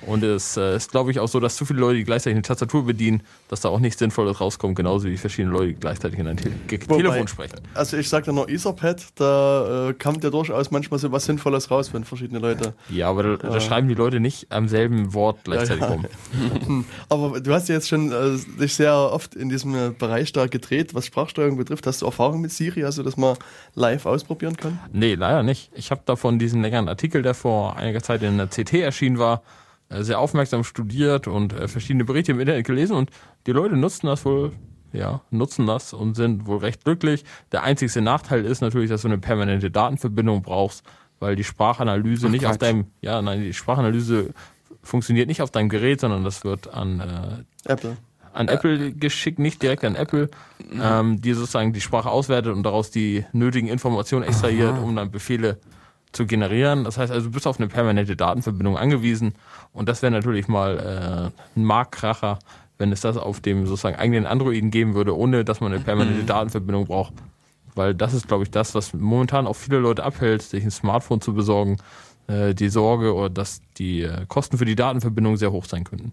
Und 0.07 0.25
es 0.25 0.57
äh, 0.57 0.77
ist, 0.77 0.91
glaube 0.91 1.11
ich, 1.11 1.21
auch 1.21 1.29
so, 1.29 1.41
dass 1.41 1.57
zu 1.57 1.65
viele 1.65 1.81
Leute, 1.81 1.99
die 1.99 2.05
gleichzeitig 2.05 2.35
eine 2.35 2.43
Tastatur 2.43 2.85
bedienen, 2.85 3.23
dass 3.53 3.61
da 3.61 3.69
auch 3.69 3.81
nichts 3.81 3.99
Sinnvolles 3.99 4.41
rauskommt, 4.41 4.77
genauso 4.77 5.07
wie 5.09 5.19
verschiedene 5.19 5.53
Leute, 5.55 5.75
gleichzeitig 5.75 6.19
in 6.19 6.27
ein 6.27 6.39
Te 6.39 6.51
Wobei- 6.89 6.97
Telefon 7.03 7.29
sprechen. 7.29 7.61
Also 7.75 7.99
ich 7.99 8.09
sag 8.09 8.27
ja 8.27 8.33
noch 8.33 8.49
Etherpad, 8.49 9.05
da 9.17 9.91
äh, 9.91 9.93
kommt 9.93 10.25
ja 10.25 10.31
durchaus 10.31 10.71
manchmal 10.71 10.99
so 10.99 11.13
was 11.13 11.27
Sinnvolles 11.27 11.71
raus, 11.71 11.93
wenn 11.93 12.05
verschiedene 12.05 12.39
Leute. 12.39 12.73
Ja, 12.89 13.11
aber 13.11 13.37
da, 13.37 13.49
da 13.51 13.61
schreiben 13.61 13.89
die 13.89 13.95
Leute 13.95 14.21
nicht 14.21 14.51
am 14.51 14.69
selben 14.69 15.13
Wort 15.13 15.41
gleichzeitig 15.45 15.83
Ja, 15.83 15.89
ja. 15.89 15.93
rum. 15.95 16.85
Aber 17.11 17.41
du 17.41 17.53
hast 17.53 17.69
ja 17.69 17.75
jetzt 17.75 17.89
schon 17.91 18.11
äh, 18.11 18.39
dich 18.59 18.75
sehr 18.75 18.95
oft 18.97 19.35
in 19.35 19.51
diesem 19.51 19.75
äh, 19.75 19.91
Bereich 19.91 20.33
da 20.33 20.47
gedreht, 20.47 20.95
was 20.95 21.05
Sprachsteuerung 21.05 21.59
betrifft. 21.59 21.87
Hast 21.87 22.01
du 22.01 22.07
Erfahrung 22.07 22.41
mit 22.41 22.53
Siri, 22.53 22.85
also 22.85 23.03
das 23.03 23.19
mal 23.19 23.37
live 23.75 24.07
ausprobieren 24.07 24.57
können? 24.57 24.81
Nee, 24.93 25.15
leider 25.15 25.43
nicht. 25.43 25.71
Ich 25.75 25.91
habe 25.91 26.01
davon 26.07 26.39
diesen 26.39 26.63
längeren 26.63 26.89
Artikel, 26.89 27.21
der 27.21 27.35
vor 27.35 27.77
einiger 27.77 28.03
Zeit 28.03 28.23
in 28.23 28.39
der 28.39 28.47
CT 28.47 28.73
erschienen 28.75 29.19
war, 29.19 29.43
sehr 30.01 30.19
aufmerksam 30.19 30.65
studiert 30.65 31.29
und 31.29 31.53
äh, 31.53 31.69
verschiedene 31.69 32.05
Berichte 32.05 32.33
im 32.33 32.41
Internet 32.41 32.67
gelesen 32.67 32.97
und 32.97 33.11
die 33.47 33.53
Leute 33.53 33.77
nutzen 33.77 34.07
das 34.07 34.25
wohl, 34.25 34.53
ja, 34.93 35.21
nutzen 35.31 35.67
das 35.67 35.93
und 35.93 36.15
sind 36.15 36.47
wohl 36.47 36.59
recht 36.59 36.85
glücklich. 36.85 37.25
Der 37.53 37.63
einzigste 37.63 38.01
Nachteil 38.01 38.45
ist 38.45 38.61
natürlich, 38.61 38.91
dass 38.91 39.03
du 39.03 39.09
eine 39.09 39.19
permanente 39.19 39.71
Datenverbindung 39.71 40.43
brauchst, 40.43 40.85
weil 41.19 41.37
die 41.37 41.45
Sprachanalyse 41.45 42.27
Ach, 42.27 42.31
nicht 42.31 42.47
auf 42.47 42.53
Quatsch. 42.53 42.63
deinem, 42.63 42.87
ja, 43.01 43.23
nein, 43.23 43.41
die 43.43 43.53
Sprachanalyse 43.53 44.31
funktioniert 44.83 45.29
nicht 45.29 45.43
auf 45.43 45.51
deinem 45.51 45.69
Gerät, 45.69 46.01
sondern 46.01 46.25
das 46.25 46.45
wird 46.45 46.73
an 46.73 47.01
äh, 47.01 47.71
Apple. 47.71 47.97
an 48.33 48.49
Apple 48.49 48.93
geschickt, 48.93 49.39
nicht 49.39 49.63
direkt 49.63 49.85
an 49.85 49.95
Apple, 49.95 50.29
ähm, 50.81 51.21
die 51.21 51.33
sozusagen 51.35 51.73
die 51.73 51.81
Sprache 51.81 52.11
auswertet 52.11 52.55
und 52.55 52.65
daraus 52.65 52.91
die 52.91 53.25
nötigen 53.33 53.69
Informationen 53.69 54.25
extrahiert, 54.25 54.79
um 54.79 54.97
dann 54.97 55.11
Befehle 55.11 55.59
zu 56.13 56.27
generieren. 56.27 56.85
Das 56.85 56.99
heißt 56.99 57.13
also, 57.13 57.27
du 57.27 57.33
bist 57.33 57.47
auf 57.47 57.59
eine 57.59 57.69
permanente 57.69 58.17
Datenverbindung 58.17 58.77
angewiesen 58.77 59.35
und 59.73 59.89
das 59.89 60.03
wäre 60.03 60.13
natürlich 60.13 60.49
mal 60.49 61.33
äh, 61.35 61.59
ein 61.59 61.65
Marktkracher, 61.65 62.39
wenn 62.79 62.93
es 62.93 63.01
das 63.01 63.17
auf 63.17 63.41
dem 63.41 63.67
sozusagen 63.67 63.97
eigenen 63.97 64.27
Androiden 64.27 64.71
geben 64.71 64.95
würde, 64.95 65.17
ohne 65.17 65.45
dass 65.45 65.61
man 65.61 65.73
eine 65.73 65.83
permanente 65.83 66.25
Datenverbindung 66.25 66.87
braucht. 66.87 67.15
Weil 67.75 67.95
das 67.95 68.13
ist, 68.13 68.29
glaube 68.29 68.45
ich, 68.45 68.51
das, 68.51 68.75
was 68.75 68.93
momentan 68.93 69.47
auch 69.47 69.57
viele 69.57 69.79
Leute 69.79 70.05
abhält, 70.05 70.43
sich 70.43 70.63
ein 70.65 70.71
Smartphone 70.71 71.21
zu 71.21 71.33
besorgen. 71.33 71.79
Äh, 72.29 72.55
die 72.55 72.69
Sorge, 72.69 73.15
oder 73.15 73.31
dass 73.31 73.61
die 73.79 74.03
äh, 74.03 74.27
Kosten 74.29 74.59
für 74.59 74.65
die 74.65 74.77
Datenverbindung 74.77 75.37
sehr 75.37 75.53
hoch 75.53 75.65
sein 75.65 75.85
könnten. 75.85 76.13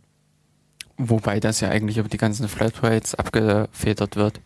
Wobei 0.97 1.39
das 1.39 1.61
ja 1.61 1.69
eigentlich 1.69 1.97
über 1.97 2.09
die 2.09 2.17
ganzen 2.17 2.47
Flatrates 2.47 3.15
abgefedert 3.15 4.15
wird. 4.15 4.41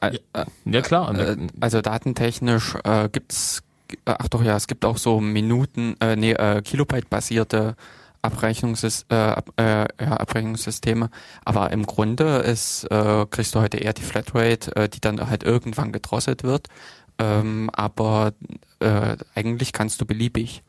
Äh, 0.00 0.18
Ja 0.64 0.80
klar, 0.82 1.08
und, 1.08 1.18
Äh, 1.18 1.36
also 1.60 1.80
datentechnisch 1.80 2.76
äh, 2.84 3.08
gibt's, 3.08 3.60
äh, 3.60 3.62
ach 4.04 4.28
doch 4.28 4.42
ja, 4.42 4.56
es 4.56 4.66
gibt 4.66 4.84
auch 4.84 4.98
so 4.98 5.20
Minuten, 5.20 5.96
äh, 6.00 6.16
nee, 6.16 6.32
äh, 6.32 6.62
Kilobyte-basierte 6.62 7.76
Abrechnungssys 8.22 9.04
äh, 9.08 9.14
Ab 9.14 9.50
äh, 9.56 9.86
ja, 10.00 10.16
Abrechnungssysteme. 10.16 11.10
Aber 11.44 11.72
im 11.72 11.84
Grunde 11.84 12.38
ist, 12.38 12.84
äh, 12.84 13.26
kriegst 13.28 13.54
du 13.54 13.60
heute 13.60 13.78
eher 13.78 13.92
die 13.92 14.02
Flatrate, 14.02 14.74
äh, 14.76 14.88
die 14.88 15.00
dann 15.00 15.28
halt 15.28 15.42
irgendwann 15.42 15.92
gedrosselt 15.92 16.44
wird. 16.44 16.68
Ähm, 17.18 17.68
aber 17.72 18.32
äh, 18.80 19.16
eigentlich 19.34 19.72
kannst 19.72 20.00
du 20.00 20.06
beliebig. 20.06 20.62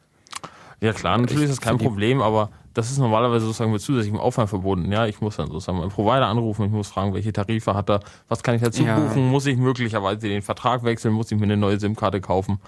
Ja 0.81 0.91
klar, 0.93 1.17
natürlich 1.17 1.43
Ich 1.45 1.49
ist 1.51 1.61
das 1.61 1.65
kein 1.65 1.77
Problem, 1.77 2.21
aber 2.21 2.49
das 2.73 2.91
ist 2.91 2.97
normalerweise 2.97 3.45
sozusagen 3.45 3.71
mit 3.71 3.81
zusätzlichem 3.81 4.19
Aufwand 4.19 4.49
verbunden. 4.49 4.91
Ja, 4.91 5.05
ich 5.05 5.21
muss 5.21 5.37
dann 5.37 5.47
sozusagen 5.47 5.77
meinen 5.77 5.91
Provider 5.91 6.27
anrufen, 6.27 6.65
ich 6.65 6.71
muss 6.71 6.89
fragen, 6.89 7.13
welche 7.13 7.31
Tarife 7.31 7.73
hat 7.73 7.89
er, 7.89 7.99
was 8.27 8.43
kann 8.43 8.55
ich 8.55 8.61
dazu 8.61 8.83
Ja. 8.83 8.99
buchen, 8.99 9.27
muss 9.29 9.45
ich 9.45 9.57
möglicherweise 9.57 10.27
den 10.27 10.41
Vertrag 10.41 10.83
wechseln, 10.83 11.13
muss 11.13 11.31
ich 11.31 11.37
mir 11.37 11.45
eine 11.45 11.55
neue 11.55 11.79
SIM-Karte 11.79 12.19
kaufen. 12.19 12.59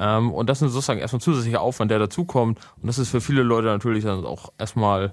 Ähm, 0.00 0.32
und 0.32 0.48
das 0.48 0.62
ist 0.62 0.72
sozusagen 0.72 0.98
erstmal 0.98 1.20
zusätzlicher 1.20 1.60
Aufwand, 1.60 1.90
der 1.90 1.98
dazukommt. 1.98 2.58
Und 2.80 2.86
das 2.86 2.98
ist 2.98 3.10
für 3.10 3.20
viele 3.20 3.42
Leute 3.42 3.66
natürlich 3.66 4.02
dann 4.02 4.24
auch 4.24 4.52
erstmal 4.58 5.12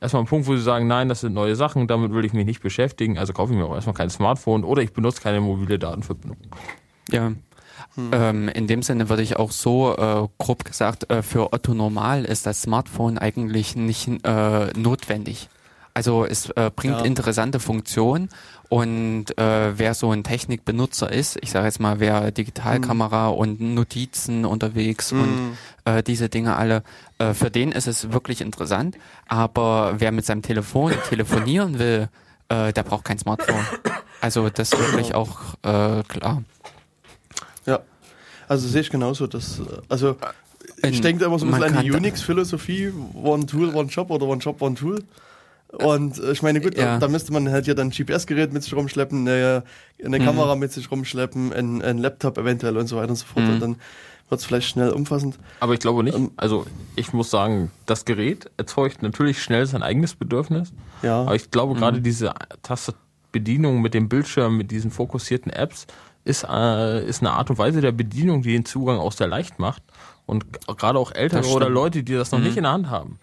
erstmal 0.00 0.22
ein 0.22 0.26
Punkt, 0.26 0.46
wo 0.46 0.56
sie 0.56 0.62
sagen, 0.62 0.86
nein, 0.86 1.08
das 1.08 1.20
sind 1.20 1.34
neue 1.34 1.56
Sachen, 1.56 1.86
damit 1.86 2.12
will 2.12 2.24
ich 2.24 2.32
mich 2.32 2.46
nicht 2.46 2.62
beschäftigen, 2.62 3.18
also 3.18 3.32
kaufe 3.32 3.52
ich 3.52 3.58
mir 3.58 3.64
auch 3.64 3.74
erstmal 3.74 3.94
kein 3.94 4.10
Smartphone 4.10 4.64
oder 4.64 4.82
ich 4.82 4.92
benutze 4.92 5.22
keine 5.22 5.40
mobile 5.40 5.78
Datenverbindung. 5.78 6.36
Ja. 7.10 7.32
Ähm, 8.12 8.48
in 8.48 8.66
dem 8.66 8.82
Sinne 8.82 9.08
würde 9.08 9.22
ich 9.22 9.36
auch 9.36 9.50
so 9.50 9.96
äh, 9.96 10.28
grob 10.38 10.64
gesagt, 10.64 11.10
äh, 11.10 11.22
für 11.22 11.52
Otto 11.52 11.74
Normal 11.74 12.24
ist 12.24 12.46
das 12.46 12.62
Smartphone 12.62 13.18
eigentlich 13.18 13.76
nicht 13.76 14.08
äh, 14.24 14.66
notwendig. 14.78 15.48
Also 15.96 16.24
es 16.24 16.50
äh, 16.50 16.70
bringt 16.74 16.98
Ja. 16.98 17.04
interessante 17.04 17.60
Funktionen 17.60 18.28
und 18.68 19.26
äh, 19.38 19.78
wer 19.78 19.94
so 19.94 20.10
ein 20.10 20.24
Technikbenutzer 20.24 21.12
ist, 21.12 21.38
ich 21.40 21.52
sage 21.52 21.66
jetzt 21.66 21.78
mal, 21.78 22.00
wer 22.00 22.32
Digitalkamera 22.32 23.28
und 23.28 23.60
Notizen 23.60 24.44
unterwegs 24.44 25.12
und 25.12 25.56
äh, 25.84 26.02
diese 26.02 26.28
Dinge 26.28 26.56
alle, 26.56 26.82
äh, 27.18 27.32
für 27.32 27.50
den 27.50 27.70
ist 27.70 27.86
es 27.86 28.12
wirklich 28.12 28.40
interessant. 28.40 28.96
Aber 29.28 29.94
wer 29.98 30.10
mit 30.10 30.24
seinem 30.26 30.42
Telefon 30.42 30.92
telefonieren 31.08 31.78
will, 31.78 32.08
äh, 32.48 32.72
der 32.72 32.82
braucht 32.82 33.04
kein 33.04 33.18
Smartphone. 33.18 33.64
Also 34.20 34.48
das 34.48 34.72
ist 34.72 34.80
wirklich 34.80 35.14
auch 35.14 35.38
äh, 35.62 36.02
klar. 36.08 36.42
Ja. 37.66 37.80
Also 38.48 38.66
sehe 38.68 38.80
ich 38.80 38.90
genauso. 38.90 39.26
Dass, 39.28 39.60
äh, 39.60 39.62
also 39.88 40.16
ich 40.82 41.00
denke 41.00 41.24
immer 41.24 41.38
so 41.38 41.46
ein 41.46 41.52
bisschen 41.52 41.76
an 41.76 41.84
die 41.84 41.92
Unix-Philosophie, 41.92 42.92
One 43.14 43.46
Tool, 43.46 43.74
One 43.74 43.88
Job 43.88 44.10
oder 44.10 44.26
One 44.26 44.40
Job, 44.40 44.60
One 44.60 44.74
Tool. 44.74 45.04
Und 45.72 46.18
äh, 46.18 46.32
ich 46.32 46.42
meine, 46.42 46.60
gut, 46.60 46.76
Ja. 46.76 46.94
da, 46.94 46.98
da 47.00 47.08
müsste 47.08 47.32
man 47.32 47.48
halt 47.50 47.66
ja 47.66 47.74
dann 47.74 47.88
ein 47.88 47.90
GPS-Gerät 47.90 48.52
mit 48.52 48.62
sich 48.62 48.74
rumschleppen, 48.74 49.26
eine, 49.26 49.64
eine 50.04 50.18
Mhm. 50.20 50.24
Kamera 50.24 50.54
mit 50.56 50.72
sich 50.72 50.90
rumschleppen, 50.90 51.52
ein, 51.52 51.82
ein 51.82 51.98
Laptop 51.98 52.38
eventuell 52.38 52.76
und 52.76 52.86
so 52.86 52.96
weiter 52.96 53.10
und 53.10 53.16
so 53.16 53.26
fort. 53.26 53.44
Mhm. 53.44 53.50
Und 53.54 53.60
dann 53.60 53.76
wird 54.28 54.40
es 54.40 54.46
vielleicht 54.46 54.68
schnell 54.68 54.90
umfassend. 54.90 55.38
Aber 55.60 55.74
ich 55.74 55.80
glaube 55.80 56.02
nicht. 56.04 56.16
Ähm, 56.16 56.30
Also 56.36 56.64
ich 56.96 57.12
muss 57.12 57.30
sagen, 57.30 57.70
das 57.86 58.04
Gerät 58.04 58.50
erzeugt 58.56 59.02
natürlich 59.02 59.42
schnell 59.42 59.66
sein 59.66 59.82
eigenes 59.82 60.14
Bedürfnis. 60.14 60.72
Ja. 61.02 61.22
Aber 61.22 61.34
ich 61.34 61.50
glaube 61.50 61.74
gerade 61.74 62.00
diese 62.00 62.32
Tastenbedienung 62.62 63.82
mit 63.82 63.94
dem 63.94 64.08
Bildschirm, 64.08 64.56
mit 64.56 64.70
diesen 64.70 64.90
fokussierten 64.90 65.52
Apps, 65.52 65.86
ist, 66.24 66.44
äh, 66.48 67.06
ist 67.06 67.20
eine 67.20 67.32
Art 67.32 67.50
und 67.50 67.58
Weise 67.58 67.80
der 67.80 67.92
Bedienung, 67.92 68.42
die 68.42 68.52
den 68.52 68.64
Zugang 68.64 68.98
auch 68.98 69.12
sehr 69.12 69.26
leicht 69.26 69.58
macht. 69.58 69.82
Und 70.26 70.46
gerade 70.78 70.98
auch 70.98 71.12
ältere 71.12 71.46
oder. 71.48 71.68
Leute, 71.68 72.02
die 72.02 72.14
das 72.14 72.32
noch 72.32 72.38
nicht 72.38 72.56
in 72.56 72.62
der 72.62 72.72
Hand 72.72 72.88
haben, 72.88 73.18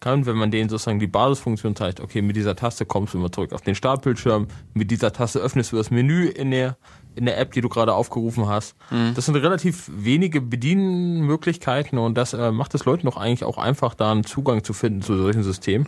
kann, 0.00 0.26
wenn 0.26 0.36
man 0.36 0.50
denen 0.50 0.68
sozusagen 0.68 0.98
die 0.98 1.06
Basisfunktion 1.06 1.76
zeigt, 1.76 2.00
okay, 2.00 2.22
mit 2.22 2.36
dieser 2.36 2.56
Taste 2.56 2.86
kommst 2.86 3.14
du 3.14 3.18
immer 3.18 3.30
zurück 3.30 3.52
auf 3.52 3.60
den 3.60 3.74
Startbildschirm, 3.74 4.48
mit 4.74 4.90
dieser 4.90 5.12
Taste 5.12 5.38
öffnest 5.38 5.72
du 5.72 5.76
das 5.76 5.90
Menü 5.90 6.26
in 6.26 6.50
der, 6.50 6.76
in 7.14 7.26
der 7.26 7.38
App, 7.38 7.52
die 7.52 7.60
du 7.60 7.68
gerade 7.68 7.94
aufgerufen 7.94 8.48
hast. 8.48 8.74
Das 9.14 9.26
sind 9.26 9.36
relativ 9.36 9.90
wenige 9.94 10.40
Bedienmöglichkeiten 10.40 11.98
und 11.98 12.16
das 12.16 12.32
äh, 12.32 12.50
macht 12.50 12.74
es 12.74 12.84
Leuten 12.84 13.06
doch 13.06 13.16
eigentlich 13.16 13.44
auch 13.44 13.58
einfach, 13.58 13.94
da 13.94 14.10
einen 14.10 14.24
Zugang 14.24 14.64
zu 14.64 14.72
finden 14.72 15.02
zu 15.02 15.16
solchen 15.16 15.42
Systemen. 15.42 15.86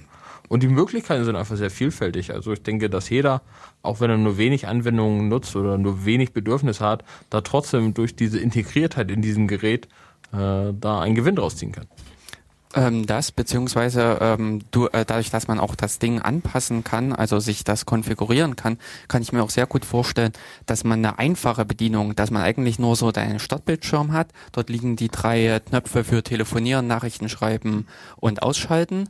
Und 0.48 0.62
die 0.62 0.68
Möglichkeiten 0.68 1.24
sind 1.24 1.36
einfach 1.36 1.56
sehr 1.56 1.70
vielfältig. 1.70 2.34
Also 2.34 2.52
ich 2.52 2.62
denke, 2.62 2.90
dass 2.90 3.08
jeder, 3.08 3.40
auch 3.80 4.00
wenn 4.00 4.10
er 4.10 4.18
nur 4.18 4.36
wenig 4.36 4.68
Anwendungen 4.68 5.28
nutzt 5.28 5.56
oder 5.56 5.78
nur 5.78 6.04
wenig 6.04 6.34
Bedürfnis 6.34 6.80
hat, 6.80 7.04
da 7.30 7.40
trotzdem 7.40 7.94
durch 7.94 8.14
diese 8.14 8.38
Integriertheit 8.38 9.10
in 9.10 9.22
diesem 9.22 9.48
Gerät 9.48 9.86
äh, 10.32 10.74
da 10.78 11.00
einen 11.00 11.14
Gewinn 11.14 11.36
draus 11.36 11.56
ziehen 11.56 11.72
kann. 11.72 11.86
Ähm, 12.74 13.06
das, 13.06 13.32
beziehungsweise 13.32 14.18
ähm, 14.20 14.62
du, 14.70 14.86
äh, 14.86 15.04
dadurch, 15.04 15.30
dass 15.30 15.46
man 15.46 15.60
auch 15.60 15.74
das 15.74 15.98
Ding 15.98 16.20
anpassen 16.20 16.84
kann, 16.84 17.12
also 17.12 17.38
sich 17.38 17.64
das 17.64 17.84
konfigurieren 17.84 18.56
kann, 18.56 18.78
kann 19.08 19.20
ich 19.20 19.32
mir 19.32 19.42
auch 19.42 19.50
sehr 19.50 19.66
gut 19.66 19.84
vorstellen, 19.84 20.32
dass 20.64 20.84
man 20.84 21.04
eine 21.04 21.18
einfache 21.18 21.64
Bedienung, 21.66 22.16
dass 22.16 22.30
man 22.30 22.42
eigentlich 22.42 22.78
nur 22.78 22.96
so 22.96 23.12
deinen 23.12 23.40
Startbildschirm 23.40 24.12
hat. 24.12 24.28
Dort 24.52 24.70
liegen 24.70 24.96
die 24.96 25.08
drei 25.08 25.60
Knöpfe 25.60 26.04
für 26.04 26.22
Telefonieren, 26.22 26.86
Nachrichten 26.86 27.28
schreiben 27.28 27.86
und 28.16 28.42
ausschalten. 28.42 29.08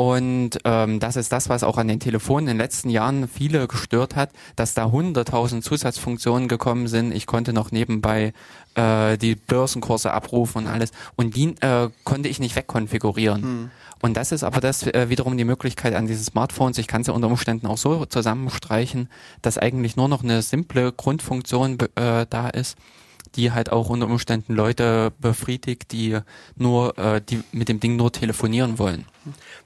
Und 0.00 0.60
ähm, 0.64 1.00
das 1.00 1.16
ist 1.16 1.32
das, 1.32 1.48
was 1.48 1.64
auch 1.64 1.76
an 1.76 1.88
den 1.88 1.98
Telefonen 1.98 2.46
in 2.46 2.54
den 2.54 2.58
letzten 2.58 2.88
Jahren 2.88 3.26
viele 3.26 3.66
gestört 3.66 4.14
hat, 4.14 4.30
dass 4.54 4.72
da 4.72 4.92
hunderttausend 4.92 5.64
Zusatzfunktionen 5.64 6.46
gekommen 6.46 6.86
sind. 6.86 7.12
Ich 7.12 7.26
konnte 7.26 7.52
noch 7.52 7.72
nebenbei 7.72 8.32
äh, 8.78 9.18
die 9.18 9.34
Börsenkurse 9.34 10.12
abrufen 10.12 10.64
und 10.64 10.68
alles. 10.68 10.92
Und 11.16 11.36
die 11.36 11.54
äh, 11.60 11.90
konnte 12.04 12.28
ich 12.28 12.38
nicht 12.38 12.56
wegkonfigurieren. 12.56 13.42
Hm. 13.42 13.70
Und 14.00 14.16
das 14.16 14.30
ist 14.30 14.44
aber 14.44 14.60
das 14.60 14.86
äh, 14.86 15.06
wiederum 15.08 15.36
die 15.36 15.44
Möglichkeit 15.44 15.94
an 15.94 16.06
diesen 16.06 16.24
Smartphones. 16.24 16.78
Ich 16.78 16.86
kann 16.86 17.02
sie 17.02 17.12
unter 17.12 17.26
Umständen 17.26 17.66
auch 17.66 17.78
so 17.78 18.04
zusammenstreichen, 18.06 19.08
dass 19.42 19.58
eigentlich 19.58 19.96
nur 19.96 20.08
noch 20.08 20.22
eine 20.22 20.42
simple 20.42 20.92
Grundfunktion 20.92 21.78
äh, 21.96 22.26
da 22.30 22.48
ist 22.48 22.76
die 23.34 23.52
halt 23.52 23.70
auch 23.70 23.90
unter 23.90 24.06
Umständen 24.06 24.54
Leute 24.54 25.12
befriedigt, 25.20 25.92
die 25.92 26.18
nur, 26.56 26.96
äh, 26.98 27.20
die 27.20 27.42
mit 27.52 27.68
dem 27.68 27.80
Ding 27.80 27.96
nur 27.96 28.12
telefonieren 28.12 28.78
wollen. 28.78 29.04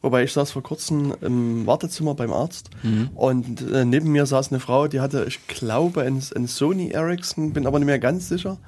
Wobei 0.01 0.25
ich 0.25 0.33
saß 0.33 0.51
vor 0.51 0.63
kurzem 0.63 1.15
im 1.21 1.67
Wartezimmer 1.67 2.15
beim 2.15 2.33
Arzt 2.33 2.71
mhm. 2.83 3.11
und 3.15 3.71
äh, 3.71 3.85
neben 3.85 4.11
mir 4.11 4.27
saß 4.27 4.51
eine 4.51 4.61
Frau, 4.61 4.89
die 4.89 5.01
hatte, 5.01 5.25
ich 5.29 5.47
glaube, 5.47 6.03
ein, 6.03 6.23
ein 6.35 6.47
Sony 6.47 6.91
Ericsson, 6.91 7.53
bin 7.53 7.67
aber 7.67 7.79
nicht 7.79 7.87
mehr 7.87 7.99
ganz 7.99 8.29
sicher. 8.29 8.59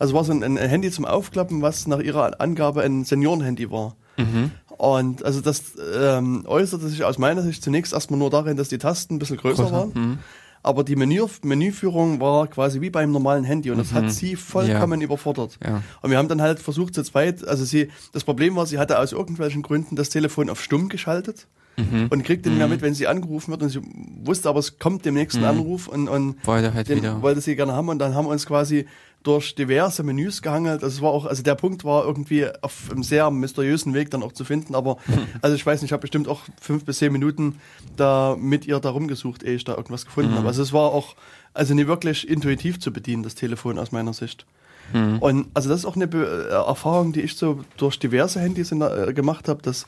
Also 0.00 0.14
war 0.14 0.24
so 0.24 0.32
ein, 0.32 0.42
ein 0.42 0.56
Handy 0.56 0.90
zum 0.90 1.04
Aufklappen, 1.04 1.62
was 1.62 1.86
nach 1.86 2.00
ihrer 2.00 2.40
Angabe 2.40 2.82
ein 2.82 3.04
Seniorenhandy 3.04 3.70
war. 3.70 3.94
Mhm. 4.16 4.50
Und 4.76 5.24
also 5.24 5.40
das 5.40 5.74
ähm, 5.94 6.44
äußerte 6.46 6.88
sich 6.88 7.04
aus 7.04 7.18
meiner 7.18 7.42
Sicht 7.42 7.62
zunächst 7.62 7.92
erstmal 7.92 8.18
nur 8.18 8.30
darin, 8.30 8.56
dass 8.56 8.68
die 8.68 8.78
Tasten 8.78 9.14
ein 9.14 9.18
bisschen 9.20 9.36
größer, 9.36 9.64
größer. 9.64 9.72
waren. 9.72 9.92
Mhm 9.94 10.18
aber 10.62 10.84
die 10.84 10.96
Menü, 10.96 11.24
Menüführung 11.42 12.20
war 12.20 12.46
quasi 12.46 12.80
wie 12.80 12.90
beim 12.90 13.12
normalen 13.12 13.44
Handy 13.44 13.70
und 13.70 13.78
das 13.78 13.92
mhm. 13.92 13.96
hat 13.96 14.12
sie 14.12 14.36
vollkommen 14.36 15.00
ja. 15.00 15.06
überfordert. 15.06 15.58
Ja. 15.64 15.82
Und 16.02 16.10
wir 16.10 16.18
haben 16.18 16.28
dann 16.28 16.42
halt 16.42 16.60
versucht 16.60 16.94
zu 16.94 17.02
zweit, 17.02 17.46
also 17.46 17.64
sie, 17.64 17.88
das 18.12 18.24
Problem 18.24 18.56
war, 18.56 18.66
sie 18.66 18.78
hatte 18.78 18.98
aus 18.98 19.12
irgendwelchen 19.12 19.62
Gründen 19.62 19.96
das 19.96 20.10
Telefon 20.10 20.50
auf 20.50 20.62
stumm 20.62 20.88
geschaltet 20.88 21.46
mhm. 21.78 22.08
und 22.10 22.24
kriegte 22.24 22.50
mhm. 22.50 22.56
nicht 22.56 22.58
mehr 22.58 22.68
mit, 22.68 22.82
wenn 22.82 22.94
sie 22.94 23.06
angerufen 23.06 23.52
wird 23.52 23.62
und 23.62 23.70
sie 23.70 23.80
wusste 24.22 24.50
aber, 24.50 24.58
es 24.58 24.78
kommt 24.78 25.06
dem 25.06 25.14
nächsten 25.14 25.40
mhm. 25.40 25.46
Anruf 25.46 25.88
und, 25.88 26.08
und 26.08 26.36
wollte, 26.46 26.74
halt 26.74 26.88
den, 26.88 26.98
wieder. 26.98 27.22
wollte 27.22 27.40
sie 27.40 27.56
gerne 27.56 27.72
haben 27.72 27.88
und 27.88 27.98
dann 27.98 28.14
haben 28.14 28.26
wir 28.26 28.30
uns 28.30 28.44
quasi 28.44 28.86
durch 29.22 29.54
diverse 29.54 30.02
Menüs 30.02 30.40
gehangelt. 30.40 30.82
Also 30.82 30.96
es 30.96 31.02
war 31.02 31.10
auch, 31.10 31.26
also 31.26 31.42
der 31.42 31.54
Punkt 31.54 31.84
war 31.84 32.04
irgendwie 32.04 32.46
auf 32.62 32.90
einem 32.90 33.02
sehr 33.02 33.30
mysteriösen 33.30 33.92
Weg 33.92 34.10
dann 34.10 34.22
auch 34.22 34.32
zu 34.32 34.44
finden. 34.44 34.74
Aber 34.74 34.96
also 35.42 35.54
ich 35.54 35.64
weiß 35.64 35.82
nicht, 35.82 35.90
ich 35.90 35.92
habe 35.92 36.02
bestimmt 36.02 36.26
auch 36.28 36.42
fünf 36.60 36.84
bis 36.84 36.98
zehn 36.98 37.12
Minuten 37.12 37.56
da 37.96 38.36
mit 38.38 38.66
ihr 38.66 38.80
da 38.80 38.90
rumgesucht, 38.90 39.42
ehe 39.42 39.54
ich 39.54 39.64
da 39.64 39.74
irgendwas 39.74 40.06
gefunden 40.06 40.32
mhm. 40.32 40.36
habe. 40.36 40.48
Also 40.48 40.62
es 40.62 40.72
war 40.72 40.92
auch, 40.92 41.16
also 41.52 41.74
nicht 41.74 41.86
wirklich 41.86 42.28
intuitiv 42.28 42.80
zu 42.80 42.92
bedienen, 42.92 43.22
das 43.22 43.34
Telefon 43.34 43.78
aus 43.78 43.92
meiner 43.92 44.14
Sicht. 44.14 44.46
Mhm. 44.94 45.18
Und 45.18 45.48
also 45.52 45.68
das 45.68 45.80
ist 45.80 45.84
auch 45.84 45.96
eine 45.96 46.06
Be 46.08 46.48
äh, 46.50 46.54
Erfahrung, 46.54 47.12
die 47.12 47.20
ich 47.20 47.36
so 47.36 47.60
durch 47.76 47.98
diverse 47.98 48.40
Handys 48.40 48.72
in, 48.72 48.80
äh, 48.80 49.12
gemacht 49.12 49.48
habe, 49.48 49.60
dass 49.62 49.86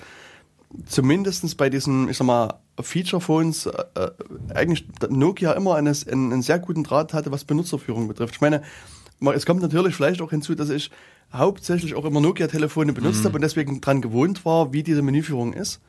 zumindest 0.87 1.57
bei 1.57 1.71
diesen, 1.71 2.09
ich 2.09 2.19
sag 2.19 2.27
mal, 2.27 2.55
Feature-Phones 2.81 3.67
äh, 3.67 3.85
äh 3.95 4.11
eigentlich 4.55 4.87
Nokia 5.09 5.53
immer 5.53 5.75
einen, 5.77 5.95
einen 6.07 6.43
sehr 6.43 6.59
guten 6.59 6.85
Draht 6.85 7.15
hatte, 7.15 7.31
was 7.33 7.45
Benutzerführung 7.45 8.09
betrifft. 8.09 8.35
Ich 8.35 8.41
meine, 8.41 8.63
es 9.31 9.47
kommt 9.47 9.63
natürlich 9.63 9.95
vielleicht 9.95 10.21
auch 10.21 10.31
hinzu, 10.31 10.55
dass 10.55 10.71
ich 10.71 10.91
hauptsächlich 11.33 11.95
auch 11.95 12.05
immer 12.05 12.21
Nokia-Telefone 12.21 12.93
benutzt 12.93 13.21
mhm. 13.21 13.27
habe 13.27 13.35
und 13.37 13.43
deswegen 13.43 13.81
dran 13.81 14.03
gewohnt 14.03 14.45
war, 14.45 14.73
wie 14.73 14.83
diese 14.83 15.03
Menüführung 15.03 15.53
ist. 15.53 15.81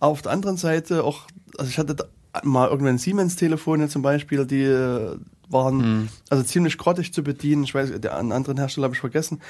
Aber 0.00 0.12
auf 0.12 0.22
der 0.22 0.32
anderen 0.32 0.56
Seite 0.56 1.04
auch, 1.04 1.26
also 1.58 1.68
ich 1.68 1.78
hatte 1.78 1.96
mal 2.44 2.68
irgendwann 2.68 2.98
Siemens-Telefone 2.98 3.88
zum 3.88 4.02
Beispiel, 4.02 4.46
die 4.46 4.62
äh, 4.62 5.16
waren 5.48 5.76
mhm. 5.76 6.08
also 6.30 6.44
ziemlich 6.44 6.78
grottig 6.78 7.12
zu 7.12 7.22
bedienen. 7.22 7.64
Ich 7.64 7.74
weiß, 7.74 8.00
der, 8.00 8.16
einen 8.16 8.32
anderen 8.32 8.58
Hersteller 8.58 8.84
habe 8.84 8.94
ich 8.94 9.00
vergessen. 9.00 9.40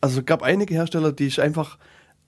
Also 0.00 0.22
gab 0.22 0.42
einige 0.42 0.74
Hersteller, 0.74 1.12
die 1.12 1.26
ich 1.26 1.40
einfach 1.40 1.78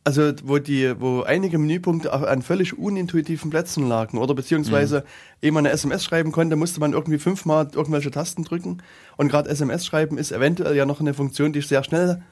also 0.05 0.33
wo 0.45 0.59
die, 0.59 0.99
wo 0.99 1.23
einige 1.23 1.59
Menüpunkte 1.59 2.13
an 2.13 2.43
völlig 2.43 2.79
unintuitiven 2.79 3.51
Plätzen 3.51 3.87
lagen 3.87 4.19
oder 4.19 4.35
beziehungsweise, 4.35 5.01
mhm. 5.01 5.05
ehe 5.43 5.53
man 5.53 5.67
eine 5.67 5.75
SMS 5.75 6.05
schreiben 6.05 6.33
konnte, 6.33 6.57
musste 6.57 6.81
man 6.81 6.93
irgendwie 6.93 7.19
fünfmal 7.19 7.69
irgendwelche 7.75 8.11
Tasten 8.11 8.45
drücken. 8.45 8.83
Und 9.17 9.29
gerade 9.29 9.51
SMS 9.51 9.85
schreiben 9.85 10.17
ist 10.17 10.33
eventuell 10.33 10.75
ja 10.75 10.87
noch 10.87 11.01
eine 11.01 11.15
Funktion, 11.15 11.53
die 11.53 11.59
ich 11.59 11.69
sehr 11.69 11.85
schnell 11.85 12.23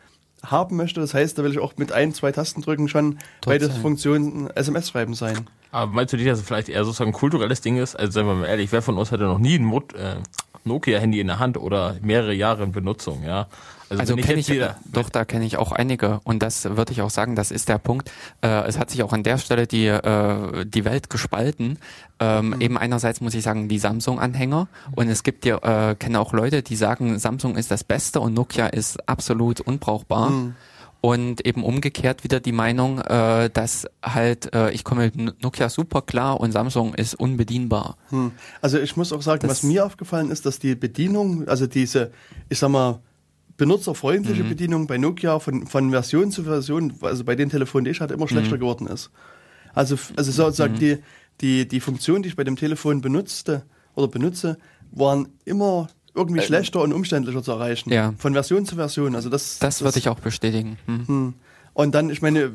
haben 0.43 0.77
möchte. 0.77 1.01
Das 1.01 1.15
heißt, 1.15 1.39
da 1.39 1.45
will 1.45 1.51
ich 1.51 1.59
auch 1.59 1.77
mit 1.77 1.93
ein, 1.93 2.15
zwei 2.15 2.33
Tasten 2.33 2.63
drücken 2.63 2.89
schon 2.89 3.19
bei 3.45 3.59
der 3.59 3.71
Funktion 3.71 4.49
SMS 4.55 4.89
schreiben 4.89 5.15
sein. 5.15 5.47
Aber 5.71 5.93
meinst 5.93 6.13
du 6.13 6.17
nicht, 6.17 6.29
dass 6.29 6.39
es 6.39 6.47
vielleicht 6.47 6.69
eher 6.69 6.85
sozusagen 6.85 7.11
ein 7.11 7.15
kulturelles 7.15 7.61
Ding 7.61 7.77
ist? 7.77 7.97
Also 7.97 8.13
seien 8.13 8.27
wir 8.27 8.35
mal 8.35 8.47
ehrlich, 8.47 8.73
wer 8.73 8.81
von 8.81 8.97
uns 8.97 9.13
hatte 9.13 9.25
noch 9.25 9.39
nie 9.39 9.59
ein 9.59 9.65
Mod, 9.65 9.95
äh, 9.95 10.17
Nokia-Handy 10.65 11.21
in 11.21 11.27
der 11.27 11.39
Hand 11.39 11.59
oder 11.59 11.97
mehrere 12.01 12.33
Jahre 12.33 12.63
in 12.65 12.73
Benutzung, 12.73 13.25
ja? 13.25 13.49
Also, 13.91 14.01
also 14.01 14.17
kenne 14.17 14.41
ich, 14.41 14.49
wieder, 14.51 14.77
doch, 14.93 15.09
da 15.09 15.25
kenne 15.25 15.47
ich 15.47 15.57
auch 15.57 15.73
einige 15.73 16.21
und 16.25 16.43
das 16.43 16.65
würde 16.65 16.93
ich 16.93 17.01
auch 17.01 17.11
sagen, 17.11 17.37
das 17.37 17.51
ist 17.51 17.69
der 17.69 17.79
Punkt. 17.79 18.11
Äh, 18.43 18.67
es 18.67 18.79
hat 18.79 18.91
sich 18.91 19.03
auch 19.03 19.13
an 19.13 19.23
der 19.23 19.39
Stelle 19.39 19.67
die, 19.67 19.87
äh, 19.87 20.67
die 20.67 20.85
Welt 20.85 21.09
gespalten. 21.09 21.79
Ähm, 22.21 22.51
mhm. 22.51 22.61
Eben 22.61 22.79
einerseits 22.79 23.21
muss 23.21 23.35
ich 23.35 23.43
sagen, 23.43 23.69
die 23.69 23.79
Samsung-Anhänger 23.79 24.69
und 24.95 25.09
es 25.09 25.23
gibt 25.23 25.45
ja, 25.47 25.91
äh, 25.91 25.95
kenne 25.95 26.21
auch 26.21 26.33
Leute, 26.33 26.63
die 26.63 26.77
sagen, 26.77 27.19
Samsung 27.19 27.57
ist 27.57 27.71
das 27.71 27.85
Beste 27.85 28.21
und 28.21 28.35
Nokia 28.35 28.67
ist 28.67 29.09
absolut 29.09 29.61
unbrauchbar. 29.61 30.31
Mhm. 30.31 30.55
Und 31.01 31.47
eben 31.47 31.63
umgekehrt 31.63 32.25
wieder 32.25 32.41
die 32.41 32.51
Meinung, 32.51 32.99
äh, 32.99 33.51
dass 33.51 33.87
halt, 34.03 34.53
äh, 34.53 34.73
ich 34.73 34.83
komme 34.83 35.13
mit 35.15 35.43
Nokia 35.45 35.69
super 35.69 36.03
klar 36.03 36.41
und 36.41 36.51
Samsung 36.51 36.93
ist 36.95 37.15
unbedienbar. 37.15 37.97
Hm. 38.11 38.33
Also 38.61 38.81
ich 38.81 38.97
muss 38.97 39.13
auch 39.13 39.23
sagen, 39.23 39.43
das 39.43 39.51
was 39.51 39.63
mir 39.63 39.87
aufgefallen 39.87 40.33
ist, 40.33 40.45
dass 40.45 40.59
die 40.59 40.75
Bedienung, 40.75 41.47
also 41.47 41.69
diese, 41.69 42.11
ich 42.49 42.59
sag 42.59 42.71
mal, 42.71 42.99
benutzerfreundliche 43.59 44.45
mhm. 44.45 44.49
Bedienung 44.49 44.87
bei 44.87 44.97
Nokia 44.97 45.39
von, 45.41 45.67
von 45.67 45.91
Version 45.91 46.31
zu 46.31 46.45
Version, 46.45 46.95
also 47.03 47.25
bei 47.25 47.35
den 47.35 47.51
Telefonen, 47.51 47.85
die 47.85 47.91
ich 47.91 48.01
hatte, 48.01 48.15
immer 48.15 48.29
schlechter 48.29 48.57
mhm. 48.57 48.61
geworden 48.61 48.87
ist. 48.87 49.11
Also, 49.75 49.99
also 50.17 50.33
sozusagen 50.33 50.75
mhm. 50.75 50.79
die, 50.79 50.99
die, 51.43 51.69
die 51.69 51.81
Funktion, 51.81 52.23
die 52.23 52.31
ich 52.31 52.37
bei 52.37 52.45
dem 52.45 52.57
Telefon 52.57 53.03
benutzte 53.03 53.65
oder 53.95 54.09
benutze, 54.09 54.57
waren 54.93 55.29
immer 55.45 55.89
irgendwie 56.15 56.41
äh, 56.41 56.47
schlechter 56.47 56.81
und 56.81 56.93
umständlicher 56.93 57.43
zu 57.43 57.53
erreichen. 57.53 57.93
Ja. 57.93 58.15
Von 58.17 58.33
Version 58.33 58.65
zu 58.65 58.77
Version. 58.77 59.15
Also 59.15 59.29
das, 59.29 59.59
das, 59.59 59.79
das 59.79 59.85
würde 59.85 59.99
ich 59.99 60.09
auch 60.09 60.21
bestätigen. 60.21 60.79
Hm. 60.87 61.09
Hm. 61.09 61.35
Und 61.75 61.95
dann, 61.95 62.11
ich 62.11 62.23
meine, 62.23 62.51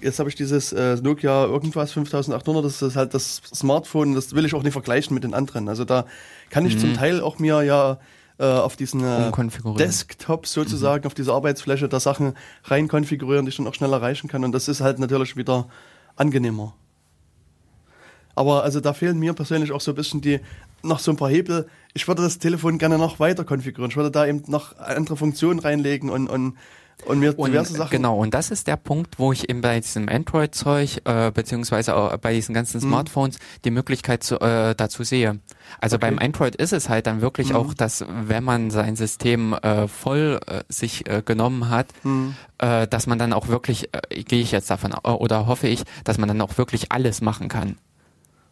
jetzt 0.00 0.18
habe 0.18 0.28
ich 0.28 0.34
dieses 0.34 0.72
äh, 0.72 0.96
Nokia 0.96 1.44
irgendwas 1.44 1.92
5800, 1.92 2.64
das 2.64 2.82
ist 2.82 2.96
halt 2.96 3.14
das 3.14 3.40
Smartphone, 3.54 4.16
das 4.16 4.34
will 4.34 4.44
ich 4.44 4.54
auch 4.54 4.64
nicht 4.64 4.72
vergleichen 4.72 5.14
mit 5.14 5.22
den 5.22 5.32
anderen. 5.32 5.68
Also 5.68 5.84
da 5.84 6.06
kann 6.50 6.66
ich 6.66 6.74
mhm. 6.74 6.80
zum 6.80 6.94
Teil 6.94 7.20
auch 7.20 7.38
mir 7.38 7.62
ja 7.62 7.98
äh, 8.38 8.44
auf 8.44 8.76
diesen 8.76 9.04
äh, 9.04 9.30
Desktop 9.78 10.46
sozusagen, 10.46 11.02
mhm. 11.02 11.06
auf 11.06 11.14
diese 11.14 11.32
Arbeitsfläche 11.32 11.88
da 11.88 12.00
Sachen 12.00 12.34
rein 12.64 12.88
konfigurieren, 12.88 13.44
die 13.46 13.50
ich 13.50 13.56
dann 13.56 13.66
auch 13.66 13.74
schnell 13.74 13.92
erreichen 13.92 14.28
kann. 14.28 14.44
Und 14.44 14.52
das 14.52 14.68
ist 14.68 14.80
halt 14.80 14.98
natürlich 14.98 15.36
wieder 15.36 15.68
angenehmer. 16.16 16.74
Aber 18.34 18.64
also 18.64 18.80
da 18.80 18.92
fehlen 18.92 19.18
mir 19.18 19.32
persönlich 19.32 19.70
auch 19.70 19.80
so 19.80 19.92
ein 19.92 19.94
bisschen 19.94 20.20
die, 20.20 20.40
noch 20.82 20.98
so 20.98 21.12
ein 21.12 21.16
paar 21.16 21.30
Hebel. 21.30 21.68
Ich 21.92 22.08
würde 22.08 22.22
das 22.22 22.38
Telefon 22.38 22.78
gerne 22.78 22.98
noch 22.98 23.20
weiter 23.20 23.44
konfigurieren. 23.44 23.90
Ich 23.90 23.96
würde 23.96 24.10
da 24.10 24.26
eben 24.26 24.42
noch 24.48 24.76
andere 24.78 25.16
Funktionen 25.16 25.60
reinlegen 25.60 26.10
und, 26.10 26.28
und 26.28 26.56
und 27.04 27.18
mir 27.18 27.32
diverse 27.32 27.72
und, 27.72 27.78
Sachen. 27.78 27.90
Genau, 27.90 28.18
und 28.18 28.34
das 28.34 28.50
ist 28.50 28.66
der 28.66 28.76
Punkt, 28.76 29.18
wo 29.18 29.32
ich 29.32 29.48
eben 29.48 29.60
bei 29.60 29.80
diesem 29.80 30.08
Android-Zeug, 30.08 31.02
äh, 31.04 31.30
beziehungsweise 31.30 31.96
auch 31.96 32.16
bei 32.18 32.34
diesen 32.34 32.54
ganzen 32.54 32.78
mhm. 32.78 32.88
Smartphones, 32.88 33.38
mhm. 33.38 33.62
die 33.64 33.70
Möglichkeit 33.70 34.22
zu, 34.22 34.40
äh, 34.40 34.74
dazu 34.74 35.04
sehe. 35.04 35.40
Also 35.80 35.96
okay. 35.96 36.06
beim 36.06 36.18
Android 36.18 36.56
ist 36.56 36.72
es 36.72 36.88
halt 36.88 37.06
dann 37.06 37.20
wirklich 37.20 37.50
mhm. 37.50 37.56
auch, 37.56 37.74
dass 37.74 38.04
wenn 38.08 38.44
man 38.44 38.70
sein 38.70 38.96
System 38.96 39.54
äh, 39.54 39.88
voll 39.88 40.40
äh, 40.46 40.62
sich 40.68 41.08
äh, 41.08 41.22
genommen 41.24 41.68
hat, 41.68 41.88
mhm. 42.04 42.34
äh, 42.58 42.86
dass 42.86 43.06
man 43.06 43.18
dann 43.18 43.32
auch 43.32 43.48
wirklich, 43.48 43.90
äh, 43.94 44.22
gehe 44.22 44.40
ich 44.40 44.52
jetzt 44.52 44.70
davon, 44.70 44.94
oder 44.94 45.46
hoffe 45.46 45.68
ich, 45.68 45.82
dass 46.04 46.18
man 46.18 46.28
dann 46.28 46.40
auch 46.40 46.56
wirklich 46.58 46.92
alles 46.92 47.20
machen 47.20 47.48
kann. 47.48 47.76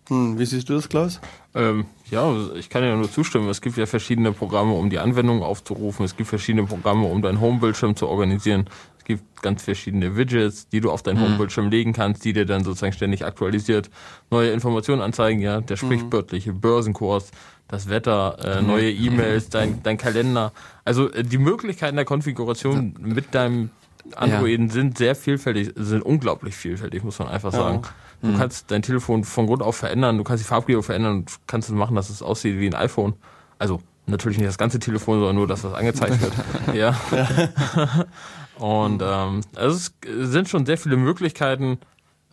Hm, 0.09 0.39
wie 0.39 0.45
siehst 0.45 0.69
du 0.69 0.75
das, 0.75 0.89
Klaus? 0.89 1.21
Ähm, 1.55 1.87
ja, 2.11 2.35
ich 2.55 2.69
kann 2.69 2.83
ja 2.83 2.97
nur 2.97 3.11
zustimmen. 3.11 3.49
Es 3.49 3.61
gibt 3.61 3.77
ja 3.77 3.87
verschiedene 3.87 4.33
Programme, 4.33 4.75
um 4.75 4.91
die 4.91 4.99
Anwendung 4.99 5.43
aufzurufen. 5.43 6.05
Es 6.05 6.17
gibt 6.17 6.29
verschiedene 6.29 6.67
Programme, 6.67 7.07
um 7.07 7.23
deinen 7.23 7.41
Homebildschirm 7.41 7.95
zu 7.95 8.09
organisieren. 8.09 8.69
Es 8.99 9.05
gibt 9.05 9.43
ganz 9.43 9.63
verschiedene 9.63 10.17
Widgets, 10.17 10.69
die 10.69 10.81
du 10.81 10.91
auf 10.91 11.03
deinen 11.03 11.19
mhm. 11.19 11.25
Homebildschirm 11.25 11.71
legen 11.71 11.93
kannst, 11.93 12.25
die 12.25 12.33
dir 12.33 12.47
dann 12.47 12.65
sozusagen 12.65 12.93
ständig 12.93 13.25
aktualisiert 13.25 13.91
neue 14.31 14.51
Informationen 14.51 15.03
anzeigen. 15.03 15.41
Ja, 15.41 15.61
der 15.61 15.77
hm. 15.77 15.87
sprichwörtliche 15.87 16.53
Börsenkurs, 16.53 17.31
das 17.69 17.89
Wetter, 17.89 18.37
äh, 18.39 18.59
hm. 18.59 18.67
neue 18.67 18.93
E-Mails, 18.93 19.49
dein, 19.49 19.83
dein 19.83 19.99
Kalender. 19.99 20.53
Also 20.85 21.11
äh, 21.11 21.25
die 21.25 21.39
Möglichkeiten 21.39 21.97
der 21.97 22.05
Konfiguration 22.05 22.95
mit 23.01 23.35
deinem 23.35 23.71
Androiden 24.15 24.69
ja. 24.69 24.73
sind 24.73 24.99
sehr 24.99 25.15
vielfältig, 25.15 25.73
sind 25.77 26.03
unglaublich 26.03 26.55
vielfältig, 26.55 27.03
muss 27.05 27.19
man 27.19 27.29
einfach 27.29 27.53
sagen. 27.53 27.83
Ja. 27.83 27.91
Du 28.23 28.29
mhm. 28.29 28.39
kannst 28.39 28.71
dein 28.71 28.83
Telefon 28.83 29.25
von 29.25 29.47
Grund 29.47 29.63
auf 29.63 29.77
verändern, 29.77 30.17
du 30.17 30.25
kannst 30.25 30.45
die 30.45 30.49
Farbgebung 30.49 30.83
verändern 30.83 31.17
und 31.19 31.33
kannst 31.47 31.69
es 31.69 31.75
machen, 31.75 31.97
dass 31.97 32.09
es 32.09 32.23
aussieht 32.23 32.59
wie 32.59 32.67
ein 32.67 32.75
iPhone. 32.75 33.15
Also 33.59 33.81
natürlich 34.07 34.39
nicht 34.39 34.49
das 34.49 34.59
ganze 34.59 34.79
Telefon, 34.79 35.19
sondern 35.19 35.37
nur 35.37 35.47
das, 35.47 35.65
was 35.65 35.75
angezeigt 35.75 36.21
wird. 36.21 36.33
ja. 36.75 36.97
ja. 37.11 38.07
Und 38.59 39.03
ähm, 39.05 39.41
also 39.57 39.77
es 39.77 39.93
sind 40.31 40.49
schon 40.49 40.67
sehr 40.67 40.79
viele 40.79 40.97
Möglichkeiten, 40.97 41.79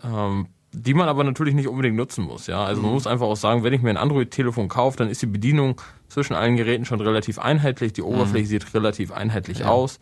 ähm, 0.03 0.47
die 0.71 0.93
man 0.93 1.07
aber 1.07 1.23
natürlich 1.23 1.55
nicht 1.55 1.67
unbedingt 1.67 1.95
nutzen 1.95 2.23
muss. 2.23 2.45
Ja, 2.45 2.63
also 2.63 2.81
man 2.81 2.91
muss 2.91 3.07
einfach 3.07 3.25
auch 3.25 3.35
sagen, 3.35 3.63
wenn 3.63 3.73
ich 3.73 3.81
mir 3.81 3.89
ein 3.89 3.97
Android-Telefon 3.97 4.67
kaufe, 4.67 4.97
dann 4.97 5.09
ist 5.09 5.23
die 5.23 5.27
Bedienung 5.27 5.81
zwischen 6.07 6.35
allen 6.35 6.55
Geräten 6.55 6.85
schon 6.85 7.01
relativ 7.01 7.39
einheitlich. 7.39 7.93
Die 7.93 8.03
Oberfläche 8.03 8.45
sieht 8.45 8.73
relativ 8.75 9.11
einheitlich 9.11 9.65
aus. 9.65 9.99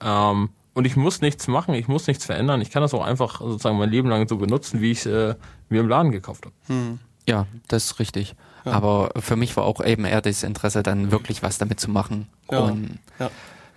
Ähm, 0.00 0.48
und 0.76 0.84
ich 0.84 0.94
muss 0.94 1.22
nichts 1.22 1.48
machen, 1.48 1.74
ich 1.74 1.88
muss 1.88 2.06
nichts 2.06 2.26
verändern. 2.26 2.60
Ich 2.60 2.70
kann 2.70 2.82
das 2.82 2.92
auch 2.92 3.02
einfach 3.02 3.40
sozusagen 3.40 3.78
mein 3.78 3.88
Leben 3.88 4.10
lang 4.10 4.28
so 4.28 4.36
benutzen, 4.36 4.82
wie 4.82 4.90
ich 4.90 4.98
es 4.98 5.06
äh, 5.06 5.34
mir 5.70 5.80
im 5.80 5.88
Laden 5.88 6.12
gekauft 6.12 6.44
habe. 6.44 6.98
Ja, 7.26 7.46
das 7.68 7.86
ist 7.86 7.98
richtig. 7.98 8.34
Aber 8.64 9.10
für 9.18 9.36
mich 9.36 9.56
war 9.56 9.64
auch 9.64 9.82
eben 9.82 10.04
eher 10.04 10.20
das 10.20 10.42
Interesse, 10.42 10.82
dann 10.82 11.10
wirklich 11.10 11.42
was 11.42 11.56
damit 11.56 11.80
zu 11.80 11.90
machen. 11.90 12.28
Ja. 12.50 12.58
Und 12.58 12.98
Ja. 13.18 13.30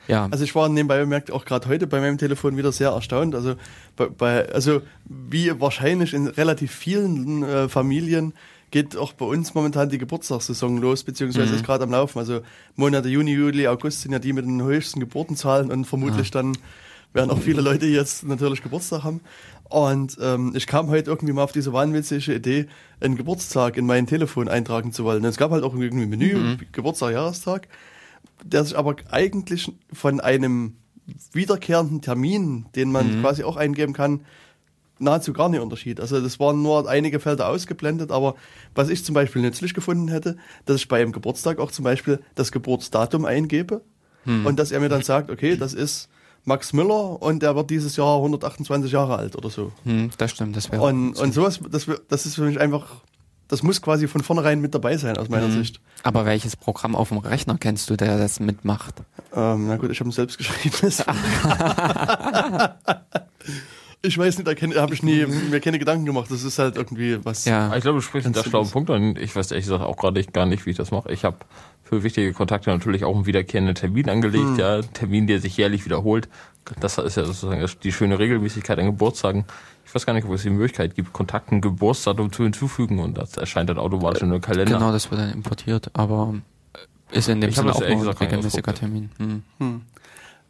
ja, 0.09 0.27
Also 0.29 0.43
ich 0.43 0.53
war 0.55 0.67
nebenbei 0.67 0.99
bemerkt 0.99 1.31
auch 1.31 1.45
gerade 1.45 1.69
heute 1.69 1.87
bei 1.87 2.01
meinem 2.01 2.17
Telefon 2.17 2.57
wieder 2.57 2.73
sehr 2.73 2.89
erstaunt. 2.89 3.33
Also 3.33 3.55
bei, 3.95 4.07
bei 4.07 4.49
also 4.49 4.81
wie 5.05 5.57
wahrscheinlich 5.57 6.13
in 6.13 6.27
relativ 6.27 6.73
vielen 6.73 7.43
äh, 7.43 7.69
Familien 7.69 8.33
geht 8.71 8.97
auch 8.97 9.13
bei 9.13 9.25
uns 9.25 9.53
momentan 9.53 9.89
die 9.89 9.99
Geburtstagssaison 9.99 10.77
los, 10.79 11.03
beziehungsweise 11.05 11.55
ist 11.55 11.65
gerade 11.65 11.85
am 11.85 11.91
Laufen. 11.91 12.19
Also 12.19 12.41
Monate 12.75 13.07
Juni, 13.07 13.31
Juli, 13.31 13.67
August 13.69 14.01
sind 14.01 14.11
ja 14.11 14.19
die 14.19 14.33
mit 14.33 14.45
den 14.45 14.61
höchsten 14.61 14.99
Geburtenzahlen 14.99 15.71
und 15.71 15.85
vermutlich 15.85 16.29
dann 16.29 16.57
werden 17.13 17.31
auch 17.31 17.39
viele 17.39 17.61
Leute 17.61 17.85
jetzt 17.85 18.23
natürlich 18.23 18.61
Geburtstag 18.61 19.03
haben. 19.03 19.21
Und 19.63 20.17
ähm, 20.21 20.53
ich 20.55 20.65
kam 20.67 20.89
heute 20.89 21.11
irgendwie 21.11 21.33
mal 21.33 21.43
auf 21.43 21.51
diese 21.51 21.73
wahnwitzige 21.73 22.33
Idee, 22.33 22.67
einen 22.99 23.15
Geburtstag 23.15 23.77
in 23.77 23.85
mein 23.85 24.07
Telefon 24.07 24.47
eintragen 24.47 24.91
zu 24.91 25.03
wollen. 25.03 25.23
Und 25.23 25.29
es 25.29 25.37
gab 25.37 25.51
halt 25.51 25.63
auch 25.63 25.73
irgendwie 25.73 26.03
ein 26.03 26.09
Menü, 26.09 26.57
Geburtstag, 26.71 27.13
Jahrestag 27.13 27.67
der 28.43 28.63
sich 28.63 28.77
aber 28.77 28.95
eigentlich 29.11 29.71
von 29.91 30.19
einem 30.19 30.75
wiederkehrenden 31.33 32.01
Termin, 32.01 32.65
den 32.75 32.91
man 32.91 33.21
quasi 33.21 33.43
auch 33.43 33.57
eingeben 33.57 33.93
kann, 33.93 34.21
nahezu 34.99 35.33
gar 35.33 35.49
nicht 35.49 35.61
unterschied. 35.61 35.99
Also 35.99 36.19
das 36.21 36.39
waren 36.39 36.61
nur 36.61 36.87
einige 36.87 37.19
Felder 37.19 37.47
ausgeblendet, 37.47 38.11
aber 38.11 38.35
was 38.75 38.89
ich 38.89 39.03
zum 39.05 39.15
Beispiel 39.15 39.41
nützlich 39.41 39.73
gefunden 39.73 40.09
hätte, 40.09 40.37
dass 40.65 40.77
ich 40.77 40.87
bei 40.87 41.01
einem 41.01 41.11
Geburtstag 41.11 41.59
auch 41.59 41.71
zum 41.71 41.83
Beispiel 41.83 42.19
das 42.35 42.51
Geburtsdatum 42.51 43.25
eingebe 43.25 43.81
und 44.45 44.59
dass 44.59 44.71
er 44.71 44.81
mir 44.81 44.89
dann 44.89 45.01
sagt, 45.01 45.31
okay, 45.31 45.55
das 45.55 45.73
ist 45.73 46.09
Max 46.45 46.73
Müller 46.73 47.21
und 47.21 47.41
der 47.43 47.55
wird 47.55 47.69
dieses 47.69 47.95
Jahr 47.95 48.15
128 48.17 48.91
Jahre 48.91 49.17
alt 49.17 49.35
oder 49.35 49.49
so. 49.49 49.71
hm, 49.83 50.09
das 50.17 50.31
stimmt, 50.31 50.55
das 50.55 50.71
wäre. 50.71 50.81
Und, 50.81 51.13
und 51.19 51.33
sowas, 51.33 51.59
das, 51.69 51.87
wär- 51.87 51.99
das 52.07 52.25
ist 52.25 52.35
für 52.35 52.41
mich 52.43 52.59
einfach, 52.59 52.85
das 53.47 53.61
muss 53.63 53.81
quasi 53.81 54.07
von 54.07 54.21
vornherein 54.23 54.59
mit 54.61 54.73
dabei 54.75 54.97
sein 54.97 55.17
aus 55.17 55.29
meiner 55.29 55.49
Sicht. 55.51 55.79
Aber 56.03 56.25
welches 56.25 56.55
Programm 56.55 56.95
auf 56.95 57.09
dem 57.09 57.17
Rechner 57.17 57.57
kennst 57.59 57.89
du, 57.89 57.95
der 57.97 58.17
das 58.17 58.39
mitmacht? 58.39 58.95
Ähm, 59.35 59.67
na 59.67 59.77
gut, 59.77 59.91
ich 59.91 59.99
habe 59.99 60.09
ihn 60.09 60.13
selbst 60.13 60.37
geschrieben. 60.39 60.75
ich 64.01 64.17
weiß 64.17 64.37
nicht, 64.37 64.47
da 64.47 64.81
habe 64.81 64.93
ich 64.93 65.03
nie 65.03 65.25
mir 65.25 65.59
keine 65.59 65.77
Gedanken 65.77 66.05
gemacht. 66.05 66.31
Das 66.31 66.43
ist 66.43 66.57
halt 66.57 66.77
irgendwie 66.77 67.23
was. 67.25 67.43
Ja. 67.45 67.75
Ich 67.75 67.81
glaube, 67.81 67.97
du 67.97 68.01
sprichst 68.01 68.25
einen 68.27 68.33
sehr 68.33 68.43
schlauen. 68.45 68.69
Punkt 68.69 68.89
an. 68.91 69.15
Ich 69.17 69.35
weiß 69.35 69.51
ehrlich 69.51 69.65
gesagt 69.65 69.83
auch 69.83 69.97
gerade 69.97 70.23
gar 70.25 70.45
nicht, 70.45 70.65
wie 70.65 70.69
ich 70.71 70.77
das 70.77 70.91
mache. 70.91 71.11
Ich 71.11 71.25
habe 71.25 71.37
für 71.89 72.03
wichtige 72.03 72.31
Kontakte 72.33 72.69
natürlich 72.69 73.03
auch 73.03 73.15
einen 73.15 73.25
wiederkehrenden 73.25 73.73
Termin 73.73 74.09
angelegt, 74.09 74.59
ja, 74.59 74.75
Einen 74.75 74.93
Termin, 74.93 75.25
der 75.25 75.41
sich 75.41 75.57
jährlich 75.57 75.85
wiederholt. 75.85 76.29
Das 76.79 76.99
ist 76.99 77.17
ja 77.17 77.25
sozusagen 77.25 77.65
die 77.81 77.91
schöne 77.91 78.19
Regelmäßigkeit 78.19 78.77
an 78.77 78.85
Geburtstagen. 78.85 79.45
Ich 79.87 79.95
weiß 79.95 80.05
gar 80.05 80.13
nicht, 80.13 80.25
ob 80.25 80.31
es 80.33 80.43
die 80.43 80.51
Möglichkeit 80.51 80.93
gibt, 80.93 81.13
Kontakten 81.13 81.61
Geburtsdatum 81.61 82.31
zu 82.31 82.43
hinzufügen 82.43 82.99
und 82.99 83.17
das 83.17 83.37
erscheint 83.37 83.71
dann 83.71 83.79
automatisch 83.79 84.21
in 84.21 84.29
den 84.29 84.39
Kalender. 84.39 84.77
Genau, 84.77 84.91
das 84.91 85.09
wird 85.09 85.19
dann 85.19 85.31
importiert, 85.33 85.89
aber 85.93 86.35
ist 87.11 87.27
in 87.27 87.41
dem 87.41 87.49
Ich 87.49 87.55
Sinne 87.55 87.73
auch 87.73 87.81
ein 87.81 87.99
regelmäßiger. 87.99 88.75
Termin. 88.75 89.09
Hm. 89.17 89.81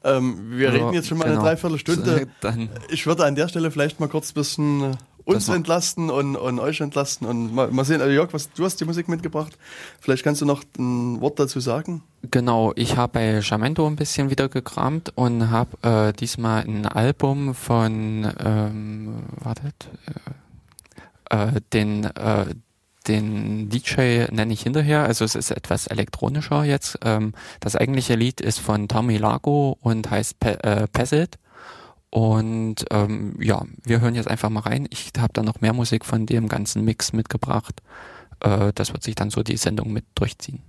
Ähm, 0.03 0.37
wir 0.51 0.69
Also, 0.71 0.79
reden 0.85 0.93
jetzt 0.93 1.07
schon 1.07 1.17
mal 1.19 1.25
genau. 1.25 1.39
eine 1.39 1.49
Dreiviertelstunde. 1.49 2.27
Dann, 2.41 2.69
Ich 2.89 3.05
würde 3.07 3.25
an 3.25 3.35
der 3.35 3.47
Stelle 3.47 3.71
vielleicht 3.71 4.01
mal 4.01 4.09
kurz 4.09 4.31
ein 4.31 4.33
bisschen 4.33 4.81
äh, 4.83 4.95
uns 5.25 5.49
entlasten 5.49 6.09
und, 6.09 6.35
und 6.35 6.59
euch 6.59 6.81
entlasten 6.81 7.27
und 7.27 7.53
mal, 7.53 7.69
mal 7.71 7.85
sehen. 7.85 8.01
Also 8.01 8.13
Jörg, 8.13 8.33
was, 8.33 8.51
du 8.51 8.65
hast 8.65 8.79
die 8.79 8.85
Musik 8.85 9.07
mitgebracht. 9.07 9.57
Vielleicht 9.99 10.23
kannst 10.23 10.41
du 10.41 10.45
noch 10.45 10.63
ein 10.77 11.21
Wort 11.21 11.39
dazu 11.39 11.59
sagen. 11.59 12.03
genau, 12.31 12.73
ich 12.75 12.97
habe 12.97 13.13
bei 13.13 13.39
Jamento 13.39 13.85
ein 13.87 13.95
bisschen 13.95 14.29
wieder 14.29 14.49
gekramt 14.49 15.11
und 15.15 15.49
habe 15.49 16.09
äh, 16.09 16.13
diesmal 16.13 16.63
ein 16.63 16.85
Album 16.85 17.53
von, 17.53 18.31
ähm, 18.43 19.23
wartet, 19.41 19.89
äh, 21.29 21.47
äh, 21.47 21.61
den, 21.73 22.05
äh, 22.05 22.45
den 23.07 23.69
DJ 23.69 24.25
nenne 24.31 24.53
ich 24.53 24.61
hinterher, 24.61 25.03
also 25.03 25.25
es 25.25 25.35
ist 25.35 25.51
etwas 25.51 25.87
elektronischer 25.87 26.63
jetzt. 26.63 26.99
Ähm, 27.03 27.33
das 27.59 27.75
eigentliche 27.75 28.15
Lied 28.15 28.41
ist 28.41 28.59
von 28.59 28.87
Tommy 28.87 29.17
Lago 29.17 29.77
und 29.81 30.09
heißt 30.09 30.39
Pe 30.39 30.63
äh, 30.63 30.87
Pesit. 30.87 31.37
Und 32.11 32.85
ähm, 32.89 33.35
ja, 33.39 33.63
wir 33.83 34.01
hören 34.01 34.15
jetzt 34.15 34.27
einfach 34.27 34.49
mal 34.49 34.61
rein. 34.61 34.87
Ich 34.89 35.11
habe 35.17 35.33
da 35.33 35.43
noch 35.43 35.61
mehr 35.61 35.73
Musik 35.73 36.05
von 36.05 36.25
dem 36.25 36.47
ganzen 36.47 36.83
Mix 36.83 37.13
mitgebracht. 37.13 37.81
Äh, 38.39 38.71
das 38.73 38.93
wird 38.93 39.03
sich 39.03 39.15
dann 39.15 39.29
so 39.29 39.43
die 39.43 39.57
Sendung 39.57 39.93
mit 39.93 40.05
durchziehen. 40.15 40.61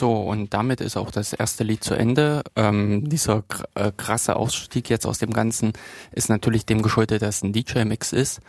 So, 0.00 0.14
und 0.14 0.54
damit 0.54 0.80
ist 0.80 0.96
auch 0.96 1.10
das 1.10 1.34
erste 1.34 1.62
Lied 1.62 1.84
zu 1.84 1.92
Ende. 1.92 2.42
Ähm, 2.56 3.10
dieser 3.10 3.44
äh, 3.74 3.92
krasse 3.94 4.34
Ausstieg 4.34 4.88
jetzt 4.88 5.04
aus 5.04 5.18
dem 5.18 5.30
Ganzen 5.30 5.74
ist 6.10 6.30
natürlich 6.30 6.64
dem 6.64 6.80
geschuldet, 6.80 7.20
dass 7.20 7.36
es 7.36 7.42
ein 7.42 7.52
DJ-Mix 7.52 8.14
ist. 8.14 8.40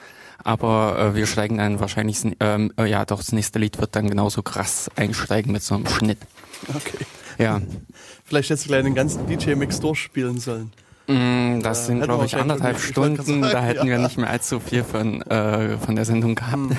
Aber 0.46 0.98
äh, 0.98 1.14
wir 1.14 1.28
steigen 1.28 1.58
dann 1.58 1.82
wahrscheinlich, 1.82 2.20
ähm, 2.40 2.72
äh, 2.78 2.86
ja 2.86 3.04
doch, 3.04 3.18
das 3.18 3.34
nächste 3.34 3.60
Lied 3.60 3.82
wird 3.82 3.98
dann 3.98 4.10
genauso 4.10 4.44
krass 4.44 4.90
einsteigen 4.96 5.52
mit 5.52 5.62
so 5.62 5.76
einem 5.76 5.88
Schnitt. 5.88 6.20
Okay. 6.70 7.06
Ja. 7.38 7.62
Vielleicht 8.24 8.50
hättest 8.50 8.68
du 8.68 8.70
gleich 8.70 8.84
den 8.84 8.96
ganzen 8.96 9.28
DJ-Mix 9.28 9.82
durchspielen 9.82 10.40
sollen. 10.40 10.72
Mm, 11.08 11.60
das 11.60 11.88
sind, 11.88 11.98
hätten 11.98 12.08
glaube 12.08 12.22
wir 12.22 12.28
ich, 12.28 12.38
anderthalb 12.38 12.80
Stunden. 12.80 13.42
Da 13.42 13.50
sagen, 13.50 13.66
hätten 13.66 13.88
wir 13.88 13.98
ja. 13.98 14.04
nicht 14.04 14.18
mehr 14.18 14.30
allzu 14.30 14.62
viel 14.62 14.86
von, 14.86 15.22
äh, 15.24 15.78
von 15.80 15.98
der 15.98 16.06
Sendung 16.06 16.36
gehabt. 16.36 16.78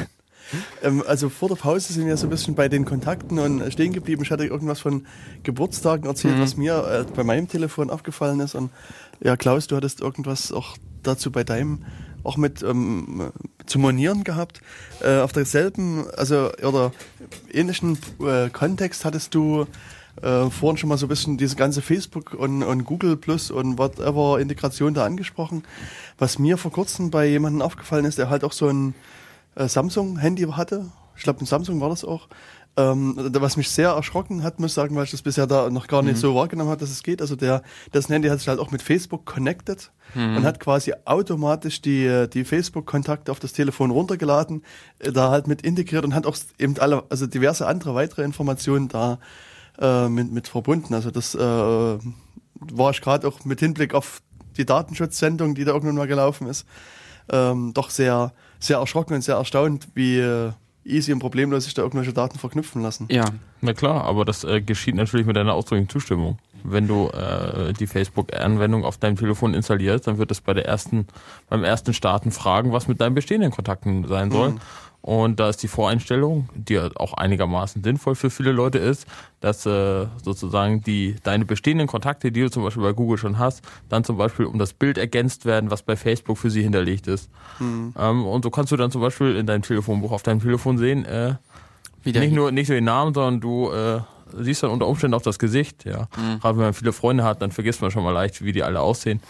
Ähm, 0.82 1.02
also 1.06 1.28
vor 1.28 1.48
der 1.48 1.56
Pause 1.56 1.92
sind 1.92 2.06
wir 2.06 2.16
so 2.16 2.26
ein 2.26 2.30
bisschen 2.30 2.54
bei 2.54 2.68
den 2.68 2.84
Kontakten 2.84 3.38
und 3.38 3.72
stehen 3.72 3.92
geblieben. 3.92 4.22
Ich 4.22 4.30
hatte 4.30 4.44
irgendwas 4.44 4.80
von 4.80 5.06
Geburtstagen 5.42 6.06
erzählt, 6.06 6.38
was 6.40 6.56
mir 6.56 7.06
äh, 7.08 7.12
bei 7.14 7.24
meinem 7.24 7.48
Telefon 7.48 7.90
aufgefallen 7.90 8.40
ist. 8.40 8.54
Und 8.54 8.70
ja, 9.20 9.36
Klaus, 9.36 9.66
du 9.66 9.76
hattest 9.76 10.00
irgendwas 10.00 10.52
auch 10.52 10.76
dazu 11.02 11.30
bei 11.30 11.44
deinem 11.44 11.84
auch 12.24 12.36
mit 12.36 12.62
ähm, 12.62 13.32
zu 13.66 13.78
monieren 13.78 14.24
gehabt. 14.24 14.60
Äh, 15.00 15.18
auf 15.20 15.32
derselben, 15.32 16.06
also 16.16 16.50
oder 16.62 16.92
ähnlichen 17.52 17.98
äh, 18.20 18.48
Kontext 18.50 19.04
hattest 19.04 19.34
du 19.34 19.66
äh, 20.20 20.50
vorhin 20.50 20.76
schon 20.76 20.88
mal 20.88 20.98
so 20.98 21.06
ein 21.06 21.08
bisschen 21.08 21.38
diese 21.38 21.56
ganze 21.56 21.82
Facebook 21.82 22.34
und, 22.34 22.62
und 22.62 22.84
Google 22.84 23.16
Plus 23.16 23.50
und 23.50 23.78
whatever 23.78 24.38
Integration 24.40 24.94
da 24.94 25.04
angesprochen. 25.04 25.64
Was 26.18 26.38
mir 26.38 26.58
vor 26.58 26.70
kurzem 26.70 27.10
bei 27.10 27.26
jemandem 27.26 27.62
aufgefallen 27.62 28.04
ist, 28.04 28.18
der 28.18 28.28
halt 28.28 28.44
auch 28.44 28.52
so 28.52 28.68
ein 28.68 28.94
äh, 29.54 29.68
Samsung-Handy 29.68 30.44
hatte. 30.52 30.86
Ich 31.16 31.24
glaube, 31.24 31.40
ein 31.40 31.46
Samsung 31.46 31.80
war 31.80 31.88
das 31.88 32.04
auch. 32.04 32.28
Ähm, 32.74 33.14
was 33.18 33.58
mich 33.58 33.68
sehr 33.68 33.90
erschrocken 33.90 34.42
hat, 34.42 34.58
muss 34.58 34.70
ich 34.70 34.74
sagen, 34.74 34.96
weil 34.96 35.04
ich 35.04 35.10
das 35.10 35.20
bisher 35.20 35.46
da 35.46 35.68
noch 35.68 35.88
gar 35.88 36.02
nicht 36.02 36.16
so 36.16 36.34
wahrgenommen 36.34 36.70
habe, 36.70 36.80
dass 36.80 36.90
es 36.90 37.02
geht. 37.02 37.20
Also 37.20 37.36
der, 37.36 37.62
das 37.90 38.08
Handy 38.08 38.28
hat 38.28 38.38
sich 38.38 38.48
halt 38.48 38.58
auch 38.58 38.70
mit 38.70 38.80
Facebook 38.80 39.26
connected 39.26 39.92
und 40.14 40.44
hat 40.44 40.58
quasi 40.58 40.94
automatisch 41.04 41.82
die, 41.82 42.26
die 42.32 42.44
Facebook-Kontakte 42.44 43.30
auf 43.30 43.40
das 43.40 43.52
Telefon 43.52 43.90
runtergeladen, 43.90 44.62
äh, 45.00 45.12
da 45.12 45.30
halt 45.30 45.48
mit 45.48 45.60
integriert 45.62 46.04
und 46.04 46.14
hat 46.14 46.26
auch 46.26 46.36
eben 46.58 46.78
alle, 46.78 47.04
also 47.10 47.26
diverse 47.26 47.66
andere 47.66 47.94
weitere 47.94 48.22
Informationen 48.22 48.88
da 48.88 49.18
äh, 49.78 50.08
mit, 50.08 50.32
mit 50.32 50.48
verbunden. 50.48 50.94
Also 50.94 51.10
das 51.10 51.34
äh, 51.34 51.38
war 51.38 52.90
ich 52.90 53.02
gerade 53.02 53.28
auch 53.28 53.44
mit 53.44 53.60
Hinblick 53.60 53.92
auf 53.94 54.22
die 54.56 54.64
Datenschutzsendung, 54.64 55.54
die 55.54 55.64
da 55.64 55.72
irgendwann 55.72 55.96
mal 55.96 56.06
gelaufen 56.06 56.46
ist, 56.46 56.66
ähm, 57.30 57.72
doch 57.74 57.90
sehr, 57.90 58.32
sehr 58.62 58.78
erschrocken 58.78 59.14
und 59.14 59.22
sehr 59.22 59.36
erstaunt, 59.36 59.88
wie 59.94 60.18
äh, 60.18 60.52
easy 60.84 61.12
und 61.12 61.18
problemlos 61.18 61.64
sich 61.64 61.74
da 61.74 61.82
irgendwelche 61.82 62.12
Daten 62.12 62.38
verknüpfen 62.38 62.82
lassen. 62.82 63.06
Ja, 63.10 63.24
Na 63.60 63.72
klar, 63.72 64.04
aber 64.04 64.24
das 64.24 64.44
äh, 64.44 64.60
geschieht 64.60 64.94
natürlich 64.94 65.26
mit 65.26 65.36
deiner 65.36 65.54
ausdrücklichen 65.54 65.88
Zustimmung. 65.88 66.38
Wenn 66.64 66.86
du 66.86 67.08
äh, 67.08 67.72
die 67.72 67.86
Facebook-Anwendung 67.86 68.84
auf 68.84 68.96
deinem 68.96 69.16
Telefon 69.16 69.54
installierst, 69.54 70.06
dann 70.06 70.18
wird 70.18 70.30
es 70.30 70.40
bei 70.40 70.54
der 70.54 70.66
ersten, 70.66 71.06
beim 71.48 71.64
ersten 71.64 71.92
Starten 71.92 72.30
fragen, 72.30 72.72
was 72.72 72.86
mit 72.86 73.00
deinen 73.00 73.14
bestehenden 73.14 73.50
Kontakten 73.50 74.06
sein 74.06 74.30
soll. 74.30 74.54
Und 75.02 75.40
da 75.40 75.48
ist 75.48 75.62
die 75.64 75.68
Voreinstellung, 75.68 76.48
die 76.54 76.74
ja 76.74 76.88
auch 76.94 77.14
einigermaßen 77.14 77.82
sinnvoll 77.82 78.14
für 78.14 78.30
viele 78.30 78.52
Leute 78.52 78.78
ist, 78.78 79.06
dass 79.40 79.66
äh, 79.66 80.06
sozusagen 80.22 80.80
die 80.80 81.16
deine 81.24 81.44
bestehenden 81.44 81.88
Kontakte, 81.88 82.30
die 82.30 82.40
du 82.40 82.50
zum 82.50 82.62
Beispiel 82.62 82.84
bei 82.84 82.92
Google 82.92 83.18
schon 83.18 83.36
hast, 83.36 83.62
dann 83.88 84.04
zum 84.04 84.16
Beispiel 84.16 84.46
um 84.46 84.60
das 84.60 84.72
Bild 84.72 84.98
ergänzt 84.98 85.44
werden, 85.44 85.72
was 85.72 85.82
bei 85.82 85.96
Facebook 85.96 86.38
für 86.38 86.50
sie 86.50 86.62
hinterlegt 86.62 87.08
ist. 87.08 87.28
Ähm, 87.98 88.24
und 88.24 88.44
so 88.44 88.50
kannst 88.50 88.70
du 88.70 88.76
dann 88.76 88.92
zum 88.92 89.00
Beispiel 89.00 89.34
in 89.34 89.46
deinem 89.46 89.62
Telefonbuch 89.62 90.12
auf 90.12 90.22
deinem 90.22 90.40
Telefon 90.40 90.78
sehen, 90.78 91.04
äh, 91.04 91.34
wieder. 92.04 92.20
nicht 92.20 92.32
nur 92.32 92.52
nicht 92.52 92.68
nur 92.68 92.76
den 92.76 92.84
Namen, 92.84 93.12
sondern 93.12 93.40
du 93.40 93.72
äh, 93.72 94.00
siehst 94.38 94.62
dann 94.62 94.70
unter 94.70 94.86
Umständen 94.86 95.14
auch 95.14 95.22
das 95.22 95.40
Gesicht. 95.40 95.84
Ja, 95.84 96.06
gerade 96.40 96.58
wenn 96.58 96.64
man 96.66 96.74
viele 96.74 96.92
Freunde 96.92 97.24
hat, 97.24 97.42
dann 97.42 97.50
vergisst 97.50 97.82
man 97.82 97.90
schon 97.90 98.04
mal 98.04 98.12
leicht, 98.12 98.44
wie 98.44 98.52
die 98.52 98.62
alle 98.62 98.80
aussehen. 98.80 99.20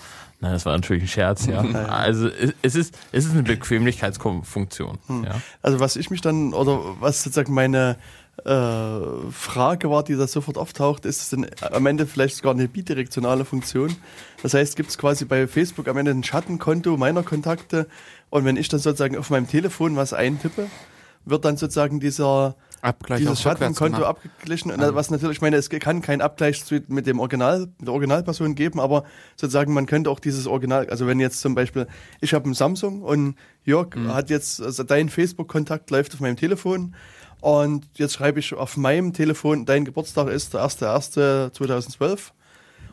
Nein, 0.43 0.55
das 0.55 0.67
war 0.67 0.73
natürlich 0.73 1.05
ein 1.05 1.09
Scherz. 1.09 1.47
Ja, 1.47 1.61
also 1.61 2.27
es, 2.27 2.75
ist 2.75 2.99
es 3.13 3.27
ist 3.27 3.31
eine 3.31 3.45
Bequemlichkeitsfunktion. 3.45 4.99
Ja. 5.25 5.41
Also 5.63 5.79
was 5.79 5.95
ich 5.95 6.11
mich 6.11 6.21
dann, 6.21 6.53
oder 6.53 6.81
was 6.99 7.23
sozusagen 7.23 7.55
meine 7.55 7.97
äh, 8.45 9.31
Frage 9.31 9.89
war, 9.89 10.03
die 10.03 10.17
da 10.17 10.27
sofort 10.27 10.59
auftaucht, 10.59 11.05
ist 11.05 11.23
es 11.23 11.31
denn 11.31 11.47
am 11.61 11.87
Ende 11.87 12.09
vielleicht 12.09 12.39
sogar 12.39 12.55
eine 12.55 12.67
bidirektionale 12.67 13.45
Funktion? 13.45 13.95
Das 14.43 14.55
heißt, 14.55 14.75
gibt 14.75 14.91
es 14.91 14.99
quasi 14.99 15.27
bei 15.27 15.47
Facebook 15.47 15.87
am 15.87 15.97
Ende 15.97 16.11
ein 16.11 16.25
Schattenkonto 16.25 16.97
meiner 16.97 17.23
Kontakte 17.23 17.87
und 18.29 18.45
wenn 18.45 18.57
ich 18.57 18.69
dann 18.69 18.81
sozusagen 18.81 19.17
auf 19.17 19.31
meinem 19.31 19.47
Telefon 19.47 19.95
was 19.95 20.13
eintippe, 20.13 20.67
wird 21.25 21.45
dann 21.45 21.57
sozusagen 21.57 22.01
dieser 22.01 22.57
Abgleich 22.83 23.21
dieses 23.21 23.33
auf 23.33 23.39
Schattenkonto 23.41 23.99
gemacht. 23.99 24.17
abgeglichen. 24.25 24.73
Und 24.73 24.81
was 24.95 25.11
natürlich, 25.11 25.37
ich 25.37 25.41
meine, 25.41 25.57
es 25.57 25.71
kann 25.71 26.03
keinen 26.03 26.21
Abgleich 26.21 26.63
mit 26.89 27.07
dem 27.07 27.21
Original, 27.21 27.61
mit 27.61 27.87
der 27.87 27.93
Originalperson 27.95 28.55
geben, 28.57 28.81
aber 28.81 29.05
sozusagen 29.37 29.73
man 29.73 29.87
könnte 29.87 30.11
auch 30.11 30.19
dieses 30.19 30.47
Original, 30.49 30.89
also 30.91 31.07
wenn 31.07 31.21
jetzt 31.21 31.41
zum 31.41 31.55
Beispiel, 31.55 31.87
ich 32.21 32.35
habe 32.35 32.51
ein 32.51 32.55
Samsung 32.55 33.03
und 33.03 33.37
Jörg 33.65 33.95
Mhm. 33.95 34.13
hat 34.13 34.31
jetzt, 34.31 34.61
also 34.61 34.83
dein 34.83 35.09
Facebook-Kontakt 35.09 35.91
läuft 35.91 36.13
auf 36.15 36.21
meinem 36.21 36.37
Telefon 36.37 36.95
und 37.41 37.87
jetzt 37.95 38.15
schreibe 38.15 38.41
ich 38.41 38.53
auf 38.53 38.77
meinem 38.77 39.13
Telefon, 39.13 39.65
dein 39.65 39.85
Geburtstag 39.85 40.29
ist 40.29 40.55
der 40.55 40.63
1.1.2012 40.63 42.33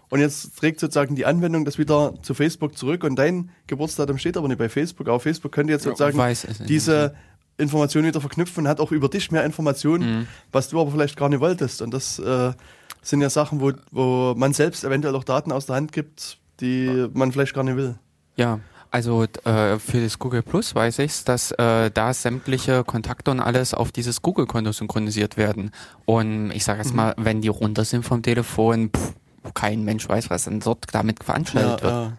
und 0.09 0.19
jetzt 0.19 0.57
trägt 0.57 0.79
sozusagen 0.79 1.15
die 1.15 1.25
Anwendung 1.25 1.65
das 1.65 1.77
wieder 1.77 2.13
zu 2.21 2.33
Facebook 2.33 2.77
zurück 2.77 3.03
und 3.03 3.15
dein 3.15 3.49
Geburtsdatum 3.67 4.17
steht 4.17 4.37
aber 4.37 4.47
nicht 4.47 4.57
bei 4.57 4.69
Facebook, 4.69 5.07
aber 5.07 5.19
Facebook 5.19 5.51
könnte 5.51 5.73
jetzt 5.73 5.83
sozusagen 5.83 6.17
nicht. 6.17 6.69
diese 6.69 7.15
Informationen 7.59 8.07
wieder 8.07 8.21
verknüpfen 8.21 8.63
und 8.63 8.67
hat 8.69 8.79
auch 8.79 8.91
über 8.91 9.09
dich 9.09 9.31
mehr 9.31 9.43
Informationen, 9.43 10.19
Mhm. 10.21 10.27
was 10.51 10.69
du 10.69 10.79
aber 10.81 10.91
vielleicht 10.91 11.15
gar 11.17 11.29
nicht 11.29 11.39
wolltest. 11.41 11.81
Und 11.81 11.93
das 11.93 12.17
äh, 12.19 12.53
sind 13.01 13.21
ja 13.21 13.29
Sachen, 13.29 13.61
wo, 13.61 13.71
wo 13.91 14.33
man 14.35 14.53
selbst 14.53 14.83
eventuell 14.83 15.15
auch 15.15 15.23
Daten 15.23 15.51
aus 15.51 15.65
der 15.67 15.75
Hand 15.75 15.91
gibt, 15.91 16.37
die 16.61 17.07
man 17.13 17.31
vielleicht 17.31 17.53
gar 17.53 17.63
nicht 17.63 17.75
will. 17.77 17.95
Ja, 18.35 18.59
also 18.91 19.23
äh, 19.43 19.77
für 19.77 20.01
das 20.01 20.17
Google 20.17 20.41
Plus 20.41 20.73
weiß 20.73 20.99
ich, 20.99 21.23
dass 21.23 21.51
äh, 21.51 21.91
da 21.91 22.13
sämtliche 22.13 22.83
Kontakte 22.83 23.29
und 23.31 23.39
alles 23.39 23.73
auf 23.75 23.91
dieses 23.91 24.21
Google-Konto 24.21 24.71
synchronisiert 24.71 25.37
werden. 25.37 25.71
Und 26.05 26.51
ich 26.51 26.63
sage 26.63 26.79
jetzt 26.79 26.93
mal, 26.95 27.13
wenn 27.17 27.41
die 27.41 27.49
runter 27.49 27.85
sind 27.85 28.03
vom 28.03 28.23
Telefon, 28.23 28.89
pff, 28.89 29.13
kein 29.53 29.83
Mensch 29.83 30.09
weiß, 30.09 30.29
was 30.29 30.45
dann 30.45 30.59
dort 30.59 30.85
damit 30.91 31.23
veranstaltet 31.23 31.83
wird. 31.83 31.91
ja. 31.93 32.13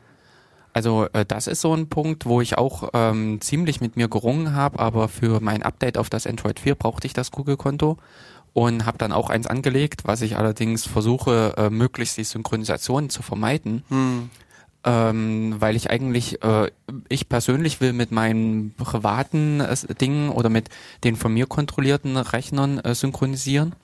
Also 0.73 1.07
äh, 1.13 1.25
das 1.25 1.47
ist 1.47 1.61
so 1.61 1.75
ein 1.75 1.89
Punkt, 1.89 2.27
wo 2.27 2.41
ich 2.41 2.57
auch 2.57 2.91
ähm, 2.95 3.41
ziemlich 3.41 3.81
mit 3.81 3.97
mir 3.97 4.09
gerungen 4.09 4.55
habe, 4.55 4.79
aber 4.79 5.09
für 5.09 5.41
mein 5.41 5.63
Update 5.63 5.99
auf 5.99 6.11
das 6.11 6.27
Android 6.27 6.61
4 6.61 6.75
brauchte 6.77 7.07
ich 7.07 7.13
das 7.13 7.31
Google-Konto 7.31 7.97
und 8.53 8.87
habe 8.87 8.99
dann 8.99 9.13
auch 9.13 9.31
eins 9.31 9.47
angelegt, 9.47 10.03
was 10.05 10.23
ich 10.23 10.37
allerdings 10.37 10.87
versuche, 10.87 11.55
äh, 11.57 11.71
möglichst 11.71 12.17
die 12.17 12.25
Synchronisation 12.25 13.11
zu 13.11 13.23
vermeiden, 13.23 13.85
Hm. 13.89 14.31
ähm, 14.85 15.57
weil 15.59 15.77
ich 15.77 15.91
eigentlich, 15.91 16.43
äh, 16.43 16.71
ich 17.09 17.29
persönlich 17.29 17.81
will 17.81 17.93
mit 17.93 18.11
meinen 18.13 18.73
privaten 18.75 19.61
äh, 19.61 19.77
Dingen 20.01 20.31
oder 20.31 20.49
mit 20.49 20.69
den 21.05 21.17
von 21.17 21.33
mir 21.35 21.47
kontrollierten 21.47 22.17
Rechnern 22.17 22.79
äh, 22.79 22.95
synchronisieren. 22.95 23.75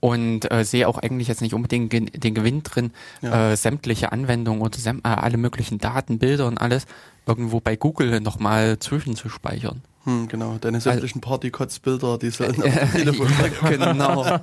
Und 0.00 0.50
äh, 0.52 0.64
sehe 0.64 0.86
auch 0.86 0.98
eigentlich 0.98 1.26
jetzt 1.26 1.40
nicht 1.42 1.54
unbedingt 1.54 1.92
den 1.92 2.34
Gewinn 2.34 2.62
drin, 2.62 2.92
Ja. 3.20 3.50
äh, 3.52 3.56
sämtliche 3.56 4.12
Anwendungen 4.12 4.62
oder 4.62 4.78
säm 4.78 4.98
äh, 5.04 5.08
alle 5.08 5.38
möglichen 5.38 5.78
Daten, 5.78 6.18
Bilder 6.18 6.46
und 6.46 6.58
alles 6.58 6.86
irgendwo 7.26 7.58
bei 7.60 7.74
Google 7.76 8.20
nochmal 8.20 8.78
zwischenzuspeichern. 8.78 9.82
Hm, 10.04 10.28
genau, 10.28 10.56
deine 10.58 10.80
sämtlichen 10.80 11.20
Partykotzbilder, 11.20 12.16
die 12.18 12.30
sollen 12.30 12.56
auf 12.62 12.74
dem 12.78 12.92
Telefon 12.92 13.28
genau. 13.68 14.24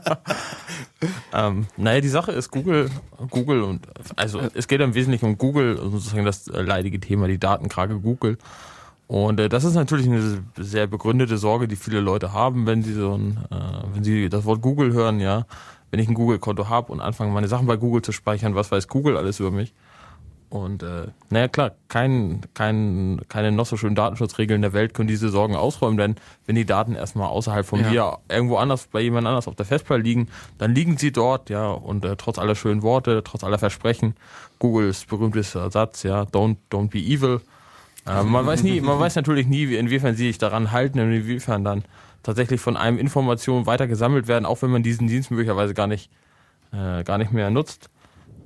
Ähm, 1.33 1.67
naja, 1.77 2.01
die 2.01 2.07
Sache 2.09 2.31
ist 2.31 2.49
Google, 2.51 2.89
Google 3.29 3.61
und 3.63 3.87
also 4.15 4.41
es 4.53 4.67
geht 4.67 4.81
im 4.81 4.93
Wesentlichen 4.95 5.25
um 5.25 5.37
Google, 5.37 5.77
sozusagen 5.77 6.25
das 6.25 6.47
äh, 6.47 6.61
leidige 6.61 6.99
Thema, 6.99 7.27
die 7.27 7.37
Datenkrake 7.37 7.99
Google. 7.99 8.37
Und 9.07 9.39
äh, 9.39 9.49
das 9.49 9.63
ist 9.63 9.75
natürlich 9.75 10.07
eine 10.07 10.43
sehr 10.57 10.87
begründete 10.87 11.37
Sorge, 11.37 11.67
die 11.67 11.75
viele 11.75 11.99
Leute 11.99 12.33
haben, 12.33 12.65
wenn 12.65 12.81
sie 12.81 12.93
so 12.93 13.13
ein, 13.13 13.37
äh, 13.51 13.55
wenn 13.93 14.03
sie 14.03 14.29
das 14.29 14.45
Wort 14.45 14.61
Google 14.61 14.93
hören, 14.93 15.19
ja, 15.19 15.45
wenn 15.91 15.99
ich 15.99 16.07
ein 16.07 16.15
Google-Konto 16.15 16.69
habe 16.69 16.91
und 16.91 17.01
anfange, 17.01 17.31
meine 17.31 17.47
Sachen 17.47 17.67
bei 17.67 17.77
Google 17.77 18.01
zu 18.01 18.11
speichern, 18.11 18.55
was 18.55 18.71
weiß 18.71 18.87
Google 18.87 19.17
alles 19.17 19.39
über 19.39 19.51
mich? 19.51 19.73
Und 20.49 20.83
äh, 20.83 21.07
naja 21.29 21.47
klar, 21.47 21.71
kein, 21.87 22.41
kein, 22.53 23.19
keine 23.27 23.51
noch 23.51 23.65
so 23.65 23.77
schönen 23.77 23.95
Datenschutzregeln 23.95 24.61
der 24.61 24.73
Welt 24.73 24.93
können 24.93 25.07
diese 25.07 25.29
Sorgen 25.29 25.55
ausräumen, 25.55 25.97
denn 25.97 26.15
wenn 26.45 26.55
die 26.55 26.65
Daten 26.65 26.95
erstmal 26.95 27.27
außerhalb 27.27 27.65
von 27.65 27.81
Ja. 27.81 27.89
mir 27.89 28.17
irgendwo 28.29 28.57
anders 28.57 28.87
bei 28.87 29.01
jemand 29.01 29.27
anders 29.27 29.47
auf 29.47 29.55
der 29.55 29.65
Festplatte 29.65 30.01
liegen, 30.03 30.29
dann 30.57 30.73
liegen 30.73 30.97
sie 30.97 31.11
dort, 31.11 31.49
ja, 31.49 31.69
und 31.71 32.05
äh, 32.05 32.15
trotz 32.15 32.39
aller 32.39 32.55
schönen 32.55 32.83
Worte, 32.83 33.21
trotz 33.23 33.43
aller 33.43 33.59
Versprechen, 33.59 34.15
Googles 34.59 35.05
berühmtester 35.05 35.69
Satz, 35.71 36.03
ja, 36.03 36.23
don't, 36.23 36.57
don't 36.71 36.89
be 36.89 36.99
evil. 36.99 37.41
Äh, 38.07 38.23
man 38.23 38.45
weiß 38.45 38.63
nie, 38.63 38.81
man 38.81 38.99
weiß 38.99 39.15
natürlich 39.15 39.47
nie, 39.47 39.69
wie- 39.69 39.77
inwiefern 39.77 40.15
sie 40.15 40.27
sich 40.27 40.37
daran 40.37 40.71
halten 40.71 40.99
und 40.99 41.11
inwiefern 41.11 41.63
dann 41.63 41.83
tatsächlich 42.23 42.61
von 42.61 42.77
einem 42.77 42.97
Informationen 42.97 43.65
weiter 43.65 43.87
gesammelt 43.87 44.27
werden, 44.27 44.45
auch 44.45 44.61
wenn 44.61 44.71
man 44.71 44.83
diesen 44.83 45.07
Dienst 45.07 45.31
möglicherweise 45.31 45.73
gar 45.73 45.87
nicht, 45.87 46.09
äh, 46.71 47.03
gar 47.03 47.17
nicht 47.17 47.31
mehr 47.31 47.49
nutzt. 47.49 47.89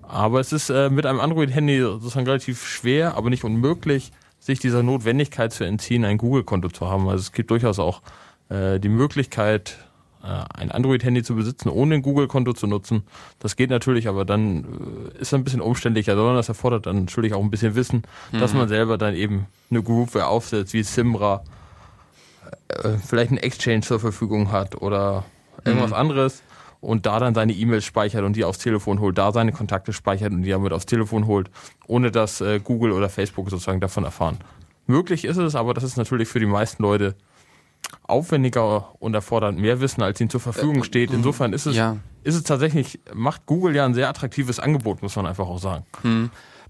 Aber 0.02 0.40
es 0.40 0.52
ist 0.54 0.70
äh, 0.70 0.90
mit 0.90 1.06
einem 1.06 1.20
Android-Handy 1.20 1.80
sozusagen 1.82 2.26
relativ 2.26 2.66
schwer, 2.68 3.16
aber 3.16 3.30
nicht 3.30 3.44
unmöglich, 3.44 4.12
sich 4.40 4.60
dieser 4.60 4.82
Notwendigkeit 4.84 5.52
zu 5.54 5.66
entziehen, 5.66 6.06
ein 6.06 6.18
Google-Konto 6.18 6.70
zu 6.70 6.90
haben. 6.90 7.08
Also 7.08 7.22
es 7.22 7.32
gibt 7.32 7.52
durchaus 7.52 7.78
auch 7.80 8.02
äh, 8.50 8.80
die 8.80 8.90
Möglichkeit, 8.90 9.78
ein 10.22 10.72
Android-Handy 10.72 11.24
zu 11.24 11.36
besitzen, 11.36 11.70
ohne 11.70 11.96
ein 11.96 12.02
Google-Konto 12.02 12.54
zu 12.54 12.68
nutzen. 12.68 13.04
Das 13.40 13.56
geht 13.56 13.70
natürlich, 13.70 14.08
aber 14.08 14.26
dann 14.26 14.66
äh, 15.16 15.22
ist 15.22 15.30
es 15.30 15.34
ein 15.34 15.44
bisschen 15.44 15.62
umständlicher, 15.62 16.16
sondern 16.16 16.36
das 16.36 16.50
erfordert 16.50 16.86
dann 16.86 17.02
natürlich 17.02 17.34
auch 17.34 17.42
ein 17.42 17.50
bisschen 17.50 17.76
Wissen, 17.76 18.04
mhm. 18.32 18.40
dass 18.40 18.54
man 18.54 18.68
selber 18.68 18.98
dann 18.98 19.16
eben 19.16 19.48
eine 19.70 19.82
Groupware 19.82 20.28
aufsetzt, 20.28 20.74
wie 20.74 20.84
Simra, 20.84 21.44
äh, 22.68 22.98
vielleicht 23.06 23.32
ein 23.32 23.38
Exchange 23.38 23.82
zur 23.82 24.00
Verfügung 24.00 24.52
hat 24.52 24.82
oder 24.82 25.24
irgendwas 25.64 25.92
mhm. 25.92 25.96
anderes 25.96 26.44
und 26.82 27.06
da 27.06 27.20
dann 27.20 27.34
seine 27.34 27.54
E-Mails 27.54 27.86
speichert 27.86 28.24
und 28.24 28.36
die 28.36 28.44
aufs 28.44 28.60
Telefon 28.60 29.00
holt, 29.00 29.18
da 29.18 29.32
seine 29.32 29.52
Kontakte 29.52 29.94
speichert 29.94 30.32
und 30.32 30.44
die 30.44 30.50
damit 30.50 30.74
aufs 30.74 30.86
Telefon 30.86 31.28
holt, 31.28 31.50
ohne 31.88 32.12
dass 32.12 32.42
äh, 32.42 32.60
Google 32.60 32.92
oder 32.92 33.10
Facebook 33.10 33.50
sozusagen 33.50 33.80
davon 33.82 34.04
erfahren. 34.04 34.38
Möglich 34.88 35.26
ist 35.26 35.38
es, 35.38 35.56
aber 35.56 35.74
das 35.74 35.84
ist 35.84 35.98
natürlich 35.98 36.28
für 36.28 36.40
die 36.40 36.46
meisten 36.46 36.82
Leute 36.82 37.16
aufwendiger 38.04 38.96
und 39.00 39.14
erfordert 39.14 39.56
mehr 39.56 39.82
Wissen, 39.82 40.02
als 40.02 40.20
ihnen 40.20 40.30
zur 40.30 40.40
Verfügung 40.40 40.80
äh, 40.80 40.84
steht. 40.84 41.12
Insofern 41.12 41.54
ist 41.54 41.66
es, 41.66 41.76
ja. 41.76 41.98
ist 42.24 42.36
es 42.36 42.44
tatsächlich, 42.44 43.00
macht 43.14 43.46
Google 43.46 43.76
ja 43.76 43.86
ein 43.86 43.94
sehr 43.94 44.10
attraktives 44.10 44.60
Angebot, 44.60 45.02
muss 45.02 45.16
man 45.16 45.26
einfach 45.26 45.48
auch 45.48 45.60
sagen. 45.60 45.86
Hm. 46.02 46.30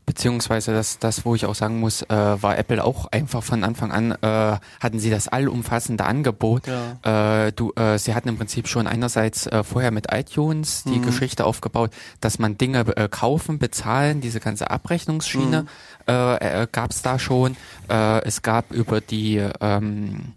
Beziehungsweise 0.09 0.73
das, 0.73 0.97
das, 0.97 1.23
wo 1.23 1.35
ich 1.35 1.45
auch 1.45 1.53
sagen 1.53 1.79
muss, 1.79 2.01
äh, 2.01 2.07
war 2.09 2.57
Apple 2.57 2.83
auch 2.83 3.11
einfach 3.11 3.43
von 3.43 3.63
Anfang 3.63 3.91
an, 3.91 4.11
äh, 4.11 4.57
hatten 4.79 4.97
sie 4.97 5.11
das 5.11 5.27
allumfassende 5.27 6.03
Angebot. 6.03 6.63
Ja. 6.65 7.45
Äh, 7.45 7.51
du, 7.51 7.73
äh, 7.73 7.99
sie 7.99 8.15
hatten 8.15 8.27
im 8.27 8.35
Prinzip 8.35 8.67
schon 8.67 8.87
einerseits 8.87 9.45
äh, 9.45 9.63
vorher 9.63 9.91
mit 9.91 10.11
iTunes 10.11 10.83
die 10.83 10.97
mhm. 10.97 11.05
Geschichte 11.05 11.45
aufgebaut, 11.45 11.91
dass 12.21 12.39
man 12.39 12.57
Dinge 12.57 12.79
äh, 12.97 13.07
kaufen, 13.07 13.59
bezahlen, 13.59 14.19
diese 14.19 14.39
ganze 14.39 14.71
Abrechnungsschiene 14.71 15.61
mhm. 15.61 15.67
äh, 16.07 16.63
äh, 16.63 16.67
gab 16.71 16.89
es 16.89 17.03
da 17.03 17.19
schon. 17.19 17.55
Äh, 17.87 18.23
es 18.23 18.41
gab 18.41 18.71
über 18.71 19.01
die 19.01 19.37
ähm, 19.61 20.33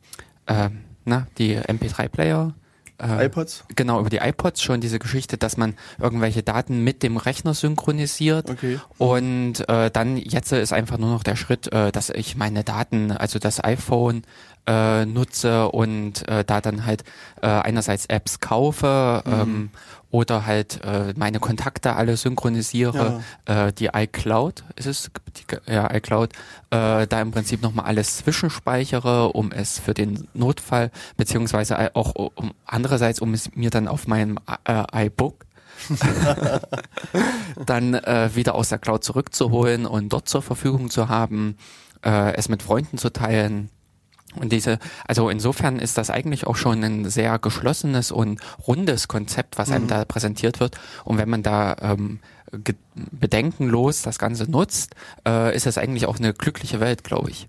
äh, 0.47 0.70
na, 1.05 1.26
die 1.38 1.59
MP3-Player. 1.59 2.55
Äh, 3.03 3.26
iPods? 3.26 3.64
Genau, 3.74 3.99
über 3.99 4.11
die 4.11 4.18
iPods 4.18 4.62
schon 4.62 4.80
diese 4.80 4.99
Geschichte, 4.99 5.36
dass 5.36 5.57
man 5.57 5.74
irgendwelche 5.99 6.43
Daten 6.43 6.84
mit 6.84 7.03
dem 7.03 7.16
Rechner 7.16 7.55
synchronisiert. 7.55 8.49
Okay. 8.49 8.78
Und 8.99 9.68
äh, 9.68 9.90
dann 9.90 10.16
jetzt 10.16 10.53
ist 10.53 10.72
einfach 10.72 10.99
nur 10.99 11.11
noch 11.11 11.24
der 11.24 11.36
Schritt, 11.36 11.72
äh, 11.72 11.90
dass 11.90 12.11
ich 12.11 12.36
meine 12.36 12.62
Daten, 12.62 13.11
also 13.11 13.38
das 13.38 13.62
iPhone 13.62 14.22
äh, 14.66 15.05
nutze 15.05 15.68
und 15.68 16.28
äh, 16.28 16.45
da 16.45 16.61
dann 16.61 16.86
halt 16.86 17.03
äh, 17.40 17.49
einerseits 17.49 18.07
Apps 18.07 18.38
kaufe 18.38 19.22
mhm. 19.26 19.70
Oder 20.12 20.44
halt 20.44 20.80
äh, 20.84 21.14
meine 21.16 21.40
Kontakte 21.40 21.96
alle 21.96 22.16
synchronisiere, 22.18 23.22
ja. 23.48 23.66
äh, 23.66 23.72
die 23.72 23.86
iCloud. 23.94 24.62
Ist 24.76 24.86
es, 24.86 25.10
die, 25.36 25.72
ja 25.72 25.92
iCloud, 25.92 26.34
äh, 26.70 27.06
da 27.06 27.20
im 27.20 27.30
Prinzip 27.32 27.62
nochmal 27.62 27.86
alles 27.86 28.18
zwischenspeichere, 28.18 29.32
um 29.32 29.52
es 29.52 29.78
für 29.78 29.94
den 29.94 30.28
Notfall 30.34 30.90
beziehungsweise 31.16 31.96
auch 31.96 32.14
um 32.14 32.52
andererseits 32.66 33.20
um 33.20 33.32
es 33.32 33.56
mir 33.56 33.70
dann 33.70 33.88
auf 33.88 34.06
meinem 34.06 34.38
äh, 34.64 35.06
iBook 35.06 35.46
dann 37.66 37.94
äh, 37.94 38.30
wieder 38.34 38.54
aus 38.54 38.68
der 38.68 38.78
Cloud 38.78 39.02
zurückzuholen 39.02 39.86
und 39.86 40.12
dort 40.12 40.28
zur 40.28 40.42
Verfügung 40.42 40.90
zu 40.90 41.08
haben, 41.08 41.56
äh, 42.04 42.34
es 42.34 42.50
mit 42.50 42.62
Freunden 42.62 42.98
zu 42.98 43.10
teilen 43.10 43.70
und 44.37 44.53
diese, 44.53 44.78
also 45.07 45.28
insofern 45.28 45.78
ist 45.78 45.99
das 45.99 46.11
eigentlich 46.11 46.47
auch 46.47 46.57
schon 46.57 46.83
ein 46.83 47.11
sehr 47.11 47.39
geschlossenes 47.39 48.11
und 48.12 48.41
rundes 48.66 49.09
Konzept, 49.09 49.59
was 49.59 49.70
einem 49.70 49.85
mhm. 49.85 49.89
da 49.89 50.05
präsentiert 50.05 50.61
wird. 50.61 50.78
Und 51.05 51.18
wenn 51.18 51.28
man 51.28 51.43
da 51.43 51.76
ähm, 51.80 52.20
bedenkenlos 52.95 54.03
das 54.03 54.18
Ganze 54.18 54.51
nutzt, 54.51 54.95
äh, 55.26 55.55
ist 55.55 55.66
das 55.66 55.78
eigentlich 55.78 56.07
auch 56.07 56.18
eine 56.18 56.35
glückliche 56.35 56.80
Welt, 56.80 57.05
glaube 57.05 57.30
ich. 57.30 57.49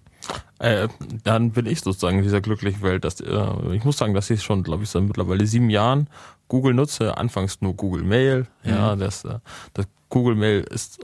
Äh, 0.60 0.88
dann 1.24 1.52
bin 1.52 1.66
ich 1.66 1.82
sozusagen 1.82 2.18
in 2.18 2.24
dieser 2.24 2.42
glücklichen 2.42 2.82
Welt. 2.82 3.04
Dass, 3.04 3.20
äh, 3.20 3.74
ich 3.74 3.84
muss 3.84 3.98
sagen, 3.98 4.14
dass 4.14 4.30
ich 4.30 4.44
schon, 4.44 4.64
glaube 4.64 4.84
ich, 4.84 4.90
seit 4.90 5.04
mittlerweile 5.04 5.46
sieben 5.46 5.70
Jahren 5.70 6.08
Google 6.48 6.74
nutze. 6.74 7.18
Anfangs 7.18 7.60
nur 7.62 7.74
Google 7.74 8.04
Mail. 8.04 8.48
Mhm. 8.64 8.70
Ja, 8.70 8.96
das, 8.96 9.26
äh, 9.26 9.40
das 9.74 9.88
Google 10.10 10.36
Mail 10.36 10.62
ist 10.70 11.00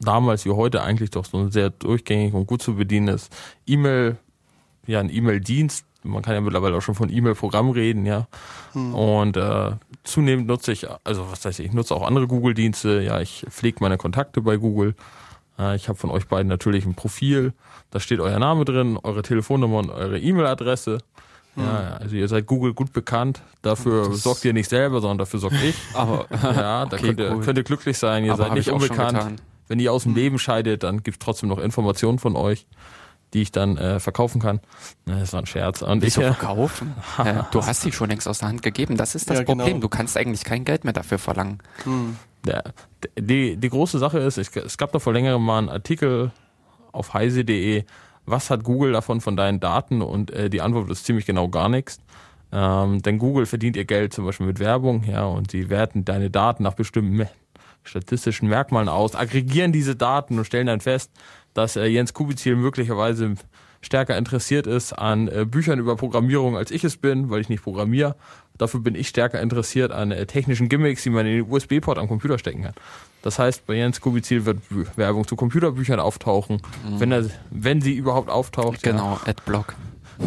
damals 0.00 0.44
wie 0.44 0.50
heute 0.50 0.82
eigentlich 0.82 1.10
doch 1.10 1.24
so 1.24 1.38
ein 1.38 1.52
sehr 1.52 1.70
durchgängig 1.70 2.34
und 2.34 2.46
gut 2.46 2.62
zu 2.62 2.74
bedienendes 2.74 3.30
E-Mail 3.66 4.16
ja 4.86 5.00
ein 5.00 5.10
E-Mail-Dienst. 5.10 5.84
Man 6.02 6.22
kann 6.22 6.34
ja 6.34 6.40
mittlerweile 6.40 6.76
auch 6.76 6.82
schon 6.82 6.94
von 6.94 7.10
E-Mail-Programm 7.10 7.70
reden, 7.70 8.04
ja. 8.04 8.26
Hm. 8.72 8.94
Und 8.94 9.36
äh, 9.36 9.72
zunehmend 10.04 10.46
nutze 10.46 10.72
ich, 10.72 10.86
also 11.02 11.30
was 11.30 11.44
heißt 11.44 11.60
ich, 11.60 11.66
ich 11.66 11.72
nutze 11.72 11.94
auch 11.94 12.06
andere 12.06 12.26
Google-Dienste. 12.26 13.00
Ja, 13.00 13.20
ich 13.20 13.46
pflege 13.48 13.78
meine 13.80 13.96
Kontakte 13.96 14.42
bei 14.42 14.56
Google. 14.56 14.94
Äh, 15.58 15.76
ich 15.76 15.88
habe 15.88 15.98
von 15.98 16.10
euch 16.10 16.26
beiden 16.26 16.48
natürlich 16.48 16.84
ein 16.84 16.94
Profil. 16.94 17.54
Da 17.90 18.00
steht 18.00 18.20
euer 18.20 18.38
Name 18.38 18.64
drin, 18.64 18.98
eure 19.02 19.22
Telefonnummer 19.22 19.78
und 19.78 19.90
eure 19.90 20.18
E-Mail-Adresse. 20.18 20.98
Ja, 21.56 21.62
hm. 21.62 22.02
also 22.02 22.16
ihr 22.16 22.28
seid 22.28 22.46
Google 22.46 22.74
gut 22.74 22.92
bekannt. 22.92 23.40
Dafür 23.62 24.08
das 24.08 24.22
sorgt 24.22 24.44
ihr 24.44 24.52
nicht 24.52 24.68
selber, 24.68 25.00
sondern 25.00 25.18
dafür 25.18 25.40
sorgt 25.40 25.62
ich. 25.62 25.76
Aber 25.94 26.26
ja, 26.42 26.84
da 26.84 26.96
okay, 26.96 27.06
könnt, 27.06 27.20
ihr, 27.20 27.32
cool. 27.32 27.42
könnt 27.42 27.58
ihr 27.58 27.64
glücklich 27.64 27.96
sein. 27.96 28.24
Ihr 28.24 28.32
Aber 28.32 28.44
seid 28.44 28.54
nicht 28.54 28.70
unbekannt. 28.70 29.42
Wenn 29.68 29.80
ihr 29.80 29.92
aus 29.92 30.02
dem. 30.02 30.14
Leben 30.14 30.38
scheidet, 30.38 30.82
dann 30.82 31.02
gibt 31.02 31.16
es 31.16 31.24
trotzdem 31.24 31.48
noch 31.48 31.58
Informationen 31.58 32.18
von 32.18 32.36
euch 32.36 32.66
die 33.34 33.42
ich 33.42 33.52
dann 33.52 33.76
äh, 33.76 34.00
verkaufen 34.00 34.40
kann. 34.40 34.60
Das 35.04 35.32
war 35.32 35.42
ein 35.42 35.46
Scherz. 35.46 35.82
Und 35.82 36.02
Wieso 36.02 36.22
ich, 36.22 36.28
äh, 36.28 36.32
verkaufen? 36.32 36.94
äh, 37.18 37.42
du 37.50 37.66
hast 37.66 37.82
sie 37.82 37.92
schon 37.92 38.08
längst 38.08 38.26
aus 38.28 38.38
der 38.38 38.48
Hand 38.48 38.62
gegeben. 38.62 38.96
Das 38.96 39.14
ist 39.14 39.28
das 39.28 39.38
ja, 39.38 39.44
Problem. 39.44 39.66
Genau. 39.66 39.80
Du 39.80 39.88
kannst 39.88 40.16
eigentlich 40.16 40.44
kein 40.44 40.64
Geld 40.64 40.84
mehr 40.84 40.92
dafür 40.92 41.18
verlangen. 41.18 41.58
Hm. 41.82 42.16
Ja, 42.46 42.62
die, 43.18 43.56
die 43.56 43.68
große 43.68 43.98
Sache 43.98 44.18
ist, 44.18 44.38
ich, 44.38 44.54
es 44.54 44.78
gab 44.78 44.92
da 44.92 44.98
vor 44.98 45.12
längerem 45.12 45.44
mal 45.44 45.58
einen 45.58 45.68
Artikel 45.68 46.30
auf 46.92 47.12
heise.de, 47.12 47.84
was 48.26 48.50
hat 48.50 48.64
Google 48.64 48.92
davon 48.92 49.20
von 49.20 49.36
deinen 49.36 49.60
Daten? 49.60 50.00
Und 50.00 50.30
äh, 50.30 50.48
die 50.48 50.62
Antwort 50.62 50.90
ist 50.90 51.04
ziemlich 51.04 51.26
genau 51.26 51.48
gar 51.48 51.68
nichts. 51.68 51.98
Ähm, 52.52 53.02
denn 53.02 53.18
Google 53.18 53.46
verdient 53.46 53.76
ihr 53.76 53.84
Geld 53.84 54.12
zum 54.12 54.24
Beispiel 54.24 54.46
mit 54.46 54.60
Werbung, 54.60 55.02
ja, 55.04 55.24
und 55.24 55.50
sie 55.50 55.70
werten 55.70 56.04
deine 56.04 56.30
Daten 56.30 56.62
nach 56.62 56.74
bestimmten 56.74 57.26
statistischen 57.82 58.48
Merkmalen 58.48 58.88
aus, 58.88 59.14
aggregieren 59.14 59.72
diese 59.72 59.96
Daten 59.96 60.38
und 60.38 60.44
stellen 60.44 60.68
dann 60.68 60.80
fest, 60.80 61.10
dass 61.54 61.76
äh, 61.76 61.86
Jens 61.86 62.12
Kubizil 62.12 62.56
möglicherweise 62.56 63.34
stärker 63.80 64.16
interessiert 64.16 64.66
ist 64.66 64.92
an 64.92 65.28
äh, 65.28 65.44
Büchern 65.44 65.78
über 65.78 65.96
Programmierung, 65.96 66.56
als 66.56 66.70
ich 66.70 66.84
es 66.84 66.96
bin, 66.96 67.30
weil 67.30 67.40
ich 67.40 67.48
nicht 67.48 67.62
programmiere. 67.62 68.16
Dafür 68.56 68.80
bin 68.80 68.94
ich 68.94 69.08
stärker 69.08 69.40
interessiert 69.40 69.92
an 69.92 70.12
äh, 70.12 70.26
technischen 70.26 70.68
Gimmicks, 70.68 71.02
die 71.02 71.10
man 71.10 71.26
in 71.26 71.44
den 71.44 71.50
USB-Port 71.50 71.98
am 71.98 72.08
Computer 72.08 72.38
stecken 72.38 72.62
kann. 72.62 72.74
Das 73.22 73.38
heißt, 73.38 73.66
bei 73.66 73.74
Jens 73.74 74.00
Kubizil 74.00 74.44
wird 74.44 74.58
Werbung 74.96 75.26
zu 75.26 75.36
Computerbüchern 75.36 75.98
auftauchen, 75.98 76.60
mhm. 76.86 77.00
wenn, 77.00 77.12
er, 77.12 77.24
wenn 77.50 77.80
sie 77.80 77.94
überhaupt 77.94 78.28
auftaucht. 78.28 78.82
Genau, 78.82 79.18
ja. 79.24 79.30
Adblock. 79.30 79.74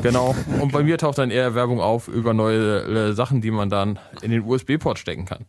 Genau. 0.02 0.36
Und 0.60 0.72
bei 0.72 0.84
mir 0.84 0.98
taucht 0.98 1.18
dann 1.18 1.32
eher 1.32 1.56
Werbung 1.56 1.80
auf 1.80 2.08
über 2.08 2.34
neue 2.34 3.10
äh, 3.10 3.14
Sachen, 3.14 3.42
die 3.42 3.52
man 3.52 3.70
dann 3.70 4.00
in 4.22 4.32
den 4.32 4.44
USB-Port 4.44 5.00
stecken 5.00 5.26
kann. 5.26 5.46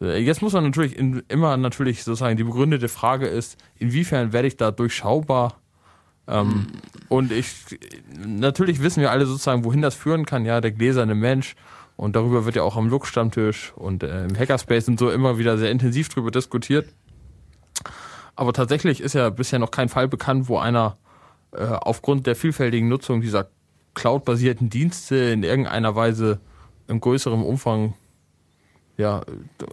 Äh, 0.00 0.18
jetzt 0.18 0.42
muss 0.42 0.52
man 0.52 0.64
natürlich 0.64 0.96
in, 0.96 1.22
immer 1.28 1.56
natürlich 1.56 2.04
sozusagen 2.04 2.36
die 2.36 2.44
begründete 2.44 2.88
Frage 2.88 3.26
ist, 3.26 3.56
inwiefern 3.76 4.32
werde 4.32 4.48
ich 4.48 4.56
da 4.56 4.70
durchschaubar? 4.70 5.60
Ähm. 6.26 6.66
Und 7.08 7.32
ich 7.32 7.48
natürlich 8.26 8.82
wissen 8.82 9.00
wir 9.00 9.10
alle 9.10 9.26
sozusagen, 9.26 9.64
wohin 9.64 9.82
das 9.82 9.94
führen 9.94 10.24
kann. 10.24 10.44
Ja, 10.44 10.60
der 10.60 10.72
gläserne 10.72 11.14
Mensch 11.14 11.54
und 11.96 12.16
darüber 12.16 12.44
wird 12.44 12.56
ja 12.56 12.62
auch 12.62 12.76
am 12.76 12.88
Lux-Stammtisch 12.88 13.72
und 13.76 14.02
äh, 14.02 14.24
im 14.24 14.36
Hackerspace 14.36 14.88
und 14.88 14.98
so 14.98 15.10
immer 15.10 15.38
wieder 15.38 15.58
sehr 15.58 15.70
intensiv 15.70 16.08
drüber 16.08 16.30
diskutiert. 16.30 16.88
Aber 18.36 18.52
tatsächlich 18.52 19.00
ist 19.00 19.14
ja 19.14 19.30
bisher 19.30 19.58
noch 19.58 19.70
kein 19.70 19.88
Fall 19.88 20.08
bekannt, 20.08 20.48
wo 20.48 20.58
einer 20.58 20.96
äh, 21.52 21.64
aufgrund 21.64 22.26
der 22.26 22.34
vielfältigen 22.34 22.88
Nutzung 22.88 23.20
dieser 23.20 23.48
Cloud-basierten 23.94 24.70
Dienste 24.70 25.16
in 25.16 25.44
irgendeiner 25.44 25.94
Weise 25.94 26.40
im 26.88 27.00
größeren 27.00 27.42
Umfang 27.42 27.94
ja, 28.96 29.22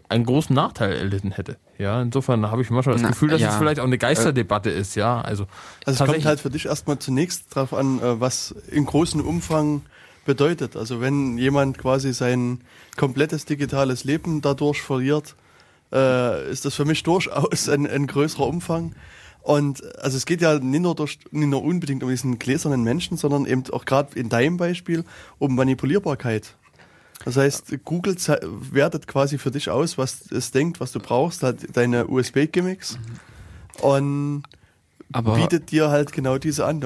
einen 0.09 0.25
großen 0.25 0.55
Nachteil 0.55 0.93
erlitten 0.93 1.31
hätte. 1.31 1.57
Ja, 1.77 2.01
insofern 2.01 2.49
habe 2.49 2.61
ich 2.61 2.69
manchmal 2.69 2.95
das 2.95 3.03
Na, 3.03 3.09
Gefühl, 3.09 3.29
dass 3.29 3.41
ja. 3.41 3.49
es 3.49 3.55
vielleicht 3.55 3.79
auch 3.79 3.85
eine 3.85 3.97
Geisterdebatte 3.97 4.71
äh, 4.71 4.79
ist, 4.79 4.95
ja. 4.95 5.21
Also, 5.21 5.47
also 5.85 6.03
es 6.03 6.09
kommt 6.09 6.25
halt 6.25 6.39
für 6.39 6.49
dich 6.49 6.65
erstmal 6.65 6.99
zunächst 6.99 7.55
darauf 7.55 7.73
an, 7.73 7.99
äh, 7.99 8.19
was 8.19 8.51
in 8.69 8.85
großem 8.85 9.21
Umfang 9.21 9.81
bedeutet. 10.25 10.75
Also 10.75 11.01
wenn 11.01 11.37
jemand 11.37 11.77
quasi 11.77 12.13
sein 12.13 12.61
komplettes 12.97 13.45
digitales 13.45 14.03
Leben 14.03 14.41
dadurch 14.41 14.81
verliert, 14.81 15.35
äh, 15.91 16.49
ist 16.49 16.65
das 16.65 16.75
für 16.75 16.85
mich 16.85 17.03
durchaus 17.03 17.69
ein, 17.69 17.87
ein 17.87 18.07
größerer 18.07 18.47
Umfang. 18.47 18.95
Und 19.41 19.83
also 19.97 20.17
es 20.17 20.25
geht 20.25 20.41
ja 20.41 20.59
nicht 20.59 20.81
nur, 20.81 20.95
durch, 20.95 21.19
nicht 21.31 21.47
nur 21.47 21.63
unbedingt 21.63 22.03
um 22.03 22.09
diesen 22.09 22.37
gläsernen 22.37 22.83
Menschen, 22.83 23.17
sondern 23.17 23.45
eben 23.45 23.63
auch 23.71 23.85
gerade 23.85 24.17
in 24.17 24.29
deinem 24.29 24.57
Beispiel 24.57 25.03
um 25.39 25.55
Manipulierbarkeit. 25.55 26.55
Das 27.25 27.37
heißt, 27.37 27.83
Google 27.85 28.15
wertet 28.17 29.07
quasi 29.07 29.37
für 29.37 29.51
dich 29.51 29.69
aus, 29.69 29.97
was 29.97 30.31
es 30.31 30.51
denkt, 30.51 30.79
was 30.79 30.91
du 30.91 30.99
brauchst, 30.99 31.43
halt 31.43 31.75
deine 31.75 32.07
USB-Gimmicks 32.07 32.97
mhm. 32.97 33.83
und 33.83 34.43
Aber 35.11 35.35
bietet 35.35 35.71
dir 35.71 35.89
halt 35.89 36.11
genau 36.11 36.37
diese 36.37 36.65
an. 36.65 36.81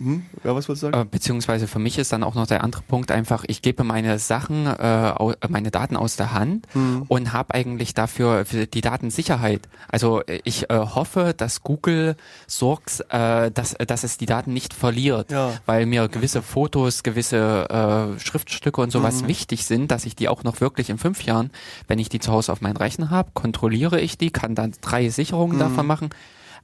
Hm? 0.00 0.24
Ja, 0.44 0.54
was 0.54 0.68
wolltest 0.68 0.82
du 0.84 0.90
sagen? 0.90 1.00
Äh, 1.02 1.04
beziehungsweise 1.04 1.66
für 1.68 1.78
mich 1.78 1.98
ist 1.98 2.12
dann 2.12 2.22
auch 2.24 2.34
noch 2.34 2.46
der 2.46 2.64
andere 2.64 2.82
Punkt 2.82 3.10
einfach, 3.10 3.44
ich 3.46 3.62
gebe 3.62 3.84
meine 3.84 4.18
Sachen, 4.18 4.66
äh, 4.66 5.12
au, 5.16 5.32
meine 5.48 5.70
Daten 5.70 5.96
aus 5.96 6.16
der 6.16 6.32
Hand 6.32 6.66
Hm. 6.72 7.04
und 7.08 7.32
habe 7.32 7.54
eigentlich 7.54 7.94
dafür 7.94 8.44
für 8.46 8.66
die 8.66 8.80
Datensicherheit. 8.80 9.68
Also 9.88 10.22
äh, 10.22 10.40
ich 10.44 10.70
äh, 10.70 10.74
hoffe, 10.78 11.34
dass 11.36 11.62
Google 11.62 12.16
sorgt, 12.46 13.04
äh, 13.10 13.50
dass, 13.50 13.74
dass 13.74 14.04
es 14.04 14.18
die 14.18 14.26
Daten 14.26 14.52
nicht 14.52 14.74
verliert, 14.74 15.30
Ja. 15.30 15.52
weil 15.66 15.86
mir 15.86 16.08
gewisse 16.08 16.42
Fotos, 16.42 17.02
gewisse 17.02 17.68
äh, 18.16 18.18
Schriftstücke 18.20 18.80
und 18.80 18.90
sowas 18.90 19.26
wichtig 19.26 19.64
sind, 19.66 19.90
dass 19.90 20.06
ich 20.06 20.16
die 20.16 20.28
auch 20.28 20.44
noch 20.44 20.60
wirklich 20.60 20.90
in 20.90 20.98
fünf 20.98 21.22
Jahren, 21.24 21.50
wenn 21.88 21.98
ich 21.98 22.08
die 22.08 22.20
zu 22.20 22.32
Hause 22.32 22.52
auf 22.52 22.60
meinen 22.60 22.76
Rechner 22.76 23.10
habe, 23.10 23.30
kontrolliere 23.34 24.00
ich 24.00 24.16
die, 24.18 24.30
kann 24.30 24.54
dann 24.54 24.72
drei 24.80 25.08
Sicherungen 25.10 25.58
davon 25.58 25.86
machen. 25.86 26.10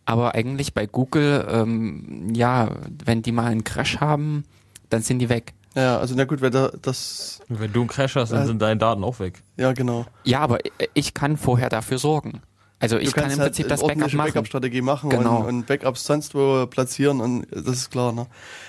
Aber 0.07 0.35
eigentlich 0.35 0.73
bei 0.73 0.87
Google, 0.87 1.47
ähm, 1.51 2.33
ja, 2.35 2.71
wenn 3.05 3.23
die 3.23 3.33
mal 3.33 3.47
einen 3.47 3.65
Crash 3.65 3.99
haben, 3.99 4.45
dann 4.89 5.03
sind 5.03 5.19
die 5.19 5.29
weg. 5.29 5.53
Ja, 5.75 5.99
also 5.99 6.15
na 6.17 6.25
gut, 6.25 6.41
wenn 6.41 6.53
da 6.53 6.71
das, 6.81 7.41
Wenn 7.49 7.73
du 7.73 7.81
einen 7.81 7.89
Crash 7.89 8.15
hast, 8.17 8.33
dann 8.33 8.45
Äh, 8.45 8.47
sind 8.47 8.63
deine 8.63 8.79
Daten 8.79 9.05
auch 9.05 9.19
weg. 9.21 9.43
ja 9.59 9.73
genau. 9.73 10.07
Ja, 10.25 10.41
aber 10.41 10.59
ich 10.95 11.13
kann 11.13 11.37
vorher 11.37 11.69
dafür 11.69 11.99
sorgen. 11.99 12.41
Also 12.79 12.99
ich 12.99 13.11
du 13.13 13.21
kann 13.21 13.31
im 13.31 13.39
Prinzip 13.39 13.65
halt 13.65 13.73
das 13.73 13.83
eine 13.83 13.95
Backup 13.95 14.13
machen. 14.13 14.27
Backup-Strategie 14.29 14.83
machen 14.83 15.11
Genau. 15.11 15.41
und, 15.41 15.47
und 15.47 15.67
Backups 15.67 16.05
sonst 16.05 16.35
wo 16.35 16.67
platzieren 16.67 17.21
und 17.21 17.47
das 17.51 17.65
ist 17.77 17.91
klar. 17.91 18.13
Ne? 18.13 18.27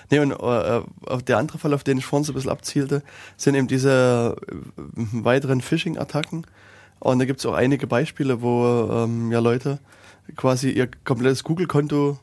Nee, 0.09 0.19
und 0.19 0.31
äh, 0.31 0.81
auf 1.05 1.23
der 1.23 1.37
andere 1.37 1.57
Fall, 1.59 1.73
auf 1.73 1.83
den 1.83 1.97
ich 1.97 2.05
vorhin 2.05 2.23
so 2.23 2.31
ein 2.31 2.35
bisschen 2.35 2.51
abzielte, 2.51 3.03
sind 3.35 3.55
eben 3.55 3.67
diese 3.67 4.35
äh, 4.49 4.53
weiteren 5.11 5.61
Phishing-Attacken. 5.61 6.47
Und 6.99 7.19
da 7.19 7.25
gibt 7.25 7.39
es 7.41 7.45
auch 7.45 7.53
einige 7.53 7.85
Beispiele, 7.85 8.41
wo 8.41 8.89
ähm, 8.91 9.31
ja 9.31 9.39
Leute 9.39 9.79
quasi 10.35 10.69
ihr 10.71 10.89
komplettes 11.05 11.43
Google-Konto 11.43 12.17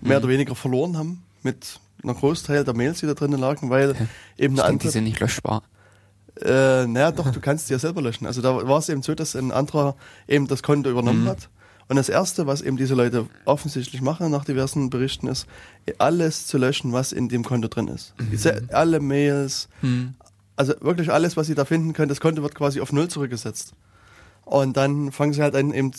mehr 0.00 0.18
Mhm. 0.18 0.24
oder 0.24 0.32
weniger 0.32 0.54
verloren 0.54 0.96
haben 0.98 1.22
mit 1.42 1.80
einer 2.02 2.14
Großteil 2.14 2.64
der 2.64 2.74
Mails, 2.74 3.00
die 3.00 3.06
da 3.06 3.14
drinnen 3.14 3.40
lagen, 3.40 3.70
weil 3.70 3.90
eben 3.90 3.96
Ich 3.96 4.40
eine 4.40 4.46
denke, 4.46 4.62
die 4.62 4.68
andere 4.68 4.90
sind 4.90 5.04
nicht 5.04 5.20
löschbar. 5.20 5.62
äh, 6.42 6.86
naja, 6.86 7.12
doch, 7.12 7.30
du 7.32 7.40
kannst 7.40 7.68
die 7.68 7.72
ja 7.72 7.78
selber 7.78 8.02
löschen. 8.02 8.26
Also 8.26 8.42
da 8.42 8.68
war 8.68 8.78
es 8.78 8.88
eben 8.90 9.02
so, 9.02 9.14
dass 9.14 9.34
ein 9.34 9.52
anderer 9.52 9.96
eben 10.28 10.46
das 10.48 10.62
Konto 10.62 10.90
übernommen 10.90 11.24
Mhm. 11.24 11.28
hat. 11.28 11.48
Und 11.88 11.96
das 11.96 12.08
Erste, 12.08 12.46
was 12.46 12.62
eben 12.62 12.76
diese 12.76 12.94
Leute 12.94 13.26
offensichtlich 13.44 14.02
machen 14.02 14.30
nach 14.30 14.44
diversen 14.44 14.90
Berichten, 14.90 15.28
ist, 15.28 15.46
alles 15.98 16.46
zu 16.46 16.58
löschen, 16.58 16.92
was 16.92 17.12
in 17.12 17.28
dem 17.28 17.44
Konto 17.44 17.68
drin 17.68 17.88
ist. 17.88 18.12
Mhm. 18.18 18.68
Alle 18.72 18.98
Mails, 19.00 19.68
Hm. 19.80 20.14
also 20.56 20.74
wirklich 20.80 21.10
alles, 21.12 21.36
was 21.36 21.46
sie 21.46 21.54
da 21.54 21.64
finden 21.64 21.92
können, 21.92 22.08
das 22.08 22.20
Konto 22.20 22.42
wird 22.42 22.54
quasi 22.56 22.80
auf 22.80 22.92
Null 22.92 23.08
zurückgesetzt. 23.08 23.72
Und 24.44 24.76
dann 24.76 25.12
fangen 25.12 25.32
sie 25.32 25.42
halt 25.42 25.54
an, 25.54 25.72
eben 25.72 25.92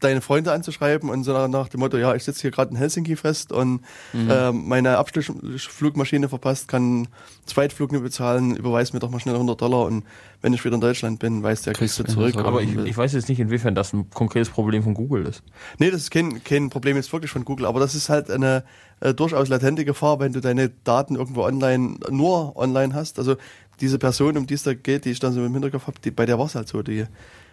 deine 0.00 0.20
Freunde 0.20 0.52
anzuschreiben 0.52 1.10
und 1.10 1.24
so 1.24 1.32
nach- 1.32 1.48
nach 1.48 1.68
dem 1.68 1.80
Motto, 1.80 1.96
ja, 1.96 2.14
ich 2.14 2.24
sitze 2.24 2.42
hier 2.42 2.50
gerade 2.50 2.70
in 2.70 2.76
Helsinki 2.76 3.16
fest 3.16 3.50
und 3.52 3.80
Mhm. 4.12 4.30
äh, 4.30 4.52
meine 4.52 4.98
Abschlussflugmaschine 4.98 6.28
verpasst, 6.28 6.68
kann 6.68 7.08
Zweitflug 7.46 7.92
nur 7.92 8.02
bezahlen, 8.02 8.56
überweis 8.56 8.92
mir 8.92 9.00
doch 9.00 9.10
mal 9.10 9.20
schnell 9.20 9.34
100 9.36 9.60
Dollar 9.60 9.86
und 9.86 10.04
wenn 10.40 10.52
ich 10.52 10.64
wieder 10.64 10.76
in 10.76 10.80
Deutschland 10.80 11.18
bin, 11.18 11.42
weißt 11.42 11.66
du, 11.66 11.70
ja, 11.70 11.74
kriegst 11.74 11.98
du 11.98 12.04
zurück. 12.04 12.36
Aber 12.36 12.62
ich, 12.62 12.76
ich 12.76 12.96
weiß 12.96 13.12
jetzt 13.12 13.28
nicht, 13.28 13.40
inwiefern 13.40 13.74
das 13.74 13.92
ein 13.92 14.08
konkretes 14.10 14.50
Problem 14.50 14.82
von 14.84 14.94
Google 14.94 15.26
ist. 15.26 15.42
Nee, 15.78 15.90
das 15.90 16.02
ist 16.02 16.10
kein, 16.10 16.42
kein 16.44 16.70
Problem 16.70 16.96
jetzt 16.96 17.12
wirklich 17.12 17.30
von 17.32 17.44
Google, 17.44 17.66
aber 17.66 17.80
das 17.80 17.94
ist 17.94 18.08
halt 18.08 18.30
eine 18.30 18.64
äh, 19.00 19.14
durchaus 19.14 19.48
latente 19.48 19.84
Gefahr, 19.84 20.20
wenn 20.20 20.32
du 20.32 20.40
deine 20.40 20.68
Daten 20.84 21.16
irgendwo 21.16 21.42
online, 21.42 21.96
nur 22.10 22.56
online 22.56 22.94
hast. 22.94 23.18
Also 23.18 23.36
diese 23.80 23.98
Person, 23.98 24.36
um 24.36 24.46
die 24.46 24.54
es 24.54 24.62
da 24.62 24.74
geht, 24.74 25.04
die 25.04 25.10
ich 25.10 25.20
dann 25.20 25.32
so 25.32 25.44
im 25.44 25.52
Hinterkopf 25.52 25.86
habe, 25.86 26.10
bei 26.12 26.26
der 26.26 26.38
war 26.38 26.46
es 26.46 26.54
halt 26.54 26.68
so, 26.68 26.82
die 26.82 27.04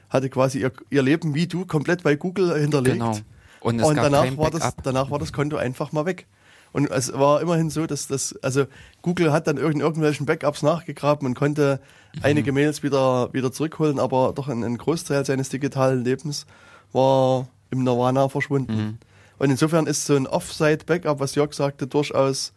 hatte 0.10 0.30
quasi 0.30 0.60
ihr, 0.60 0.72
ihr 0.90 1.02
Leben 1.02 1.34
wie 1.36 1.48
du 1.48 1.66
komplett 1.66 2.04
bei 2.04 2.16
Google 2.16 2.58
hinterlegt. 2.60 2.98
Genau. 2.98 3.18
Und 3.62 3.82
Und 3.82 3.96
danach 3.96 4.38
war, 4.38 4.52
das, 4.52 4.76
danach 4.84 5.10
war 5.10 5.20
das 5.20 5.34
Konto 5.34 5.58
einfach 5.58 5.92
mal 5.92 6.06
weg. 6.06 6.28
Und 6.72 6.92
es 6.92 7.14
war 7.14 7.42
immerhin 7.42 7.70
so, 7.70 7.88
dass 7.88 8.08
das, 8.08 8.36
also 8.42 8.66
Google 9.02 9.32
hat 9.32 9.48
dann 9.48 9.58
irgend, 9.58 9.82
irgendwelchen 9.82 10.26
Backups 10.26 10.62
nachgegraben 10.62 11.26
und 11.26 11.34
konnte 11.34 11.80
Mhm. 12.16 12.22
einige 12.24 12.52
Mails 12.52 12.84
wieder, 12.84 13.34
wieder 13.34 13.52
zurückholen, 13.52 14.00
aber 14.00 14.34
doch 14.34 14.48
ein, 14.48 14.64
ein 14.64 14.78
Großteil 14.78 15.26
seines 15.26 15.50
digitalen 15.50 16.04
Lebens 16.04 16.46
war 16.94 17.48
im 17.72 17.84
Nirvana 17.84 18.30
verschwunden. 18.30 18.76
Mhm. 18.76 18.98
Und 19.38 19.50
insofern 19.50 19.86
ist 19.86 20.06
so 20.06 20.16
ein 20.16 20.28
Offsite-Backup, 20.28 21.20
was 21.20 21.36
Jörg 21.36 21.54
sagte, 21.54 21.88
durchaus 21.88 22.54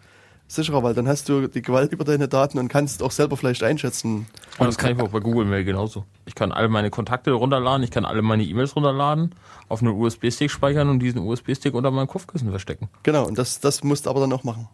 sicherer, 0.49 0.83
weil 0.83 0.95
dann 0.95 1.07
hast 1.07 1.29
du 1.29 1.47
die 1.47 1.63
Gewalt 1.63 1.93
über 1.93 2.05
deine 2.05 2.27
Daten 2.27 2.59
und 2.59 2.69
kannst 2.69 3.03
auch 3.03 3.11
selber 3.11 3.37
vielleicht 3.37 3.63
einschätzen. 3.63 4.27
Und 4.59 4.67
das 4.67 4.79
kann 4.79 4.97
ich 4.97 5.01
auch 5.01 5.11
bei 5.11 5.21
Google 5.21 5.45
Mail 5.45 5.65
genauso. 5.65 6.05
Ich 6.25 6.35
kann 6.35 6.51
alle 6.51 6.69
meine 6.69 6.91
Kontakte 6.91 7.31
runterladen, 7.33 7.85
ich 7.85 7.91
kann 7.91 8.05
alle 8.05 8.23
meine 8.23 8.43
E-Mails 8.43 8.75
runterladen, 8.75 9.35
auf 9.69 9.83
einen 9.83 9.93
USB-Stick 9.93 10.51
speichern 10.51 10.89
und 10.89 10.99
diesen 11.01 11.21
USB-Stick 11.21 11.75
unter 11.75 11.91
meinem 11.91 12.09
Kopfkissen 12.09 12.51
verstecken. 12.51 12.89
Genau, 13.03 13.27
und 13.27 13.39
das, 13.39 13.61
das 13.61 13.85
musst 13.85 14.07
du 14.07 14.11
aber 14.11 14.21
dann 14.21 14.33
auch 14.33 14.45
machen. 14.45 14.69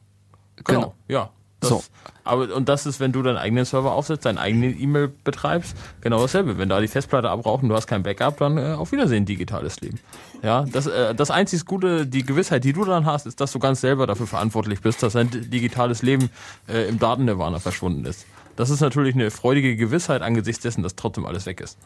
Genau. 0.65 0.95
Ja. 1.09 1.31
Das, 1.61 1.71
So. 1.71 1.83
Aber, 2.25 2.55
und 2.55 2.69
das 2.69 2.87
ist, 2.87 3.01
wenn 3.01 3.13
du 3.13 3.23
deinen 3.23 3.37
eigenen 3.37 3.65
Server 3.65 3.93
aufsetzt, 3.93 4.25
deinen 4.25 4.39
eigenen 4.39 4.81
E-Mail 4.81 5.09
betreibst, 5.09 5.77
genau 6.01 6.21
dasselbe. 6.23 6.57
Wenn 6.59 6.69
da 6.69 6.81
die 6.81 6.89
Festplatte 6.89 7.29
abraucht 7.31 7.63
und 7.63 7.69
du 7.69 7.75
hast 7.75 7.87
kein 7.87 8.03
Backup, 8.03 8.39
dann 8.39 8.57
äh, 8.57 8.73
auf 8.73 8.93
Wiedersehen 8.93 9.27
digitales 9.27 9.81
Leben. 9.81 10.01
Ja, 10.43 10.65
das, 10.65 10.87
äh, 10.87 11.15
das 11.15 11.31
einzig 11.31 11.67
Gute, 11.67 12.07
die 12.07 12.25
Gewissheit, 12.25 12.65
die 12.65 12.73
du 12.73 12.85
dann 12.85 13.05
hast, 13.05 13.27
ist, 13.27 13.41
dass 13.41 13.53
du 13.53 13.59
ganz 13.59 13.81
selber 13.81 14.07
dafür 14.07 14.27
verantwortlich 14.27 14.81
bist, 14.81 15.03
dass 15.03 15.13
dein 15.13 15.31
digitales 15.31 16.03
Leben 16.03 16.31
äh, 16.69 16.89
im 16.89 16.99
Datennirvana 16.99 17.59
verschwunden 17.59 18.05
ist. 18.05 18.25
Das 18.57 18.71
ist 18.71 18.81
natürlich 18.81 19.15
eine 19.15 19.31
freudige 19.31 19.77
Gewissheit 19.77 20.23
angesichts 20.23 20.63
dessen, 20.63 20.83
dass 20.83 20.97
trotzdem 20.97 21.27
alles 21.27 21.45
weg 21.47 21.61
ist. 21.61 21.77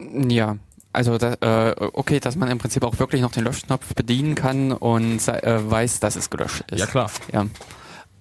Ja, 0.00 0.56
also 0.92 1.18
da, 1.18 1.34
äh, 1.40 1.74
okay, 1.92 2.20
dass 2.20 2.36
man 2.36 2.50
im 2.50 2.58
Prinzip 2.58 2.82
auch 2.82 2.98
wirklich 2.98 3.20
noch 3.20 3.32
den 3.32 3.44
Löschknopf 3.44 3.94
bedienen 3.94 4.34
kann 4.34 4.72
und 4.72 5.26
äh, 5.28 5.70
weiß, 5.70 6.00
dass 6.00 6.16
es 6.16 6.30
gelöscht 6.30 6.64
ist. 6.70 6.80
Ja, 6.80 6.86
klar. 6.86 7.10
Ja, 7.32 7.46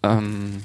ähm, 0.03 0.63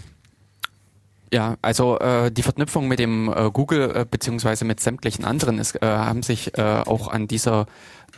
ja 1.33 1.57
also 1.62 1.99
äh, 1.99 2.30
die 2.30 2.43
Verknüpfung 2.43 2.89
mit 2.89 2.99
dem 2.99 3.33
äh, 3.33 3.51
Google 3.51 3.95
äh, 3.95 4.07
beziehungsweise 4.09 4.64
mit 4.64 4.80
sämtlichen 4.80 5.24
anderen 5.24 5.59
ist, 5.59 5.83
äh, 5.83 5.87
haben 5.87 6.22
sich 6.22 6.57
äh, 6.59 6.62
auch 6.62 7.09
an 7.09 7.28
dieser 7.28 7.66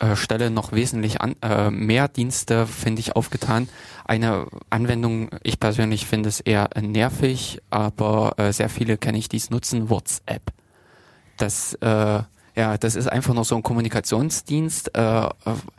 äh, 0.01 0.17
Stelle 0.17 0.51
noch 0.51 0.73
wesentlich 0.73 1.21
an, 1.21 1.37
äh, 1.41 1.71
mehr 1.71 2.09
Dienste, 2.09 2.67
finde 2.67 3.01
ich, 3.01 3.15
aufgetan. 3.15 3.69
Eine 4.05 4.47
Anwendung, 4.69 5.31
ich 5.45 5.61
persönlich 5.61 6.07
finde 6.07 6.29
es 6.29 6.41
eher 6.41 6.69
nervig, 6.81 7.63
aber 7.71 8.35
äh, 8.39 8.53
sehr 8.53 8.69
viele 8.69 8.99
kenne 8.99 9.19
ich, 9.19 9.29
die 9.29 9.37
es 9.37 9.51
nutzen, 9.51 9.91
WhatsApp. 9.91 10.43
Das 11.37 11.75
äh, 11.75 12.23
ja, 12.57 12.79
das 12.79 12.95
ist 12.95 13.09
einfach 13.09 13.35
nur 13.35 13.45
so 13.45 13.57
ein 13.57 13.63
Kommunikationsdienst. 13.63 14.97
Äh, 14.97 15.25
äh, 15.27 15.31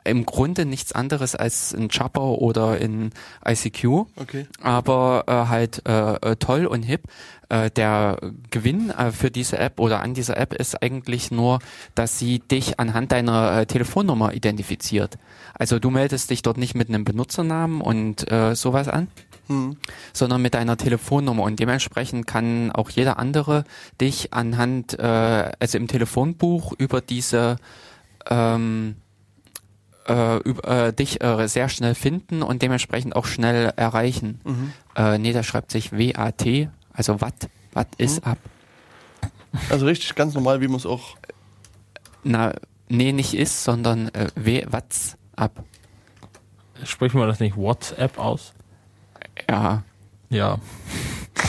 Im 0.03 0.25
Grunde 0.25 0.65
nichts 0.65 0.91
anderes 0.91 1.35
als 1.35 1.73
ein 1.73 1.89
Chopper 1.89 2.21
oder 2.41 2.71
ein 2.71 3.11
ICQ, 3.47 4.05
Okay. 4.17 4.47
aber 4.61 5.23
äh, 5.27 5.31
halt 5.49 5.81
äh, 5.87 6.15
äh, 6.15 6.35
toll 6.35 6.65
und 6.65 6.83
hip. 6.83 7.03
Äh, 7.47 7.69
der 7.71 8.17
Gewinn 8.49 8.91
für 9.11 9.29
diese 9.29 9.57
App 9.59 9.79
oder 9.79 10.01
an 10.01 10.13
dieser 10.15 10.35
App 10.37 10.53
ist 10.53 10.81
eigentlich 10.81 11.29
nur, 11.31 11.59
dass 11.93 12.17
sie 12.19 12.39
dich 12.39 12.79
anhand 12.79 13.11
deiner 13.11 13.67
Telefonnummer 13.67 14.33
identifiziert. 14.33 15.17
Also 15.53 15.77
du 15.79 15.91
meldest 15.91 16.29
dich 16.31 16.41
dort 16.41 16.57
nicht 16.57 16.75
mit 16.75 16.89
einem 16.89 17.05
Benutzernamen 17.05 17.81
und 17.81 18.25
sowas 18.53 18.87
an, 18.87 19.07
Hm. 19.47 19.77
sondern 20.11 20.41
mit 20.41 20.55
deiner 20.55 20.75
Telefonnummer 20.75 21.43
und 21.43 21.59
dementsprechend 21.59 22.25
kann 22.25 22.71
auch 22.71 22.89
jeder 22.89 23.19
andere 23.19 23.63
dich 24.01 24.33
anhand, 24.33 24.97
äh, 24.97 25.51
also 25.59 25.77
im 25.77 25.87
Telefonbuch 25.87 26.73
über 26.77 27.01
diese 27.01 27.57
ähm, 28.27 28.95
äh, 30.07 30.37
über, 30.37 30.87
äh, 30.87 30.93
dich 30.93 31.21
äh, 31.21 31.47
sehr 31.47 31.69
schnell 31.69 31.95
finden 31.95 32.41
und 32.41 32.61
dementsprechend 32.61 33.15
auch 33.15 33.25
schnell 33.25 33.73
erreichen. 33.75 34.39
Mhm. 34.43 34.73
Äh, 34.95 35.17
nee, 35.17 35.33
da 35.33 35.43
schreibt 35.43 35.71
sich 35.71 35.91
WAT, 35.91 36.69
also 36.93 37.21
Watt, 37.21 37.49
Watt 37.73 37.89
ist 37.97 38.25
ab. 38.25 38.37
Also 39.69 39.85
richtig 39.85 40.15
ganz 40.15 40.33
normal, 40.33 40.61
wie 40.61 40.67
man 40.67 40.77
es 40.77 40.85
auch. 40.85 41.17
Na, 42.23 42.53
nee, 42.89 43.11
nicht 43.11 43.33
ist, 43.33 43.63
sondern 43.63 44.09
äh, 44.09 44.27
W 44.35 44.65
Watts 44.69 45.17
ab. 45.35 45.63
Sprechen 46.83 47.19
wir 47.19 47.27
das 47.27 47.39
nicht 47.39 47.55
WhatsApp 47.55 48.17
aus? 48.17 48.53
Ja, 49.49 49.83
Ja. 50.29 50.57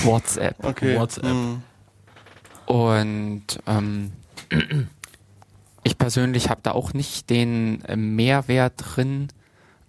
WhatsApp. 0.02 0.56
Okay. 0.64 0.98
WhatsApp. 0.98 1.24
Hm. 1.24 1.62
Und 2.66 3.44
ähm, 3.66 4.12
ich 5.84 5.96
persönlich 5.98 6.50
habe 6.50 6.60
da 6.62 6.72
auch 6.72 6.92
nicht 6.92 7.30
den 7.30 7.84
äh, 7.84 7.96
Mehrwert 7.96 8.74
drin 8.76 9.28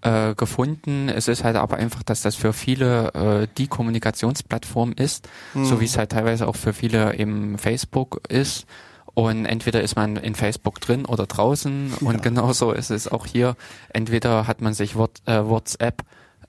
äh, 0.02 0.36
gefunden. 0.36 1.10
Es 1.10 1.28
ist 1.28 1.44
halt 1.44 1.56
aber 1.56 1.78
einfach, 1.78 2.04
dass 2.04 2.22
das 2.22 2.36
für 2.36 2.54
viele 2.54 3.14
äh, 3.14 3.48
die 3.58 3.68
Kommunikationsplattform 3.68 4.94
ist, 4.94 5.28
so 5.56 5.82
wie 5.82 5.86
es 5.86 5.98
halt 5.98 6.12
teilweise 6.12 6.48
auch 6.48 6.56
für 6.56 6.74
viele 6.74 7.14
im 7.14 7.58
Facebook 7.58 8.22
ist. 8.30 8.68
Und 9.16 9.46
entweder 9.46 9.82
ist 9.82 9.96
man 9.96 10.16
in 10.16 10.36
Facebook 10.36 10.80
drin 10.80 11.06
oder 11.06 11.26
draußen. 11.26 11.94
Und 12.02 12.22
genauso 12.30 12.72
ist 12.72 12.92
es 12.92 13.08
auch 13.08 13.26
hier. 13.26 13.56
Entweder 13.90 14.46
hat 14.46 14.62
man 14.62 14.76
sich 14.76 14.96
What, 14.96 15.22
äh, 15.26 15.44
WhatsApp 15.44 16.04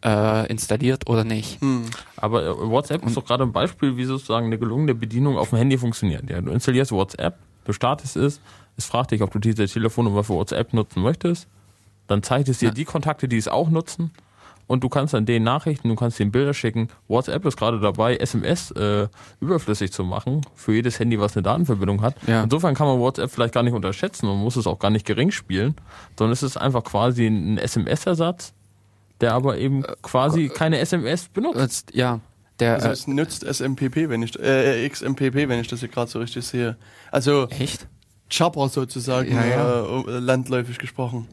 äh, 0.05 0.46
installiert 0.51 1.09
oder 1.09 1.24
nicht. 1.24 1.61
Hm. 1.61 1.84
Aber 2.16 2.44
äh, 2.46 2.57
WhatsApp 2.70 3.05
ist 3.07 3.16
doch 3.16 3.24
gerade 3.24 3.44
ein 3.44 3.53
Beispiel, 3.53 3.96
wie 3.96 4.05
sozusagen 4.05 4.46
eine 4.46 4.59
gelungene 4.59 4.94
Bedienung 4.94 5.36
auf 5.38 5.51
dem 5.51 5.59
Handy 5.59 5.76
funktioniert. 5.78 6.28
Ja, 6.30 6.40
du 6.40 6.51
installierst 6.53 6.92
WhatsApp, 6.92 7.36
du 7.64 7.72
startest 7.72 8.16
es, 8.16 8.40
es 8.76 8.84
fragt 8.86 9.11
dich, 9.11 9.22
ob 9.22 9.30
du 9.32 9.38
diese 9.40 9.66
Telefonnummer 9.66 10.22
für 10.24 10.34
WhatsApp 10.34 10.72
nutzen 10.72 11.03
möchtest. 11.03 11.49
Dann 12.07 12.22
zeigt 12.22 12.49
es 12.49 12.59
dir 12.59 12.66
Ja. 12.66 12.74
die 12.74 12.84
Kontakte, 12.84 13.28
die 13.28 13.36
es 13.36 13.49
auch 13.49 13.70
nutzen. 13.70 14.12
und 14.70 14.84
du 14.84 14.90
kannst 14.90 15.14
dann 15.14 15.24
den 15.24 15.44
Nachrichten, 15.44 15.88
du 15.88 15.94
kannst 15.94 16.18
den 16.18 16.30
Bilder 16.30 16.53
schicken. 16.53 16.88
WhatsApp 17.09 17.42
ist 17.46 17.57
gerade 17.57 17.80
dabei, 17.80 18.16
SMS 18.18 18.70
äh, 18.72 19.09
überflüssig 19.40 19.92
zu 19.92 20.05
machen 20.05 20.42
für 20.55 20.74
jedes 20.74 20.99
Handy, 21.01 21.18
was 21.18 21.34
eine 21.36 21.42
Datenverbindung 21.42 22.03
hat. 22.03 22.14
Ja. 22.26 22.42
Insofern 22.44 22.74
kann 22.74 22.86
man 22.86 22.99
WhatsApp 22.99 23.30
vielleicht 23.30 23.55
gar 23.55 23.62
nicht 23.62 23.72
unterschätzen 23.72 24.28
und 24.28 24.36
muss 24.38 24.57
es 24.57 24.66
auch 24.66 24.78
gar 24.78 24.90
nicht 24.90 25.07
gering 25.07 25.30
spielen, 25.30 25.74
sondern 26.18 26.32
es 26.34 26.42
ist 26.42 26.59
einfach 26.59 26.84
quasi 26.84 27.26
ein 27.26 27.57
SMS-Ersatz, 27.57 28.53
der 29.21 29.35
aber 29.35 29.59
eben 29.59 29.83
quasi 30.03 30.49
keine 30.49 30.79
SMS 30.79 31.29
benutzt. 31.29 31.59
Jetzt, 31.59 31.95
ja, 31.95 32.21
der, 32.61 32.75
Also 32.75 32.89
äh, 32.89 32.93
es 32.93 33.07
nützt 33.07 33.45
SMPP, 33.45 34.09
wenn 34.09 34.23
ich 34.23 34.39
äh, 34.39 34.89
XMPP, 34.89 35.49
wenn 35.49 35.61
ich 35.61 35.69
das 35.69 35.81
hier 35.81 35.89
gerade 35.89 36.11
so 36.11 36.19
richtig 36.19 36.45
sehe. 36.45 36.77
Also 37.11 37.49
echt? 37.49 37.87
Chopper 38.31 38.69
sozusagen, 38.69 39.35
Ja, 39.35 39.47
ja. 39.47 39.81
Äh, 39.81 40.19
landläufig 40.19 40.79
gesprochen. 40.79 41.29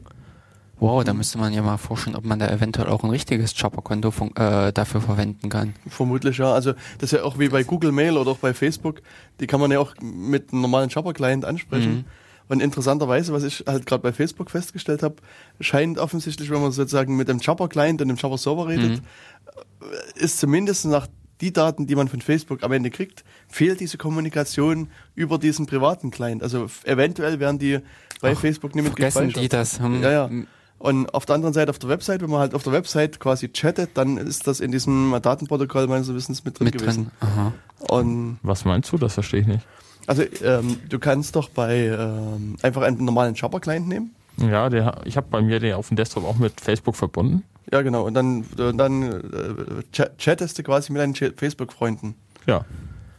Wow, 0.78 1.02
da 1.04 1.14
müsste 1.14 1.38
man 1.38 1.54
ja 1.54 1.62
mal 1.62 1.78
forschen, 1.78 2.14
ob 2.14 2.24
man 2.26 2.38
da 2.38 2.48
eventuell 2.48 2.88
auch 2.88 3.02
ein 3.02 3.08
richtiges 3.08 3.54
Chopper-Konto 3.58 4.12
äh, 4.34 4.72
dafür 4.72 5.00
verwenden 5.00 5.48
kann. 5.48 5.72
Vermutlich 5.88 6.36
ja. 6.36 6.52
Also 6.52 6.74
das 6.98 7.12
ist 7.12 7.18
ja 7.18 7.22
auch 7.24 7.38
wie 7.38 7.48
bei 7.48 7.62
Google 7.62 7.92
Mail 7.92 8.18
oder 8.18 8.32
auch 8.32 8.38
bei 8.38 8.52
Facebook. 8.52 9.00
Die 9.40 9.46
kann 9.46 9.58
man 9.58 9.70
ja 9.70 9.78
auch 9.78 9.94
mit 10.02 10.52
einem 10.52 10.60
normalen 10.60 10.90
Chopper-Client 10.90 11.46
ansprechen. 11.46 11.94
Mhm. 11.94 12.04
Und 12.48 12.60
interessanterweise, 12.62 13.32
was 13.32 13.42
ich 13.42 13.64
halt 13.66 13.86
gerade 13.86 14.02
bei 14.02 14.12
Facebook 14.12 14.50
festgestellt 14.50 15.02
habe, 15.02 15.16
scheint 15.60 15.98
offensichtlich, 15.98 16.50
wenn 16.50 16.60
man 16.60 16.72
sozusagen 16.72 17.16
mit 17.16 17.28
dem 17.28 17.40
Chopper-Client 17.40 18.00
und 18.02 18.08
dem 18.08 18.16
Chopper-Server 18.16 18.68
redet, 18.68 19.00
äh, 19.00 20.20
ist 20.24 20.38
zumindest 20.38 20.84
nach 20.86 21.08
die 21.40 21.52
Daten, 21.52 21.86
die 21.86 21.94
man 21.96 22.08
von 22.08 22.20
Facebook 22.20 22.62
am 22.62 22.72
Ende 22.72 22.90
kriegt, 22.90 23.24
fehlt 23.48 23.80
diese 23.80 23.98
Kommunikation 23.98 24.88
über 25.14 25.38
diesen 25.38 25.66
privaten 25.66 26.10
Client. 26.10 26.42
Also 26.42 26.68
eventuell 26.84 27.40
werden 27.40 27.58
die 27.58 27.80
bei 28.20 28.32
Ach, 28.32 28.40
Facebook 28.40 28.74
nicht 28.74 28.84
mit 28.84 28.94
Vergessen 28.94 29.32
die 29.32 29.48
das? 29.48 29.78
Hm, 29.80 30.02
Ja, 30.02 30.10
ja. 30.10 30.30
Und 30.78 31.12
auf 31.14 31.24
der 31.24 31.36
anderen 31.36 31.54
Seite, 31.54 31.70
auf 31.70 31.78
der 31.78 31.88
Website, 31.88 32.20
wenn 32.20 32.30
man 32.30 32.40
halt 32.40 32.54
auf 32.54 32.62
der 32.62 32.72
Website 32.72 33.18
quasi 33.18 33.48
chattet, 33.48 33.90
dann 33.94 34.18
ist 34.18 34.46
das 34.46 34.60
in 34.60 34.70
diesem 34.72 35.14
Datenprotokoll 35.22 35.86
meines 35.86 36.12
Wissens 36.12 36.44
mit 36.44 36.58
drin 36.58 36.66
Mit 36.66 36.78
gewesen. 36.78 37.10
drin. 37.20 37.28
Aha. 37.28 37.52
Und 37.88 38.38
Was 38.42 38.64
meinst 38.66 38.92
du? 38.92 38.98
Das 38.98 39.14
verstehe 39.14 39.40
ich 39.40 39.46
nicht. 39.46 39.66
Also 40.06 40.22
ähm, 40.42 40.78
du 40.88 40.98
kannst 40.98 41.36
doch 41.36 41.48
bei 41.48 41.86
ähm, 41.86 42.56
einfach 42.62 42.82
einen 42.82 43.04
normalen 43.04 43.34
Jabber-Client 43.34 43.88
nehmen. 43.88 44.14
Ja, 44.38 44.68
der, 44.68 45.00
ich 45.04 45.16
habe 45.16 45.26
bei 45.30 45.40
mir 45.40 45.60
den 45.60 45.74
auf 45.74 45.88
dem 45.88 45.96
Desktop 45.96 46.24
auch 46.24 46.36
mit 46.36 46.60
Facebook 46.60 46.94
verbunden. 46.96 47.42
Ja, 47.72 47.82
genau. 47.82 48.04
Und 48.06 48.14
dann, 48.14 48.42
und 48.58 48.78
dann 48.78 49.02
äh, 49.02 49.82
chat- 49.92 50.16
chattest 50.18 50.58
du 50.58 50.62
quasi 50.62 50.92
mit 50.92 51.00
deinen 51.00 51.14
Facebook-Freunden. 51.14 52.14
Ja. 52.46 52.64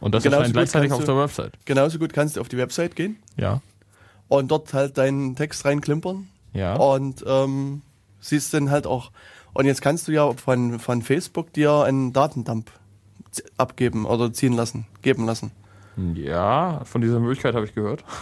Und 0.00 0.14
das 0.14 0.22
Genauso 0.22 0.38
erscheint 0.42 0.54
gleichzeitig 0.54 0.92
auf 0.92 1.04
der 1.04 1.16
Website. 1.18 1.52
Genauso 1.64 1.98
gut 1.98 2.12
kannst 2.12 2.36
du 2.36 2.40
auf 2.40 2.48
die 2.48 2.56
Website 2.56 2.94
gehen 2.94 3.16
Ja. 3.36 3.60
und 4.28 4.48
dort 4.50 4.72
halt 4.72 4.96
deinen 4.96 5.34
Text 5.34 5.64
reinklimpern 5.64 6.28
Ja. 6.54 6.76
und 6.76 7.24
ähm, 7.26 7.82
siehst 8.20 8.54
dann 8.54 8.70
halt 8.70 8.86
auch. 8.86 9.10
Und 9.54 9.66
jetzt 9.66 9.82
kannst 9.82 10.06
du 10.06 10.12
ja 10.12 10.32
von, 10.34 10.78
von 10.78 11.02
Facebook 11.02 11.52
dir 11.52 11.82
einen 11.82 12.12
Datendump 12.12 12.70
abgeben 13.56 14.06
oder 14.06 14.32
ziehen 14.32 14.52
lassen, 14.52 14.86
geben 15.02 15.26
lassen. 15.26 15.50
Ja, 16.14 16.82
von 16.84 17.00
dieser 17.00 17.20
Möglichkeit 17.20 17.54
habe 17.54 17.64
ich 17.66 17.74
gehört. 17.74 18.04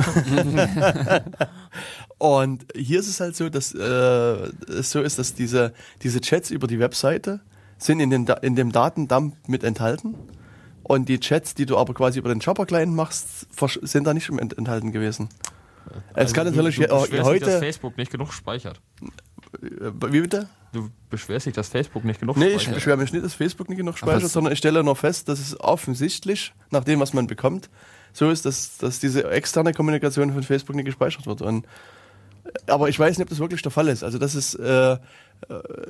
Und 2.18 2.66
hier 2.74 3.00
ist 3.00 3.08
es 3.08 3.20
halt 3.20 3.36
so, 3.36 3.48
dass 3.48 3.74
äh, 3.74 3.78
es 3.80 4.90
so 4.90 5.02
ist, 5.02 5.18
dass 5.18 5.34
diese, 5.34 5.72
diese 6.02 6.20
Chats 6.20 6.50
über 6.50 6.66
die 6.66 6.78
Webseite 6.78 7.40
sind 7.78 8.00
in, 8.00 8.10
den, 8.10 8.26
in 8.42 8.56
dem 8.56 8.72
Datendump 8.72 9.36
mit 9.48 9.64
enthalten. 9.64 10.14
Und 10.82 11.08
die 11.08 11.18
Chats, 11.20 11.54
die 11.54 11.66
du 11.66 11.76
aber 11.76 11.92
quasi 11.94 12.18
über 12.18 12.28
den 12.30 12.40
Shopper-Client 12.40 12.94
machst, 12.94 13.46
sind 13.82 14.06
da 14.06 14.14
nicht 14.14 14.30
ent- 14.30 14.56
enthalten 14.56 14.92
gewesen. 14.92 15.28
Es 16.14 16.32
kann 16.32 16.46
Also 16.46 16.56
natürlich 16.62 16.76
du, 16.76 16.82
du 16.86 17.00
beschwerst 17.00 17.12
dich, 17.12 17.20
dass 17.40 17.48
heute. 17.54 17.58
Facebook 17.58 17.96
nicht 17.98 18.10
genug 18.10 18.32
speichert. 18.32 18.80
Wie 19.60 20.20
bitte? 20.20 20.48
Du 20.72 20.90
beschwerst 21.10 21.46
dich, 21.46 21.54
dass 21.54 21.68
Facebook 21.68 22.04
nicht 22.04 22.20
genug 22.20 22.36
Nee, 22.36 22.46
ich 22.46 22.52
speichert. 22.62 22.74
beschwere 22.74 22.96
mich 22.98 23.12
nicht, 23.12 23.24
dass 23.24 23.34
Facebook 23.34 23.68
nicht 23.68 23.78
genug 23.78 23.96
speichert, 23.96 24.30
sondern 24.30 24.52
ich 24.52 24.58
stelle 24.58 24.82
nur 24.84 24.96
fest, 24.96 25.28
dass 25.28 25.38
es 25.40 25.58
offensichtlich, 25.60 26.52
nach 26.70 26.84
dem, 26.84 27.00
was 27.00 27.12
man 27.14 27.26
bekommt, 27.26 27.70
so 28.12 28.30
ist, 28.30 28.44
dass, 28.46 28.78
dass 28.78 28.98
diese 28.98 29.30
externe 29.30 29.72
Kommunikation 29.72 30.32
von 30.32 30.42
Facebook 30.42 30.74
nicht 30.76 30.86
gespeichert 30.86 31.26
wird. 31.26 31.42
Und, 31.42 31.66
aber 32.66 32.88
ich 32.88 32.98
weiß 32.98 33.16
nicht, 33.18 33.24
ob 33.24 33.30
das 33.30 33.38
wirklich 33.38 33.62
der 33.62 33.70
Fall 33.72 33.88
ist. 33.88 34.02
Also 34.02 34.18
das 34.18 34.34
ist, 34.34 34.54
äh, 34.54 34.92
äh, 34.94 34.98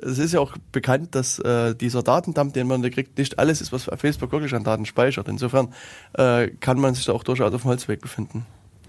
es 0.03 0.19
ist 0.19 0.33
ja 0.33 0.41
auch 0.41 0.57
bekannt, 0.73 1.15
dass 1.15 1.39
äh, 1.39 1.75
dieser 1.75 2.03
Datendump, 2.03 2.53
den 2.55 2.67
man 2.67 2.83
da 2.83 2.91
kriegt, 2.91 3.17
nicht 3.19 3.39
alles 3.39 3.61
ist, 3.61 3.73
was 3.73 3.85
Facebook 3.97 4.33
wirklich 4.33 4.55
an 4.55 4.65
Daten 4.65 4.87
speichert. 4.87 5.29
Insofern 5.29 5.73
äh, 6.15 6.49
kann 6.49 6.79
man 6.81 6.95
sich 6.95 7.05
da 7.05 7.13
auch 7.13 7.25
durchaus 7.25 7.53
auf 7.55 7.63
dem 7.63 7.69
Holzweg 7.71 8.01
befinden. 8.01 8.45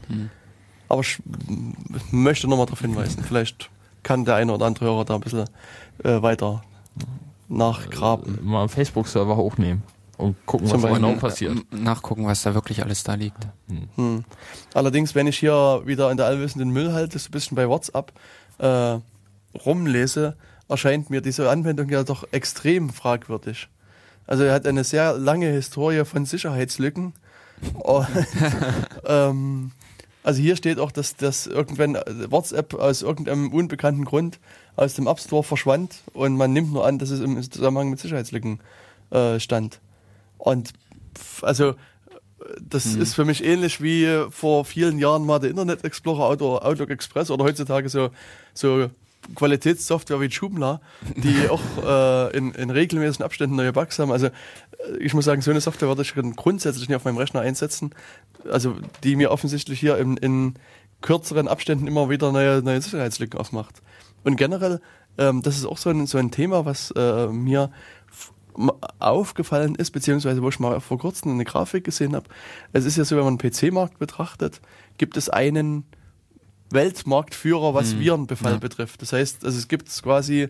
Hm. 0.07 0.29
Aber 0.89 1.01
ich 1.01 1.19
m- 1.47 1.75
möchte 2.11 2.47
nochmal 2.47 2.65
darauf 2.65 2.81
hinweisen. 2.81 3.23
Vielleicht 3.23 3.69
kann 4.03 4.25
der 4.25 4.35
eine 4.35 4.53
oder 4.53 4.65
andere 4.65 4.85
Hörer 4.85 5.05
da 5.05 5.15
ein 5.15 5.21
bisschen 5.21 5.45
äh, 6.03 6.21
weiter 6.21 6.63
nachgraben. 7.49 8.39
Mal 8.43 8.61
einen 8.61 8.69
Facebook-Server 8.69 9.37
hochnehmen 9.37 9.83
und 10.17 10.35
gucken, 10.45 10.67
Zum 10.67 10.77
was 10.77 10.91
Beispiel. 10.91 11.07
genau 11.07 11.19
passiert. 11.19 11.57
Nachgucken, 11.71 12.25
was 12.25 12.41
da 12.41 12.53
wirklich 12.53 12.83
alles 12.83 13.03
da 13.03 13.13
liegt. 13.13 13.47
Hm. 13.95 14.25
Allerdings, 14.73 15.15
wenn 15.15 15.27
ich 15.27 15.37
hier 15.37 15.81
wieder 15.85 16.11
in 16.11 16.17
der 16.17 16.25
allwissenden 16.25 16.69
Müllhalde 16.69 17.17
so 17.17 17.29
ein 17.29 17.31
bisschen 17.31 17.55
bei 17.55 17.69
WhatsApp 17.69 18.11
äh, 18.57 18.97
rumlese, 19.65 20.35
erscheint 20.67 21.09
mir 21.09 21.21
diese 21.21 21.49
Anwendung 21.49 21.89
ja 21.89 22.03
doch 22.03 22.25
extrem 22.31 22.89
fragwürdig. 22.89 23.69
Also 24.25 24.43
er 24.43 24.53
hat 24.53 24.67
eine 24.67 24.83
sehr 24.83 25.13
lange 25.13 25.47
Historie 25.47 26.03
von 26.03 26.25
Sicherheitslücken. 26.25 27.13
Und, 27.73 28.07
ähm, 29.05 29.71
also 30.27 30.41
hier 30.41 30.57
steht 30.57 30.77
auch, 30.77 30.91
dass, 30.91 31.15
dass 31.15 31.47
irgendwann 31.47 31.95
äh, 31.95 32.29
WhatsApp 32.29 32.73
aus 32.73 33.01
irgendeinem 33.01 33.53
unbekannten 33.53 34.03
Grund 34.03 34.39
aus 34.75 34.93
dem 34.93 35.07
App 35.07 35.21
Store 35.21 35.41
verschwand 35.41 36.01
und 36.11 36.35
man 36.35 36.51
nimmt 36.51 36.73
nur 36.73 36.85
an, 36.85 36.99
dass 36.99 37.11
es 37.11 37.21
im 37.21 37.41
Zusammenhang 37.49 37.89
mit 37.89 37.99
Sicherheitslücken 38.01 38.59
äh, 39.09 39.39
stand. 39.39 39.79
Und 40.37 40.73
also 41.41 41.75
das 42.61 42.85
ist 42.87 43.13
für 43.13 43.23
mich 43.23 43.41
ähnlich 43.41 43.81
wie 43.81 44.25
vor 44.29 44.65
vielen 44.65 44.99
Jahren 44.99 45.25
mal 45.25 45.39
der 45.39 45.49
Internet 45.49 45.85
Explorer 45.85 46.29
oder 46.29 46.65
Outlook 46.65 46.89
Express 46.89 47.31
oder 47.31 47.45
heutzutage 47.45 47.87
so, 47.87 48.09
so 48.53 48.89
Qualitätssoftware 49.35 50.19
wie 50.21 50.25
Joomla, 50.25 50.81
die 51.15 51.47
auch 51.49 51.61
äh, 51.83 52.37
in, 52.37 52.51
in 52.53 52.69
regelmäßigen 52.69 53.25
Abständen 53.25 53.55
neue 53.55 53.73
Bugs 53.73 53.99
haben. 53.99 54.11
Also 54.11 54.27
äh, 54.27 54.31
ich 54.99 55.13
muss 55.13 55.25
sagen, 55.25 55.41
so 55.41 55.51
eine 55.51 55.61
Software 55.61 55.87
würde 55.87 56.01
ich 56.01 56.13
grundsätzlich 56.35 56.87
nicht 56.87 56.95
auf 56.95 57.05
meinem 57.05 57.17
Rechner 57.17 57.41
einsetzen. 57.41 57.91
Also 58.49 58.75
die 59.03 59.15
mir 59.15 59.31
offensichtlich 59.31 59.79
hier 59.79 59.97
in, 59.97 60.17
in 60.17 60.53
kürzeren 61.01 61.47
Abständen 61.47 61.87
immer 61.87 62.09
wieder 62.09 62.31
neue, 62.31 62.61
neue 62.61 62.81
Sicherheitslücken 62.81 63.39
aufmacht. 63.39 63.81
Und 64.23 64.35
generell, 64.35 64.81
ähm, 65.17 65.41
das 65.41 65.57
ist 65.57 65.65
auch 65.65 65.77
so 65.77 65.89
ein, 65.89 66.07
so 66.07 66.17
ein 66.17 66.31
Thema, 66.31 66.65
was 66.65 66.91
äh, 66.91 67.27
mir 67.27 67.71
aufgefallen 68.99 69.75
ist, 69.75 69.91
beziehungsweise 69.91 70.41
wo 70.41 70.49
ich 70.49 70.59
mal 70.59 70.79
vor 70.81 70.97
kurzem 70.97 71.31
eine 71.31 71.45
Grafik 71.45 71.83
gesehen 71.83 72.15
habe. 72.15 72.27
Es 72.73 72.85
ist 72.85 72.97
ja 72.97 73.05
so, 73.05 73.15
wenn 73.15 73.23
man 73.23 73.37
den 73.37 73.51
PC-Markt 73.51 73.99
betrachtet, 73.99 74.61
gibt 74.97 75.15
es 75.15 75.29
einen 75.29 75.85
Weltmarktführer, 76.71 77.73
was 77.73 77.97
Virenbefall 77.99 78.53
Ja. 78.53 78.57
betrifft. 78.57 79.01
Das 79.01 79.13
heißt, 79.13 79.45
also 79.45 79.57
es 79.57 79.67
gibt 79.67 79.89
quasi, 80.03 80.49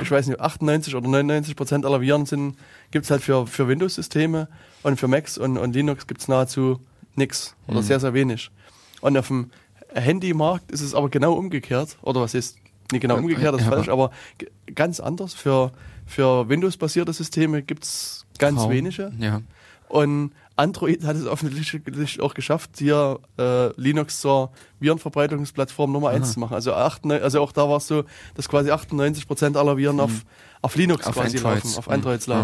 ich 0.00 0.10
weiß 0.10 0.26
nicht, 0.26 0.40
98 0.40 0.94
oder 0.94 1.08
99 1.08 1.56
Prozent 1.56 1.86
aller 1.86 2.00
Viren 2.00 2.26
sind, 2.26 2.56
gibt 2.90 3.04
es 3.04 3.10
halt 3.10 3.22
für, 3.22 3.46
für 3.46 3.68
Windows-Systeme 3.68 4.48
und 4.82 4.98
für 4.98 5.08
Macs 5.08 5.38
und, 5.38 5.56
und 5.58 5.74
Linux 5.74 6.06
gibt 6.06 6.20
es 6.20 6.28
nahezu 6.28 6.80
nichts 7.16 7.54
oder 7.66 7.82
sehr, 7.82 8.00
sehr 8.00 8.14
wenig. 8.14 8.50
Und 9.00 9.16
auf 9.16 9.28
dem 9.28 9.50
Handymarkt 9.94 10.72
ist 10.72 10.80
es 10.80 10.94
aber 10.94 11.08
genau 11.08 11.34
umgekehrt, 11.34 11.96
oder 12.02 12.20
was 12.20 12.34
ist, 12.34 12.56
nicht 12.90 13.00
genau 13.02 13.16
umgekehrt, 13.16 13.54
das 13.54 13.62
ist 13.62 13.68
falsch, 13.68 13.88
aber 13.88 14.10
ganz 14.74 15.00
anders. 15.00 15.34
Für, 15.34 15.72
für 16.06 16.48
Windows-basierte 16.48 17.12
Systeme 17.12 17.62
gibt 17.62 17.84
es 17.84 18.26
ganz 18.38 18.60
Kaum. 18.62 18.70
wenige. 18.70 19.12
Ja. 19.18 19.40
Und 19.88 20.32
Android 20.56 21.04
hat 21.04 21.16
es 21.16 21.26
offensichtlich 21.26 22.20
auch 22.20 22.34
geschafft, 22.34 22.70
hier 22.78 23.18
äh, 23.38 23.68
Linux 23.80 24.20
zur 24.20 24.52
Virenverbreitungsplattform 24.80 25.90
Nummer 25.92 26.10
1 26.10 26.32
zu 26.34 26.40
machen. 26.40 26.54
Also, 26.54 26.72
98, 26.74 27.22
also 27.24 27.40
auch 27.40 27.52
da 27.52 27.68
war 27.68 27.78
es 27.78 27.86
so, 27.86 28.04
dass 28.34 28.48
quasi 28.48 28.70
98% 28.70 29.56
aller 29.56 29.76
Viren 29.76 30.00
auf, 30.00 30.12
auf 30.62 30.76
Linux 30.76 31.04
Mhm. 31.04 31.08
Auf 31.10 31.14
quasi 31.16 31.36
Androids. 31.38 31.64
laufen, 31.64 31.78
auf 31.78 31.86
Mhm. 31.88 31.92
Androids 31.92 32.26
Ja. 32.26 32.34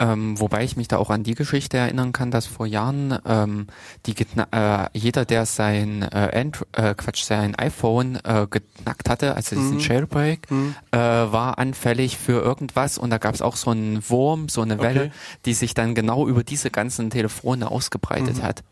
Ähm, 0.00 0.40
wobei 0.40 0.64
ich 0.64 0.76
mich 0.76 0.88
da 0.88 0.96
auch 0.96 1.10
an 1.10 1.22
die 1.22 1.34
Geschichte 1.34 1.76
erinnern 1.76 2.12
kann, 2.12 2.30
dass 2.30 2.46
vor 2.46 2.66
Jahren 2.66 3.18
ähm, 3.26 3.66
die 4.06 4.14
äh, 4.50 4.86
jeder, 4.94 5.26
der 5.26 5.44
sein 5.44 6.02
äh, 6.02 6.30
Andro 6.40 6.64
äh, 6.72 6.94
Quatsch, 6.94 7.22
sein 7.22 7.54
iPhone 7.54 8.16
äh, 8.24 8.46
geknackt 8.48 9.10
hatte, 9.10 9.36
also 9.36 9.54
diesen 9.56 9.76
Mhm. 9.76 9.82
Jailbreak, 9.82 10.50
Mhm. 10.50 10.74
äh, 10.92 10.96
war 10.98 11.58
anfällig 11.58 12.16
für 12.16 12.40
irgendwas 12.42 12.96
und 12.96 13.10
da 13.10 13.18
gab 13.18 13.34
es 13.34 13.42
auch 13.42 13.56
so 13.56 13.70
einen 13.70 14.02
Wurm, 14.08 14.48
so 14.48 14.62
eine 14.62 14.80
Welle, 14.80 15.00
Okay. 15.02 15.12
die 15.44 15.52
sich 15.54 15.74
dann 15.74 15.94
genau 15.94 16.26
über 16.26 16.44
diese 16.44 16.70
ganzen 16.70 17.10
Telefone 17.10 17.70
ausgebreitet 17.70 18.38
Mhm. 18.38 18.42
hat 18.42 18.62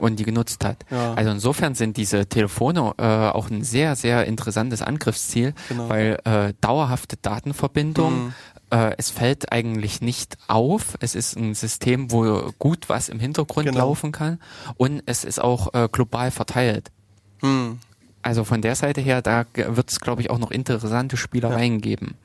und 0.00 0.16
die 0.16 0.24
genutzt 0.24 0.64
hat. 0.64 0.78
Ja. 0.90 1.14
Also 1.14 1.30
insofern 1.30 1.74
sind 1.74 1.96
diese 1.96 2.26
Telefone 2.26 2.94
äh, 2.98 3.02
auch 3.04 3.50
ein 3.50 3.62
sehr, 3.62 3.96
sehr 3.96 4.26
interessantes 4.26 4.82
Angriffsziel, 4.82 5.54
Genau. 5.68 5.88
weil 5.88 6.18
äh, 6.24 6.52
dauerhafte 6.60 7.16
Datenverbindung, 7.16 8.24
Mhm. 8.26 8.32
äh, 8.70 8.94
es 8.98 9.10
fällt 9.10 9.52
eigentlich 9.52 10.00
nicht 10.00 10.36
auf. 10.48 10.96
Es 11.00 11.14
ist 11.14 11.36
ein 11.36 11.54
System, 11.54 12.10
wo 12.12 12.50
gut 12.58 12.88
was 12.88 13.08
im 13.08 13.20
Hintergrund 13.20 13.66
Genau. 13.66 13.78
laufen 13.80 14.12
kann 14.12 14.38
und 14.76 15.02
es 15.06 15.24
ist 15.24 15.40
auch 15.40 15.74
äh, 15.74 15.88
global 15.90 16.30
verteilt. 16.30 16.90
Hm. 17.40 17.78
Also 18.22 18.44
von 18.44 18.60
der 18.60 18.74
Seite 18.74 19.00
her, 19.00 19.22
da 19.22 19.44
wird 19.54 19.90
es, 19.90 19.98
glaube 20.00 20.20
ich, 20.22 20.28
auch 20.30 20.38
noch 20.38 20.50
interessante 20.50 21.16
Spielereien 21.16 21.80
geben. 21.80 22.16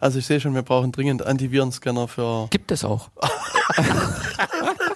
Also 0.00 0.18
ich 0.18 0.26
sehe 0.26 0.40
schon, 0.40 0.52
wir 0.54 0.62
brauchen 0.62 0.90
dringend 0.92 1.24
Antivirenscanner 1.24 2.08
für. 2.08 2.48
Gibt 2.50 2.72
es 2.72 2.84
auch. 2.84 3.10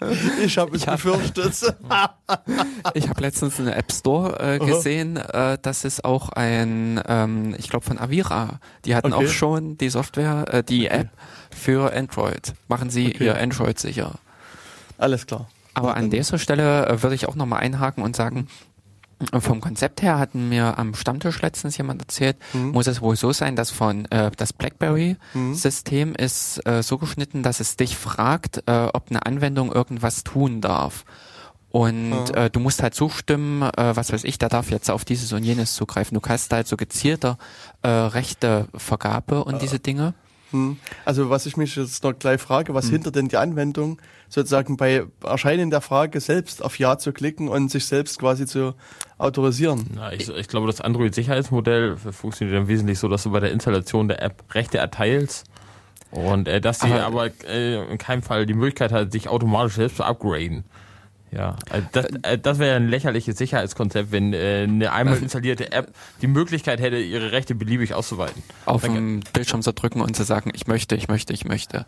ich 0.44 0.58
habe 0.58 0.76
es 0.76 0.84
befürchtet. 0.84 1.54
ich 2.94 3.08
habe 3.08 3.20
letztens 3.20 3.58
eine 3.58 3.74
App 3.74 3.92
Store 3.92 4.38
äh, 4.40 4.58
gesehen, 4.58 5.16
äh, 5.16 5.58
das 5.60 5.84
ist 5.84 6.04
auch 6.04 6.30
ein, 6.30 7.00
ähm, 7.06 7.54
ich 7.58 7.68
glaube 7.68 7.84
von 7.84 7.98
Avira. 7.98 8.60
Die 8.84 8.94
hatten 8.94 9.12
okay. 9.12 9.26
auch 9.26 9.30
schon 9.30 9.78
die 9.78 9.88
Software, 9.88 10.44
äh, 10.52 10.62
die 10.62 10.86
okay. 10.86 11.00
App 11.00 11.08
für 11.50 11.92
Android. 11.94 12.54
Machen 12.68 12.90
sie 12.90 13.14
okay. 13.14 13.26
ihr 13.26 13.38
Android 13.38 13.78
sicher. 13.78 14.14
Alles 14.98 15.26
klar. 15.26 15.48
Aber 15.74 15.96
an 15.96 16.10
dieser 16.10 16.38
Stelle 16.38 16.86
äh, 16.86 17.02
würde 17.02 17.14
ich 17.14 17.28
auch 17.28 17.36
nochmal 17.36 17.60
einhaken 17.60 18.02
und 18.02 18.16
sagen, 18.16 18.48
vom 19.40 19.60
Konzept 19.60 20.02
her 20.02 20.18
hatten 20.18 20.48
mir 20.48 20.78
am 20.78 20.94
Stammtisch 20.94 21.42
letztens 21.42 21.76
jemand 21.76 22.02
erzählt, 22.02 22.36
mhm. 22.52 22.70
muss 22.70 22.86
es 22.86 23.00
wohl 23.00 23.16
so 23.16 23.32
sein, 23.32 23.56
dass 23.56 23.70
von 23.70 24.04
äh, 24.10 24.30
das 24.36 24.52
BlackBerry-System 24.52 26.10
mhm. 26.10 26.14
ist 26.14 26.64
äh, 26.66 26.82
so 26.82 26.98
geschnitten, 26.98 27.42
dass 27.42 27.60
es 27.60 27.76
dich 27.76 27.96
fragt, 27.96 28.62
äh, 28.66 28.88
ob 28.92 29.10
eine 29.10 29.26
Anwendung 29.26 29.72
irgendwas 29.72 30.24
tun 30.24 30.60
darf. 30.60 31.04
Und 31.70 32.10
ja. 32.10 32.44
äh, 32.44 32.50
du 32.50 32.60
musst 32.60 32.82
halt 32.82 32.94
zustimmen, 32.94 33.62
äh, 33.62 33.96
was 33.96 34.12
weiß 34.12 34.24
ich, 34.24 34.38
der 34.38 34.48
darf 34.48 34.70
jetzt 34.70 34.90
auf 34.90 35.04
dieses 35.04 35.32
und 35.32 35.44
jenes 35.44 35.74
zugreifen. 35.74 36.18
Du 36.18 36.26
hast 36.26 36.52
halt 36.52 36.66
so 36.66 36.76
gezielter 36.76 37.38
äh, 37.82 37.88
Rechtevergabe 37.88 39.44
und 39.44 39.54
ja. 39.54 39.58
diese 39.58 39.78
Dinge. 39.78 40.14
Hm. 40.50 40.78
Also 41.04 41.30
was 41.30 41.46
ich 41.46 41.56
mich 41.56 41.76
jetzt 41.76 42.02
noch 42.04 42.18
gleich 42.18 42.40
frage, 42.40 42.74
was 42.74 42.86
hm. 42.86 42.92
hinter 42.92 43.10
denn 43.10 43.28
die 43.28 43.36
Anwendung 43.36 43.98
sozusagen 44.28 44.76
bei 44.76 45.04
Erscheinen 45.24 45.70
der 45.70 45.80
Frage 45.80 46.20
selbst 46.20 46.62
auf 46.62 46.78
Ja 46.78 46.98
zu 46.98 47.12
klicken 47.12 47.48
und 47.48 47.70
sich 47.70 47.86
selbst 47.86 48.18
quasi 48.18 48.46
zu 48.46 48.74
autorisieren? 49.18 49.86
Na, 49.94 50.12
ich, 50.12 50.28
ich 50.28 50.48
glaube, 50.48 50.66
das 50.66 50.80
Android-Sicherheitsmodell 50.80 51.96
funktioniert 51.96 52.56
dann 52.56 52.68
wesentlich 52.68 52.98
so, 52.98 53.08
dass 53.08 53.24
du 53.24 53.30
bei 53.30 53.40
der 53.40 53.52
Installation 53.52 54.08
der 54.08 54.22
App 54.22 54.42
Rechte 54.54 54.78
erteilst 54.78 55.46
und 56.10 56.48
äh, 56.48 56.60
dass 56.60 56.80
sie 56.80 56.92
aber, 56.92 57.04
aber 57.04 57.30
äh, 57.46 57.90
in 57.90 57.98
keinem 57.98 58.22
Fall 58.22 58.46
die 58.46 58.54
Möglichkeit 58.54 58.92
hat, 58.92 59.12
sich 59.12 59.28
automatisch 59.28 59.74
selbst 59.74 59.96
zu 59.98 60.04
upgraden. 60.04 60.64
Ja, 61.30 61.56
also 61.70 61.86
das, 61.92 62.06
äh, 62.22 62.38
das 62.38 62.58
wäre 62.58 62.76
ein 62.76 62.88
lächerliches 62.88 63.36
Sicherheitskonzept, 63.36 64.12
wenn 64.12 64.32
äh, 64.32 64.64
eine 64.64 64.92
einmal 64.92 65.18
installierte 65.18 65.72
App 65.72 65.92
die 66.22 66.26
Möglichkeit 66.26 66.80
hätte, 66.80 66.98
ihre 66.98 67.32
Rechte 67.32 67.54
beliebig 67.54 67.94
auszuweiten. 67.94 68.42
Auf 68.64 68.82
dem 68.82 69.20
Bildschirm 69.32 69.62
zu 69.62 69.72
drücken 69.72 70.00
und 70.00 70.16
zu 70.16 70.24
sagen, 70.24 70.50
ich 70.54 70.66
möchte, 70.66 70.94
ich 70.94 71.08
möchte, 71.08 71.32
ich 71.32 71.44
möchte. 71.44 71.84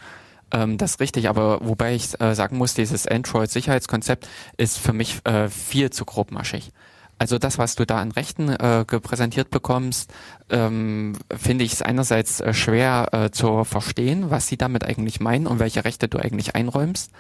Ähm, 0.53 0.79
das 0.79 0.93
ist 0.93 1.01
richtig, 1.01 1.29
aber 1.29 1.61
wobei 1.62 1.95
ich 1.95 2.21
äh, 2.21 2.35
sagen 2.35 2.59
muss, 2.59 2.75
dieses 2.75 3.07
Android-Sicherheitskonzept 3.07 4.29
ist 4.57 4.79
für 4.79 4.93
mich 4.93 5.25
äh, 5.25 5.49
viel 5.49 5.91
zu 5.91 6.05
grobmaschig. 6.05 6.73
Also 7.21 7.39
das, 7.39 7.59
was 7.59 7.75
du 7.75 7.85
da 7.85 7.99
an 8.01 8.12
Rechten 8.12 8.49
äh, 8.49 8.85
präsentiert 8.87 9.51
bekommst, 9.51 10.11
ähm, 10.49 11.17
finde 11.37 11.65
ich 11.67 11.75
es 11.75 11.83
einerseits 11.83 12.41
äh, 12.41 12.55
schwer 12.55 13.09
äh, 13.12 13.31
zu 13.31 13.65
verstehen, 13.65 14.31
was 14.31 14.47
sie 14.47 14.57
damit 14.57 14.85
eigentlich 14.85 15.21
meinen 15.21 15.47
und 15.47 15.59
welche 15.59 15.85
Rechte 15.85 16.09
du 16.09 16.19
eigentlich 16.19 16.55
einräumst. 16.55 17.11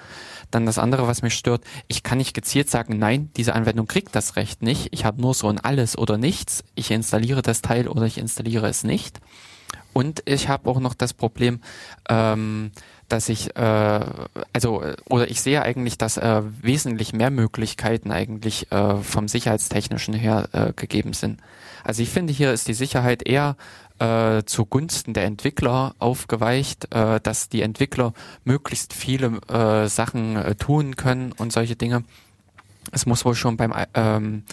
Dann 0.50 0.66
das 0.66 0.78
andere, 0.78 1.06
was 1.06 1.22
mich 1.22 1.34
stört, 1.34 1.62
ich 1.88 2.02
kann 2.02 2.18
nicht 2.18 2.34
gezielt 2.34 2.70
sagen, 2.70 2.98
nein, 2.98 3.30
diese 3.36 3.54
Anwendung 3.54 3.86
kriegt 3.86 4.14
das 4.14 4.36
Recht 4.36 4.62
nicht. 4.62 4.88
Ich 4.90 5.04
habe 5.04 5.20
nur 5.20 5.34
so 5.34 5.48
ein 5.48 5.60
alles 5.60 5.96
oder 5.96 6.18
nichts. 6.18 6.64
Ich 6.74 6.90
installiere 6.90 7.42
das 7.42 7.62
Teil 7.62 7.88
oder 7.88 8.02
ich 8.02 8.18
installiere 8.18 8.68
es 8.68 8.84
nicht. 8.84 9.20
Und 9.92 10.22
ich 10.24 10.48
habe 10.48 10.68
auch 10.70 10.80
noch 10.80 10.94
das 10.94 11.14
Problem, 11.14 11.60
ähm, 12.08 12.70
dass 13.08 13.28
ich, 13.28 13.56
äh, 13.56 14.00
also, 14.52 14.82
oder 15.08 15.30
ich 15.30 15.40
sehe 15.40 15.62
eigentlich, 15.62 15.98
dass 15.98 16.16
äh, 16.16 16.42
wesentlich 16.62 17.12
mehr 17.12 17.30
Möglichkeiten 17.30 18.12
eigentlich 18.12 18.70
äh, 18.70 18.96
vom 18.96 19.26
sicherheitstechnischen 19.28 20.14
her 20.14 20.48
äh, 20.52 20.72
gegeben 20.72 21.12
sind. 21.12 21.40
Also 21.82 22.02
ich 22.02 22.10
finde, 22.10 22.32
hier 22.32 22.52
ist 22.52 22.68
die 22.68 22.74
Sicherheit 22.74 23.26
eher 23.26 23.56
äh, 24.00 24.44
zugunsten 24.44 25.12
der 25.14 25.24
Entwickler 25.24 25.94
aufgeweicht, 25.98 26.92
äh, 26.94 27.20
dass 27.20 27.48
die 27.48 27.62
Entwickler 27.62 28.12
möglichst 28.44 28.92
viele 28.94 29.40
äh, 29.48 29.88
Sachen 29.88 30.36
äh, 30.36 30.54
tun 30.54 30.96
können 30.96 31.32
und 31.32 31.52
solche 31.52 31.76
Dinge. 31.76 32.04
Es 32.92 33.06
muss 33.06 33.24
wohl 33.24 33.34
schon 33.34 33.56
beim 33.56 33.74
ähm, 33.94 34.44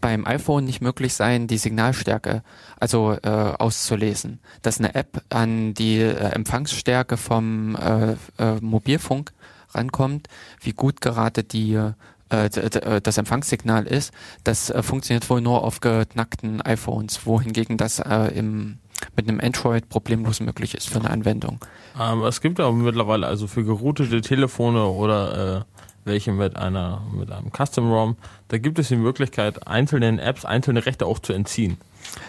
beim 0.00 0.26
iPhone 0.26 0.64
nicht 0.64 0.80
möglich 0.80 1.14
sein, 1.14 1.46
die 1.46 1.58
Signalstärke 1.58 2.42
also 2.80 3.16
äh, 3.22 3.28
auszulesen, 3.28 4.40
dass 4.62 4.78
eine 4.78 4.94
App 4.94 5.22
an 5.30 5.74
die 5.74 6.00
äh, 6.00 6.32
Empfangsstärke 6.32 7.16
vom 7.16 7.76
äh, 7.76 8.12
äh, 8.38 8.60
Mobilfunk 8.60 9.32
rankommt, 9.72 10.28
wie 10.60 10.72
gut 10.72 11.00
gerade 11.00 11.44
die 11.44 11.74
äh, 11.74 12.46
äh, 12.46 13.00
das 13.00 13.18
Empfangssignal 13.18 13.86
ist, 13.86 14.12
das 14.44 14.70
äh, 14.70 14.82
funktioniert 14.82 15.28
wohl 15.30 15.40
nur 15.40 15.62
auf 15.62 15.80
geknackten 15.80 16.62
iPhones, 16.62 17.26
wohingegen 17.26 17.76
das 17.76 17.98
äh, 17.98 18.28
im 18.34 18.78
mit 19.16 19.28
einem 19.28 19.40
Android 19.40 19.88
problemlos 19.88 20.40
möglich 20.40 20.74
ist 20.74 20.88
für 20.88 20.98
eine 20.98 21.10
Anwendung. 21.10 21.58
Aber 21.96 22.28
es 22.28 22.40
gibt 22.40 22.60
auch 22.60 22.72
mittlerweile 22.72 23.26
also 23.26 23.46
für 23.46 23.64
geroutete 23.64 24.20
Telefone 24.20 24.84
oder 24.86 25.58
äh, 25.58 25.74
welche 26.04 26.32
mit 26.32 26.56
einer 26.56 27.02
mit 27.12 27.30
einem 27.30 27.50
Custom 27.50 27.90
ROM, 27.90 28.16
da 28.48 28.58
gibt 28.58 28.78
es 28.78 28.88
die 28.88 28.96
Möglichkeit, 28.96 29.66
einzelnen 29.66 30.18
Apps 30.18 30.44
einzelne 30.44 30.84
Rechte 30.84 31.06
auch 31.06 31.18
zu 31.18 31.32
entziehen. 31.32 31.78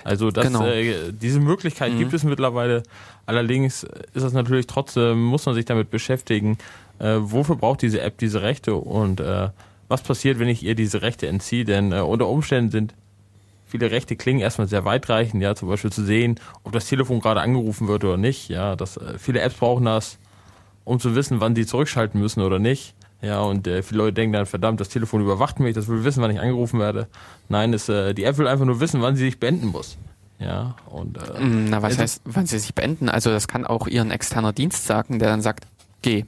Also 0.04 0.32
das, 0.32 0.48
genau. 0.48 0.66
äh, 0.66 1.12
diese 1.12 1.40
Möglichkeit 1.40 1.94
mhm. 1.94 2.00
gibt 2.00 2.14
es 2.14 2.24
mittlerweile. 2.24 2.84
Allerdings 3.26 3.84
ist 3.84 4.24
das 4.24 4.34
natürlich 4.34 4.68
trotzdem, 4.68 5.22
muss 5.22 5.46
man 5.46 5.56
sich 5.56 5.66
damit 5.66 5.90
beschäftigen, 5.90 6.58
äh, 7.00 7.16
wofür 7.20 7.56
braucht 7.56 7.82
diese 7.82 8.02
App 8.02 8.18
diese 8.18 8.42
Rechte 8.42 8.76
und 8.76 9.20
äh, 9.20 9.50
was 9.88 10.02
passiert, 10.02 10.40
wenn 10.40 10.48
ich 10.48 10.64
ihr 10.64 10.76
diese 10.76 11.02
Rechte 11.02 11.28
entziehe? 11.28 11.66
Denn 11.66 11.92
äh, 11.92 12.00
unter 12.00 12.28
Umständen 12.28 12.72
sind 12.72 12.94
viele 13.66 13.92
Rechte 13.92 14.16
klingen 14.16 14.40
erstmal 14.40 14.68
sehr 14.68 14.86
weitreichend, 14.86 15.42
ja, 15.42 15.56
zum 15.56 15.70
Beispiel 15.70 15.92
zu 15.92 16.04
sehen, 16.04 16.40
ob 16.64 16.72
das 16.72 16.86
Telefon 16.86 17.20
gerade 17.20 17.42
angerufen 17.42 17.88
wird 17.88 18.04
oder 18.04 18.18
nicht. 18.18 18.50
Ja, 18.50 18.76
dass 18.76 18.98
äh, 18.98 19.18
viele 19.18 19.42
Apps 19.42 19.56
brauchen 19.56 19.86
das, 19.86 20.18
um 20.84 21.00
zu 21.00 21.16
wissen, 21.16 21.42
wann 21.42 21.56
sie 21.56 21.66
zurückschalten 21.66 22.20
müssen 22.20 22.42
oder 22.42 22.60
nicht. 22.60 22.94
Ja, 23.22 23.42
und 23.42 23.66
äh, 23.66 23.82
viele 23.82 24.00
Leute 24.00 24.14
denken 24.14 24.34
dann, 24.34 24.46
verdammt, 24.46 24.80
das 24.80 24.90
Telefon 24.90 25.22
überwacht 25.22 25.60
mich, 25.60 25.74
das 25.74 25.88
will 25.88 26.04
wissen, 26.04 26.22
wann 26.22 26.32
ich 26.32 26.40
angerufen 26.40 26.80
werde. 26.80 27.08
Nein, 27.50 27.74
es, 27.74 27.90
äh, 27.90 28.14
die 28.14 28.24
App 28.24 28.38
will 28.38 28.48
einfach 28.48 28.66
nur 28.66 28.80
wissen, 28.80 29.02
wann 29.02 29.16
sie 29.16 29.26
sich 29.26 29.40
beenden 29.40 29.68
muss. 29.68 29.98
Ja, 30.38 30.76
und 30.86 31.18
äh, 31.18 31.42
mm, 31.42 31.70
Na, 31.70 31.82
was 31.82 31.98
heißt, 31.98 32.22
wann 32.26 32.46
sie 32.46 32.60
sich 32.60 32.76
beenden? 32.76 33.10
Also 33.10 33.30
das 33.30 33.48
kann 33.48 33.66
auch 33.66 33.88
ihren 33.88 34.12
externer 34.12 34.54
Dienst 34.54 34.86
sagen, 34.86 35.18
der 35.20 35.30
dann 35.30 35.42
sagt, 35.42 35.66
geh. 36.02 36.26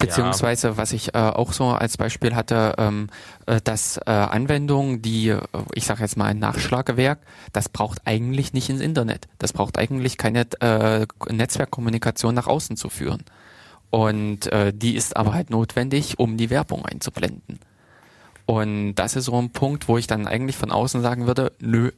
Beziehungsweise, 0.00 0.76
was 0.76 0.92
ich 0.92 1.14
äh, 1.14 1.18
auch 1.18 1.52
so 1.52 1.66
als 1.66 1.96
Beispiel 1.96 2.34
hatte, 2.34 2.74
ähm, 2.78 3.08
äh, 3.46 3.60
dass 3.60 3.98
äh, 3.98 4.10
Anwendungen, 4.10 5.02
die, 5.02 5.28
äh, 5.28 5.40
ich 5.74 5.84
sage 5.84 6.00
jetzt 6.02 6.16
mal 6.16 6.24
ein 6.24 6.38
Nachschlagewerk, 6.38 7.20
das 7.52 7.68
braucht 7.68 8.06
eigentlich 8.06 8.52
nicht 8.52 8.70
ins 8.70 8.80
Internet. 8.80 9.28
Das 9.38 9.52
braucht 9.52 9.78
eigentlich 9.78 10.16
keine 10.16 10.46
äh, 10.60 11.06
Netzwerkkommunikation 11.28 12.34
nach 12.34 12.46
außen 12.46 12.76
zu 12.76 12.88
führen. 12.88 13.22
Und 13.90 14.46
äh, 14.52 14.72
die 14.72 14.96
ist 14.96 15.16
aber 15.16 15.34
halt 15.34 15.50
notwendig, 15.50 16.18
um 16.18 16.36
die 16.36 16.48
Werbung 16.48 16.86
einzublenden. 16.86 17.58
Und 18.46 18.94
das 18.94 19.16
ist 19.16 19.26
so 19.26 19.38
ein 19.38 19.50
Punkt, 19.50 19.86
wo 19.86 19.98
ich 19.98 20.06
dann 20.06 20.26
eigentlich 20.26 20.56
von 20.56 20.70
außen 20.70 21.02
sagen 21.02 21.26
würde, 21.26 21.52
nö, 21.60 21.90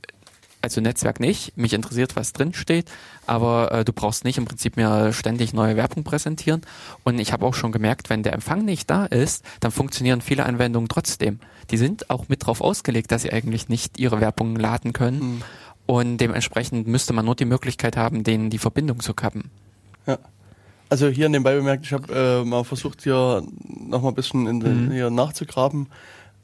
also 0.63 0.81
Netzwerk 0.81 1.21
nicht, 1.21 1.57
mich 1.57 1.73
interessiert, 1.73 2.17
was 2.17 2.33
drin 2.33 2.55
steht, 2.55 2.91
aber 3.27 3.73
äh, 3.73 3.85
du 3.85 3.93
brauchst 3.93 4.25
nicht 4.25 4.39
im 4.39 4.45
Prinzip 4.45 4.77
mir 4.77 5.13
ständig 5.13 5.53
neue 5.53 5.77
Werbung 5.77 6.05
präsentieren. 6.05 6.63
Und 7.05 7.19
ich 7.19 7.33
habe 7.33 7.45
auch 7.45 7.55
schon 7.55 7.73
gemerkt, 7.73 8.11
wenn 8.11 8.23
der 8.23 8.33
Empfang 8.33 8.65
nicht 8.65 8.89
da 8.89 9.07
ist, 9.07 9.45
dann 9.61 9.73
funktionieren 9.73 10.21
viele 10.21 10.45
Anwendungen 10.47 10.89
trotzdem. 10.89 11.41
Die 11.71 11.77
sind 11.77 12.11
auch 12.11 12.29
mit 12.29 12.47
drauf 12.47 12.61
ausgelegt, 12.61 13.13
dass 13.13 13.23
sie 13.23 13.33
eigentlich 13.33 13.69
nicht 13.69 13.99
ihre 13.99 14.21
Werbung 14.21 14.57
laden 14.57 14.93
können. 14.93 15.19
Mhm. 15.21 15.43
Und 15.87 16.19
dementsprechend 16.19 16.87
müsste 16.87 17.13
man 17.13 17.25
nur 17.25 17.35
die 17.35 17.45
Möglichkeit 17.45 17.97
haben, 17.97 18.25
denen 18.25 18.51
die 18.51 18.59
Verbindung 18.59 19.01
zu 19.01 19.15
kappen. 19.15 19.51
Ja. 20.07 20.19
Also 20.89 21.09
hier 21.09 21.29
nebenbei 21.31 21.55
bemerkt, 21.55 21.87
ich 21.87 21.93
habe 21.95 22.43
äh, 22.43 22.45
mal 22.45 22.65
versucht, 22.65 23.03
hier 23.03 23.43
nochmal 23.67 24.13
ein 24.13 24.15
bisschen 24.15 24.47
in 24.47 24.61
den, 24.61 24.87
mhm. 24.87 24.93
hier 24.93 25.09
nachzugraben. 25.09 25.87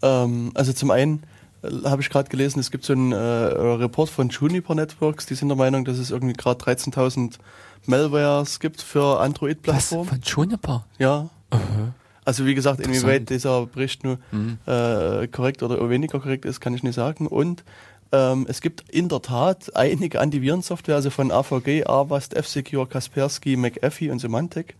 Ähm, 0.00 0.52
also 0.54 0.72
zum 0.72 0.90
einen, 0.90 1.22
habe 1.62 2.02
ich 2.02 2.10
gerade 2.10 2.28
gelesen, 2.28 2.60
es 2.60 2.70
gibt 2.70 2.84
so 2.84 2.92
einen 2.92 3.12
äh, 3.12 3.16
Report 3.16 4.08
von 4.08 4.28
Juniper 4.28 4.74
Networks, 4.74 5.26
die 5.26 5.34
sind 5.34 5.48
der 5.48 5.56
Meinung, 5.56 5.84
dass 5.84 5.98
es 5.98 6.10
irgendwie 6.10 6.34
gerade 6.34 6.62
13.000 6.64 7.34
Malwares 7.86 8.60
gibt 8.60 8.82
für 8.82 9.20
Android-Plattformen. 9.20 10.08
Von 10.08 10.20
Juniper? 10.20 10.84
Ja. 10.98 11.30
Uh 11.52 11.56
-huh. 11.56 11.92
Also 12.28 12.44
wie 12.44 12.54
gesagt, 12.54 12.80
inwieweit 12.80 13.30
dieser 13.30 13.64
Bericht 13.64 14.04
nur 14.04 14.18
mhm. 14.32 14.58
äh, 14.66 15.26
korrekt 15.28 15.62
oder 15.62 15.88
weniger 15.88 16.20
korrekt 16.20 16.44
ist, 16.44 16.60
kann 16.60 16.74
ich 16.74 16.82
nicht 16.82 16.94
sagen. 16.94 17.26
Und 17.26 17.64
ähm, 18.12 18.44
es 18.50 18.60
gibt 18.60 18.88
in 18.90 19.08
der 19.08 19.22
Tat 19.22 19.74
einige 19.74 20.20
Antivirensoftware, 20.20 20.96
also 20.96 21.08
von 21.08 21.30
AVG, 21.30 21.86
Avast, 21.86 22.34
F-Secure, 22.34 22.86
Kaspersky, 22.86 23.56
McAfee 23.56 24.10
und 24.10 24.18
Symantec. 24.18 24.74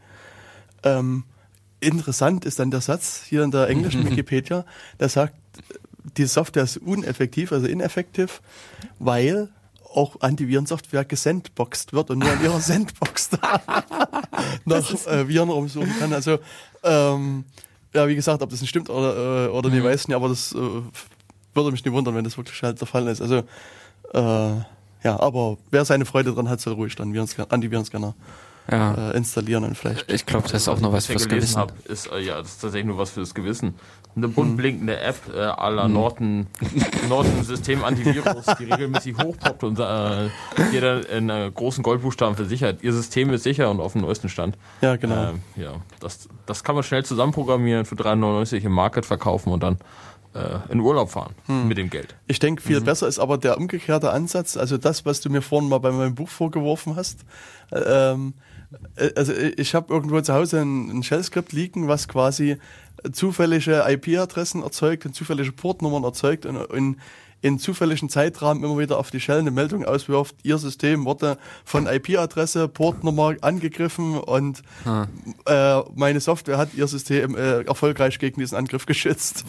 Ähm, 0.83 1.25
interessant 1.81 2.45
ist 2.45 2.59
dann 2.59 2.71
der 2.71 2.83
Satz 2.83 3.23
hier 3.27 3.43
in 3.43 3.51
der 3.51 3.69
englischen 3.69 4.05
Wikipedia, 4.11 4.67
der 5.01 5.09
sagt, 5.09 5.35
die 6.17 6.27
Software 6.27 6.65
ist 6.65 6.79
uneffektiv, 6.79 7.53
also 7.53 7.67
ineffektiv, 7.67 8.41
weil 8.99 9.51
auch 9.95 10.21
Antivirensoftware 10.21 11.05
gesandboxt 11.05 11.93
wird 11.93 12.11
und 12.11 12.19
nur 12.19 12.33
in 12.33 12.43
ihrer 12.43 12.61
Sandbox 12.61 13.31
nach 14.65 15.07
äh, 15.07 15.29
Viren 15.29 15.49
rumsuchen 15.49 15.99
kann. 15.99 16.13
Also 16.13 16.39
ähm, 16.83 17.45
ja, 17.95 18.07
wie 18.07 18.15
gesagt, 18.15 18.43
ob 18.43 18.51
das 18.51 18.61
nicht 18.61 18.71
stimmt 18.71 18.91
oder, 18.91 19.47
äh, 19.47 19.49
oder 19.49 19.69
mhm. 19.69 19.77
nicht, 19.77 19.85
weiß 19.85 20.09
nicht, 20.09 20.17
aber 20.17 20.29
das 20.29 20.53
äh, 20.53 20.59
würde 21.55 21.71
mich 21.71 21.85
nicht 21.85 21.93
wundern, 21.93 22.15
wenn 22.15 22.25
das 22.25 22.37
wirklich 22.37 22.63
halt 22.63 22.81
der 22.81 22.87
Fall 22.87 23.07
ist. 23.09 23.23
Also 23.23 23.43
äh, 24.13 24.63
ja, 25.05 25.21
aber 25.21 25.59
wer 25.71 25.85
seine 25.85 26.05
Freude 26.05 26.35
dran 26.35 26.49
hat, 26.49 26.61
soll 26.61 26.75
ruhig 26.75 26.97
dann 26.97 27.13
Virens, 27.13 27.39
Antivirenscanner 27.39 28.15
Ja. 28.71 29.11
äh, 29.13 29.17
installieren 29.17 29.65
und 29.65 29.77
vielleicht. 29.77 30.11
Ich 30.13 30.27
glaube, 30.27 30.45
das 30.45 30.63
ist 30.63 30.69
auch 30.69 30.81
noch 30.81 30.93
was 30.93 31.07
fürs 31.07 31.29
Gewissen. 31.29 31.57
habe, 31.59 31.73
ist, 31.85 32.11
äh, 32.13 32.21
ja, 32.21 32.39
das 32.39 32.49
ist 32.53 32.61
tatsächlich 32.61 32.87
nur 32.87 32.99
was 32.99 33.11
fürs 33.11 33.35
Gewissen. 33.35 33.75
Eine 34.17 34.29
bunt 34.29 34.57
blinkende 34.57 34.99
App 34.99 35.17
äh, 35.33 35.39
à 35.39 35.71
la 35.71 35.87
Norton, 35.87 36.47
Norton 37.09 37.45
System 37.45 37.85
Antivirus, 37.85 38.47
die 38.59 38.65
regelmäßig 38.65 39.17
hochpoppt 39.17 39.65
und 39.65 39.79
äh, 39.79 39.83
dann 40.81 41.03
in 41.17 41.31
äh, 41.31 41.51
großen 41.55 41.83
Goldbuchstaben 41.83 42.35
versichert. 42.35 42.83
Ihr 42.83 42.93
System 42.93 43.31
ist 43.31 43.45
sicher 43.45 43.71
und 43.71 43.81
auf 43.81 43.93
dem 43.93 44.03
neuesten 44.03 44.29
Stand. 44.29 44.59
Ja, 44.81 44.97
genau. 44.97 45.31
Ähm, 45.31 45.43
ja, 45.57 45.75
das, 46.01 46.29
das 46.47 46.65
kann 46.65 46.75
man 46.75 46.83
schnell 46.85 47.05
zusammenprogrammieren, 47.05 47.85
für 47.85 47.95
3,99 47.95 48.65
im 48.65 48.73
Market 48.73 49.07
verkaufen 49.07 49.53
und 49.53 49.63
dann 49.63 49.79
äh, 50.35 50.73
in 50.73 50.81
Urlaub 50.81 51.11
fahren 51.11 51.35
mit 51.47 51.79
dem 51.79 51.89
Geld. 51.89 52.17
Ich 52.27 52.39
denke, 52.39 52.61
viel 52.63 52.81
besser 52.81 53.07
ist 53.07 53.19
aber 53.19 53.39
der 53.39 53.57
umgekehrte 53.57 54.11
Ansatz. 54.11 54.57
Also 54.57 54.77
das, 54.79 55.07
was 55.07 55.21
du 55.21 55.31
mir 55.31 55.43
vorhin 55.43 55.69
mal 55.69 55.79
bei 55.79 55.93
meinem 55.93 56.15
Buch 56.15 56.29
vorgeworfen 56.29 56.97
hast. 56.97 57.21
Äh, 57.71 57.79
Ähm, 57.81 58.35
äh, 58.37 58.48
also 59.17 59.33
ich 59.33 59.75
habe 59.75 59.93
irgendwo 59.93 60.21
zu 60.21 60.35
Hause 60.35 60.61
ein, 60.61 60.91
ein 60.91 61.03
Shell-Skript 61.03 61.53
liegen, 61.53 61.89
was 61.89 62.09
quasi 62.09 62.59
zufällige 63.13 63.85
IP-Adressen 63.87 64.63
erzeugt 64.63 65.07
und 65.07 65.15
zufällige 65.15 65.53
Portnummern 65.53 66.05
erzeugt 66.05 66.47
und 66.47 66.57
in, 66.73 66.97
in 67.41 67.59
zufälligen 67.59 68.09
Zeitrahmen 68.09 68.65
immer 68.65 68.79
wieder 68.79 68.99
auf 68.99 69.11
die 69.11 69.21
Shell 69.21 69.39
eine 69.39 69.51
Meldung 69.51 69.85
auswirft, 69.85 70.37
ihr 70.43 70.59
System 70.59 71.05
wurde 71.05 71.39
von 71.65 71.87
IP-Adresse, 71.87 72.69
Portnummer 72.69 73.37
angegriffen 73.41 74.19
und 74.19 74.63
äh, 75.47 75.81
meine 75.95 76.21
Software 76.21 76.59
hat 76.59 76.75
ihr 76.75 76.89
System 76.89 77.37
äh, 77.37 77.63
erfolgreich 77.63 78.19
gegen 78.19 78.41
diesen 78.41 78.57
Angriff 78.57 78.87
geschützt. 78.87 79.45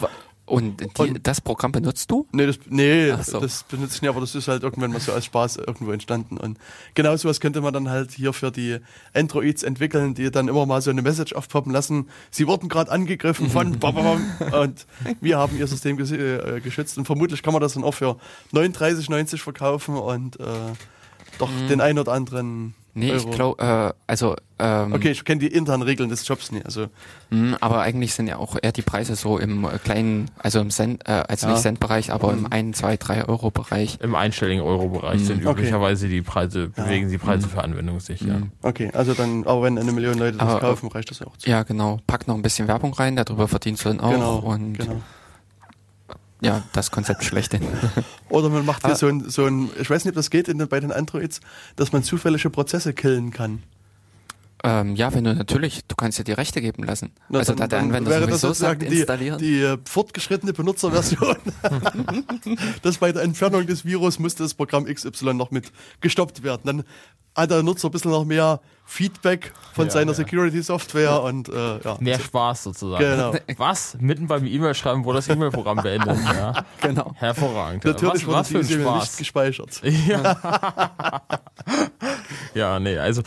Und, 0.50 0.80
die, 0.80 0.86
Und- 0.98 1.26
das 1.26 1.40
Programm 1.40 1.70
benutzt 1.70 2.10
du? 2.10 2.26
Nee, 2.32 2.46
das, 2.46 2.58
nee 2.68 3.12
so. 3.22 3.38
das 3.38 3.62
benutze 3.62 3.94
ich 3.94 4.02
nicht, 4.02 4.08
aber 4.08 4.20
das 4.20 4.34
ist 4.34 4.48
halt 4.48 4.64
irgendwann 4.64 4.90
mal 4.90 4.98
so 5.00 5.12
als 5.12 5.24
Spaß 5.26 5.58
irgendwo 5.58 5.92
entstanden. 5.92 6.38
Und 6.38 6.58
genau 6.94 7.16
sowas 7.16 7.38
könnte 7.38 7.60
man 7.60 7.72
dann 7.72 7.88
halt 7.88 8.10
hier 8.10 8.32
für 8.32 8.50
die 8.50 8.78
Androids 9.14 9.62
entwickeln, 9.62 10.14
die 10.14 10.30
dann 10.32 10.48
immer 10.48 10.66
mal 10.66 10.82
so 10.82 10.90
eine 10.90 11.02
Message 11.02 11.34
aufpoppen 11.34 11.72
lassen. 11.72 12.08
Sie 12.32 12.48
wurden 12.48 12.68
gerade 12.68 12.90
angegriffen 12.90 13.48
von 13.48 13.76
und 14.52 14.86
wir 15.20 15.38
haben 15.38 15.56
ihr 15.56 15.68
System 15.68 15.96
ges 15.96 16.10
äh, 16.10 16.60
geschützt. 16.60 16.98
Und 16.98 17.04
vermutlich 17.04 17.44
kann 17.44 17.52
man 17.52 17.62
das 17.62 17.74
dann 17.74 17.84
auch 17.84 17.94
für 17.94 18.16
39,90 18.52 19.38
verkaufen 19.38 19.96
und 19.96 20.40
äh, 20.40 20.44
doch 21.38 21.50
den 21.68 21.80
ein 21.80 21.96
oder 21.96 22.12
anderen 22.12 22.74
Nee, 22.94 23.12
Euro. 23.12 23.18
ich 23.28 23.30
glaube, 23.30 23.62
äh, 23.62 23.92
also, 24.08 24.34
ähm, 24.58 24.92
Okay, 24.92 25.10
ich 25.12 25.24
kenne 25.24 25.38
die 25.40 25.46
internen 25.46 25.82
Regeln 25.82 26.08
des 26.10 26.26
Jobs 26.26 26.50
nicht. 26.52 26.66
Also 26.66 26.88
mh, 27.30 27.56
aber 27.60 27.80
eigentlich 27.82 28.14
sind 28.14 28.26
ja 28.26 28.36
auch 28.36 28.56
eher 28.60 28.72
die 28.72 28.82
Preise 28.82 29.14
so 29.16 29.38
im 29.38 29.64
äh, 29.64 29.78
kleinen, 29.82 30.30
also 30.38 30.60
im 30.60 30.70
Cent, 30.70 31.08
äh, 31.08 31.22
also 31.28 31.46
Ja. 31.46 31.52
nicht 31.52 31.62
Cent-Bereich, 31.62 32.12
aber 32.12 32.32
im 32.32 32.50
1, 32.50 32.78
2, 32.78 32.96
3 32.96 33.24
Euro-Bereich. 33.28 33.98
Im 34.02 34.14
einstelligen 34.14 34.62
Euro-Bereich 34.64 35.24
sind 35.24 35.46
Okay. 35.46 35.52
üblicherweise 35.60 36.08
die 36.08 36.20
Preise, 36.22 36.68
bewegen 36.68 37.08
die 37.08 37.18
Preise 37.18 37.48
für 37.48 37.62
anwendungssicher. 37.62 38.42
okay, 38.62 38.90
also 38.92 39.14
dann, 39.14 39.44
aber 39.46 39.62
wenn 39.62 39.78
eine 39.78 39.92
Million 39.92 40.18
Leute 40.18 40.38
das 40.38 40.48
Aber- 40.48 40.60
kaufen, 40.60 40.88
reicht 40.88 41.10
das 41.10 41.20
ja 41.20 41.26
auch 41.26 41.36
zu. 41.36 41.48
Ja, 41.48 41.62
genau. 41.62 42.00
Pack 42.06 42.26
noch 42.28 42.34
ein 42.34 42.42
bisschen 42.42 42.66
Werbung 42.68 42.92
rein, 42.94 43.16
darüber 43.16 43.48
verdienst 43.48 43.84
du 43.84 43.90
dann 43.90 44.00
auch. 44.00 44.10
genau, 44.12 44.36
und 44.38 44.74
genau. 44.78 45.00
Ja, 46.40 46.62
das 46.72 46.90
Konzept 46.90 47.24
schlechthin. 47.24 47.62
Oder 48.28 48.48
man 48.48 48.64
macht 48.64 48.84
hier 48.84 48.92
Ah. 48.94 48.96
so 48.96 49.06
ein, 49.08 49.28
so 49.28 49.44
ein, 49.46 49.70
ich 49.80 49.88
weiß 49.90 50.04
nicht, 50.04 50.12
ob 50.12 50.16
das 50.16 50.30
geht 50.30 50.48
in, 50.48 50.58
bei 50.68 50.80
den 50.80 50.92
Androids, 50.92 51.40
dass 51.76 51.92
man 51.92 52.02
zufällige 52.02 52.50
Prozesse 52.50 52.92
killen 52.94 53.30
kann. 53.30 53.62
ähm, 54.62 54.94
ja, 54.94 55.12
wenn 55.14 55.24
du 55.24 55.34
natürlich, 55.34 55.84
du 55.88 55.96
kannst 55.96 56.18
ja 56.18 56.24
die 56.24 56.32
Rechte 56.32 56.60
geben 56.60 56.82
lassen. 56.84 57.12
Na, 57.30 57.38
also 57.40 57.52
dann- 57.52 57.58
da 57.60 57.66
der 57.68 57.78
dann 57.78 57.88
Anwender 57.88 58.10
wäre 58.10 58.26
das 58.26 58.40
sowieso 58.42 58.46
sagt, 58.54 58.80
sozusagen 58.80 58.90
die, 58.90 58.98
installieren. 58.98 59.38
die 59.38 59.60
äh, 59.62 59.78
fortgeschrittene 59.84 60.52
Benutzerversion. 60.52 61.36
dass 62.82 62.98
bei 62.98 63.12
der 63.12 63.22
Entfernung 63.22 63.66
des 63.66 63.84
Virus 63.84 64.18
musste 64.18 64.42
das 64.42 64.54
Programm 64.54 64.84
XY 64.86 65.34
noch 65.34 65.50
mit 65.50 65.72
gestoppt 66.00 66.42
werden. 66.42 66.62
Dann 66.64 66.84
hat 67.36 67.50
der 67.50 67.62
Nutzer 67.62 67.88
ein 67.88 67.92
bisschen 67.92 68.10
noch 68.10 68.24
mehr 68.24 68.60
Feedback 68.84 69.52
von 69.72 69.86
Ja, 69.86 69.90
seiner 69.92 70.10
ja. 70.12 70.14
Security-Software 70.16 71.22
und 71.22 71.48
äh, 71.48 71.78
ja. 71.78 71.96
Mehr 72.00 72.18
Spaß 72.18 72.64
sozusagen. 72.64 73.04
Genau. 73.04 73.32
Was? 73.56 73.96
Mitten 74.00 74.26
beim 74.26 74.44
E-Mail-Schreiben, 74.46 75.04
wo 75.04 75.12
das 75.12 75.28
E-Mail-Programm 75.28 75.76
beendet. 75.82 76.18
Ja. 76.24 76.64
genau. 76.80 77.12
Hervorragend. 77.14 77.84
Ja. 77.84 77.92
Natürlich 77.92 78.26
was, 78.26 78.34
was 78.34 78.48
für 78.48 78.58
ein 78.58 78.66
E-Mail 78.66 78.78
nicht 78.94 79.04
Spaß. 79.04 79.16
gespeichert. 79.16 79.80
Ja, 82.54 82.80
nee, 82.80 82.96
also 82.98 83.22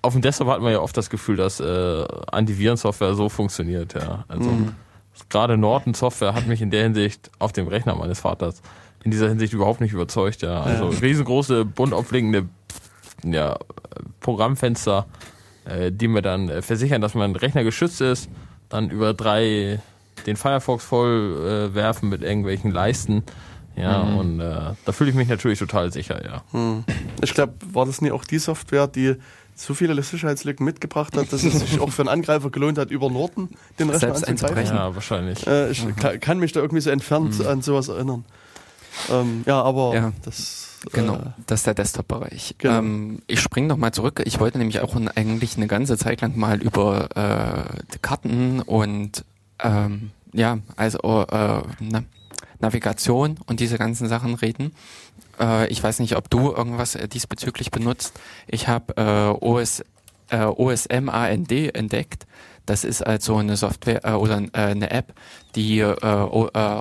auf 0.00 0.14
dem 0.14 0.22
Desktop 0.22 0.48
hat 0.48 0.60
man 0.60 0.72
ja 0.72 0.80
oft 0.80 0.96
das 0.96 1.10
Gefühl, 1.10 1.36
dass 1.36 1.60
äh, 1.60 2.04
Antivirensoftware 2.30 3.14
so 3.14 3.28
funktioniert, 3.28 3.94
ja. 3.94 4.24
Also 4.28 4.50
Mhm. 4.50 4.74
gerade 5.28 5.56
Norton-Software 5.58 6.34
hat 6.34 6.46
mich 6.46 6.62
in 6.62 6.70
der 6.70 6.84
Hinsicht 6.84 7.30
auf 7.38 7.52
dem 7.52 7.68
Rechner 7.68 7.94
meines 7.94 8.20
Vaters 8.20 8.62
in 9.04 9.10
dieser 9.10 9.28
Hinsicht 9.28 9.52
überhaupt 9.52 9.80
nicht 9.80 9.92
überzeugt, 9.92 10.42
ja. 10.42 10.62
Also 10.62 10.90
Ja. 10.90 10.98
riesengroße, 11.00 11.64
bunt 11.64 11.92
aufliegende 11.92 12.48
ja, 13.24 13.58
Programmfenster, 14.20 15.06
äh, 15.64 15.90
die 15.92 16.08
mir 16.08 16.22
dann 16.22 16.48
äh, 16.48 16.62
versichern, 16.62 17.00
dass 17.00 17.14
mein 17.14 17.34
Rechner 17.36 17.64
geschützt 17.64 18.00
ist, 18.00 18.28
dann 18.68 18.90
über 18.90 19.14
drei 19.14 19.80
den 20.26 20.36
Firefox 20.36 20.84
voll 20.84 21.70
äh, 21.72 21.74
werfen 21.74 22.08
mit 22.08 22.22
irgendwelchen 22.22 22.70
Leisten. 22.70 23.22
Ja, 23.74 24.04
Mhm. 24.04 24.16
und 24.18 24.40
äh, 24.40 24.54
da 24.84 24.92
fühle 24.92 25.10
ich 25.10 25.16
mich 25.16 25.28
natürlich 25.28 25.58
total 25.58 25.90
sicher, 25.90 26.22
ja. 26.24 26.42
Ich 27.22 27.32
glaube, 27.32 27.54
war 27.72 27.86
das 27.86 28.02
nicht 28.02 28.12
auch 28.12 28.24
die 28.24 28.38
Software, 28.38 28.86
die 28.86 29.16
so 29.54 29.72
viele 29.74 30.00
Sicherheitslücken 30.02 30.64
mitgebracht 30.64 31.16
hat, 31.16 31.32
dass 31.32 31.42
es 31.42 31.58
sich 31.60 31.80
auch 31.80 31.88
für 31.90 32.02
einen 32.02 32.08
Angreifer 32.10 32.50
gelohnt 32.50 32.76
hat, 32.78 32.90
über 32.90 33.08
Norton 33.08 33.48
den 33.78 33.88
Rechner 33.88 34.14
Selbst 34.14 34.28
anzugreifen? 34.28 34.76
Ja, 34.76 34.94
wahrscheinlich. 34.94 35.46
Äh, 35.46 35.70
ich 35.70 35.86
ka- 35.96 36.18
kann 36.18 36.38
mich 36.38 36.52
da 36.52 36.60
irgendwie 36.60 36.82
so 36.82 36.90
entfernt 36.90 37.44
an 37.46 37.62
sowas 37.62 37.88
erinnern. 37.88 38.24
Ähm, 39.10 39.42
ja, 39.46 39.62
aber 39.62 39.94
Ja. 39.94 40.12
das. 40.22 40.71
Genau, 40.92 41.14
Äh, 41.16 41.18
das 41.46 41.60
ist 41.60 41.66
der 41.66 41.74
Desktop-Bereich. 41.74 42.56
Genau. 42.58 42.78
Ähm, 42.78 43.22
ich 43.26 43.40
springe 43.40 43.68
nochmal 43.68 43.92
zurück. 43.92 44.22
Ich 44.24 44.40
wollte 44.40 44.58
nämlich 44.58 44.80
auch 44.80 44.96
n- 44.96 45.08
eigentlich 45.08 45.56
eine 45.56 45.66
ganze 45.68 45.96
Zeit 45.96 46.20
lang 46.20 46.36
mal 46.36 46.60
über 46.60 47.08
äh, 47.16 47.82
die 47.94 47.98
Karten 48.00 48.60
und 48.60 49.24
ähm, 49.60 50.10
ja, 50.32 50.58
also 50.76 50.98
äh, 51.30 51.62
na, 51.80 52.02
Navigation 52.60 53.38
und 53.46 53.60
diese 53.60 53.78
ganzen 53.78 54.08
Sachen 54.08 54.34
reden. 54.34 54.72
Äh, 55.38 55.68
ich 55.68 55.82
weiß 55.82 55.98
nicht, 56.00 56.16
ob 56.16 56.30
du 56.30 56.52
irgendwas 56.52 56.94
äh, 56.94 57.06
diesbezüglich 57.08 57.70
benutzt. 57.70 58.14
Ich 58.46 58.66
habe 58.68 58.96
äh, 58.96 59.44
OS, 59.44 59.84
äh, 60.30 60.44
OSM-AND 60.44 61.52
entdeckt. 61.74 62.26
Das 62.66 62.84
ist 62.84 63.04
also 63.06 63.36
eine 63.36 63.56
Software 63.56 64.04
äh, 64.04 64.12
oder 64.12 64.40
äh, 64.40 64.48
eine 64.52 64.90
App, 64.90 65.12
die 65.54 65.80
äh, 65.80 65.94
o- 66.04 66.48
äh, 66.54 66.80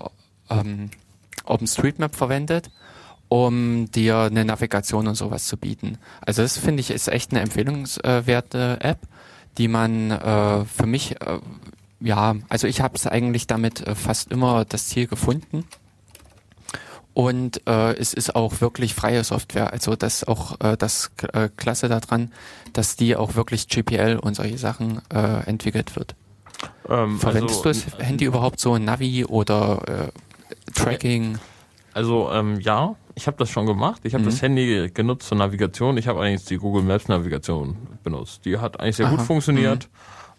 ähm, 0.50 0.90
OpenStreetMap 1.46 2.16
verwendet 2.16 2.70
um 3.32 3.90
dir 3.90 4.24
eine 4.24 4.44
Navigation 4.44 5.08
und 5.08 5.16
sowas 5.16 5.48
zu 5.48 5.56
bieten. 5.56 5.98
Also 6.20 6.42
das 6.42 6.58
finde 6.58 6.82
ich 6.82 6.92
ist 6.92 7.08
echt 7.08 7.32
eine 7.32 7.40
empfehlungswerte 7.40 8.80
App, 8.82 9.00
die 9.58 9.70
man 9.70 10.12
äh, 10.12 10.66
für 10.66 10.86
mich, 10.86 11.22
äh, 11.22 11.40
ja, 12.02 12.36
also 12.50 12.68
ich 12.68 12.82
habe 12.82 12.96
es 12.96 13.08
eigentlich 13.08 13.48
damit 13.48 13.88
äh, 13.88 13.96
fast 13.96 14.34
immer 14.34 14.66
das 14.66 14.90
Ziel 14.90 15.08
gefunden. 15.08 15.64
Und 17.14 17.66
äh, 17.68 17.94
es 17.94 18.14
ist 18.14 18.36
auch 18.36 18.60
wirklich 18.60 18.96
freie 18.96 19.24
Software. 19.24 19.72
Also 19.72 19.96
das 19.96 20.26
auch 20.26 20.60
äh, 20.60 20.76
das 20.76 21.12
äh, 21.32 21.48
Klasse 21.56 21.88
daran, 21.88 22.34
dass 22.74 22.98
die 22.98 23.16
auch 23.16 23.36
wirklich 23.36 23.70
GPL 23.70 24.18
und 24.18 24.36
solche 24.36 24.58
Sachen 24.58 25.02
äh, 25.10 25.48
entwickelt 25.48 25.96
wird. 25.96 26.16
Ähm, 26.90 27.18
Verwendest 27.18 27.66
also, 27.66 27.82
du 27.82 27.94
das 27.96 28.06
Handy 28.06 28.26
überhaupt 28.26 28.60
so 28.60 28.78
Navi 28.78 29.24
oder 29.24 30.12
äh, 30.12 30.72
Tracking? 30.74 31.40
Also 31.94 32.30
ähm, 32.32 32.60
ja, 32.60 32.96
ich 33.22 33.28
habe 33.28 33.38
das 33.38 33.50
schon 33.52 33.68
gemacht. 33.68 34.02
Ich 34.04 34.14
habe 34.16 34.24
Mhm. 34.24 34.26
das 34.30 34.42
Handy 34.42 34.90
genutzt 34.94 35.28
zur 35.28 35.38
Navigation. 35.38 35.96
Ich 35.98 36.08
habe 36.08 36.22
eigentlich 36.22 36.46
die 36.46 36.58
Google 36.58 36.82
Maps 36.82 37.08
Navigation 37.08 37.78
benutzt. 38.04 38.46
Die 38.46 38.58
hat 38.58 38.80
eigentlich 38.80 38.96
sehr 38.96 39.06
gut 39.08 39.18
Aha. 39.20 39.24
Mhm. 39.24 39.28
funktioniert. 39.28 39.90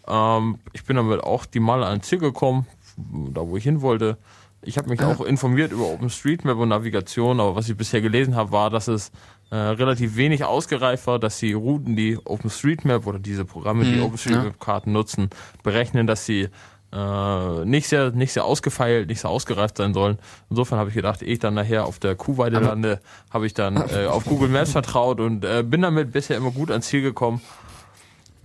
Ähm, 0.07 0.59
ich 0.73 0.83
bin 0.83 0.97
damit 0.97 1.21
auch 1.23 1.45
die 1.45 1.61
Male 1.61 1.85
ans 1.85 2.07
Ziel 2.07 2.19
gekommen, 2.19 2.67
da 2.97 3.41
wo 3.47 3.55
ich 3.55 3.63
hin 3.63 3.81
wollte. 3.81 4.17
Ich 4.61 4.77
habe 4.77 4.89
mich 4.89 5.01
Ah. 5.01 5.07
auch 5.11 5.21
informiert 5.21 5.71
über 5.71 5.85
OpenStreetMap 5.87 6.57
und 6.57 6.69
Navigation, 6.69 7.39
aber 7.39 7.55
was 7.55 7.69
ich 7.69 7.75
bisher 7.77 8.01
gelesen 8.01 8.35
habe, 8.35 8.51
war, 8.51 8.69
dass 8.69 8.87
es 8.89 9.11
äh, 9.51 9.55
relativ 9.55 10.15
wenig 10.15 10.43
ausgereift 10.45 11.05
war, 11.05 11.19
dass 11.19 11.37
die 11.37 11.53
Routen, 11.53 11.95
die 11.95 12.17
OpenStreetMap 12.17 13.05
oder 13.05 13.19
diese 13.19 13.45
Programme, 13.45 13.83
die 13.85 13.97
Mhm, 13.97 14.03
OpenStreetMap-Karten 14.03 14.91
nutzen, 14.91 15.29
berechnen, 15.63 16.07
dass 16.07 16.25
sie 16.25 16.49
äh, 16.93 17.65
nicht 17.65 17.87
sehr 17.87 18.11
nicht 18.11 18.33
sehr 18.33 18.45
ausgefeilt, 18.45 19.07
nicht 19.09 19.21
sehr 19.21 19.29
ausgereift 19.31 19.77
sein 19.77 19.93
sollen. 19.93 20.19
Insofern 20.49 20.77
habe 20.79 20.89
ich 20.89 20.95
gedacht, 20.95 21.21
ehe 21.23 21.33
ich 21.33 21.39
dann 21.39 21.55
nachher 21.55 21.85
auf 21.85 21.97
der 21.99 22.15
Kuhweide 22.15 22.57
Aber- 22.57 22.67
lande, 22.67 23.01
habe 23.31 23.45
ich 23.47 23.53
dann 23.53 23.77
äh, 23.77 24.05
auf 24.05 24.25
Google 24.25 24.49
Maps 24.49 24.71
vertraut 24.73 25.19
und 25.19 25.43
äh, 25.43 25.63
bin 25.63 25.81
damit 25.81 26.11
bisher 26.11 26.37
immer 26.37 26.51
gut 26.51 26.69
ans 26.71 26.87
Ziel 26.87 27.01
gekommen. 27.01 27.41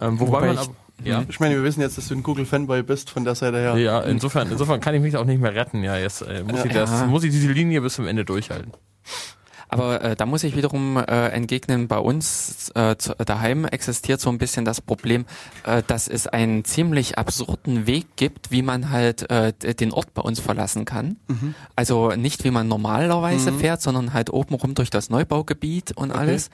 Ähm, 0.01 0.19
wobei, 0.21 0.31
Wobei 0.33 0.47
man 0.47 0.55
ich- 0.55 0.61
ab, 0.63 0.69
ja, 1.05 1.25
Ich 1.29 1.39
meine, 1.41 1.55
wir 1.57 1.63
wissen 1.63 1.81
jetzt, 1.81 1.99
dass 1.99 2.09
du 2.09 2.15
ein 2.15 2.23
Google-Fanboy 2.23 2.83
bist 2.83 3.11
von 3.11 3.25
der 3.25 3.35
Seite 3.35 3.59
her. 3.59 3.77
ja, 3.77 4.01
insofern, 4.01 4.51
insofern 4.51 4.81
kann 4.81 4.95
ich 4.95 5.01
mich 5.03 5.17
auch 5.17 5.25
nicht 5.25 5.41
mehr 5.41 5.55
retten. 5.55 5.85
Ja, 5.85 5.97
jetzt 5.97 6.23
äh, 6.23 6.43
muss 6.43 6.59
Ja. 6.61 6.65
ich 6.65 6.73
das, 6.73 6.91
Ja. 6.91 7.07
muss 7.07 7.23
ich 7.25 7.31
diese 7.31 7.53
Linie 7.53 7.81
bis 7.83 7.95
zum 7.95 8.07
Ende 8.07 8.25
durchhalten. 8.25 8.73
Aber 9.69 10.03
äh, 10.03 10.17
da 10.17 10.27
muss 10.27 10.45
ich 10.45 10.57
wiederum 10.57 10.97
äh, 10.97 11.29
entgegnen, 11.29 11.89
bei 11.89 11.99
uns 11.99 12.71
äh, 12.75 12.97
zu, 12.97 13.15
daheim 13.15 13.65
existiert 13.67 14.21
so 14.21 14.31
ein 14.31 14.39
bisschen 14.39 14.65
das 14.65 14.81
Problem, 14.81 15.27
äh, 15.65 15.83
dass 15.87 16.09
es 16.09 16.27
einen 16.27 16.65
ziemlich 16.65 17.19
absurden 17.19 17.87
Weg 17.87 18.17
gibt, 18.17 18.51
wie 18.51 18.63
man 18.63 18.91
halt 18.91 19.31
äh, 19.31 19.53
den 19.53 19.93
Ort 19.93 20.15
bei 20.15 20.23
uns 20.23 20.41
verlassen 20.41 20.85
kann. 20.85 21.17
Mhm. 21.29 21.55
Also 21.77 22.11
nicht 22.11 22.45
wie 22.45 22.51
man 22.51 22.69
normalerweise 22.69 23.53
mhm. 23.53 23.59
fährt, 23.59 23.83
sondern 23.83 24.15
halt 24.15 24.31
obenrum 24.31 24.75
durch 24.75 24.91
das 24.91 25.11
Neubaugebiet 25.11 25.93
und 25.93 26.11
okay. 26.11 26.21
alles. 26.21 26.51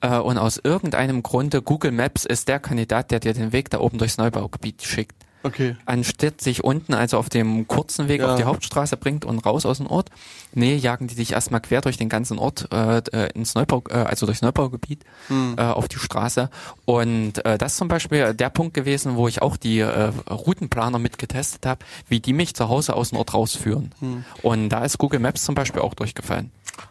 Äh, 0.00 0.18
und 0.18 0.38
aus 0.38 0.60
irgendeinem 0.62 1.22
Grunde, 1.22 1.62
Google 1.62 1.92
Maps 1.92 2.24
ist 2.24 2.48
der 2.48 2.60
Kandidat, 2.60 3.10
der 3.10 3.20
dir 3.20 3.32
den 3.32 3.52
Weg 3.52 3.70
da 3.70 3.80
oben 3.80 3.98
durchs 3.98 4.18
Neubaugebiet 4.18 4.82
schickt. 4.82 5.27
Okay. 5.42 5.76
Anstatt 5.86 6.40
sich 6.40 6.64
unten 6.64 6.94
also 6.94 7.18
auf 7.18 7.28
dem 7.28 7.68
kurzen 7.68 8.08
Weg 8.08 8.20
ja. 8.20 8.30
auf 8.30 8.38
die 8.38 8.44
Hauptstraße 8.44 8.96
bringt 8.96 9.24
und 9.24 9.38
raus 9.38 9.66
aus 9.66 9.78
dem 9.78 9.86
Ort, 9.86 10.10
nee, 10.52 10.74
jagen 10.74 11.06
die 11.06 11.14
dich 11.14 11.32
erstmal 11.32 11.60
quer 11.60 11.80
durch 11.80 11.96
den 11.96 12.08
ganzen 12.08 12.38
Ort 12.38 12.68
äh, 12.72 12.98
äh 13.12 13.30
ins 13.34 13.54
Neubau, 13.54 13.82
äh, 13.88 13.94
also 13.94 14.26
durchs 14.26 14.42
Neubaugebiet 14.42 15.04
hm. 15.28 15.54
äh, 15.56 15.62
auf 15.62 15.88
die 15.88 15.98
Straße. 15.98 16.50
Und 16.84 17.44
äh, 17.44 17.56
das 17.56 17.72
ist 17.72 17.78
zum 17.78 17.88
Beispiel 17.88 18.34
der 18.34 18.50
Punkt 18.50 18.74
gewesen, 18.74 19.16
wo 19.16 19.28
ich 19.28 19.40
auch 19.42 19.56
die 19.56 19.78
äh, 19.78 20.12
Routenplaner 20.28 20.98
mitgetestet 20.98 21.66
habe, 21.66 21.84
wie 22.08 22.20
die 22.20 22.32
mich 22.32 22.54
zu 22.54 22.68
Hause 22.68 22.94
aus 22.94 23.10
dem 23.10 23.18
Ort 23.18 23.34
rausführen. 23.34 23.92
Hm. 24.00 24.24
Und 24.42 24.70
da 24.70 24.84
ist 24.84 24.98
Google 24.98 25.20
Maps 25.20 25.44
zum 25.44 25.54
Beispiel 25.54 25.82
auch 25.82 25.94
durchgefallen. 25.94 26.50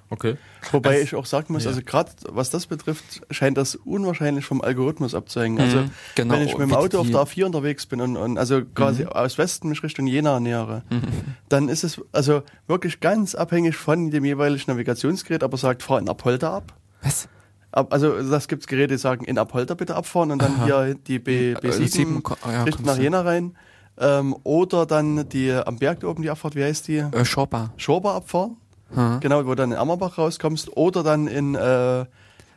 Okay. 0.10 0.38
Wobei 0.72 0.92
also, 0.92 1.04
ich 1.04 1.16
auch 1.16 1.26
sagen 1.26 1.54
muss, 1.54 1.64
ja. 1.64 1.70
also 1.70 1.82
gerade 1.84 2.12
was 2.30 2.50
das 2.50 2.68
betrifft, 2.68 3.22
scheint 3.32 3.58
das 3.58 3.76
unwahrscheinlich 3.76 4.46
vom 4.46 4.62
Algorithmus 4.62 5.16
abzuhängen. 5.16 5.60
Also 5.60 5.78
mhm, 5.82 5.92
genau, 6.16 6.34
wenn 6.34 6.42
ich 6.44 6.58
mit 6.58 6.70
dem 6.70 6.74
Auto 6.74 7.00
auf 7.00 7.08
der 7.08 7.20
A4 7.20 7.46
unterwegs 7.46 7.86
bin 7.86 8.02
und, 8.02 8.18
und 8.18 8.38
also 8.38 8.64
quasi 8.64 9.04
mhm. 9.04 9.10
aus 9.10 9.38
Westen 9.38 9.70
mich 9.70 9.84
Richtung 9.84 10.08
Jena 10.08 10.40
nähere, 10.40 10.84
mhm. 10.90 11.02
dann 11.50 11.70
ist 11.70 11.84
es 11.84 12.02
also 12.12 12.44
wirklich 12.68 13.00
ganz 13.00 13.36
abhängig 13.36 13.76
von 13.76 14.12
dem 14.12 14.26
jeweiligen 14.26 14.64
Navigationsgerät, 14.68 15.44
aber 15.44 15.58
sagt, 15.58 15.84
fahr 15.84 16.00
in 16.00 16.10
Apolda 16.10 16.56
ab. 16.56 16.74
Was? 17.02 17.30
Also 17.72 18.22
das 18.30 18.48
gibt 18.48 18.64
es 18.64 18.68
Geräte, 18.68 18.96
die 18.96 18.98
sagen, 18.98 19.26
in 19.26 19.38
Apolda 19.38 19.74
bitte 19.76 19.96
abfahren 19.96 20.32
und 20.32 20.42
dann 20.42 20.56
Aha. 20.56 20.66
hier 20.66 20.96
die 20.96 21.20
B, 21.20 21.54
B7 21.54 22.24
äh, 22.48 22.52
ja, 22.52 22.64
Richtung 22.64 22.86
nach 22.86 22.98
Jena 22.98 23.22
rein. 23.22 23.56
Ähm, 24.00 24.36
oder 24.44 24.86
dann 24.86 25.28
die 25.30 25.52
am 25.52 25.78
Berg 25.78 26.04
oben 26.04 26.22
die 26.22 26.30
Abfahrt, 26.30 26.56
wie 26.56 26.64
heißt 26.64 26.88
die? 26.88 26.98
Äh, 26.98 27.26
Schorba. 27.26 27.74
Schorba 27.78 28.16
abfahren. 28.16 28.58
Hm. 28.94 29.20
Genau, 29.20 29.46
wo 29.46 29.50
du 29.50 29.56
dann 29.56 29.72
in 29.72 29.78
Ammerbach 29.78 30.18
rauskommst 30.18 30.76
oder 30.76 31.04
dann 31.04 31.28
in 31.28 31.56
äh, 31.56 32.02
äh, 32.02 32.06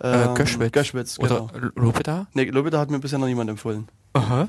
ähm, 0.03 0.35
Göschwitz. 0.35 0.73
Göschwitz 0.73 1.19
genau. 1.19 1.51
Oder 1.55 1.73
Lobeda? 1.75 2.27
Nee, 2.35 2.45
Lobeda 2.45 2.79
hat 2.79 2.91
mir 2.91 2.99
bisher 2.99 3.19
noch 3.19 3.27
niemand 3.27 3.51
empfohlen. 3.51 3.89
Aha. 4.13 4.49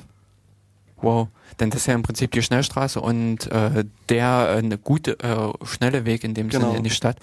Wow, 1.02 1.30
denn 1.60 1.72
das 1.72 1.82
ist 1.82 1.88
ja 1.88 1.96
im 1.96 2.04
Prinzip 2.04 2.32
die 2.32 2.44
Schnellstraße 2.44 3.02
und 3.02 3.52
äh, 3.52 3.86
der 4.10 4.50
äh, 4.50 4.58
eine 4.60 4.78
gute, 4.78 5.20
äh, 5.20 5.66
schnelle 5.66 6.06
Weg 6.06 6.24
in 6.24 6.36
dem 6.36 6.50
genau. 6.50 6.68
Sinne 6.68 6.78
in 6.78 6.84
die 6.84 6.92
Stadt 6.92 7.18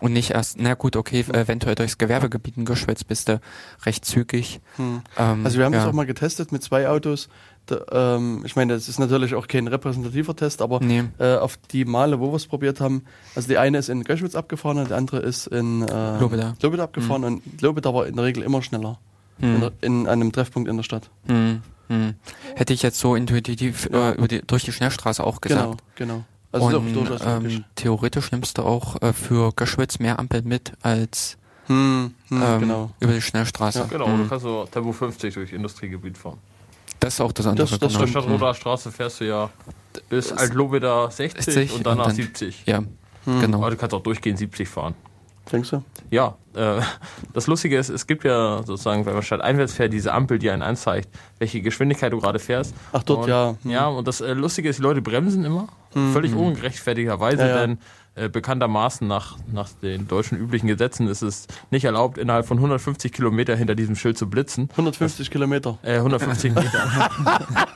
und 0.00 0.12
nicht 0.12 0.32
erst, 0.32 0.60
na 0.60 0.74
gut, 0.74 0.96
okay, 0.96 1.24
eventuell 1.32 1.74
durchs 1.74 1.96
Gewerbegebiet 1.96 2.58
in 2.58 2.66
Göschwitz 2.66 3.04
bist 3.04 3.30
du 3.30 3.40
recht 3.86 4.04
zügig. 4.04 4.60
Hm. 4.76 5.00
Ähm, 5.16 5.46
also 5.46 5.56
wir 5.56 5.64
haben 5.64 5.72
ja. 5.72 5.80
das 5.80 5.88
auch 5.88 5.94
mal 5.94 6.04
getestet 6.04 6.52
mit 6.52 6.62
zwei 6.62 6.88
Autos 6.88 7.30
da, 7.66 8.16
ähm, 8.16 8.42
ich 8.44 8.56
meine, 8.56 8.74
das 8.74 8.88
ist 8.88 8.98
natürlich 8.98 9.34
auch 9.34 9.46
kein 9.46 9.68
repräsentativer 9.68 10.34
Test, 10.34 10.62
aber 10.62 10.80
nee. 10.80 11.04
äh, 11.18 11.36
auf 11.36 11.58
die 11.70 11.84
Male, 11.84 12.20
wo 12.20 12.30
wir 12.32 12.36
es 12.36 12.46
probiert 12.46 12.80
haben, 12.80 13.04
also 13.34 13.48
die 13.48 13.58
eine 13.58 13.78
ist 13.78 13.88
in 13.88 14.04
Göschwitz 14.04 14.34
abgefahren 14.34 14.78
und 14.78 14.90
die 14.90 14.94
andere 14.94 15.18
ist 15.20 15.46
in 15.46 15.82
äh, 15.82 16.18
Lobeda. 16.18 16.54
Lobeda 16.60 16.84
abgefahren 16.84 17.22
mhm. 17.22 17.26
und 17.28 17.62
Lobeda 17.62 17.94
war 17.94 18.06
in 18.06 18.16
der 18.16 18.24
Regel 18.24 18.42
immer 18.42 18.62
schneller 18.62 18.98
mhm. 19.38 19.70
in, 19.80 20.00
in, 20.02 20.08
einem 20.08 20.32
Treffpunkt 20.32 20.68
in 20.68 20.76
der 20.76 20.84
Stadt. 20.84 21.10
Mhm. 21.26 21.62
mhm. 21.88 22.14
Hätte 22.56 22.72
ich 22.72 22.82
jetzt 22.82 22.98
so 22.98 23.14
intuitiv 23.14 23.86
äh, 23.86 24.12
über 24.12 24.28
die, 24.28 24.42
durch 24.42 24.64
die 24.64 24.72
Schnellstraße 24.72 25.22
auch 25.24 25.40
gesagt. 25.40 25.82
Genau, 25.96 26.16
genau. 26.16 26.24
Also 26.52 26.78
und, 26.78 27.20
ähm, 27.24 27.64
theoretisch 27.76 28.30
nimmst 28.30 28.58
du 28.58 28.62
auch 28.62 29.00
äh, 29.00 29.14
für 29.14 29.52
Göschwitz 29.52 29.98
mehr 29.98 30.18
Ampel 30.18 30.42
mit 30.42 30.72
als 30.82 31.38
hm, 31.66 32.12
hm, 32.28 32.42
ähm, 32.42 32.60
genau. 32.60 32.90
über 33.00 33.14
die 33.14 33.22
Schnellstraße. 33.22 33.78
Ja, 33.78 33.84
genau, 33.86 34.06
du 34.06 34.18
hm. 34.18 34.28
kannst 34.28 34.44
so 34.44 34.68
Tempo 34.70 34.92
50 34.92 35.32
durch 35.32 35.52
Industriegebiet 35.52 36.18
fahren. 36.18 36.38
Das 37.02 37.14
ist 37.14 37.20
auch 37.20 37.32
das 37.32 37.46
andere. 37.46 37.66
Das, 37.66 37.78
das 37.78 37.92
genau. 37.94 38.06
Stadt 38.06 38.28
Roter 38.28 38.54
Straße 38.54 38.92
fährst 38.92 39.20
du 39.20 39.24
ja 39.26 39.50
bis 40.08 40.30
Altlobeda 40.32 41.10
60, 41.10 41.44
60 41.44 41.76
und 41.76 41.86
danach 41.86 42.06
und 42.06 42.10
dann, 42.10 42.16
70. 42.16 42.62
Ja, 42.64 42.78
hm. 42.78 43.40
genau. 43.40 43.58
Aber 43.58 43.70
du 43.70 43.76
kannst 43.76 43.92
auch 43.92 44.02
durchgehend 44.02 44.38
70 44.38 44.68
fahren. 44.68 44.94
Denkst 45.50 45.70
du? 45.70 45.82
Ja, 46.10 46.36
äh, 46.54 46.80
das 47.32 47.48
Lustige 47.48 47.76
ist, 47.76 47.88
es 47.88 48.06
gibt 48.06 48.22
ja 48.22 48.62
sozusagen, 48.64 49.04
wenn 49.04 49.14
man 49.14 49.24
statt 49.24 49.40
einwärts 49.40 49.72
fährt, 49.72 49.92
diese 49.92 50.12
Ampel, 50.12 50.38
die 50.38 50.48
einen 50.48 50.62
anzeigt, 50.62 51.08
welche 51.40 51.60
Geschwindigkeit 51.60 52.12
du 52.12 52.20
gerade 52.20 52.38
fährst. 52.38 52.72
Ach 52.92 53.02
dort, 53.02 53.24
und, 53.24 53.28
ja. 53.28 53.56
Hm. 53.62 53.70
Ja, 53.72 53.88
und 53.88 54.06
das 54.06 54.20
äh, 54.20 54.32
Lustige 54.34 54.68
ist, 54.68 54.78
die 54.78 54.82
Leute 54.82 55.02
bremsen 55.02 55.44
immer, 55.44 55.66
hm. 55.94 56.12
völlig 56.12 56.34
ungerechtfertigerweise, 56.34 57.42
ja, 57.42 57.48
ja. 57.48 57.66
denn 57.66 57.78
bekanntermaßen 58.14 59.06
nach, 59.08 59.38
nach 59.50 59.70
den 59.82 60.06
deutschen 60.06 60.36
üblichen 60.36 60.66
Gesetzen 60.66 61.08
ist 61.08 61.22
es 61.22 61.46
nicht 61.70 61.84
erlaubt, 61.84 62.18
innerhalb 62.18 62.46
von 62.46 62.58
150 62.58 63.10
Kilometer 63.10 63.56
hinter 63.56 63.74
diesem 63.74 63.96
Schild 63.96 64.18
zu 64.18 64.28
blitzen. 64.28 64.68
150 64.72 65.26
das, 65.26 65.32
Kilometer? 65.32 65.78
Äh, 65.82 65.96
150 65.96 66.54
Meter. 66.54 66.70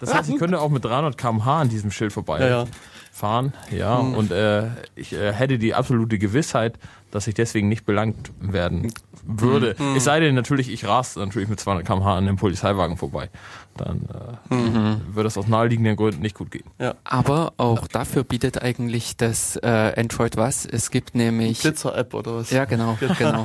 das 0.00 0.14
heißt, 0.14 0.28
ich 0.28 0.36
könnte 0.36 0.60
auch 0.60 0.68
mit 0.68 0.84
300 0.84 1.16
km/h 1.16 1.60
an 1.62 1.68
diesem 1.70 1.90
Schild 1.90 2.12
vorbei 2.12 2.40
ja, 2.40 2.48
ja. 2.48 2.64
fahren. 3.12 3.54
Ja, 3.70 4.02
mhm. 4.02 4.14
und 4.14 4.30
äh, 4.30 4.68
ich 4.94 5.14
äh, 5.14 5.32
hätte 5.32 5.58
die 5.58 5.74
absolute 5.74 6.18
Gewissheit, 6.18 6.78
dass 7.10 7.26
ich 7.26 7.34
deswegen 7.34 7.68
nicht 7.68 7.86
belangt 7.86 8.30
werden 8.38 8.92
würde. 9.24 9.74
Mhm. 9.78 9.96
Es 9.96 10.04
sei 10.04 10.20
denn 10.20 10.34
natürlich, 10.34 10.70
ich 10.70 10.86
ras 10.86 11.16
natürlich 11.16 11.48
mit 11.48 11.60
200 11.60 11.86
km/h 11.86 12.16
an 12.16 12.26
dem 12.26 12.36
Polizeiwagen 12.36 12.98
vorbei 12.98 13.30
dann 13.76 14.08
äh, 14.50 14.54
mhm. 14.54 15.14
wird 15.14 15.26
es 15.26 15.38
aus 15.38 15.46
naheliegenden 15.46 15.96
Gründen 15.96 16.22
nicht 16.22 16.34
gut 16.34 16.50
gehen. 16.50 16.64
Ja. 16.78 16.94
Aber 17.04 17.52
auch 17.56 17.86
dafür 17.86 18.24
bietet 18.24 18.62
eigentlich 18.62 19.16
das 19.16 19.56
äh, 19.56 19.92
Android 19.96 20.36
was. 20.36 20.66
Es 20.66 20.90
gibt 20.90 21.14
nämlich 21.14 21.60
Blitzer-App 21.60 22.14
oder 22.14 22.36
was? 22.36 22.50
Ja, 22.50 22.64
genau, 22.64 22.98
genau. 23.18 23.44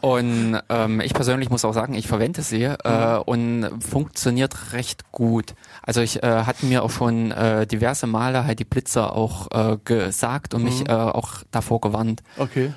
und 0.00 0.60
ähm, 0.68 1.00
ich 1.00 1.14
persönlich 1.14 1.50
muss 1.50 1.64
auch 1.64 1.74
sagen, 1.74 1.94
ich 1.94 2.06
verwende 2.06 2.42
sie 2.42 2.64
äh, 2.64 3.16
mhm. 3.16 3.22
und 3.22 3.70
funktioniert 3.82 4.72
recht 4.72 5.12
gut. 5.12 5.54
Also 5.82 6.00
ich 6.00 6.22
äh, 6.22 6.44
hatte 6.44 6.66
mir 6.66 6.82
auch 6.82 6.90
schon 6.90 7.30
äh, 7.30 7.66
diverse 7.66 8.06
Male 8.06 8.44
halt 8.44 8.58
die 8.58 8.64
Blitzer 8.64 9.14
auch 9.14 9.50
äh, 9.50 9.76
gesagt 9.84 10.54
und 10.54 10.62
mhm. 10.62 10.68
mich 10.68 10.88
äh, 10.88 10.92
auch 10.92 11.42
davor 11.50 11.80
gewarnt. 11.80 12.22
Okay. 12.36 12.72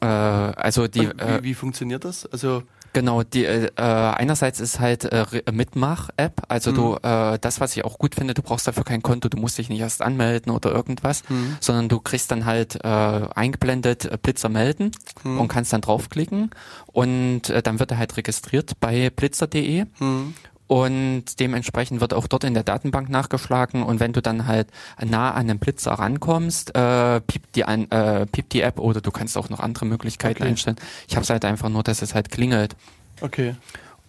Äh, 0.00 0.06
also 0.06 0.88
die. 0.88 1.06
Und 1.06 1.20
wie, 1.20 1.24
äh, 1.24 1.42
wie 1.42 1.54
funktioniert 1.54 2.04
das? 2.04 2.26
Also 2.26 2.62
Genau, 2.92 3.22
die 3.22 3.44
äh, 3.44 3.70
einerseits 3.76 4.58
ist 4.60 4.80
halt 4.80 5.04
äh, 5.04 5.24
Mitmach-App, 5.50 6.42
also 6.48 6.72
mhm. 6.72 6.74
du 6.74 6.96
äh, 7.02 7.38
das, 7.40 7.60
was 7.60 7.76
ich 7.76 7.84
auch 7.84 7.98
gut 7.98 8.16
finde, 8.16 8.34
du 8.34 8.42
brauchst 8.42 8.66
dafür 8.66 8.84
kein 8.84 9.02
Konto, 9.02 9.28
du 9.28 9.36
musst 9.36 9.58
dich 9.58 9.68
nicht 9.68 9.80
erst 9.80 10.02
anmelden 10.02 10.52
oder 10.52 10.72
irgendwas, 10.72 11.22
mhm. 11.28 11.56
sondern 11.60 11.88
du 11.88 12.00
kriegst 12.00 12.30
dann 12.30 12.46
halt 12.46 12.76
äh, 12.84 12.88
eingeblendet 12.88 14.06
äh, 14.06 14.18
Blitzer 14.20 14.48
melden 14.48 14.90
mhm. 15.22 15.40
und 15.40 15.48
kannst 15.48 15.72
dann 15.72 15.82
draufklicken 15.82 16.50
und 16.86 17.48
äh, 17.48 17.62
dann 17.62 17.78
wird 17.78 17.92
er 17.92 17.98
halt 17.98 18.16
registriert 18.16 18.72
bei 18.80 19.10
blitzer.de 19.10 19.86
mhm 19.98 20.34
und 20.70 21.40
dementsprechend 21.40 22.00
wird 22.00 22.14
auch 22.14 22.28
dort 22.28 22.44
in 22.44 22.54
der 22.54 22.62
Datenbank 22.62 23.08
nachgeschlagen 23.08 23.82
und 23.82 23.98
wenn 23.98 24.12
du 24.12 24.22
dann 24.22 24.46
halt 24.46 24.68
nah 25.04 25.32
an 25.32 25.48
den 25.48 25.58
Blitzer 25.58 25.90
rankommst, 25.90 26.76
äh, 26.76 27.20
piept, 27.22 27.56
die 27.56 27.64
an, 27.64 27.90
äh, 27.90 28.24
piept 28.26 28.52
die 28.52 28.60
App 28.60 28.78
oder 28.78 29.00
du 29.00 29.10
kannst 29.10 29.36
auch 29.36 29.48
noch 29.48 29.58
andere 29.58 29.84
Möglichkeiten 29.84 30.42
okay. 30.42 30.50
einstellen. 30.50 30.76
Ich 31.08 31.16
habe 31.16 31.24
es 31.24 31.30
halt 31.30 31.44
einfach 31.44 31.70
nur, 31.70 31.82
dass 31.82 32.02
es 32.02 32.14
halt 32.14 32.30
klingelt. 32.30 32.76
Okay. 33.20 33.56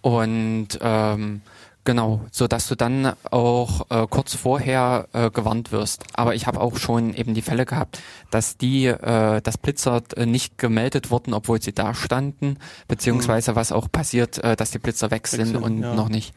Und 0.02 0.68
ähm, 0.80 1.40
Genau, 1.84 2.20
so 2.30 2.46
dass 2.46 2.68
du 2.68 2.76
dann 2.76 3.14
auch 3.30 3.90
äh, 3.90 4.06
kurz 4.08 4.36
vorher 4.36 5.08
äh, 5.12 5.30
gewarnt 5.30 5.72
wirst. 5.72 6.04
Aber 6.14 6.36
ich 6.36 6.46
habe 6.46 6.60
auch 6.60 6.76
schon 6.76 7.12
eben 7.12 7.34
die 7.34 7.42
Fälle 7.42 7.66
gehabt, 7.66 8.00
dass 8.30 8.56
die, 8.56 8.86
äh, 8.86 9.40
das 9.42 9.58
Blitzer 9.58 10.00
äh, 10.16 10.24
nicht 10.24 10.58
gemeldet 10.58 11.10
wurden, 11.10 11.34
obwohl 11.34 11.60
sie 11.60 11.72
da 11.72 11.92
standen, 11.92 12.58
beziehungsweise 12.86 13.52
mhm. 13.52 13.56
was 13.56 13.72
auch 13.72 13.90
passiert, 13.90 14.38
äh, 14.38 14.54
dass 14.54 14.70
die 14.70 14.78
Blitzer 14.78 15.10
weg 15.10 15.26
sind, 15.26 15.46
sind 15.46 15.56
und 15.56 15.82
ja. 15.82 15.94
noch 15.94 16.08
nicht. 16.08 16.34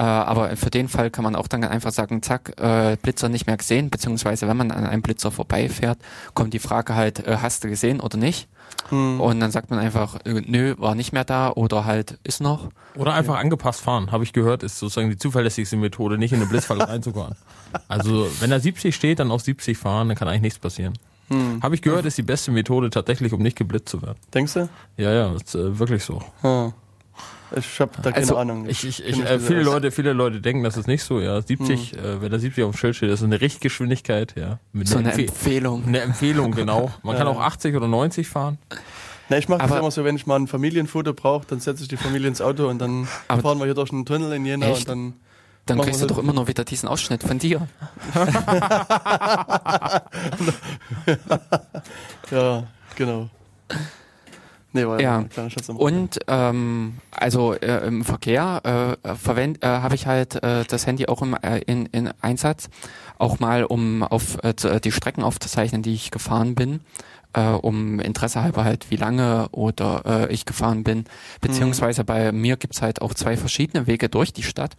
Äh, 0.00 0.02
aber 0.02 0.56
für 0.56 0.70
den 0.70 0.88
Fall 0.88 1.10
kann 1.10 1.24
man 1.24 1.36
auch 1.36 1.46
dann 1.46 1.62
einfach 1.62 1.92
sagen, 1.92 2.22
zack, 2.22 2.58
äh, 2.58 2.96
Blitzer 3.02 3.28
nicht 3.28 3.46
mehr 3.46 3.58
gesehen, 3.58 3.90
beziehungsweise 3.90 4.48
wenn 4.48 4.56
man 4.56 4.70
an 4.70 4.86
einem 4.86 5.02
Blitzer 5.02 5.30
vorbeifährt, 5.30 5.98
kommt 6.32 6.54
die 6.54 6.58
Frage 6.58 6.94
halt, 6.94 7.26
äh, 7.26 7.36
hast 7.42 7.64
du 7.64 7.68
gesehen 7.68 8.00
oder 8.00 8.16
nicht? 8.16 8.48
Hm. 8.88 9.20
Und 9.20 9.40
dann 9.40 9.50
sagt 9.50 9.68
man 9.68 9.78
einfach, 9.78 10.16
äh, 10.24 10.40
nö, 10.46 10.74
war 10.78 10.94
nicht 10.94 11.12
mehr 11.12 11.24
da 11.24 11.50
oder 11.50 11.84
halt 11.84 12.18
ist 12.24 12.40
noch. 12.40 12.70
Oder 12.94 13.12
einfach 13.12 13.34
ja. 13.34 13.40
angepasst 13.40 13.82
fahren, 13.82 14.10
habe 14.10 14.24
ich 14.24 14.32
gehört, 14.32 14.62
ist 14.62 14.78
sozusagen 14.78 15.10
die 15.10 15.18
zuverlässigste 15.18 15.76
Methode, 15.76 16.16
nicht 16.16 16.32
in 16.32 16.38
eine 16.38 16.46
Blitzfalle 16.48 16.80
reinzufahren. 16.88 17.36
Also 17.86 18.26
wenn 18.40 18.48
da 18.48 18.58
70 18.58 18.94
steht, 18.94 19.18
dann 19.18 19.30
auf 19.30 19.42
70 19.42 19.76
fahren, 19.76 20.08
dann 20.08 20.16
kann 20.16 20.28
eigentlich 20.28 20.40
nichts 20.40 20.58
passieren. 20.60 20.94
Hm. 21.28 21.62
Habe 21.62 21.74
ich 21.74 21.82
gehört, 21.82 22.06
ist 22.06 22.16
die 22.16 22.22
beste 22.22 22.52
Methode 22.52 22.88
tatsächlich, 22.88 23.34
um 23.34 23.42
nicht 23.42 23.58
geblitzt 23.58 23.90
zu 23.90 24.00
werden. 24.00 24.16
Denkst 24.32 24.54
du? 24.54 24.68
Ja, 24.96 25.12
ja, 25.12 25.34
ist 25.34 25.54
äh, 25.54 25.78
wirklich 25.78 26.04
so. 26.04 26.22
Hm. 26.40 26.72
Ich 27.56 27.80
habe 27.80 27.90
da 27.96 28.12
keine 28.12 28.16
also, 28.16 28.36
Ahnung. 28.36 28.68
Ich, 28.68 28.84
ich, 28.84 29.04
ich, 29.04 29.18
äh, 29.18 29.40
viele 29.40 29.62
Leute, 29.62 29.90
viele 29.90 30.12
Leute 30.12 30.40
denken, 30.40 30.62
das 30.62 30.76
ist 30.76 30.86
nicht 30.86 31.02
so. 31.02 31.20
Ja, 31.20 31.42
70, 31.42 31.92
hm. 31.92 31.98
äh, 31.98 32.22
wenn 32.22 32.30
da 32.30 32.38
70 32.38 32.62
auf 32.64 32.72
dem 32.72 32.78
Schild 32.78 32.94
steht, 32.96 33.10
das 33.10 33.20
ist 33.20 33.24
eine 33.24 33.40
Richtgeschwindigkeit. 33.40 34.34
Ja, 34.36 34.60
mit 34.72 34.86
so 34.88 34.98
eine 34.98 35.08
Empfe 35.10 35.26
Empfehlung. 35.26 35.84
Eine 35.86 36.00
Empfehlung, 36.00 36.52
genau. 36.52 36.92
Man 37.02 37.16
ja. 37.16 37.24
kann 37.24 37.28
auch 37.28 37.40
80 37.40 37.74
oder 37.74 37.88
90 37.88 38.28
fahren. 38.28 38.58
Na, 39.28 39.38
ich 39.38 39.48
mache 39.48 39.66
das 39.66 39.78
immer 39.78 39.90
so, 39.90 40.04
wenn 40.04 40.16
ich 40.16 40.26
mal 40.26 40.36
ein 40.36 40.46
Familienfoto 40.46 41.12
brauche, 41.14 41.46
dann 41.46 41.60
setze 41.60 41.82
ich 41.82 41.88
die 41.88 41.96
Familie 41.96 42.28
ins 42.28 42.40
Auto 42.40 42.68
und 42.68 42.78
dann 42.78 43.06
fahren 43.28 43.58
wir 43.58 43.64
hier 43.64 43.74
durch 43.74 43.92
einen 43.92 44.04
Tunnel 44.04 44.32
in 44.32 44.44
Jena 44.44 44.66
echt? 44.66 44.88
und 44.88 44.88
dann. 44.88 45.14
Dann 45.66 45.80
kriegst 45.82 46.02
du 46.02 46.06
doch 46.06 46.18
immer 46.18 46.32
noch 46.32 46.48
wieder 46.48 46.64
diesen 46.64 46.88
Ausschnitt 46.88 47.22
von 47.22 47.38
dir. 47.38 47.68
ja, 52.32 52.64
genau. 52.96 53.28
Nee, 54.72 54.86
war 54.86 55.00
ja, 55.00 55.24
ja 55.36 55.74
Und 55.74 56.20
ähm, 56.28 56.98
also 57.10 57.54
äh, 57.54 57.86
im 57.86 58.04
Verkehr 58.04 58.96
äh, 59.02 59.14
verwend, 59.16 59.64
äh, 59.64 59.66
habe 59.66 59.96
ich 59.96 60.06
halt 60.06 60.42
äh, 60.42 60.64
das 60.64 60.86
Handy 60.86 61.06
auch 61.06 61.22
im, 61.22 61.34
äh, 61.34 61.58
in, 61.66 61.86
in 61.86 62.10
Einsatz, 62.20 62.70
auch 63.18 63.40
mal 63.40 63.64
um 63.64 64.02
auf 64.04 64.38
äh, 64.44 64.80
die 64.80 64.92
Strecken 64.92 65.22
aufzuzeichnen, 65.24 65.82
die 65.82 65.94
ich 65.94 66.12
gefahren 66.12 66.54
bin, 66.54 66.80
äh, 67.32 67.42
um 67.42 67.98
Interesse 67.98 68.42
halber 68.42 68.64
halt, 68.64 68.90
wie 68.90 68.96
lange 68.96 69.48
oder 69.50 70.28
äh, 70.28 70.32
ich 70.32 70.44
gefahren 70.44 70.84
bin. 70.84 71.04
Beziehungsweise 71.40 72.02
mhm. 72.02 72.06
bei 72.06 72.32
mir 72.32 72.56
gibt's 72.56 72.80
halt 72.80 73.02
auch 73.02 73.14
zwei 73.14 73.36
verschiedene 73.36 73.88
Wege 73.88 74.08
durch 74.08 74.32
die 74.32 74.44
Stadt. 74.44 74.76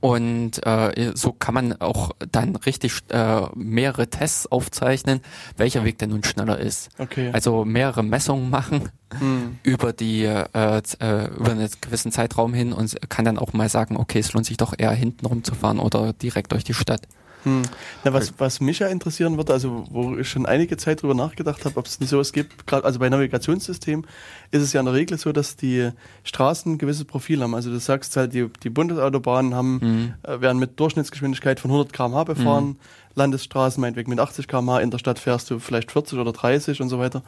Und 0.00 0.64
äh, 0.66 1.12
so 1.14 1.32
kann 1.32 1.54
man 1.54 1.80
auch 1.80 2.12
dann 2.30 2.56
richtig 2.56 2.92
äh, 3.08 3.42
mehrere 3.54 4.08
Tests 4.08 4.46
aufzeichnen, 4.46 5.20
welcher 5.56 5.84
Weg 5.84 5.98
denn 5.98 6.10
nun 6.10 6.24
schneller 6.24 6.58
ist. 6.58 6.88
Okay. 6.98 7.30
Also 7.32 7.64
mehrere 7.64 8.02
Messungen 8.02 8.50
machen 8.50 8.90
hm. 9.18 9.58
über 9.62 9.92
die 9.92 10.24
äh, 10.24 10.44
äh, 10.54 11.26
über 11.36 11.52
einen 11.52 11.68
gewissen 11.80 12.12
Zeitraum 12.12 12.54
hin 12.54 12.72
und 12.72 12.96
kann 13.08 13.24
dann 13.24 13.38
auch 13.38 13.52
mal 13.52 13.68
sagen, 13.68 13.96
okay, 13.96 14.20
es 14.20 14.32
lohnt 14.32 14.46
sich 14.46 14.56
doch 14.56 14.74
eher 14.76 14.92
hinten 14.92 15.26
rumzufahren 15.26 15.78
oder 15.78 16.12
direkt 16.12 16.52
durch 16.52 16.64
die 16.64 16.74
Stadt. 16.74 17.02
Hm. 17.44 17.62
Na, 18.04 18.12
was, 18.12 18.34
was 18.38 18.60
mich 18.60 18.80
ja 18.80 18.88
interessieren 18.88 19.36
würde, 19.36 19.52
also 19.52 19.86
wo 19.90 20.16
ich 20.16 20.28
schon 20.28 20.46
einige 20.46 20.76
Zeit 20.76 21.02
drüber 21.02 21.14
nachgedacht 21.14 21.64
habe, 21.64 21.76
ob 21.76 21.86
es 21.86 22.00
nicht 22.00 22.08
sowas 22.08 22.32
gibt, 22.32 22.66
gerade 22.66 22.84
also 22.84 22.98
bei 22.98 23.08
Navigationssystemen 23.08 24.06
ist 24.50 24.62
es 24.62 24.72
ja 24.72 24.80
in 24.80 24.86
der 24.86 24.94
Regel 24.94 25.18
so, 25.18 25.32
dass 25.32 25.56
die 25.56 25.90
Straßen 26.24 26.78
gewisse 26.78 27.04
Profile 27.04 27.44
haben. 27.44 27.54
Also 27.54 27.70
du 27.70 27.78
sagst 27.78 28.16
halt, 28.16 28.34
die, 28.34 28.48
die 28.62 28.70
Bundesautobahnen 28.70 29.54
haben, 29.54 29.74
mhm. 29.74 30.14
äh, 30.22 30.40
werden 30.40 30.58
mit 30.58 30.80
Durchschnittsgeschwindigkeit 30.80 31.60
von 31.60 31.70
100 31.70 31.92
km/h 31.92 32.24
befahren, 32.24 32.66
mhm. 32.66 32.76
Landesstraßen 33.14 33.80
meinetwegen 33.80 34.10
mit 34.10 34.18
80 34.18 34.48
km/h, 34.48 34.80
in 34.80 34.90
der 34.90 34.98
Stadt 34.98 35.18
fährst 35.18 35.50
du 35.50 35.58
vielleicht 35.58 35.92
40 35.92 36.18
oder 36.18 36.32
30 36.32 36.80
und 36.80 36.88
so 36.88 36.98
weiter. 36.98 37.22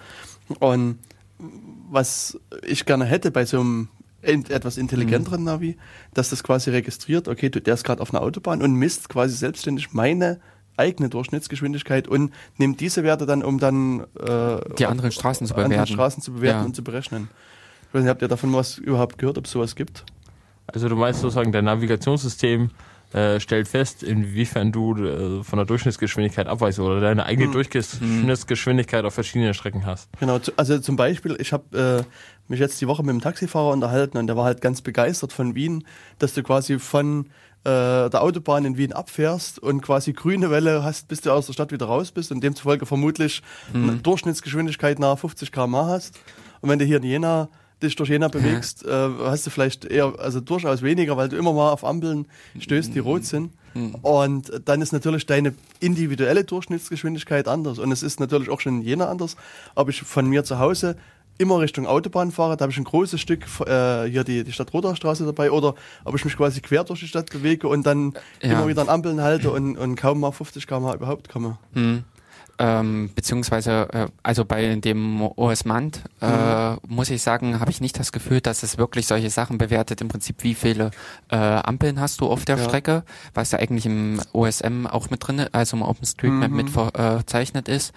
Und 0.59 0.99
was 1.91 2.39
ich 2.63 2.87
gerne 2.87 3.05
hätte 3.05 3.31
bei 3.31 3.45
so 3.45 3.61
einem 3.61 3.89
etwas 4.27 4.77
intelligenteren 4.77 5.41
mhm. 5.41 5.47
Navi, 5.47 5.77
dass 6.15 6.31
das 6.31 6.43
quasi 6.43 6.71
registriert, 6.71 7.29
okay, 7.29 7.49
der 7.51 7.75
ist 7.75 7.85
gerade 7.85 8.03
auf 8.03 8.13
einer 8.13 8.23
Autobahn 8.23 8.63
und 8.63 8.75
misst 8.75 9.09
quasi 9.09 9.37
selbstständig 9.37 9.93
meine 9.93 10.41
eigene 10.77 11.09
Durchschnittsgeschwindigkeit 11.09 12.07
und 12.09 12.33
nimmt 12.59 12.81
diese 12.81 13.03
Werte 13.03 13.27
dann, 13.27 13.43
um 13.43 13.59
dann 13.59 14.01
äh, 14.21 14.59
die 14.79 14.87
anderen 14.87 15.11
Straßen 15.11 15.47
zu 15.47 15.55
bewerten, 15.55 15.73
andere 15.73 15.87
Straßen 15.87 16.23
zu 16.23 16.35
bewerten 16.35 16.61
ja. 16.61 16.65
und 16.65 16.77
zu 16.77 16.85
berechnen. 16.85 17.29
Ich 17.89 17.95
weiß 17.95 18.03
nicht, 18.03 18.11
habt 18.11 18.23
ihr 18.23 18.29
davon 18.29 18.53
was 18.53 18.79
überhaupt 18.79 19.19
gehört, 19.19 19.39
ob 19.39 19.47
es 19.47 19.53
sowas 19.53 19.75
gibt? 19.75 20.05
Also 20.67 20.89
du 20.89 20.97
meinst 20.97 21.21
sozusagen, 21.21 21.53
dein 21.53 21.65
Navigationssystem 21.65 22.71
äh, 23.13 23.41
stellt 23.41 23.69
fest, 23.69 24.03
inwiefern 24.03 24.73
du 24.73 24.95
äh, 24.97 25.45
von 25.45 25.59
der 25.59 25.67
Durchschnittsgeschwindigkeit 25.67 26.49
abweichst 26.49 26.81
oder 26.81 27.01
deine 27.01 27.25
eigene 27.25 27.49
mhm. 27.49 27.53
Durchschnittsgeschwindigkeit 27.53 29.05
auf 29.05 29.15
verschiedenen 29.15 29.55
Strecken 29.55 29.87
hast. 29.87 30.11
Genau, 30.19 30.41
also 30.57 30.79
zum 30.79 30.97
Beispiel, 30.97 31.37
ich 31.41 31.53
habe 31.53 32.05
äh, 32.05 32.51
mich 32.51 32.61
jetzt 32.61 32.81
die 32.81 32.89
Woche 32.89 33.03
mit 33.03 33.11
dem 33.11 33.21
Taxifahrer 33.21 33.71
unterhalten 33.71 34.19
und 34.19 34.27
der 34.27 34.37
war 34.37 34.45
halt 34.45 34.61
ganz 34.61 34.83
begeistert 34.83 35.33
von 35.33 35.55
Wien, 35.55 35.85
dass 36.19 36.35
du 36.35 36.43
quasi 36.43 36.79
von 36.79 37.27
äh, 37.65 38.11
der 38.11 38.23
Autobahn 38.23 38.65
in 38.65 38.77
Wien 38.77 38.93
abfährst 38.93 39.59
und 39.59 39.83
quasi 39.83 40.13
grüne 40.13 40.51
Welle 40.51 40.83
hast, 40.85 41.09
bis 41.09 41.21
du 41.21 41.33
aus 41.33 41.47
der 41.47 41.53
Stadt 41.53 41.73
wieder 41.73 41.87
raus 41.87 42.13
bist 42.13 42.31
und 42.31 42.43
demzufolge 42.43 42.87
vermutlich 42.87 43.43
mhm. 43.73 43.89
eine 43.89 43.99
Durchschnittsgeschwindigkeit 43.99 44.99
nach 44.99 45.19
50 45.19 45.53
km/h 45.53 45.87
hast. 45.87 46.21
Und 46.61 46.71
wenn 46.71 46.79
du 46.79 46.85
hier 46.85 46.99
in 46.99 47.03
Jena 47.03 47.49
dich 47.83 47.97
durch 47.97 48.09
Jena 48.09 48.29
bewegst, 48.29 48.85
äh, 48.85 49.09
hast 49.25 49.47
du 49.47 49.51
vielleicht 49.51 49.85
eher, 49.85 50.15
also 50.19 50.41
durchaus 50.41 50.83
weniger, 50.83 51.17
weil 51.17 51.29
du 51.29 51.37
immer 51.37 51.53
mal 51.53 51.71
auf 51.71 51.85
Ampeln 51.85 52.27
stößt, 52.59 52.95
die 52.95 52.99
rot 52.99 53.25
sind. 53.25 53.53
Mhm. 53.75 53.95
Und 53.97 54.63
dann 54.65 54.81
ist 54.81 54.93
natürlich 54.93 55.27
deine 55.27 55.55
individuelle 55.81 56.45
Durchschnittsgeschwindigkeit 56.45 57.49
anders. 57.49 57.79
Und 57.79 57.93
es 57.93 58.03
ist 58.03 58.21
natürlich 58.21 58.49
auch 58.49 58.61
schon 58.61 58.81
in 58.81 58.83
Jena 58.83 59.09
anders. 59.09 59.37
Ob 59.75 59.89
ich 59.89 60.03
von 60.03 60.27
mir 60.27 60.45
zu 60.45 60.59
Hause 60.59 60.97
immer 61.39 61.61
Richtung 61.61 61.87
Autobahn 61.87 62.33
fahre, 62.33 62.57
da 62.57 62.63
habe 62.63 62.73
ich 62.73 62.79
ein 62.79 62.85
großes 62.85 63.21
Stück 63.21 63.45
äh, 63.67 64.05
hier 64.05 64.25
die, 64.25 64.45
die 64.45 64.53
Stadt 64.53 64.71
Straße 64.71 65.25
dabei 65.25 65.51
oder 65.51 65.75
ob 66.05 66.15
ich 66.15 66.25
mich 66.25 66.37
quasi 66.37 66.61
quer 66.63 66.85
durch 66.85 67.01
die 67.01 67.09
Stadt 67.09 67.31
bewege 67.31 67.69
und 67.69 67.85
dann 67.85 68.15
ja. 68.43 68.53
immer 68.53 68.69
wieder 68.69 68.83
an 68.83 68.89
Ampeln 68.89 69.21
halte 69.21 69.51
und, 69.51 69.77
und 69.77 69.97
kaum 69.97 70.21
mal 70.21 70.33
50 70.33 70.67
km 70.67 70.95
überhaupt 70.95 71.29
komme. 71.29 71.59
Hm. 71.75 72.05
Ähm, 72.59 73.11
beziehungsweise 73.15 73.89
äh, 73.93 74.07
also 74.23 74.45
bei 74.45 74.77
dem 74.77 75.21
OS 75.23 75.65
Mand 75.67 76.03
äh, 76.23 76.71
mhm. 76.71 76.79
muss 76.89 77.11
ich 77.11 77.23
sagen, 77.23 77.61
habe 77.61 77.71
ich 77.71 77.81
nicht 77.81 77.99
das 77.99 78.13
Gefühl, 78.13 78.41
dass 78.41 78.63
es 78.63 78.79
wirklich 78.79 79.07
solche 79.07 79.29
Sachen 79.29 79.59
bewertet. 79.59 80.01
Im 80.01 80.09
Prinzip, 80.09 80.43
wie 80.43 80.55
viele 80.55 80.91
äh, 81.31 81.37
Ampeln 81.37 82.01
hast 82.01 82.21
du 82.21 82.27
auf 82.27 82.45
der 82.45 82.57
ja. 82.57 82.65
Strecke, 82.65 83.05
was 83.35 83.53
ja 83.53 83.59
eigentlich 83.59 83.85
im 83.85 84.21
OSM 84.33 84.87
auch 84.87 85.11
mit 85.11 85.27
drin, 85.27 85.47
also 85.53 85.77
im 85.77 85.83
OpenStreetMap 85.83 86.51
mhm. 86.51 86.57
mit 86.57 86.71
verzeichnet 86.71 87.69
ist 87.69 87.93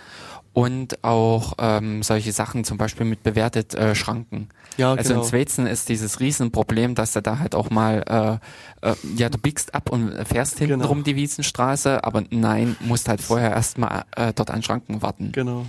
und 0.59 1.05
auch 1.05 1.53
ähm, 1.57 2.03
solche 2.03 2.33
Sachen 2.33 2.65
zum 2.65 2.77
Beispiel 2.77 3.05
mit 3.05 3.23
bewertet 3.23 3.75
äh, 3.75 3.95
Schranken. 3.95 4.49
Ja, 4.75 4.91
also 4.91 5.13
genau. 5.13 5.21
in 5.21 5.27
Swezen 5.29 5.65
ist 5.65 5.87
dieses 5.87 6.19
Riesenproblem, 6.19 6.95
dass 6.95 7.13
du 7.13 7.21
da 7.21 7.39
halt 7.39 7.55
auch 7.55 7.69
mal, 7.69 8.41
äh, 8.83 8.89
äh, 8.89 8.95
ja, 9.15 9.29
du 9.29 9.37
biegst 9.37 9.73
ab 9.73 9.89
und 9.89 10.11
fährst 10.27 10.59
hinten 10.59 10.79
genau. 10.79 10.87
rum 10.89 11.05
die 11.05 11.15
Wiesenstraße, 11.15 12.03
aber 12.03 12.25
nein, 12.29 12.75
musst 12.81 13.07
halt 13.07 13.21
vorher 13.21 13.51
erstmal 13.51 14.03
äh, 14.17 14.33
dort 14.35 14.51
an 14.51 14.61
Schranken 14.61 15.01
warten. 15.01 15.31
Genau. 15.31 15.65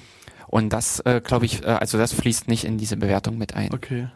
Und 0.49 0.73
das, 0.73 0.99
äh, 1.01 1.21
glaube 1.23 1.45
ich, 1.45 1.63
äh, 1.63 1.67
also 1.67 1.97
das 1.97 2.13
fließt 2.13 2.49
nicht 2.49 2.65
in 2.65 2.77
diese 2.77 2.97
Bewertung 2.97 3.39
mit 3.39 3.55
ein. 3.55 3.73
Okay. 3.73 4.09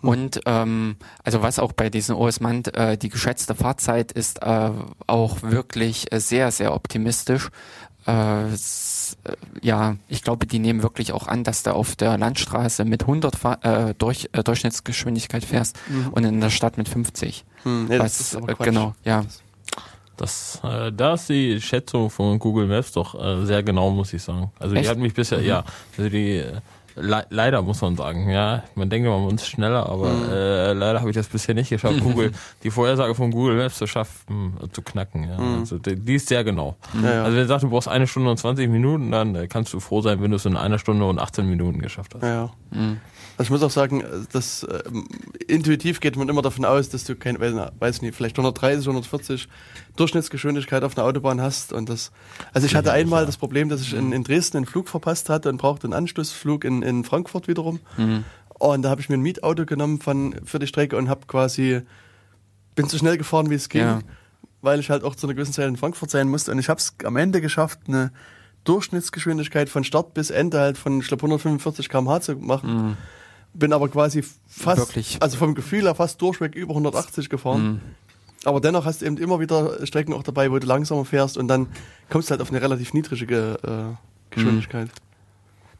Hm. 0.00 0.08
Und 0.08 0.40
ähm, 0.46 0.96
also 1.22 1.42
was 1.42 1.60
auch 1.60 1.72
bei 1.72 1.90
diesen 1.90 2.16
OS-Mand, 2.16 2.76
äh, 2.76 2.98
die 2.98 3.08
geschätzte 3.08 3.54
Fahrzeit 3.54 4.12
ist 4.12 4.42
äh, 4.42 4.70
auch 5.06 5.42
wirklich 5.42 6.06
sehr, 6.12 6.50
sehr 6.50 6.74
optimistisch. 6.74 7.50
Äh, 8.06 8.56
ja, 9.62 9.96
ich 10.08 10.22
glaube, 10.22 10.46
die 10.46 10.58
nehmen 10.58 10.82
wirklich 10.82 11.12
auch 11.12 11.26
an, 11.26 11.44
dass 11.44 11.62
du 11.62 11.74
auf 11.74 11.96
der 11.96 12.18
Landstraße 12.18 12.84
mit 12.84 13.02
100 13.02 13.36
Fahr 13.36 13.64
äh, 13.64 13.94
durch, 13.98 14.28
äh, 14.32 14.42
Durchschnittsgeschwindigkeit 14.42 15.44
fährst 15.44 15.78
mhm. 15.88 16.08
und 16.10 16.24
in 16.24 16.40
der 16.40 16.50
Stadt 16.50 16.78
mit 16.78 16.88
50. 16.88 17.44
Hm, 17.62 17.86
nee, 17.86 17.98
Was, 17.98 18.34
äh, 18.34 18.54
genau, 18.58 18.94
ja. 19.04 19.24
Das, 20.16 20.60
äh, 20.64 20.92
da 20.92 21.14
ist 21.14 21.28
die 21.28 21.60
Schätzung 21.60 22.08
von 22.08 22.38
Google 22.38 22.66
Maps 22.66 22.92
doch 22.92 23.14
äh, 23.14 23.44
sehr 23.44 23.62
genau, 23.62 23.90
muss 23.90 24.12
ich 24.12 24.22
sagen. 24.22 24.50
Also 24.58 24.74
Echt? 24.74 24.84
die 24.84 24.88
hat 24.88 24.98
mich 24.98 25.12
bisher, 25.12 25.38
mhm. 25.38 25.44
ja, 25.44 25.64
also 25.96 26.08
die 26.08 26.38
äh, 26.38 26.60
Le 26.98 27.26
leider 27.28 27.60
muss 27.60 27.82
man 27.82 27.94
sagen, 27.94 28.30
ja. 28.30 28.62
Man 28.74 28.88
denkt 28.88 29.06
immer, 29.06 29.18
man 29.18 29.34
ist 29.34 29.46
schneller, 29.46 29.88
aber 29.88 30.08
mhm. 30.08 30.30
äh, 30.30 30.72
leider 30.72 31.00
habe 31.00 31.10
ich 31.10 31.16
das 31.16 31.28
bisher 31.28 31.54
nicht 31.54 31.68
geschafft, 31.68 32.00
Google, 32.02 32.32
die 32.62 32.70
Vorhersage 32.70 33.14
von 33.14 33.30
Google 33.30 33.56
Maps 33.56 33.76
zu 33.76 33.86
schaffen, 33.86 34.54
zu 34.72 34.80
knacken. 34.80 35.28
Ja. 35.28 35.38
Mhm. 35.38 35.58
Also 35.60 35.78
die, 35.78 35.96
die, 35.96 36.14
ist 36.14 36.28
sehr 36.28 36.42
genau. 36.42 36.76
Ja, 37.02 37.12
ja. 37.12 37.24
Also 37.24 37.36
wenn 37.36 37.42
du 37.42 37.48
sagst, 37.48 37.64
du 37.64 37.70
brauchst 37.70 37.88
eine 37.88 38.06
Stunde 38.06 38.30
und 38.30 38.38
20 38.38 38.70
Minuten, 38.70 39.10
dann 39.10 39.34
äh, 39.34 39.46
kannst 39.46 39.74
du 39.74 39.80
froh 39.80 40.00
sein, 40.00 40.22
wenn 40.22 40.30
du 40.30 40.36
es 40.36 40.46
in 40.46 40.56
einer 40.56 40.78
Stunde 40.78 41.04
und 41.04 41.18
18 41.18 41.48
Minuten 41.48 41.80
geschafft 41.80 42.14
hast. 42.14 42.22
Ja. 42.22 42.50
Mhm. 42.70 43.00
Also 43.38 43.48
ich 43.48 43.50
muss 43.50 43.62
auch 43.62 43.70
sagen, 43.70 44.02
dass 44.32 44.62
äh, 44.62 44.82
intuitiv 45.46 46.00
geht 46.00 46.16
man 46.16 46.28
immer 46.28 46.40
davon 46.40 46.64
aus, 46.64 46.88
dass 46.88 47.04
du 47.04 47.16
kein, 47.16 47.38
weiß 47.38 48.00
nicht, 48.00 48.14
vielleicht 48.14 48.38
130, 48.38 48.86
140 48.86 49.48
Durchschnittsgeschwindigkeit 49.96 50.82
auf 50.82 50.96
einer 50.96 51.06
Autobahn 51.06 51.42
hast. 51.42 51.74
Und 51.74 51.90
das, 51.90 52.12
also 52.54 52.66
ich 52.66 52.74
hatte 52.74 52.92
einmal 52.92 53.26
das 53.26 53.36
Problem, 53.36 53.68
dass 53.68 53.82
ich 53.82 53.92
in, 53.92 54.12
in 54.12 54.24
Dresden 54.24 54.58
einen 54.58 54.66
Flug 54.66 54.88
verpasst 54.88 55.28
hatte 55.28 55.50
und 55.50 55.58
brauchte 55.58 55.86
einen 55.86 55.92
Anschlussflug 55.92 56.64
in, 56.64 56.80
in 56.80 57.04
Frankfurt 57.04 57.46
wiederum. 57.46 57.80
Mhm. 57.98 58.24
Und 58.48 58.82
da 58.82 58.88
habe 58.88 59.02
ich 59.02 59.10
mir 59.10 59.18
ein 59.18 59.22
Mietauto 59.22 59.66
genommen 59.66 60.00
von, 60.00 60.34
für 60.44 60.58
die 60.58 60.66
Strecke 60.66 60.96
und 60.96 61.10
habe 61.10 61.26
quasi, 61.26 61.82
bin 62.74 62.88
so 62.88 62.96
schnell 62.96 63.18
gefahren, 63.18 63.50
wie 63.50 63.54
es 63.54 63.68
ging, 63.68 63.82
ja. 63.82 64.00
weil 64.62 64.80
ich 64.80 64.88
halt 64.88 65.04
auch 65.04 65.14
zu 65.14 65.26
einer 65.26 65.34
gewissen 65.34 65.52
Zeit 65.52 65.68
in 65.68 65.76
Frankfurt 65.76 66.10
sein 66.10 66.28
musste. 66.28 66.52
Und 66.52 66.58
ich 66.58 66.70
habe 66.70 66.80
es 66.80 66.94
am 67.04 67.16
Ende 67.16 67.42
geschafft, 67.42 67.80
eine 67.86 68.12
Durchschnittsgeschwindigkeit 68.64 69.68
von 69.68 69.84
Start 69.84 70.14
bis 70.14 70.30
Ende 70.30 70.58
halt 70.58 70.78
von, 70.78 71.00
ich 71.00 71.08
glaube, 71.08 71.20
145 71.20 71.90
km/h 71.90 72.22
zu 72.22 72.36
machen. 72.36 72.74
Mhm 72.74 72.96
bin 73.58 73.72
aber 73.72 73.88
quasi 73.88 74.22
fast, 74.46 74.78
Wirklich? 74.78 75.18
also 75.20 75.36
vom 75.36 75.54
Gefühl 75.54 75.82
her 75.82 75.94
fast 75.94 76.20
durchweg 76.20 76.54
über 76.54 76.70
180 76.70 77.28
gefahren. 77.28 77.66
Mhm. 77.66 77.80
Aber 78.44 78.60
dennoch 78.60 78.84
hast 78.84 79.02
du 79.02 79.06
eben 79.06 79.16
immer 79.16 79.40
wieder 79.40 79.84
Strecken 79.86 80.12
auch 80.12 80.22
dabei, 80.22 80.50
wo 80.52 80.58
du 80.58 80.66
langsamer 80.66 81.04
fährst 81.04 81.36
und 81.36 81.48
dann 81.48 81.66
kommst 82.10 82.28
du 82.28 82.32
halt 82.32 82.40
auf 82.40 82.50
eine 82.50 82.62
relativ 82.62 82.94
niedrige 82.94 83.58
äh, 83.62 84.34
Geschwindigkeit. 84.34 84.86
Mhm. 84.86 85.06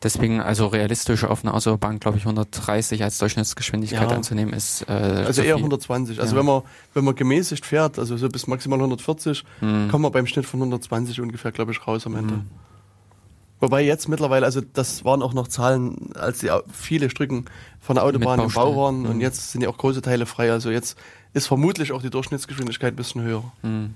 Deswegen 0.02 0.40
also 0.40 0.66
realistisch 0.66 1.24
auf 1.24 1.42
einer 1.42 1.54
Autobahn, 1.54 2.00
glaube 2.00 2.18
ich, 2.18 2.24
130 2.24 3.02
als 3.02 3.18
Durchschnittsgeschwindigkeit 3.18 4.10
ja. 4.10 4.16
anzunehmen 4.16 4.52
ist. 4.52 4.82
Äh, 4.88 4.92
also 4.92 5.42
eher 5.42 5.56
120. 5.56 6.20
Also 6.20 6.34
ja. 6.34 6.38
wenn 6.38 6.46
man 6.46 6.62
wenn 6.92 7.04
man 7.04 7.14
gemäßigt 7.14 7.64
fährt, 7.64 7.98
also 7.98 8.16
so 8.16 8.28
bis 8.28 8.46
maximal 8.46 8.78
140, 8.78 9.44
mhm. 9.60 9.88
kommt 9.90 10.02
man 10.02 10.12
beim 10.12 10.26
Schnitt 10.26 10.44
von 10.44 10.60
120 10.60 11.20
ungefähr, 11.20 11.50
glaube 11.50 11.72
ich, 11.72 11.86
raus 11.86 12.06
am 12.06 12.16
Ende. 12.16 12.40
Wobei 13.58 13.82
jetzt 13.82 14.08
mittlerweile, 14.08 14.44
also 14.44 14.60
das 14.60 15.04
waren 15.04 15.22
auch 15.22 15.32
noch 15.32 15.48
Zahlen, 15.48 16.14
als 16.14 16.40
die 16.40 16.50
viele 16.72 17.08
Stücken 17.08 17.46
von 17.80 17.96
der 17.96 18.04
Autobahn 18.04 18.40
im 18.40 18.52
Bau 18.52 18.76
waren 18.76 19.00
mhm. 19.00 19.06
und 19.06 19.20
jetzt 19.20 19.52
sind 19.52 19.62
ja 19.62 19.70
auch 19.70 19.78
große 19.78 20.02
Teile 20.02 20.26
frei. 20.26 20.52
Also 20.52 20.70
jetzt 20.70 20.98
ist 21.32 21.46
vermutlich 21.46 21.92
auch 21.92 22.02
die 22.02 22.10
Durchschnittsgeschwindigkeit 22.10 22.92
ein 22.92 22.96
bisschen 22.96 23.22
höher. 23.22 23.44
Mhm. 23.62 23.94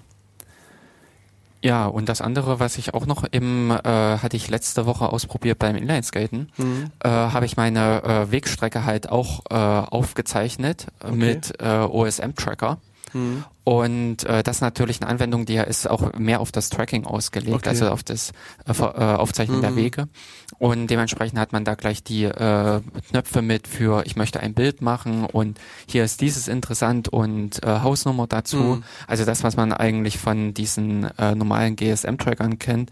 Ja, 1.62 1.86
und 1.86 2.08
das 2.08 2.22
andere, 2.22 2.58
was 2.58 2.78
ich 2.78 2.94
auch 2.94 3.04
noch 3.04 3.24
im, 3.30 3.70
äh, 3.70 3.76
hatte 3.84 4.36
ich 4.36 4.48
letzte 4.48 4.86
Woche 4.86 5.12
ausprobiert 5.12 5.58
beim 5.58 5.76
Inlineskaten, 5.76 6.50
mhm. 6.56 6.90
äh, 7.00 7.08
habe 7.08 7.44
ich 7.44 7.58
meine 7.58 8.02
äh, 8.02 8.32
Wegstrecke 8.32 8.86
halt 8.86 9.10
auch 9.10 9.40
äh, 9.50 9.54
aufgezeichnet 9.54 10.86
okay. 11.02 11.14
mit 11.14 11.52
äh, 11.60 11.80
OSM-Tracker. 11.80 12.78
Mhm. 13.12 13.44
Und 13.64 14.24
äh, 14.24 14.42
das 14.42 14.56
ist 14.56 14.62
natürlich 14.62 15.00
eine 15.00 15.10
Anwendung, 15.10 15.46
die 15.46 15.54
ja 15.54 15.62
ist 15.62 15.88
auch 15.88 16.14
mehr 16.14 16.40
auf 16.40 16.50
das 16.50 16.70
Tracking 16.70 17.06
ausgelegt, 17.06 17.54
okay. 17.54 17.68
also 17.68 17.88
auf 17.90 18.02
das 18.02 18.32
äh, 18.66 18.72
äh, 18.72 18.84
Aufzeichnen 18.84 19.58
mhm. 19.58 19.62
der 19.62 19.76
Wege. 19.76 20.08
Und 20.58 20.88
dementsprechend 20.88 21.38
hat 21.38 21.52
man 21.52 21.64
da 21.64 21.74
gleich 21.74 22.02
die 22.02 22.24
äh, 22.24 22.80
Knöpfe 23.10 23.42
mit 23.42 23.68
für 23.68 24.04
ich 24.06 24.16
möchte 24.16 24.40
ein 24.40 24.54
Bild 24.54 24.82
machen 24.82 25.24
und 25.24 25.60
hier 25.86 26.04
ist 26.04 26.20
dieses 26.20 26.48
interessant 26.48 27.08
und 27.08 27.62
äh, 27.62 27.80
Hausnummer 27.80 28.26
dazu. 28.26 28.56
Mhm. 28.56 28.84
Also 29.06 29.24
das, 29.24 29.44
was 29.44 29.56
man 29.56 29.72
eigentlich 29.72 30.18
von 30.18 30.54
diesen 30.54 31.04
äh, 31.18 31.34
normalen 31.34 31.76
GSM-Trackern 31.76 32.58
kennt. 32.58 32.90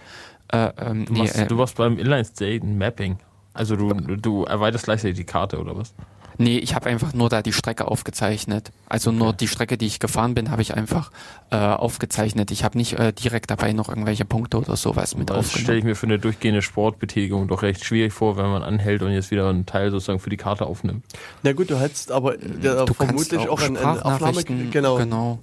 Äh, 0.52 0.70
ähm, 0.78 1.06
du, 1.06 1.12
machst, 1.14 1.36
nee, 1.36 1.42
äh, 1.42 1.46
du 1.46 1.58
warst 1.58 1.76
beim 1.76 1.98
Inline-State 1.98 2.64
Mapping. 2.64 3.18
Also 3.52 3.74
du, 3.74 3.92
du 3.92 4.44
erweiterst 4.44 4.84
gleichzeitig 4.84 5.16
die 5.16 5.24
Karte 5.24 5.58
oder 5.58 5.76
was? 5.76 5.92
Nee, 6.40 6.58
ich 6.58 6.76
habe 6.76 6.88
einfach 6.88 7.14
nur 7.14 7.28
da 7.28 7.42
die 7.42 7.52
Strecke 7.52 7.88
aufgezeichnet. 7.88 8.70
Also 8.88 9.10
okay. 9.10 9.18
nur 9.18 9.32
die 9.32 9.48
Strecke, 9.48 9.76
die 9.76 9.86
ich 9.86 9.98
gefahren 9.98 10.34
bin, 10.34 10.52
habe 10.52 10.62
ich 10.62 10.72
einfach 10.72 11.10
äh, 11.50 11.56
aufgezeichnet. 11.56 12.52
Ich 12.52 12.62
habe 12.62 12.78
nicht 12.78 12.92
äh, 12.92 13.12
direkt 13.12 13.50
dabei 13.50 13.72
noch 13.72 13.88
irgendwelche 13.88 14.24
Punkte 14.24 14.58
oder 14.58 14.76
sowas 14.76 15.16
mit 15.16 15.30
das 15.30 15.38
aufgenommen. 15.38 15.52
Das 15.54 15.62
stelle 15.62 15.78
ich 15.78 15.84
mir 15.84 15.96
für 15.96 16.06
eine 16.06 16.20
durchgehende 16.20 16.62
Sportbetätigung 16.62 17.48
doch 17.48 17.62
recht 17.62 17.84
schwierig 17.84 18.12
vor, 18.12 18.36
wenn 18.36 18.46
man 18.46 18.62
anhält 18.62 19.02
und 19.02 19.10
jetzt 19.10 19.32
wieder 19.32 19.48
einen 19.48 19.66
Teil 19.66 19.90
sozusagen 19.90 20.20
für 20.20 20.30
die 20.30 20.36
Karte 20.36 20.66
aufnimmt. 20.66 21.04
Na 21.42 21.52
gut, 21.52 21.70
du 21.70 21.78
hättest 21.78 22.12
aber 22.12 22.36
ja, 22.62 22.84
du 22.84 22.94
vermutlich 22.94 23.48
auch, 23.48 23.60
auch 23.60 23.62
eine 23.62 24.04
Aufnahme. 24.04 24.44
Genau. 24.44 24.96
genau. 24.96 25.40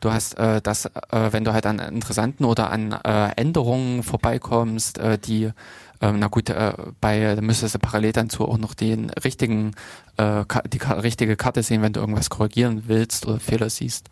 Du 0.00 0.12
hast 0.12 0.38
äh, 0.38 0.60
das, 0.62 0.86
äh, 0.86 0.90
wenn 1.32 1.44
du 1.44 1.52
halt 1.52 1.66
an 1.66 1.80
interessanten 1.80 2.44
oder 2.44 2.70
an 2.70 2.92
äh, 2.92 3.30
Änderungen 3.36 4.02
vorbeikommst, 4.02 4.98
äh, 4.98 5.18
die 5.18 5.50
ähm, 6.00 6.18
na 6.18 6.28
gut, 6.28 6.50
äh, 6.50 6.72
bei, 7.00 7.34
da 7.34 7.40
müsstest 7.40 7.74
du 7.74 7.78
parallel 7.78 8.12
dazu 8.12 8.46
auch 8.46 8.58
noch 8.58 8.74
den 8.74 9.10
richtigen, 9.10 9.72
äh, 10.16 10.44
die 10.72 10.78
richtige 10.78 11.36
Karte 11.36 11.62
sehen, 11.62 11.82
wenn 11.82 11.92
du 11.92 12.00
irgendwas 12.00 12.30
korrigieren 12.30 12.84
willst 12.86 13.26
oder 13.26 13.40
Fehler 13.40 13.70
siehst. 13.70 14.08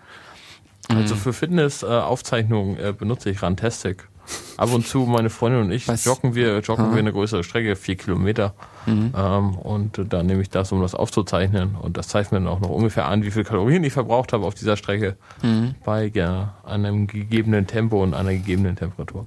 Also 0.89 1.15
mhm. 1.15 1.19
für 1.19 1.33
Fitnessaufzeichnungen 1.33 2.79
äh, 2.79 2.93
benutze 2.93 3.31
ich 3.31 3.43
Rantastic. 3.43 4.09
Ab 4.57 4.73
und 4.73 4.87
zu, 4.87 5.01
meine 5.01 5.31
Freundin 5.31 5.63
und 5.63 5.71
ich, 5.71 5.87
Was? 5.87 6.05
joggen 6.05 6.35
wir, 6.35 6.59
joggen 6.59 6.91
wir 6.91 6.99
eine 6.99 7.13
größere 7.13 7.45
Strecke, 7.45 7.77
vier 7.77 7.97
Kilometer. 7.97 8.55
Mhm. 8.87 9.13
Ähm, 9.17 9.55
und 9.55 10.01
da 10.09 10.23
nehme 10.23 10.43
ich 10.43 10.51
das, 10.51 10.73
um 10.73 10.83
das 10.83 10.97
aufzuzeichnen. 10.97 11.77
Und 11.77 11.97
das 11.97 12.09
zeigt 12.09 12.33
mir 12.33 12.39
dann 12.39 12.49
auch 12.49 12.61
noch 12.61 12.71
ungefähr 12.71 13.07
an, 13.07 13.23
wie 13.23 13.31
viel 13.31 13.45
Kalorien 13.45 13.85
ich 13.85 13.93
verbraucht 13.93 14.33
habe 14.33 14.45
auf 14.45 14.55
dieser 14.55 14.77
Strecke 14.77 15.17
mhm. 15.43 15.77
bei 15.85 16.11
ja, 16.13 16.55
einem 16.65 17.07
gegebenen 17.07 17.69
Tempo 17.69 18.03
und 18.03 18.15
einer 18.15 18.33
gegebenen 18.33 18.75
Temperatur. 18.75 19.27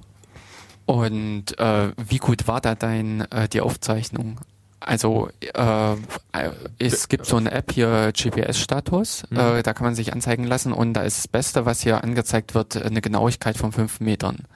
Und 0.90 1.56
äh, 1.56 1.92
wie 1.96 2.18
gut 2.18 2.48
war 2.48 2.60
da 2.60 2.74
dein 2.74 3.20
äh, 3.30 3.48
die 3.48 3.60
Aufzeichnung? 3.60 4.40
Also 4.80 5.28
äh, 5.40 5.96
es 6.80 7.08
gibt 7.08 7.26
so 7.26 7.36
eine 7.36 7.52
App 7.52 7.70
hier, 7.70 8.10
GPS-Status, 8.12 9.22
mhm. 9.30 9.38
äh, 9.38 9.62
da 9.62 9.72
kann 9.72 9.84
man 9.84 9.94
sich 9.94 10.12
anzeigen 10.12 10.42
lassen 10.42 10.72
und 10.72 10.94
da 10.94 11.02
ist 11.02 11.18
das 11.18 11.28
Beste, 11.28 11.64
was 11.64 11.82
hier 11.82 12.02
angezeigt 12.02 12.56
wird, 12.56 12.76
eine 12.76 13.00
Genauigkeit 13.00 13.56
von 13.56 13.70
fünf 13.70 14.00
Metern. 14.00 14.46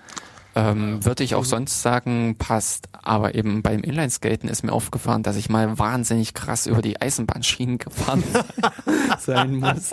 Ähm, 0.57 1.05
würde 1.05 1.23
ich 1.23 1.37
auch 1.37 1.43
mhm. 1.43 1.49
sonst 1.49 1.83
sagen, 1.83 2.37
passt. 2.37 2.89
Aber 3.03 3.35
eben 3.37 3.63
beim 3.63 3.81
Inlineskaten 3.81 4.49
ist 4.49 4.65
mir 4.65 4.73
aufgefallen, 4.73 5.23
dass 5.23 5.37
ich 5.37 5.49
mal 5.49 5.79
wahnsinnig 5.79 6.35
krass 6.35 6.67
über 6.67 6.83
die 6.83 7.01
Eisenbahnschienen 7.01 7.79
gefahren 7.79 8.25
sein 9.21 9.57
muss. 9.57 9.93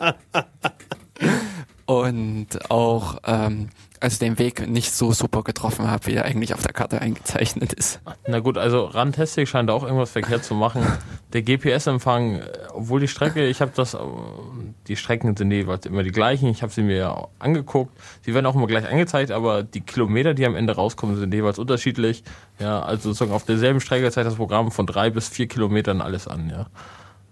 Und 2.00 2.70
auch 2.70 3.18
ähm, 3.26 3.70
also 4.02 4.18
den 4.18 4.40
Weg 4.40 4.68
nicht 4.68 4.92
so 4.92 5.12
super 5.12 5.44
getroffen 5.44 5.90
habe, 5.90 6.08
wie 6.08 6.16
er 6.16 6.26
eigentlich 6.26 6.56
auf 6.56 6.64
der 6.64 6.74
Karte 6.74 7.00
eingezeichnet 7.00 7.72
ist. 7.72 8.02
Na 8.28 8.40
gut, 8.40 8.58
also 8.58 8.86
Randtesting 8.86 9.46
scheint 9.46 9.70
auch 9.70 9.84
irgendwas 9.84 10.10
verkehrt 10.10 10.44
zu 10.44 10.56
machen. 10.56 10.82
Der 11.34 11.44
GPS-Empfang, 11.44 12.42
obwohl 12.74 13.00
die 13.00 13.08
Strecke, 13.08 13.46
ich 13.46 13.62
habe 13.62 13.72
das, 13.76 13.96
die 14.88 14.96
Strecken 14.96 15.38
sind 15.38 15.52
jeweils 15.52 15.86
immer 15.86 16.02
die 16.02 16.12
gleichen, 16.12 16.48
ich 16.48 16.64
habe 16.64 16.74
sie 16.74 16.82
mir 16.82 17.28
angeguckt, 17.38 17.96
sie 18.26 18.34
werden 18.34 18.48
auch 18.48 18.56
immer 18.56 18.68
gleich 18.68 18.90
angezeigt, 18.90 19.32
aber 19.32 19.62
die 19.62 19.82
Kilometer, 19.82 20.34
die 20.34 20.48
am 20.48 20.56
Ende 20.56 20.76
rauskommen, 20.76 21.18
sind 21.18 21.34
jeweils 21.34 21.60
unterschiedlich. 21.60 22.24
Ja, 22.60 22.82
also 22.82 23.10
sozusagen 23.10 23.32
auf 23.32 23.46
derselben 23.46 23.82
Strecke 23.82 24.10
zeigt 24.10 24.26
das 24.26 24.36
Programm 24.36 24.72
von 24.72 24.88
drei 24.88 25.12
bis 25.12 25.30
vier 25.30 25.48
Kilometern 25.48 26.02
alles 26.02 26.28
an, 26.28 26.50
ja. 26.50 26.66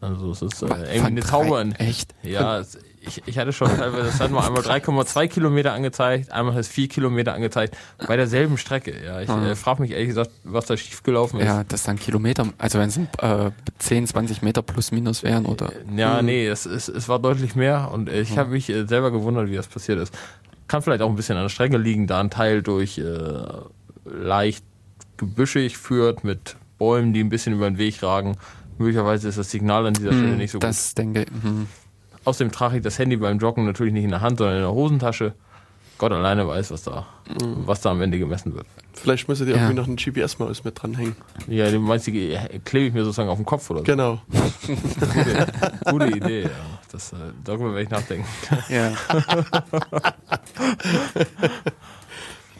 Also 0.01 0.31
es 0.31 0.41
ist 0.41 0.61
äh, 0.61 0.67
irgendwie 0.67 0.99
eine 0.99 1.21
Zauber. 1.21 1.65
Echt? 1.77 2.15
Ja, 2.21 2.63
ich, 3.01 3.21
ich 3.25 3.37
hatte 3.37 3.53
schon 3.53 3.69
teilweise, 3.75 4.05
das 4.05 4.19
hat 4.19 4.31
mal 4.31 4.45
einmal 4.45 4.61
3,2 4.61 5.27
Kilometer 5.27 5.73
angezeigt, 5.73 6.31
einmal 6.31 6.53
hat 6.53 6.61
es 6.61 6.67
4 6.67 6.87
Kilometer 6.87 7.33
angezeigt, 7.33 7.77
bei 8.07 8.15
derselben 8.17 8.57
Strecke. 8.57 8.93
Ja, 9.03 9.21
ich 9.21 9.29
äh, 9.29 9.55
frage 9.55 9.81
mich 9.81 9.91
ehrlich 9.91 10.09
gesagt, 10.09 10.31
was 10.43 10.65
da 10.65 10.77
schiefgelaufen 10.77 11.39
ist. 11.39 11.45
Ja, 11.45 11.63
das 11.63 11.83
dann 11.83 11.97
Kilometer, 11.97 12.47
also 12.57 12.79
wenn 12.79 12.89
es 12.89 12.97
äh, 12.97 13.51
10, 13.79 14.07
20 14.07 14.41
Meter 14.41 14.61
plus 14.61 14.91
minus 14.91 15.23
wären 15.23 15.45
oder. 15.45 15.71
Ja, 15.95 16.21
nee, 16.21 16.47
es, 16.47 16.65
es, 16.65 16.87
es 16.87 17.07
war 17.07 17.19
deutlich 17.19 17.55
mehr 17.55 17.89
und 17.91 18.09
ich 18.09 18.37
habe 18.37 18.51
mich 18.51 18.69
äh, 18.69 18.85
selber 18.85 19.11
gewundert, 19.11 19.49
wie 19.49 19.55
das 19.55 19.67
passiert 19.67 19.99
ist. 19.99 20.13
Kann 20.67 20.81
vielleicht 20.81 21.01
auch 21.01 21.09
ein 21.09 21.15
bisschen 21.15 21.37
an 21.37 21.43
der 21.43 21.49
Strecke 21.49 21.77
liegen, 21.77 22.05
da 22.07 22.19
ein 22.19 22.29
Teil 22.29 22.61
durch 22.61 22.97
äh, 22.97 23.03
leicht 24.05 24.63
gebüschig 25.17 25.77
führt 25.77 26.23
mit 26.23 26.55
Bäumen, 26.77 27.13
die 27.13 27.21
ein 27.21 27.29
bisschen 27.29 27.53
über 27.53 27.69
den 27.69 27.77
Weg 27.77 28.01
ragen. 28.03 28.37
Möglicherweise 28.77 29.27
ist 29.27 29.37
das 29.37 29.51
Signal 29.51 29.85
an 29.87 29.93
dieser 29.93 30.13
Stelle 30.13 30.31
hm, 30.31 30.37
nicht 30.37 30.51
so 30.51 30.59
das 30.59 30.69
gut. 30.69 30.77
Das 30.77 30.95
denke 30.95 31.21
ich. 31.23 31.27
Außerdem 32.29 32.51
trage 32.51 32.77
ich 32.77 32.83
das 32.83 32.99
Handy 32.99 33.17
beim 33.17 33.39
Joggen 33.39 33.65
natürlich 33.65 33.91
nicht 33.91 34.03
in 34.03 34.11
der 34.11 34.21
Hand, 34.21 34.37
sondern 34.37 34.57
in 34.57 34.61
der 34.61 34.71
Hosentasche. 34.71 35.33
Gott 35.97 36.11
alleine 36.11 36.47
weiß, 36.47 36.69
was 36.69 36.83
da, 36.83 37.07
mhm. 37.27 37.63
was 37.65 37.81
da 37.81 37.89
am 37.89 38.03
Ende 38.03 38.19
gemessen 38.19 38.53
wird. 38.53 38.67
Vielleicht 38.93 39.27
müsste 39.27 39.45
dir 39.45 39.55
ja. 39.55 39.57
irgendwie 39.57 39.75
noch 39.75 39.87
ein 39.87 39.95
GPS-Maus 39.95 40.63
mit 40.63 40.79
dranhängen. 40.79 41.15
Ja, 41.47 41.71
du 41.71 41.79
meinst, 41.79 42.05
die 42.05 42.37
klebe 42.65 42.85
ich 42.85 42.93
mir 42.93 43.03
sozusagen 43.03 43.29
auf 43.29 43.39
den 43.39 43.47
Kopf 43.47 43.67
oder 43.71 43.79
so? 43.79 43.85
Genau. 43.85 44.21
gute, 44.67 45.47
gute 45.89 46.17
Idee, 46.17 46.43
ja. 46.43 46.49
Das, 46.91 47.13
äh, 47.13 47.15
darüber 47.43 47.73
werde 47.73 47.81
ich 47.81 47.89
nachdenken. 47.89 48.27
Ja. 48.69 48.93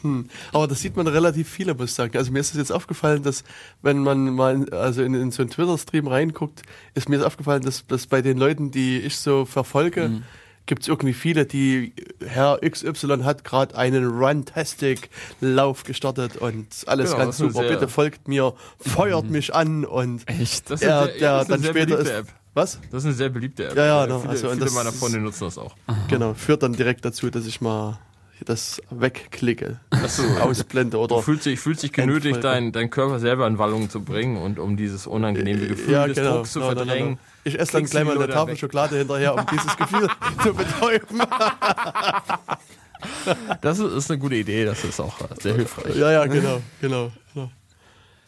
Hm. 0.02 0.30
Aber 0.54 0.68
das 0.68 0.82
sieht 0.82 0.96
man 0.96 1.08
relativ 1.08 1.50
viele, 1.50 1.74
muss 1.74 1.90
ich 1.90 1.96
sagen. 1.96 2.18
Also 2.18 2.32
mir 2.32 2.40
ist 2.40 2.52
es 2.52 2.58
jetzt 2.58 2.72
aufgefallen, 2.72 3.24
dass 3.24 3.44
wenn 3.82 4.00
man 4.00 4.34
mal 4.34 4.56
in, 4.56 4.74
also 4.74 5.04
in, 5.04 5.14
in 5.14 5.32
so 5.32 5.42
einen 5.42 5.52
Twitter-Stream 5.52 6.08
reinguckt, 6.08 6.64
ist 6.96 7.10
mir 7.10 7.18
ist 7.18 7.24
aufgefallen, 7.24 7.64
dass, 7.64 7.86
dass 7.88 8.08
bei 8.08 8.22
den 8.22 8.38
Leuten, 8.38 8.72
die 8.72 9.00
ich 9.00 9.18
so 9.18 9.46
verfolge, 9.46 10.06
hm. 10.06 10.24
gibt 10.66 10.84
es 10.84 10.88
irgendwie 10.88 11.14
viele, 11.14 11.46
die 11.46 11.94
Herr 12.26 12.60
XY 12.60 13.24
hat 13.24 13.44
gerade 13.44 13.76
einen 13.76 14.06
Runtastic-Lauf 14.08 15.84
gestartet 15.84 16.38
und 16.38 16.68
alles 16.88 17.12
genau, 17.12 17.24
ganz 17.24 17.38
super. 17.38 17.64
Bitte 17.68 17.88
folgt 17.88 18.28
mir, 18.28 18.54
feuert 18.80 19.26
mhm. 19.26 19.32
mich 19.32 19.54
an 19.54 19.86
und 19.86 20.28
Echt? 20.28 20.70
Das 20.70 20.82
ist 20.82 20.88
er, 20.88 21.08
der 21.08 21.46
dann 21.46 21.64
später 21.64 22.00
ist. 22.00 22.10
App. 22.10 22.28
Was? 22.56 22.80
Das 22.92 23.04
ist 23.04 23.06
eine 23.06 23.14
sehr 23.14 23.30
beliebte 23.30 23.68
App. 23.68 23.78
Ja, 23.78 23.86
ja, 23.86 24.08
no, 24.08 24.20
viele, 24.20 24.32
also, 24.32 24.50
viele 24.50 24.72
meiner 24.72 24.92
Freunde 24.92 25.20
nutzen 25.20 25.46
das 25.46 25.58
auch. 25.58 25.76
Genau, 26.08 26.34
führt 26.34 26.64
dann 26.64 26.74
direkt 26.74 27.06
dazu, 27.06 27.30
dass 27.30 27.46
ich 27.46 27.62
mal 27.62 28.00
das 28.46 28.82
wegklicke, 28.90 29.80
so. 30.08 30.24
ausblende 30.42 30.98
oder. 30.98 31.18
Du 31.18 31.22
fühlst 31.22 31.46
dich, 31.46 31.60
fühlst 31.60 31.84
dich 31.84 31.92
genötigt, 31.92 32.44
deinen 32.44 32.72
dein 32.72 32.90
Körper 32.90 33.20
selber 33.20 33.46
in 33.48 33.58
Wallung 33.58 33.90
zu 33.90 34.02
bringen 34.02 34.38
und 34.38 34.60
um 34.60 34.78
dieses 34.78 35.08
unangenehme 35.08 35.68
Gefühl 35.68 35.94
ja, 35.94 36.08
des 36.08 36.18
genau. 36.18 36.38
Drucks 36.38 36.54
zu 36.54 36.60
no, 36.60 36.68
verdrängen. 36.68 37.12
No, 37.12 37.18
ich 37.44 37.60
esse 37.60 37.74
dann 37.74 37.86
gleich 37.86 38.06
mal 38.06 38.16
eine 38.16 38.30
Tafel 38.30 38.58
Schokolade 38.58 38.98
hinterher, 38.98 39.36
um 39.36 39.46
dieses 39.52 39.76
Gefühl 39.76 40.08
zu 40.44 40.54
betäuben. 40.54 41.20
das 43.62 43.80
ist 43.80 44.12
eine 44.12 44.20
gute 44.20 44.36
Idee, 44.36 44.66
das 44.66 44.84
ist 44.84 45.00
auch 45.00 45.16
sehr 45.40 45.56
hilfreich. 45.56 45.96
Ja, 45.96 46.12
ja, 46.12 46.26
genau, 46.26 46.62
genau. 46.82 47.12
genau. 47.34 47.50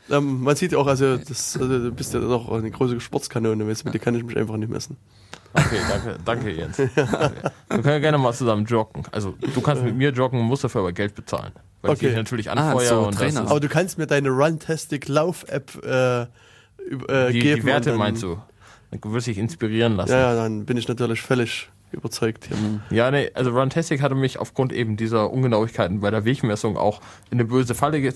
Ähm, 0.10 0.42
man 0.42 0.56
sieht 0.56 0.76
auch, 0.76 0.88
also, 0.88 1.18
das, 1.18 1.58
also 1.58 1.80
du 1.80 1.92
bist 1.92 2.14
ja 2.14 2.20
noch 2.20 2.52
eine 2.52 2.70
große 2.70 3.00
Sportskanone, 3.00 3.64
mit 3.64 3.94
dir 3.94 4.00
kann 4.00 4.16
ich 4.16 4.24
mich 4.24 4.36
einfach 4.36 4.58
nicht 4.58 4.70
messen. 4.70 4.98
Okay, 5.53 5.80
danke, 5.90 6.18
danke 6.23 6.49
Jens. 6.52 6.78
Danke. 6.95 7.52
Wir 7.69 7.82
können 7.82 7.86
ja 7.86 7.99
gerne 7.99 8.18
mal 8.18 8.34
zusammen 8.34 8.65
joggen. 8.65 9.03
Also 9.11 9.36
du 9.53 9.61
kannst 9.61 9.84
mit 9.84 9.95
mir 9.95 10.11
joggen, 10.11 10.40
musst 10.41 10.64
dafür 10.64 10.82
aber 10.82 10.94
Geld 10.94 11.14
bezahlen. 11.15 11.52
Weil 11.82 11.91
okay. 11.91 12.06
ich 12.06 12.11
dich 12.11 12.18
natürlich 12.18 12.49
anfeuere. 12.49 12.91
Ah, 12.91 13.02
so, 13.02 13.07
und 13.07 13.15
Trainer. 13.15 13.41
aber 13.41 13.60
du 13.60 13.68
kannst 13.68 13.98
mir 13.98 14.07
deine 14.07 14.30
Runtastic 14.30 15.07
Lauf-App 15.07 15.84
äh, 15.84 16.22
äh, 16.22 16.28
die, 17.32 17.40
geben. 17.40 17.61
Die 17.61 17.65
Werte 17.65 17.94
meinst 17.95 18.23
du? 18.23 18.38
Dann 18.91 19.14
wirst 19.14 19.28
du 19.28 19.32
dich 19.32 19.40
inspirieren 19.40 19.95
lassen. 19.95 20.11
Ja, 20.11 20.36
dann 20.36 20.65
bin 20.65 20.78
ich 20.78 20.88
natürlich 20.88 21.22
völlig 21.22 21.69
überzeugt 21.93 22.45
hier. 22.45 22.57
Mhm. 22.57 22.81
Ja, 22.89 23.11
nee, 23.11 23.30
also 23.34 23.51
Runtastic 23.51 24.01
hatte 24.01 24.15
mich 24.15 24.39
aufgrund 24.39 24.73
eben 24.73 24.97
dieser 24.97 25.31
Ungenauigkeiten 25.31 25.99
bei 25.99 26.11
der 26.11 26.26
Wegmessung 26.26 26.77
auch 26.77 27.01
in 27.30 27.39
eine 27.39 27.45
böse 27.45 27.76
Falle 27.76 27.97
äh, 27.99 28.13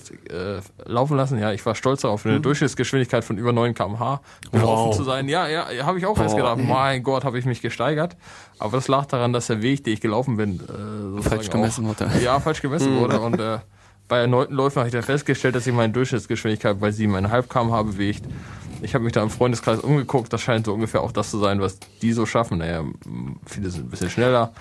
laufen 0.84 1.16
lassen. 1.16 1.38
Ja, 1.38 1.52
ich 1.52 1.64
war 1.66 1.74
stolz 1.74 2.02
darauf, 2.02 2.24
eine 2.26 2.38
mhm. 2.38 2.42
Durchschnittsgeschwindigkeit 2.42 3.24
von 3.24 3.38
über 3.38 3.52
9 3.52 3.74
km/h 3.74 4.20
gelaufen 4.50 4.88
wow. 4.88 4.96
zu 4.96 5.04
sein. 5.04 5.28
Ja, 5.28 5.48
ja, 5.48 5.66
habe 5.84 5.98
ich 5.98 6.06
auch 6.06 6.16
wow. 6.16 6.24
erst 6.24 6.36
gedacht, 6.36 6.58
mein 6.58 7.02
Gott, 7.02 7.24
habe 7.24 7.38
ich 7.38 7.44
mich 7.44 7.62
gesteigert. 7.62 8.16
Aber 8.58 8.76
das 8.76 8.88
lag 8.88 9.06
daran, 9.06 9.32
dass 9.32 9.48
der 9.48 9.62
Weg, 9.62 9.84
den 9.84 9.94
ich 9.94 10.00
gelaufen 10.00 10.36
bin, 10.36 10.60
äh, 10.60 11.22
falsch 11.22 11.50
gemessen 11.50 11.86
wurde. 11.86 12.10
Ja, 12.22 12.40
falsch 12.40 12.62
gemessen 12.62 12.94
mhm. 12.94 13.00
wurde. 13.00 13.20
Und 13.20 13.40
äh, 13.40 13.58
bei 14.08 14.18
erneuten 14.18 14.54
Läufen 14.54 14.78
habe 14.78 14.88
ich 14.88 14.92
dann 14.92 15.02
festgestellt, 15.02 15.56
dass 15.56 15.66
ich 15.66 15.74
meine 15.74 15.92
Durchschnittsgeschwindigkeit 15.92 16.78
bei 16.78 16.88
7,5 16.88 17.48
km/h 17.48 17.82
bewegt. 17.82 18.24
Ich 18.82 18.94
habe 18.94 19.04
mich 19.04 19.12
da 19.12 19.22
im 19.22 19.30
Freundeskreis 19.30 19.80
umgeguckt, 19.80 20.32
das 20.32 20.40
scheint 20.40 20.66
so 20.66 20.74
ungefähr 20.74 21.02
auch 21.02 21.12
das 21.12 21.30
zu 21.30 21.38
sein, 21.38 21.60
was 21.60 21.78
die 22.02 22.12
so 22.12 22.26
schaffen. 22.26 22.58
Naja, 22.58 22.84
viele 23.46 23.70
sind 23.70 23.86
ein 23.86 23.90
bisschen 23.90 24.10
schneller. 24.10 24.52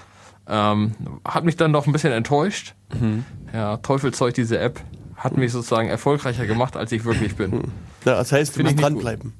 Ähm, 0.47 0.93
hat 1.25 1.43
mich 1.43 1.57
dann 1.57 1.73
doch 1.73 1.87
ein 1.87 1.93
bisschen 1.93 2.13
enttäuscht. 2.13 2.75
Mhm. 2.99 3.25
Ja, 3.53 3.77
Teufelzeug, 3.77 4.33
diese 4.33 4.59
App, 4.59 4.81
hat 5.15 5.37
mich 5.37 5.51
sozusagen 5.51 5.89
erfolgreicher 5.89 6.45
gemacht, 6.45 6.75
als 6.77 6.91
ich 6.91 7.05
wirklich 7.05 7.35
bin. 7.35 7.71
Ja, 8.05 8.15
das 8.15 8.31
heißt, 8.31 8.57
du 8.57 8.63
musst 8.63 8.79
dranbleiben. 8.79 9.33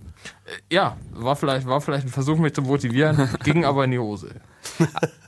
Äh, 0.45 0.73
ja, 0.73 0.97
war 1.11 1.35
vielleicht, 1.35 1.68
war 1.68 1.81
vielleicht 1.81 2.07
ein 2.07 2.11
Versuch, 2.11 2.38
mich 2.38 2.53
zu 2.53 2.61
motivieren, 2.61 3.30
ging 3.43 3.65
aber 3.65 3.85
in 3.85 3.91
die 3.91 3.99
Hose. 3.99 4.35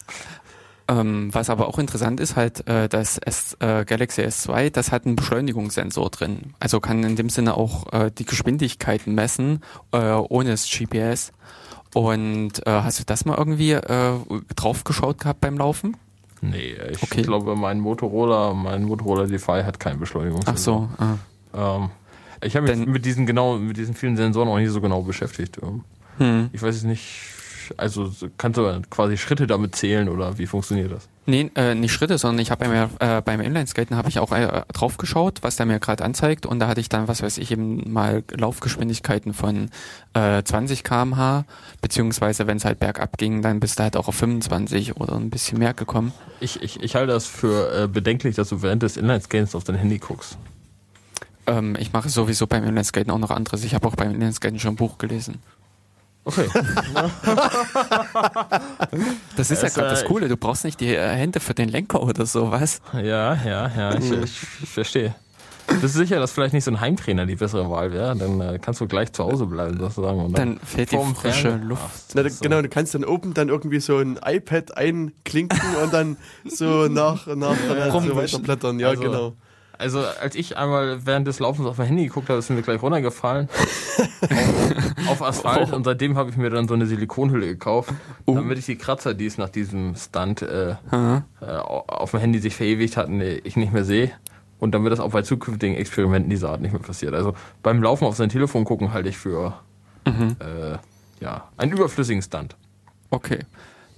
Ähm, 0.90 1.30
was 1.34 1.50
aber 1.50 1.68
auch 1.68 1.80
interessant 1.80 2.20
ist, 2.22 2.36
halt, 2.38 2.66
äh, 2.68 2.88
das 2.88 3.18
S, 3.18 3.58
äh, 3.60 3.84
Galaxy 3.84 4.22
S2, 4.22 4.70
das 4.70 4.92
hat 4.92 5.06
einen 5.06 5.18
Beschleunigungssensor 5.18 6.10
drin. 6.10 6.54
Also 6.60 6.80
kann 6.80 7.04
in 7.04 7.16
dem 7.18 7.30
Sinne 7.30 7.56
auch 7.56 7.92
äh, 7.92 8.10
die 8.18 8.26
Geschwindigkeiten 8.26 9.14
messen, 9.14 9.62
äh, 9.92 9.98
ohne 10.14 10.52
das 10.52 10.70
GPS. 10.70 11.32
Und 11.94 12.66
äh, 12.66 12.72
hast 12.72 13.00
du 13.00 13.04
das 13.06 13.26
mal 13.26 13.36
irgendwie 13.38 13.72
äh, 13.72 14.14
drauf 14.56 14.84
geschaut 14.84 15.20
gehabt 15.20 15.42
beim 15.42 15.58
Laufen? 15.58 15.98
Nee, 16.42 16.76
ich 16.92 17.02
Okay. 17.04 17.24
glaube, 17.24 17.56
mein 17.56 17.80
Motorola, 17.80 18.54
mein 18.54 18.84
Motorola 18.84 19.26
Defy 19.26 19.64
hat 19.64 19.80
keine 19.80 19.98
Beschleunigung. 19.98 20.42
Ach 20.46 20.58
so. 20.58 20.88
Ah. 21.00 21.16
Ähm, 21.54 21.90
ich 22.44 22.56
habe 22.56 22.68
mich 22.76 22.86
mit 22.88 23.04
diesen 23.06 23.26
genau, 23.26 23.58
mit 23.58 23.76
diesen 23.78 23.96
vielen 23.96 24.16
Sensoren 24.16 24.48
auch 24.48 24.58
nicht 24.60 24.70
so 24.72 24.80
genau 24.82 25.02
beschäftigt. 25.02 25.58
Ähm, 25.62 25.84
Hm. 26.20 26.50
Ich 26.52 26.62
weiß 26.64 26.76
es 26.76 26.84
nicht. 26.84 27.06
Also 27.78 28.06
so- 28.08 28.28
kannst 28.38 28.58
du 28.58 28.82
quasi 28.90 29.18
Schritte 29.18 29.48
damit 29.48 29.76
zählen 29.76 30.08
oder 30.10 30.38
wie 30.38 30.46
funktioniert 30.48 30.92
das? 30.92 31.08
Nee, 31.26 31.52
äh, 31.56 31.76
nicht 31.76 31.92
Schritte, 31.92 32.18
sondern 32.18 32.40
ich 32.42 32.52
habe 32.52 32.66
beim, 32.70 32.90
äh, 33.00 33.22
beim 33.22 33.42
Inlineskaten 33.42 33.98
habe 33.98 34.08
ich 34.08 34.20
auch 34.20 34.32
äh, 34.32 34.62
drauf 34.72 34.96
geschaut, 34.98 35.40
was 35.42 35.58
der 35.58 35.66
mir 35.66 35.78
gerade 35.80 36.06
anzeigt 36.06 36.46
und 36.46 36.60
da 36.60 36.68
hatte 36.70 36.80
ich 36.80 36.88
dann, 36.88 37.10
was 37.10 37.22
weiß 37.22 37.38
ich, 37.40 37.52
eben 37.52 37.92
mal 37.92 38.24
Laufgeschwindigkeiten 38.32 39.34
von 39.34 39.70
äh, 40.14 40.42
20 40.42 40.86
km/h, 40.86 41.44
beziehungsweise 41.82 42.48
wenn 42.48 42.56
es 42.58 42.64
halt 42.66 42.80
bergab 42.80 43.18
ging, 43.18 43.42
dann 43.42 43.60
bist 43.60 43.78
du 43.78 43.84
halt 43.84 43.98
auch 43.98 44.08
auf 44.08 44.16
25 44.16 44.96
oder 44.96 45.16
ein 45.16 45.30
bisschen 45.30 45.60
mehr 45.60 45.74
gekommen. 45.74 46.14
Ich, 46.40 46.62
ich, 46.64 46.82
ich 46.82 46.96
halte 46.96 47.12
das 47.12 47.26
für 47.28 47.84
äh, 47.84 47.88
bedenklich, 47.90 48.36
dass 48.38 48.48
du 48.48 48.62
während 48.62 48.84
des 48.84 48.96
Inline-Scans 48.96 49.54
auf 49.54 49.66
dein 49.66 49.76
Handy 49.76 49.98
guckst. 49.98 50.38
Ähm, 51.46 51.76
ich 51.80 51.92
mache 51.94 52.08
sowieso 52.10 52.48
beim 52.48 52.64
Inlineskaten 52.64 53.12
auch 53.12 53.20
noch 53.20 53.32
anderes. 53.32 53.64
Ich 53.64 53.74
habe 53.76 53.88
auch 53.88 53.96
beim 53.96 54.12
Inlineskaten 54.12 54.60
schon 54.60 54.74
ein 54.74 54.78
Buch 54.78 54.98
gelesen. 54.98 55.42
Okay. 56.28 56.48
Das 59.36 59.52
ist 59.52 59.64
ja 59.64 59.70
gerade 59.70 59.90
das 59.90 60.04
äh, 60.04 60.06
Coole, 60.08 60.28
du 60.28 60.38
brauchst 60.38 60.64
nicht 60.66 60.80
die 60.80 60.94
äh, 60.96 61.08
Hände 61.10 61.40
für 61.40 61.54
den 61.54 61.70
Lenker 61.70 62.02
oder 62.02 62.26
sowas. 62.26 62.82
ja, 62.94 63.34
ja, 63.36 63.72
ja, 63.76 63.96
ich, 63.98 64.12
ich, 64.12 64.42
ich 64.64 64.70
verstehe. 64.70 65.16
Bist 65.68 65.84
du 65.96 66.00
sicher, 66.00 66.20
dass 66.20 66.32
vielleicht 66.32 66.54
nicht 66.54 66.64
so 66.64 66.72
ein 66.72 66.80
Heimtrainer 66.80 67.26
die 67.26 67.36
bessere 67.36 67.70
Wahl 67.70 67.92
wäre? 67.92 68.16
Dann 68.16 68.40
äh, 68.40 68.58
kannst 68.62 68.80
du 68.80 68.88
gleich 68.88 69.12
zu 69.12 69.26
Hause 69.26 69.46
bleiben, 69.46 69.78
sozusagen. 69.78 70.20
Und 70.22 70.38
Dann 70.38 70.60
fehlt 70.62 70.92
die 70.92 70.96
vorm 70.96 71.14
frische 71.14 71.50
Fernseher- 71.50 71.66
Luft. 71.68 71.82
Ach, 71.86 71.92
Na, 72.16 72.30
so. 72.30 72.40
genau, 72.42 72.62
du 72.62 72.70
kannst 72.70 72.96
dann 72.96 73.04
oben 73.04 73.34
dann 73.34 73.50
irgendwie 73.50 73.82
so 73.82 73.98
ein 73.98 74.18
iPad 74.26 74.78
einklinken 74.78 75.60
und 75.84 75.94
dann 75.94 76.16
so 76.46 76.88
nach, 76.90 77.28
nach 77.28 77.56
dann 77.68 77.80
halt 77.92 77.92
so 77.92 78.16
weiterblättern. 78.16 78.80
Ja, 78.80 78.90
Also, 78.90 79.02
genau. 79.02 79.34
Also 79.78 80.00
als 80.00 80.36
ich 80.36 80.58
einmal 80.58 81.06
während 81.06 81.28
des 81.28 81.40
Laufens 81.40 81.68
auf 81.68 81.78
mein 81.78 81.88
Handy 81.88 82.08
geguckt 82.08 82.30
habe, 82.30 82.40
ist 82.40 82.50
mir 82.50 82.62
gleich 82.62 82.82
runtergefallen. 82.82 83.48
auf, 83.50 85.08
auf 85.10 85.22
Asphalt. 85.22 85.72
Und 85.74 85.84
seitdem 85.84 86.18
habe 86.18 86.30
ich 86.30 86.38
mir 86.38 86.50
dann 86.50 86.68
so 86.68 86.74
eine 86.74 86.88
Silikonhülle 86.88 87.48
gekauft, 87.48 87.94
damit 88.26 88.58
ich 88.58 88.66
die 88.66 88.78
Kratzer, 88.78 89.14
die 89.14 89.26
es 89.26 89.38
nach 89.38 89.50
diesem 89.50 89.96
Stunt 89.96 90.42
äh, 90.42 90.72
äh, 90.72 90.76
auf 91.62 92.12
dem 92.12 92.20
Handy 92.20 92.40
sich 92.40 92.56
verewigt 92.56 92.98
hatten, 92.98 93.22
ich 93.22 93.56
nicht 93.56 93.74
mehr 93.74 93.84
sehe. 93.84 94.12
Und 94.60 94.74
damit 94.74 94.92
das 94.92 95.00
auch 95.00 95.12
bei 95.12 95.22
zukünftigen 95.22 95.76
Experimenten 95.76 96.32
dieser 96.32 96.50
Art 96.50 96.62
nicht 96.62 96.72
mehr 96.72 96.82
passiert. 96.82 97.14
Also 97.14 97.36
beim 97.62 97.84
Laufen 97.84 98.06
auf 98.06 98.16
sein 98.16 98.30
Telefon 98.30 98.66
gucken 98.66 98.92
halte 98.92 99.10
ich 99.10 99.18
für 99.18 99.54
äh, 100.06 100.78
ja, 101.20 101.50
einen 101.58 101.72
überflüssigen 101.72 102.22
Stunt. 102.22 102.56
Okay. 103.10 103.40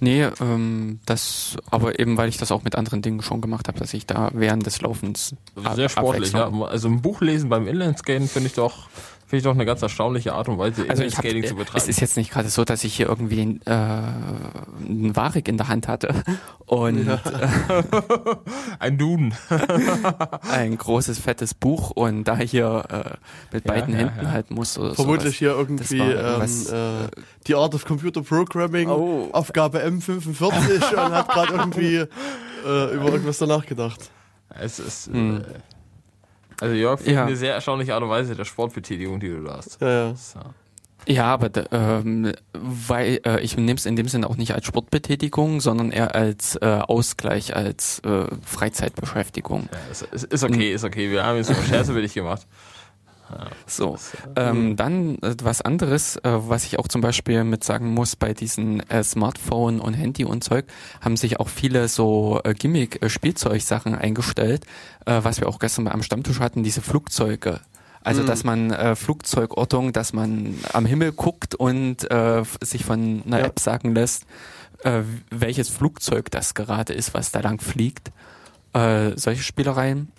Nee, 0.00 0.28
ähm, 0.40 0.98
das, 1.04 1.56
aber 1.70 1.98
eben 1.98 2.16
weil 2.16 2.28
ich 2.28 2.38
das 2.38 2.50
auch 2.50 2.64
mit 2.64 2.74
anderen 2.74 3.02
Dingen 3.02 3.22
schon 3.22 3.40
gemacht 3.40 3.68
habe, 3.68 3.78
dass 3.78 3.92
ich 3.92 4.06
da 4.06 4.30
während 4.32 4.64
des 4.64 4.80
Laufens 4.80 5.36
Also 5.62 5.76
sehr 5.76 5.88
sportlich, 5.90 6.32
ja. 6.32 6.50
Also 6.62 6.88
ein 6.88 7.02
Buch 7.02 7.20
lesen 7.20 7.50
beim 7.50 7.66
Inlineskaten 7.66 8.26
finde 8.26 8.48
ich 8.48 8.54
doch 8.54 8.88
finde 9.30 9.36
ich 9.38 9.44
doch 9.44 9.54
eine 9.54 9.64
ganz 9.64 9.80
erstaunliche 9.80 10.32
Art 10.34 10.48
und 10.48 10.58
Weise, 10.58 10.84
Also 10.88 11.04
ich 11.04 11.16
hab, 11.16 11.24
Inlineskating 11.24 11.44
zu 11.44 11.54
äh, 11.54 11.58
betreiben. 11.64 11.78
es 11.78 11.88
ist 11.88 12.00
jetzt 12.00 12.16
nicht 12.16 12.30
gerade 12.32 12.48
so, 12.48 12.64
dass 12.64 12.82
ich 12.84 12.94
hier 12.94 13.06
irgendwie 13.08 13.60
äh, 13.64 13.70
einen 13.70 15.14
Warik 15.16 15.46
in 15.48 15.56
der 15.56 15.68
Hand 15.68 15.86
hatte 15.88 16.22
und 16.66 17.08
ein 18.78 18.98
Duden. 18.98 19.34
ein 20.52 20.76
großes 20.76 21.18
fettes 21.18 21.54
Buch 21.54 21.90
und 21.92 22.24
da 22.24 22.36
hier 22.38 22.84
äh, 22.90 23.54
mit 23.54 23.64
Ja, 23.66 23.72
beiden 23.72 23.92
ja, 23.94 24.00
Händen 24.00 24.24
ja. 24.24 24.30
halten 24.32 24.54
muss 24.54 24.76
oder 24.78 24.94
Vermutlich 24.94 25.22
sowas. 25.24 25.38
hier 25.38 25.50
irgendwie 25.52 25.98
war 26.00 26.06
ähm, 26.10 26.16
irgendwas, 26.18 26.72
äh, 26.72 27.08
die 27.46 27.54
Art 27.54 27.74
of 27.74 27.84
Computer 27.84 28.22
Programming, 28.22 28.88
Oh. 28.88 29.28
Aufgabe 29.32 29.78
M45 29.84 30.90
und 31.06 31.12
hat 31.14 31.28
gerade 31.28 31.52
irgendwie 31.54 31.96
äh, 31.96 32.94
über 32.94 33.06
irgendwas 33.12 33.38
danach 33.38 33.64
gedacht. 33.64 34.10
Es 34.60 34.78
ist 34.80 35.06
Hm. 35.12 35.44
Also 36.60 36.74
Jörg, 36.74 37.00
finde 37.00 37.14
Ja. 37.14 37.26
eine 37.26 37.36
sehr 37.36 37.54
erstaunliche 37.54 37.94
Art 37.94 38.02
und 38.02 38.08
Weise 38.10 38.34
der 38.34 38.44
Sportbetätigung, 38.44 39.20
die 39.20 39.28
du 39.28 39.42
da 39.42 39.56
hast. 39.58 39.80
Ja, 39.80 39.88
ja. 40.08 40.14
So. 40.14 40.40
Ja, 41.08 41.24
aber 41.32 41.50
ähm, 41.72 42.32
weil 42.52 43.20
äh, 43.24 43.40
ich 43.40 43.56
nehme 43.56 43.72
es 43.74 43.86
in 43.86 43.96
dem 43.96 44.06
Sinne 44.06 44.28
auch 44.28 44.36
nicht 44.36 44.52
als 44.54 44.66
Sportbetätigung, 44.66 45.60
sondern 45.62 45.92
eher 45.92 46.14
als 46.14 46.56
äh, 46.56 46.66
Ausgleich, 46.66 47.56
als 47.56 48.00
äh, 48.00 48.26
Freizeitbeschäftigung. 48.44 49.68
Ja, 49.72 49.78
es, 49.90 50.06
es 50.12 50.24
ist 50.24 50.44
okay, 50.44 50.72
ist 50.74 50.84
okay. 50.84 51.10
Wir 51.10 51.24
haben 51.24 51.38
jetzt 51.38 51.50
nur 51.50 51.62
Scherze 51.64 51.94
für 51.94 52.02
dich 52.02 52.12
gemacht. 52.14 52.46
So, 53.66 53.96
ähm, 54.36 54.76
dann 54.76 55.16
äh, 55.22 55.34
was 55.42 55.62
anderes, 55.62 56.16
äh, 56.16 56.20
was 56.24 56.64
ich 56.64 56.78
auch 56.78 56.88
zum 56.88 57.00
Beispiel 57.00 57.44
mit 57.44 57.64
sagen 57.64 57.92
muss, 57.94 58.16
bei 58.16 58.34
diesen 58.34 58.80
äh, 58.90 59.04
Smartphone 59.04 59.80
und 59.80 59.94
Handy 59.94 60.24
und 60.24 60.42
Zeug 60.42 60.66
haben 61.00 61.16
sich 61.16 61.40
auch 61.40 61.48
viele 61.48 61.88
so 61.88 62.40
äh, 62.44 62.54
Gimmick-Spielzeugsachen 62.54 63.94
eingestellt, 63.94 64.64
äh, 65.06 65.20
was 65.22 65.40
wir 65.40 65.48
auch 65.48 65.58
gestern 65.58 65.88
am 65.88 66.02
Stammtisch 66.02 66.40
hatten, 66.40 66.62
diese 66.62 66.82
Flugzeuge. 66.82 67.60
Also, 68.02 68.24
dass 68.24 68.44
man 68.44 68.70
äh, 68.70 68.96
Flugzeugortung, 68.96 69.92
dass 69.92 70.14
man 70.14 70.58
am 70.72 70.86
Himmel 70.86 71.12
guckt 71.12 71.54
und 71.54 72.10
äh, 72.10 72.42
sich 72.62 72.84
von 72.84 73.22
einer 73.26 73.40
Ja. 73.40 73.46
App 73.46 73.58
sagen 73.60 73.94
lässt, 73.94 74.24
äh, 74.84 75.02
welches 75.30 75.68
Flugzeug 75.68 76.30
das 76.30 76.54
gerade 76.54 76.94
ist, 76.94 77.12
was 77.12 77.30
da 77.30 77.40
lang 77.40 77.60
fliegt. 77.60 78.10
Äh, 78.72 79.12
solche 79.16 79.42
Spielereien. 79.42 80.10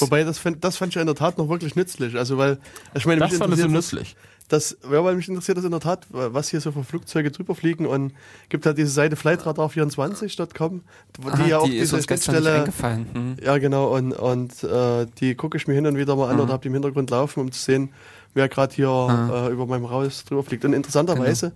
Wobei, 0.00 0.24
das 0.24 0.38
fand, 0.38 0.62
das 0.64 0.76
fand 0.76 0.94
ich 0.94 1.00
in 1.00 1.06
der 1.06 1.14
Tat 1.14 1.38
noch 1.38 1.48
wirklich 1.48 1.76
nützlich. 1.76 2.16
Also, 2.16 2.38
weil, 2.38 2.58
ich 2.94 3.06
meine, 3.06 3.20
Das 3.20 3.30
mich 3.30 3.38
fandest 3.38 3.62
du 3.64 3.68
nützlich. 3.68 4.16
das, 4.48 4.76
ja, 4.90 5.04
weil 5.04 5.14
mich 5.16 5.28
interessiert 5.28 5.58
das 5.58 5.64
in 5.64 5.70
der 5.70 5.80
Tat, 5.80 6.06
was 6.10 6.48
hier 6.48 6.60
so 6.60 6.72
für 6.72 6.82
Flugzeuge 6.84 7.30
drüber 7.30 7.54
fliegen 7.54 7.86
und 7.86 8.12
gibt 8.48 8.64
halt 8.66 8.78
diese 8.78 8.90
Seite 8.90 9.16
flightradar24.com, 9.16 10.82
wo 11.20 11.30
die 11.30 11.42
Ah, 11.42 11.46
ja 11.46 11.58
auch 11.58 11.64
die 11.66 11.72
diese 11.78 12.00
Schnittstelle. 12.02 12.64
Hm. 13.12 13.36
ja 13.42 13.58
genau, 13.58 13.94
und, 13.94 14.12
und 14.12 14.64
äh, 14.64 15.06
die 15.20 15.34
gucke 15.34 15.56
ich 15.56 15.66
mir 15.66 15.74
hin 15.74 15.86
und 15.86 15.96
wieder 15.96 16.16
mal 16.16 16.28
an 16.30 16.36
Mhm. 16.36 16.42
oder 16.42 16.52
habe 16.52 16.62
die 16.62 16.68
im 16.68 16.74
Hintergrund 16.74 17.10
laufen, 17.10 17.40
um 17.40 17.52
zu 17.52 17.60
sehen, 17.60 17.90
wer 18.34 18.48
gerade 18.48 18.74
hier 18.74 18.88
Ah. 18.88 19.46
äh, 19.48 19.52
über 19.52 19.66
meinem 19.66 19.90
Haus 19.90 20.24
drüber 20.24 20.42
fliegt. 20.42 20.64
Und 20.64 20.72
interessanterweise 20.72 21.52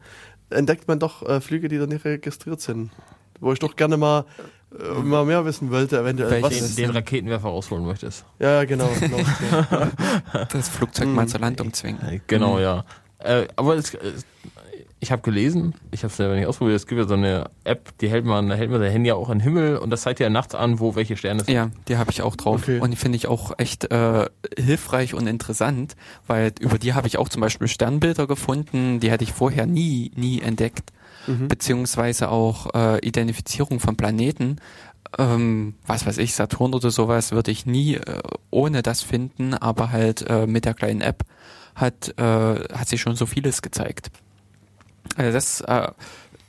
entdeckt 0.50 0.88
man 0.88 0.98
doch 0.98 1.22
äh, 1.28 1.40
Flüge, 1.40 1.68
die 1.68 1.78
da 1.78 1.86
nicht 1.86 2.04
registriert 2.04 2.60
sind. 2.60 2.90
Wo 3.40 3.52
ich 3.52 3.58
doch 3.58 3.76
gerne 3.76 3.96
mal, 3.96 4.24
äh, 4.78 5.00
mal 5.02 5.24
mehr 5.24 5.44
wissen 5.44 5.70
wollte, 5.70 5.98
eventuell. 6.00 6.30
Welche? 6.30 6.44
Was, 6.46 6.54
Den, 6.56 6.64
ist 6.64 6.78
den 6.78 6.86
denn- 6.88 6.96
Raketenwerfer 6.96 7.48
rausholen 7.48 7.84
möchtest. 7.84 8.24
ja, 8.38 8.64
genau. 8.64 8.88
genau. 9.00 9.18
Das 10.52 10.68
Flugzeug 10.68 11.08
mal 11.08 11.26
zur 11.28 11.40
Landung 11.40 11.72
zwingen. 11.72 12.20
Genau, 12.26 12.58
ja. 12.58 12.84
Äh, 13.18 13.46
aber 13.56 13.74
es, 13.76 13.94
äh, 13.94 14.12
ich 15.02 15.10
habe 15.12 15.22
gelesen, 15.22 15.74
ich 15.90 16.00
habe 16.02 16.10
es 16.10 16.16
selber 16.16 16.34
nicht 16.36 16.46
ausprobiert, 16.46 16.76
es 16.76 16.86
gibt 16.86 17.00
ja 17.00 17.06
so 17.08 17.14
eine 17.14 17.50
App, 17.64 17.96
die 18.00 18.08
hält 18.10 18.24
man, 18.26 18.48
da 18.48 18.54
hält 18.54 18.70
man 18.70 18.80
sein 18.80 18.90
Handy 18.92 19.08
ja 19.08 19.14
auch 19.14 19.30
in 19.30 19.38
den 19.38 19.44
Himmel 19.44 19.76
und 19.78 19.90
das 19.90 20.02
zeigt 20.02 20.20
ja 20.20 20.28
nachts 20.30 20.54
an, 20.54 20.78
wo 20.78 20.94
welche 20.94 21.16
Sterne 21.16 21.42
sind. 21.44 21.54
Ja, 21.54 21.70
die 21.88 21.96
habe 21.96 22.10
ich 22.10 22.20
auch 22.22 22.36
drauf. 22.36 22.62
Okay. 22.62 22.80
Und 22.80 22.90
die 22.90 22.96
finde 22.96 23.16
ich 23.16 23.26
auch 23.26 23.52
echt 23.58 23.90
äh, 23.90 24.26
hilfreich 24.58 25.14
und 25.14 25.26
interessant, 25.26 25.96
weil 26.26 26.52
über 26.60 26.78
die 26.78 26.92
habe 26.94 27.06
ich 27.08 27.16
auch 27.18 27.28
zum 27.30 27.40
Beispiel 27.40 27.66
Sternbilder 27.68 28.26
gefunden, 28.26 29.00
die 29.00 29.10
hätte 29.10 29.24
ich 29.24 29.32
vorher 29.32 29.66
nie, 29.66 30.12
nie 30.16 30.40
entdeckt. 30.42 30.92
Mhm. 31.26 31.48
Beziehungsweise 31.48 32.30
auch 32.30 32.74
äh, 32.74 33.06
Identifizierung 33.06 33.80
von 33.80 33.96
Planeten. 33.96 34.56
Ähm, 35.18 35.74
was 35.86 36.06
weiß 36.06 36.18
ich, 36.18 36.34
Saturn 36.34 36.72
oder 36.74 36.90
sowas 36.90 37.32
würde 37.32 37.50
ich 37.50 37.66
nie 37.66 37.96
äh, 37.96 38.22
ohne 38.50 38.82
das 38.82 39.02
finden, 39.02 39.54
aber 39.54 39.90
halt 39.90 40.22
äh, 40.28 40.46
mit 40.46 40.64
der 40.64 40.74
kleinen 40.74 41.00
App 41.00 41.24
hat, 41.74 42.14
äh, 42.18 42.22
hat 42.22 42.88
sich 42.88 43.00
schon 43.00 43.16
so 43.16 43.26
vieles 43.26 43.62
gezeigt. 43.62 44.10
Also 45.16 45.32
das 45.32 45.60
äh, 45.62 45.88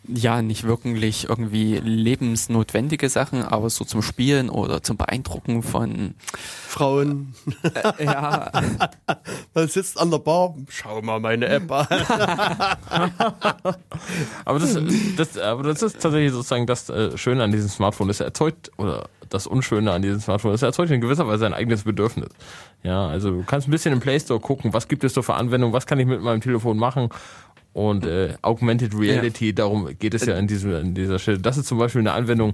ja 0.08 0.42
nicht 0.42 0.64
wirklich 0.64 1.30
irgendwie 1.30 1.78
lebensnotwendige 1.78 3.10
Sachen, 3.10 3.44
aber 3.44 3.70
so 3.70 3.86
zum 3.86 4.02
Spielen 4.02 4.50
oder 4.50 4.82
zum 4.82 4.98
Beeindrucken 4.98 5.62
von 5.64 6.16
Frauen, 6.68 7.36
äh, 7.64 8.06
ja 8.06 8.52
man 9.54 9.68
sitzt 9.68 10.00
an 10.00 10.10
der 10.12 10.20
Bar, 10.20 10.56
schau 10.70 11.02
mal 11.02 11.20
meine 11.20 11.48
App 11.48 11.72
an. 11.72 11.88
Aber 14.46 14.60
das, 14.60 14.78
das, 15.18 15.38
aber 15.38 15.64
das 15.64 15.82
ist 15.82 16.02
tatsächlich 16.02 16.32
sozusagen 16.32 16.66
das 16.66 16.90
äh, 16.90 17.18
Schöne 17.18 17.44
an 17.44 17.52
diesem 17.52 17.70
Smartphone. 17.70 18.10
Es 18.10 18.20
erzeugt, 18.20 18.72
oder 18.78 19.08
das 19.30 19.48
Unschöne 19.48 19.92
an 19.92 20.02
diesem 20.02 20.20
Smartphone, 20.20 20.54
es 20.54 20.62
erzeugt 20.62 20.92
in 20.92 21.02
gewisser 21.02 21.28
Weise 21.28 21.46
ein 21.46 21.54
eigenes 21.54 21.84
Bedürfnis. 21.84 22.30
Ja, 22.84 23.08
also 23.08 23.32
du 23.32 23.44
kannst 23.44 23.68
ein 23.68 23.72
bisschen 23.72 23.94
im 23.94 24.00
Play 24.00 24.20
Store 24.20 24.40
gucken, 24.40 24.74
was 24.74 24.88
gibt 24.88 25.04
es 25.04 25.14
so 25.14 25.22
für 25.22 25.36
Anwendungen, 25.36 25.74
was 25.74 25.86
kann 25.86 26.00
ich 26.00 26.06
mit 26.06 26.22
meinem 26.22 26.42
Telefon 26.42 26.78
machen. 26.78 27.10
Und 27.74 28.06
äh, 28.06 28.36
Augmented 28.42 28.98
Reality, 28.98 29.54
darum 29.54 29.88
geht 29.98 30.14
es 30.14 30.26
ja 30.26 30.36
in, 30.36 30.48
diesem, 30.48 30.76
in 30.76 30.94
dieser 30.94 31.20
Stelle. 31.20 31.40
Das 31.40 31.58
ist 31.58 31.68
zum 31.68 31.78
Beispiel 31.78 32.02
eine 32.02 32.12
Anwendung, 32.12 32.54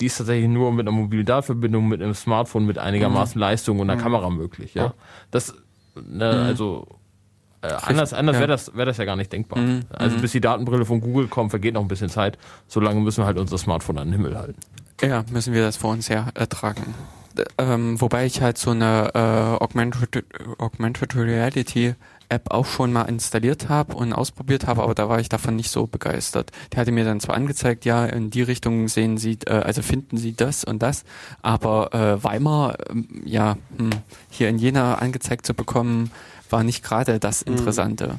die 0.00 0.06
ist 0.06 0.18
tatsächlich 0.18 0.48
nur 0.48 0.72
mit 0.72 0.86
einer 0.86 0.96
Mobildatenverbindung, 0.96 1.88
mit 1.88 2.00
einem 2.00 2.14
Smartphone, 2.14 2.66
mit 2.66 2.78
einigermaßen 2.78 3.40
Leistung 3.40 3.80
und 3.80 3.90
einer 3.90 4.00
Kamera 4.00 4.30
möglich. 4.30 4.74
Ja, 4.74 4.94
das, 5.30 5.54
ne, 5.94 6.30
also 6.30 6.86
äh, 7.62 7.72
anders 7.82 8.12
anders 8.12 8.34
ja. 8.34 8.40
wäre 8.40 8.48
das, 8.48 8.74
wär 8.76 8.84
das 8.84 8.96
ja 8.98 9.04
gar 9.04 9.16
nicht 9.16 9.32
denkbar. 9.32 9.60
Mhm. 9.60 9.82
Also 9.90 10.18
bis 10.18 10.32
die 10.32 10.40
Datenbrille 10.40 10.84
von 10.84 11.00
Google 11.00 11.28
kommt, 11.28 11.50
vergeht 11.50 11.74
noch 11.74 11.82
ein 11.82 11.88
bisschen 11.88 12.08
Zeit. 12.08 12.38
Solange 12.66 13.00
müssen 13.00 13.22
wir 13.22 13.26
halt 13.26 13.38
unser 13.38 13.58
Smartphone 13.58 13.98
an 13.98 14.08
den 14.08 14.14
Himmel 14.14 14.36
halten. 14.36 14.58
Ja, 15.00 15.24
müssen 15.30 15.54
wir 15.54 15.62
das 15.62 15.76
vor 15.76 15.92
uns 15.92 16.08
her 16.10 16.28
ertragen. 16.34 16.94
Ähm, 17.58 18.00
wobei 18.00 18.26
ich 18.26 18.42
halt 18.42 18.58
so 18.58 18.70
eine 18.70 19.10
äh, 19.14 19.62
Augmented, 19.64 20.24
Augmented 20.58 21.16
Reality 21.16 21.94
App 22.32 22.50
auch 22.50 22.66
schon 22.66 22.92
mal 22.92 23.02
installiert 23.02 23.68
habe 23.68 23.94
und 23.94 24.12
ausprobiert 24.12 24.66
habe, 24.66 24.82
aber 24.82 24.94
da 24.94 25.08
war 25.08 25.20
ich 25.20 25.28
davon 25.28 25.54
nicht 25.54 25.70
so 25.70 25.86
begeistert. 25.86 26.50
Die 26.72 26.78
hatte 26.78 26.90
mir 26.90 27.04
dann 27.04 27.20
zwar 27.20 27.36
angezeigt, 27.36 27.84
ja, 27.84 28.06
in 28.06 28.30
die 28.30 28.42
Richtung 28.42 28.88
sehen 28.88 29.18
Sie, 29.18 29.38
äh, 29.46 29.52
also 29.52 29.82
finden 29.82 30.16
Sie 30.16 30.34
das 30.34 30.64
und 30.64 30.82
das, 30.82 31.04
aber 31.42 31.94
äh, 31.94 32.24
Weimar, 32.24 32.78
äh, 32.80 32.94
ja, 33.24 33.56
hm, 33.76 33.90
hier 34.30 34.48
in 34.48 34.58
Jena 34.58 34.94
angezeigt 34.94 35.46
zu 35.46 35.54
bekommen, 35.54 36.10
war 36.48 36.64
nicht 36.64 36.82
gerade 36.82 37.18
das 37.18 37.44
mhm. 37.44 37.52
Interessante. 37.52 38.18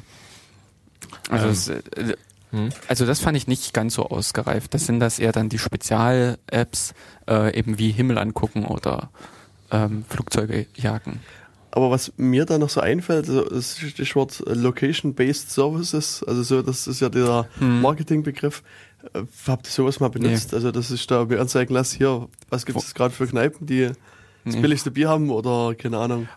Also, 1.28 1.72
ähm. 1.72 2.10
äh, 2.10 2.14
hm? 2.50 2.68
also 2.86 3.06
das 3.06 3.20
fand 3.20 3.36
ich 3.36 3.48
nicht 3.48 3.74
ganz 3.74 3.94
so 3.94 4.08
ausgereift. 4.08 4.74
Das 4.74 4.86
sind 4.86 5.00
das 5.00 5.18
eher 5.18 5.32
dann 5.32 5.48
die 5.48 5.58
Spezial-Apps, 5.58 6.94
äh, 7.28 7.58
eben 7.58 7.78
wie 7.78 7.90
Himmel 7.90 8.18
angucken 8.18 8.64
oder 8.64 9.10
ähm, 9.72 10.04
Flugzeuge 10.08 10.66
jagen. 10.76 11.20
Aber 11.74 11.90
was 11.90 12.12
mir 12.16 12.44
da 12.44 12.56
noch 12.56 12.68
so 12.70 12.80
einfällt, 12.80 13.28
also 13.28 13.48
das 13.48 13.76
Stichwort 13.80 14.44
Location-Based 14.46 15.50
Services, 15.50 16.22
also 16.22 16.44
so, 16.44 16.62
das 16.62 16.86
ist 16.86 17.00
ja 17.00 17.08
der 17.08 17.48
hm. 17.58 17.80
Marketingbegriff. 17.80 18.62
Äh, 19.12 19.22
habt 19.48 19.66
ihr 19.66 19.70
sowas 19.72 19.98
mal 19.98 20.08
benutzt? 20.08 20.52
Nee. 20.52 20.58
Also, 20.58 20.70
dass 20.70 20.92
ich 20.92 21.04
da 21.08 21.24
mir 21.24 21.40
anzeigen 21.40 21.74
lasse, 21.74 21.96
hier, 21.96 22.28
was 22.48 22.64
gibt 22.64 22.78
es 22.78 22.94
gerade 22.94 23.12
für 23.12 23.26
Kneipen, 23.26 23.66
die 23.66 23.90
das 24.44 24.54
nee. 24.54 24.60
billigste 24.60 24.92
Bier 24.92 25.08
haben 25.08 25.30
oder 25.30 25.74
keine 25.74 25.98
Ahnung. 25.98 26.28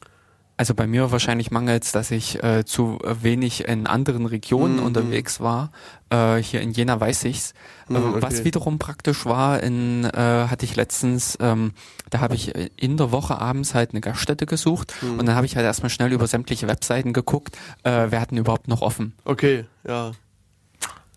Also 0.60 0.74
bei 0.74 0.88
mir 0.88 1.12
wahrscheinlich 1.12 1.52
mangelt 1.52 1.84
es, 1.84 1.92
dass 1.92 2.10
ich 2.10 2.44
äh, 2.44 2.66
zu 2.66 2.98
wenig 3.04 3.68
in 3.68 3.86
anderen 3.86 4.26
Regionen 4.26 4.78
mm, 4.78 4.86
unterwegs 4.86 5.40
war. 5.40 5.70
Äh, 6.10 6.38
hier 6.38 6.62
in 6.62 6.72
Jena 6.72 7.00
weiß 7.00 7.26
ich's. 7.26 7.54
Mm, 7.88 7.96
okay. 7.96 8.22
Was 8.22 8.44
wiederum 8.44 8.80
praktisch 8.80 9.28
war, 9.28 9.62
in, 9.62 10.04
äh, 10.06 10.48
hatte 10.50 10.66
ich 10.66 10.76
letztens, 10.76 11.38
ähm, 11.42 11.74
da 12.10 12.22
habe 12.22 12.34
ich 12.34 12.54
in 12.76 12.98
der 12.98 13.12
Woche 13.12 13.40
abends 13.40 13.76
halt 13.76 13.92
eine 13.92 14.02
Gaststätte 14.02 14.48
gesucht 14.48 14.96
mm. 15.02 15.20
und 15.20 15.28
dann 15.28 15.36
habe 15.36 15.46
ich 15.46 15.56
halt 15.56 15.66
erstmal 15.66 15.92
schnell 15.92 16.12
über 16.12 16.26
sämtliche 16.26 16.68
Webseiten 16.68 17.14
geguckt, 17.14 17.56
äh, 17.84 18.08
wer 18.10 18.20
hatten 18.20 18.36
überhaupt 18.36 18.68
noch 18.68 18.82
offen. 18.82 19.14
Okay, 19.26 19.66
ja. 19.88 20.14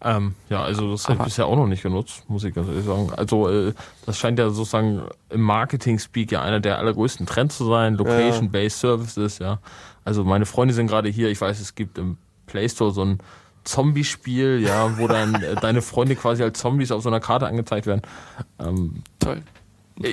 Ähm, 0.03 0.35
ja, 0.49 0.63
also 0.63 0.93
das 0.93 1.09
habe 1.09 1.19
ich 1.19 1.25
bisher 1.25 1.47
auch 1.47 1.57
noch 1.57 1.67
nicht 1.67 1.83
genutzt, 1.83 2.25
muss 2.29 2.45
ich 2.45 2.55
ganz 2.55 2.69
ehrlich 2.69 2.87
sagen. 2.87 3.13
Also 3.17 3.49
äh, 3.49 3.75
das 4.07 4.19
scheint 4.19 4.39
ja 4.39 4.49
sozusagen 4.49 5.03
im 5.29 5.43
Marketing-Speak 5.43 6.33
ja 6.33 6.41
einer 6.43 6.61
der 6.61 6.79
allergrößten 6.79 7.27
Trends 7.27 7.59
zu 7.59 7.67
sein, 7.67 7.95
Location-Based 7.95 8.81
Services, 8.81 9.39
ja. 9.39 9.59
Also 10.05 10.25
meine 10.25 10.47
Freunde 10.47 10.73
sind 10.73 10.87
gerade 10.87 11.11
hier, 11.11 11.29
ich 11.29 11.41
weiß, 11.41 11.61
es 11.61 11.75
gibt 11.75 11.99
im 11.99 12.17
Play 12.47 12.69
Store 12.69 12.93
so 12.93 13.05
ein 13.05 13.19
Zombie-Spiel, 13.65 14.63
ja, 14.65 14.99
wo 14.99 15.07
dann 15.07 15.35
äh, 15.35 15.55
deine 15.57 15.83
Freunde 15.83 16.17
quasi 16.17 16.43
als 16.43 16.59
Zombies 16.59 16.93
auf 16.93 17.03
so 17.03 17.11
einer 17.11 17.21
Karte 17.21 17.47
angezeigt 17.47 17.87
werden. 17.87 18.03
Ähm, 18.59 19.03
Toll. 19.19 19.43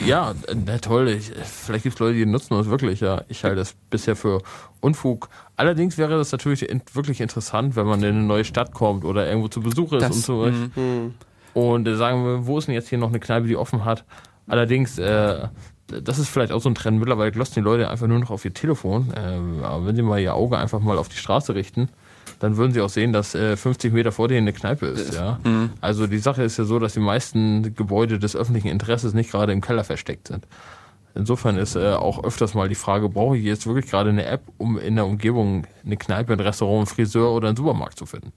Ja, 0.06 0.36
na 0.54 0.78
toll. 0.80 1.08
Ich, 1.08 1.32
vielleicht 1.32 1.84
gibt 1.84 1.96
es 1.96 2.00
Leute, 2.00 2.18
die 2.18 2.26
nutzen 2.26 2.56
das 2.58 2.70
wirklich. 2.70 3.00
Ja, 3.00 3.22
ich 3.30 3.44
halte 3.44 3.56
das 3.56 3.74
bisher 3.90 4.16
für 4.18 4.42
Unfug. 4.82 5.30
Allerdings 5.56 5.98
wäre 5.98 6.18
das 6.18 6.32
natürlich 6.32 6.68
wirklich 6.94 7.22
interessant, 7.22 7.76
wenn 7.76 7.86
man 7.86 8.04
in 8.04 8.16
eine 8.16 8.24
neue 8.24 8.44
Stadt 8.44 8.74
kommt 8.74 9.06
oder 9.06 9.28
irgendwo 9.28 9.48
zu 9.48 9.62
Besuch 9.62 9.94
ist 9.94 10.02
das, 10.02 10.16
und 10.16 10.26
so. 10.26 10.46
Mhm. 10.46 11.14
Und 11.54 11.88
äh, 11.88 11.96
sagen 11.96 12.26
wir, 12.26 12.46
wo 12.46 12.58
ist 12.58 12.68
denn 12.68 12.76
jetzt 12.76 12.90
hier 12.90 12.98
noch 12.98 13.10
eine 13.10 13.20
Kneipe, 13.20 13.48
die 13.48 13.56
offen 13.56 13.86
hat? 13.86 14.04
Allerdings, 14.46 15.00
äh, 15.00 15.48
das 15.88 16.20
ist 16.20 16.28
vielleicht 16.28 16.52
auch 16.52 16.62
so 16.62 16.70
ein 16.70 16.76
Trend. 16.76 17.00
Mittlerweile 17.00 17.32
glossen 17.32 17.56
die 17.56 17.62
Leute 17.62 17.90
einfach 17.90 18.08
nur 18.08 18.20
noch 18.20 18.30
auf 18.30 18.44
ihr 18.44 18.54
Telefon. 18.54 19.14
Äh, 19.16 19.64
aber 19.64 19.86
wenn 19.86 19.96
sie 19.96 20.02
mal 20.02 20.20
ihr 20.20 20.36
Auge 20.36 20.58
einfach 20.58 20.82
mal 20.82 20.98
auf 20.98 21.08
die 21.08 21.18
Straße 21.18 21.56
richten, 21.56 21.88
dann 22.40 22.58
würden 22.58 22.72
sie 22.72 22.82
auch 22.82 22.90
sehen, 22.90 23.14
dass 23.14 23.36
äh, 23.36 23.58
50 23.58 23.94
Meter 23.94 24.12
vor 24.12 24.28
denen 24.28 24.48
eine 24.48 24.54
Kneipe 24.54 24.86
ist. 24.88 25.16
Ja? 25.16 25.40
Mhm. 25.44 25.72
Also 25.82 26.08
die 26.08 26.20
Sache 26.20 26.44
ist 26.44 26.58
ja 26.58 26.66
so, 26.66 26.80
dass 26.80 26.94
die 26.94 27.00
meisten 27.00 27.76
Gebäude 27.76 28.20
des 28.20 28.36
öffentlichen 28.36 28.68
Interesses 28.68 29.14
nicht 29.14 29.32
gerade 29.32 29.54
im 29.54 29.62
Keller 29.62 29.84
versteckt 29.84 30.28
sind. 30.28 30.46
Insofern 31.16 31.58
ist 31.58 31.76
äh, 31.76 31.94
auch 31.94 32.24
öfters 32.24 32.54
mal 32.54 32.70
die 32.70 32.76
Frage, 32.76 33.10
brauche 33.10 33.38
ich 33.38 33.44
jetzt 33.44 33.66
wirklich 33.66 33.88
gerade 33.88 34.12
eine 34.12 34.26
App, 34.26 34.44
um 34.58 34.78
in 34.78 34.96
der 34.96 35.06
Umgebung 35.08 35.66
eine 35.84 35.98
Kneipe, 35.98 36.34
ein 36.34 36.40
Restaurant, 36.40 36.78
einen 36.78 36.96
Friseur 36.96 37.32
oder 37.32 37.48
einen 37.48 37.58
Supermarkt 37.58 37.98
zu 37.98 38.06
finden? 38.06 38.32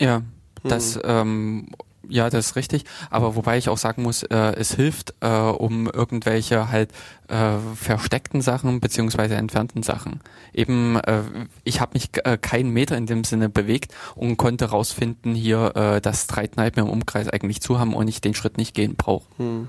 Ja, 0.00 0.22
das 0.62 0.96
mhm. 0.96 1.02
ähm, 1.04 1.68
ja, 2.08 2.30
das 2.30 2.46
ist 2.46 2.56
richtig. 2.56 2.84
Aber 3.10 3.36
wobei 3.36 3.58
ich 3.58 3.68
auch 3.68 3.78
sagen 3.78 4.02
muss, 4.02 4.22
äh, 4.22 4.54
es 4.56 4.74
hilft, 4.74 5.14
äh, 5.20 5.28
um 5.28 5.88
irgendwelche 5.88 6.70
halt 6.70 6.90
äh, 7.28 7.58
versteckten 7.74 8.40
Sachen 8.40 8.80
beziehungsweise 8.80 9.34
entfernten 9.34 9.82
Sachen. 9.82 10.20
Eben, 10.52 10.96
äh, 10.96 11.22
ich 11.64 11.80
habe 11.80 11.92
mich 11.94 12.10
äh, 12.24 12.38
keinen 12.38 12.70
Meter 12.70 12.96
in 12.96 13.06
dem 13.06 13.24
Sinne 13.24 13.48
bewegt 13.48 13.94
und 14.14 14.36
konnte 14.36 14.66
rausfinden 14.66 15.34
hier, 15.34 15.74
äh, 15.74 16.00
dass 16.00 16.26
drei 16.26 16.46
Kneipen 16.46 16.84
im 16.84 16.90
Umkreis 16.90 17.28
eigentlich 17.28 17.60
zu 17.60 17.78
haben 17.78 17.94
und 17.94 18.08
ich 18.08 18.20
den 18.20 18.34
Schritt 18.34 18.58
nicht 18.58 18.74
gehen 18.74 18.96
brauche. 18.96 19.26
Hm. 19.38 19.68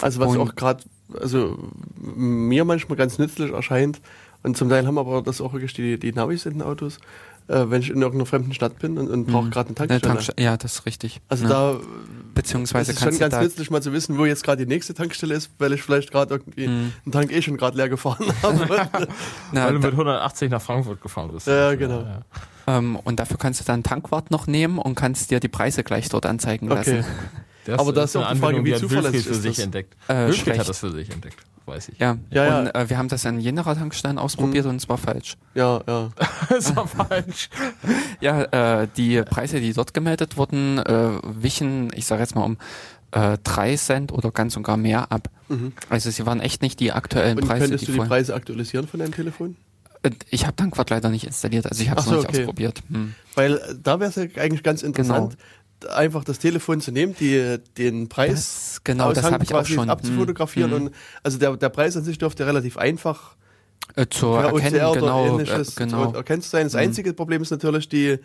Also 0.00 0.20
was 0.20 0.28
und, 0.28 0.38
auch 0.38 0.54
gerade, 0.54 0.84
also 1.20 1.58
mir 1.98 2.64
manchmal 2.64 2.96
ganz 2.96 3.18
nützlich 3.18 3.52
erscheint, 3.52 4.00
und 4.44 4.58
zum 4.58 4.68
Teil 4.68 4.86
haben 4.86 4.98
aber 4.98 5.22
das 5.22 5.40
auch 5.40 5.54
wirklich 5.54 5.72
die, 5.72 5.98
die 5.98 6.12
Navis 6.12 6.44
in 6.44 6.52
den 6.52 6.62
Autos, 6.62 6.98
äh, 7.48 7.64
wenn 7.68 7.82
ich 7.82 7.90
in 7.90 8.00
irgendeiner 8.00 8.26
fremden 8.26 8.54
Stadt 8.54 8.78
bin 8.78 8.98
und, 8.98 9.10
und 9.10 9.26
brauche 9.26 9.46
mhm. 9.46 9.50
gerade 9.50 9.68
eine 9.68 9.74
Tankstelle. 9.74 10.00
Tankstelle. 10.00 10.42
Ja, 10.42 10.56
das 10.56 10.76
ist 10.76 10.86
richtig. 10.86 11.20
Also 11.28 11.44
ja. 11.44 11.50
da 11.50 11.80
beziehungsweise 12.34 12.92
ist 12.92 12.98
es 12.98 13.04
schon 13.04 13.18
ganz 13.18 13.36
nützlich 13.36 13.70
mal 13.70 13.82
zu 13.82 13.92
wissen, 13.92 14.18
wo 14.18 14.24
jetzt 14.24 14.44
gerade 14.44 14.64
die 14.64 14.68
nächste 14.68 14.94
Tankstelle 14.94 15.34
ist, 15.34 15.50
weil 15.58 15.72
ich 15.72 15.82
vielleicht 15.82 16.10
gerade 16.10 16.34
irgendwie 16.34 16.68
mhm. 16.68 16.92
einen 17.04 17.12
Tank 17.12 17.32
eh 17.32 17.42
schon 17.42 17.56
gerade 17.56 17.76
leer 17.76 17.88
gefahren 17.88 18.26
habe. 18.42 18.88
Na, 19.52 19.66
weil 19.66 19.74
du 19.74 19.80
mit 19.80 19.92
180 19.92 20.50
nach 20.50 20.62
Frankfurt 20.62 21.00
gefahren 21.00 21.30
bist. 21.32 21.46
Ja, 21.46 21.74
genau. 21.74 22.00
Ja, 22.00 22.22
ja. 22.66 22.78
Ähm, 22.78 22.96
und 22.96 23.20
dafür 23.20 23.36
kannst 23.36 23.60
du 23.60 23.64
dann 23.64 23.82
Tankwart 23.82 24.30
noch 24.30 24.46
nehmen 24.46 24.78
und 24.78 24.94
kannst 24.94 25.30
dir 25.30 25.40
die 25.40 25.48
Preise 25.48 25.84
gleich 25.84 26.08
dort 26.08 26.26
anzeigen 26.26 26.68
lassen. 26.68 27.04
Das 27.64 27.78
aber 27.78 27.92
das 27.92 28.10
ist 28.10 28.16
auch 28.16 28.32
die 28.32 28.38
Frage, 28.38 28.64
wie 28.64 28.74
zuverlässig 28.74 29.20
ist 29.20 29.26
für 29.26 29.34
sich 29.34 29.58
entdeckt. 29.58 29.96
Äh, 30.08 30.30
hat 30.32 30.68
das 30.68 30.78
für 30.78 30.90
sich 30.92 31.10
entdeckt 31.10 31.38
weiß 31.66 31.88
ich. 31.90 31.98
Ja, 31.98 32.18
ja, 32.30 32.58
und 32.58 32.66
ja. 32.66 32.70
Äh, 32.72 32.90
wir 32.90 32.98
haben 32.98 33.08
das 33.08 33.26
an 33.26 33.40
Jenerer 33.40 33.74
Tankstellen 33.74 34.18
ausprobiert 34.18 34.64
mhm. 34.64 34.72
und 34.72 34.76
es 34.76 34.88
war 34.88 34.98
falsch. 34.98 35.36
Ja, 35.54 35.80
ja. 35.86 36.10
es 36.56 36.74
war 36.74 36.86
falsch. 36.86 37.48
ja, 38.20 38.82
äh, 38.82 38.88
die 38.96 39.22
Preise, 39.22 39.60
die 39.60 39.72
dort 39.72 39.94
gemeldet 39.94 40.36
wurden, 40.36 40.78
äh, 40.78 41.18
wichen, 41.22 41.90
ich 41.94 42.06
sage 42.06 42.22
jetzt 42.22 42.34
mal 42.34 42.44
um 42.44 42.58
äh, 43.12 43.38
3 43.42 43.76
Cent 43.76 44.12
oder 44.12 44.30
ganz 44.30 44.56
und 44.56 44.62
gar 44.62 44.76
mehr 44.76 45.10
ab. 45.10 45.30
Mhm. 45.48 45.72
Also 45.88 46.10
sie 46.10 46.26
waren 46.26 46.40
echt 46.40 46.62
nicht 46.62 46.80
die 46.80 46.92
aktuellen 46.92 47.38
und 47.38 47.46
Preise. 47.46 47.68
Könntest 47.68 47.88
die 47.88 47.92
du 47.92 48.02
die 48.02 48.08
Preise 48.08 48.34
aktualisieren 48.34 48.86
von 48.86 49.00
deinem 49.00 49.12
Telefon? 49.12 49.56
Äh, 50.02 50.10
ich 50.30 50.46
habe 50.46 50.56
Tankwart 50.56 50.90
leider 50.90 51.08
nicht 51.10 51.24
installiert, 51.24 51.66
also 51.66 51.82
ich 51.82 51.90
habe 51.90 52.00
es 52.00 52.06
so, 52.06 52.12
noch 52.12 52.18
nicht 52.18 52.28
okay. 52.28 52.40
ausprobiert. 52.40 52.82
Hm. 52.90 53.14
Weil 53.34 53.56
äh, 53.56 53.74
da 53.82 54.00
wäre 54.00 54.10
es 54.10 54.16
ja 54.16 54.24
eigentlich 54.40 54.62
ganz 54.62 54.82
interessant, 54.82 55.30
genau 55.30 55.42
einfach 55.88 56.24
das 56.24 56.38
Telefon 56.38 56.80
zu 56.80 56.92
nehmen, 56.92 57.14
die, 57.18 57.58
den 57.76 58.08
Preis 58.08 58.32
das, 58.32 58.84
genau, 58.84 59.12
das 59.12 59.24
habe 59.24 59.44
ich 59.44 59.54
auch 59.54 59.66
schon 59.66 59.90
abzufotografieren 59.90 60.70
hm. 60.72 60.82
und 60.82 60.94
also 61.22 61.38
der, 61.38 61.56
der 61.56 61.68
Preis 61.68 61.96
an 61.96 62.04
sich 62.04 62.18
dürfte 62.18 62.46
relativ 62.46 62.76
einfach 62.76 63.36
äh, 63.96 64.06
zur 64.08 64.40
erkennen, 64.40 64.92
genau, 64.92 65.38
äh, 65.38 65.64
genau. 65.76 66.12
erkennt 66.12 66.44
sein. 66.44 66.64
Das 66.64 66.74
hm. 66.74 66.80
einzige 66.80 67.12
Problem 67.12 67.42
ist 67.42 67.50
natürlich 67.50 67.88
die 67.88 68.18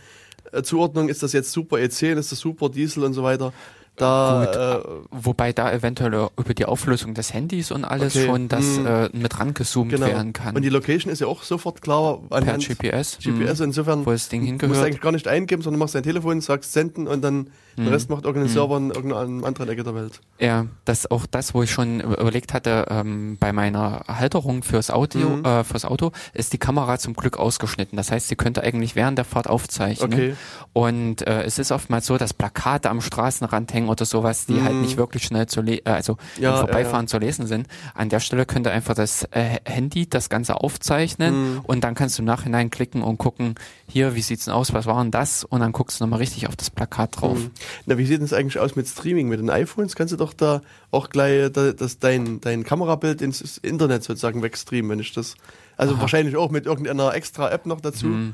äh, 0.51 0.63
Zuordnung, 0.63 1.09
ist 1.09 1.21
das 1.23 1.33
jetzt 1.33 1.51
Super 1.51 1.77
E10, 1.77 2.17
ist 2.17 2.31
das 2.31 2.39
Super 2.39 2.69
Diesel 2.69 3.03
und 3.03 3.13
so 3.13 3.23
weiter. 3.23 3.53
Da, 3.99 4.45
Gut, 4.45 4.55
äh, 4.55 5.07
wobei 5.11 5.51
da 5.51 5.71
eventuell 5.71 6.29
über 6.37 6.53
die 6.53 6.65
Auflösung 6.65 7.13
des 7.13 7.33
Handys 7.33 7.69
und 7.71 7.83
alles 7.83 8.15
okay, 8.15 8.25
schon 8.25 8.47
das 8.47 8.63
mh, 8.63 8.77
hm. 8.77 8.85
äh, 8.85 9.17
mit 9.17 9.39
rangezoomt 9.39 9.91
genau. 9.91 10.05
werden 10.05 10.31
kann. 10.31 10.55
Und 10.55 10.61
die 10.61 10.69
Location 10.69 11.11
ist 11.11 11.19
ja 11.19 11.27
auch 11.27 11.43
sofort 11.43 11.81
klar 11.81 12.19
per 12.29 12.57
GPS. 12.57 13.17
GPS, 13.17 13.59
mh, 13.59 13.65
insofern 13.65 14.05
wo 14.05 14.11
das 14.11 14.29
Ding 14.29 14.43
hingehört. 14.43 14.69
musst 14.69 14.81
du 14.81 14.85
eigentlich 14.85 15.01
gar 15.01 15.11
nicht 15.11 15.27
eingeben, 15.27 15.61
sondern 15.61 15.79
machst 15.79 15.95
dein 15.95 16.03
Telefon, 16.03 16.39
sagst 16.39 16.71
senden 16.71 17.07
und 17.07 17.21
dann 17.21 17.49
mhm. 17.75 17.83
der 17.83 17.93
Rest 17.93 18.09
macht 18.09 18.25
irgendein. 18.25 18.49
Server 18.49 18.77
in 18.77 18.89
irgendeiner 18.89 19.45
anderen 19.45 19.69
Ecke 19.69 19.83
der 19.83 19.95
Welt. 19.95 20.21
Ja, 20.39 20.65
das 20.85 20.99
ist 20.99 21.11
auch 21.11 21.25
das, 21.25 21.53
wo 21.53 21.63
ich 21.63 21.71
schon 21.71 21.99
überlegt 21.99 22.53
hatte, 22.53 22.85
ähm, 22.89 23.37
bei 23.39 23.51
meiner 23.51 24.05
Halterung 24.07 24.63
fürs 24.63 24.91
Audio, 24.91 25.41
äh, 25.41 25.63
fürs 25.63 25.85
Auto, 25.85 26.11
ist 26.33 26.53
die 26.53 26.57
Kamera 26.57 26.97
zum 26.97 27.13
Glück 27.13 27.37
ausgeschnitten. 27.37 27.97
Das 27.97 28.11
heißt, 28.11 28.29
sie 28.29 28.35
könnte 28.35 28.63
eigentlich 28.63 28.95
während 28.95 29.17
der 29.17 29.25
Fahrt 29.25 29.47
aufzeichnen. 29.47 30.13
Okay. 30.13 30.35
Und 30.73 31.27
äh, 31.27 31.43
es 31.43 31.59
ist 31.59 31.71
oftmals 31.71 32.05
so, 32.05 32.17
dass 32.17 32.33
Plakate 32.33 32.89
am 32.89 33.01
Straßenrand 33.01 33.73
hängen 33.73 33.88
oder 33.89 34.05
sowas, 34.05 34.45
die 34.45 34.61
halt 34.61 34.75
nicht 34.75 34.95
mhm. 34.95 34.99
wirklich 34.99 35.23
schnell 35.23 35.47
zu 35.47 35.61
äh, 35.61 35.81
also 35.83 36.17
ja, 36.39 36.57
Vorbeifahren 36.57 37.01
ja, 37.01 37.01
ja. 37.01 37.07
zu 37.07 37.17
lesen 37.17 37.47
sind. 37.47 37.67
An 37.93 38.09
der 38.09 38.19
Stelle 38.19 38.45
könnte 38.45 38.71
einfach 38.71 38.95
das 38.95 39.23
äh, 39.31 39.59
Handy 39.65 40.07
das 40.07 40.29
Ganze 40.29 40.55
aufzeichnen 40.55 41.55
mhm. 41.55 41.59
und 41.63 41.83
dann 41.83 41.95
kannst 41.95 42.17
du 42.17 42.21
im 42.21 42.25
Nachhinein 42.25 42.69
klicken 42.69 43.01
und 43.01 43.17
gucken, 43.17 43.55
hier, 43.87 44.15
wie 44.15 44.21
sieht's 44.21 44.45
denn 44.45 44.53
aus, 44.53 44.73
was 44.73 44.85
war 44.85 45.01
denn 45.01 45.11
das? 45.11 45.43
Und 45.43 45.61
dann 45.61 45.71
guckst 45.71 45.99
du 45.99 46.03
nochmal 46.03 46.19
richtig 46.19 46.47
auf 46.47 46.55
das 46.55 46.69
Plakat 46.69 47.19
drauf. 47.21 47.37
Mhm. 47.37 47.51
Na, 47.85 47.97
wie 47.97 48.05
sieht 48.05 48.21
es 48.21 48.33
eigentlich 48.33 48.59
aus 48.59 48.75
mit 48.75 48.87
Streaming? 48.87 49.27
Mit 49.27 49.39
den 49.39 49.49
iPhones 49.49 49.95
kannst 49.95 50.13
du 50.13 50.17
doch 50.17 50.33
da 50.33 50.61
auch 50.91 51.09
gleich 51.09 51.51
das, 51.51 51.99
dein, 51.99 52.39
dein 52.41 52.63
Kamerabild 52.63 53.21
ins 53.21 53.57
Internet 53.57 54.03
sozusagen 54.03 54.41
wegstreamen, 54.43 54.91
wenn 54.91 54.99
ich 54.99 55.13
das. 55.13 55.35
Also 55.77 55.95
Aha. 55.95 56.01
wahrscheinlich 56.01 56.35
auch 56.35 56.51
mit 56.51 56.65
irgendeiner 56.65 57.13
extra 57.13 57.49
App 57.49 57.65
noch 57.65 57.81
dazu. 57.81 58.07
Mhm. 58.07 58.33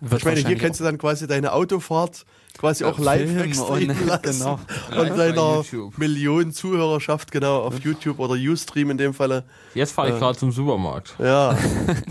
Ich 0.00 0.24
meine, 0.24 0.40
hier 0.40 0.56
kannst 0.56 0.80
du 0.80 0.84
dann 0.84 0.98
quasi 0.98 1.26
deine 1.26 1.52
Autofahrt 1.52 2.26
quasi 2.58 2.84
auch 2.84 2.98
live 2.98 3.34
wegstreamen 3.36 3.96
und- 3.96 4.06
lassen. 4.06 4.22
genau. 4.22 4.58
Und 5.00 5.10
deiner 5.18 5.34
YouTube. 5.56 5.98
Millionen 5.98 6.52
Zuhörerschaft, 6.52 7.30
genau, 7.32 7.62
auf 7.62 7.78
YouTube 7.80 8.18
oder 8.18 8.34
Ustream 8.34 8.90
in 8.90 8.98
dem 8.98 9.14
Falle. 9.14 9.44
Jetzt 9.74 9.92
fahre 9.92 10.08
ich 10.10 10.14
Äh. 10.16 10.18
gerade 10.18 10.38
zum 10.38 10.52
Supermarkt. 10.52 11.14
Ja. 11.18 11.56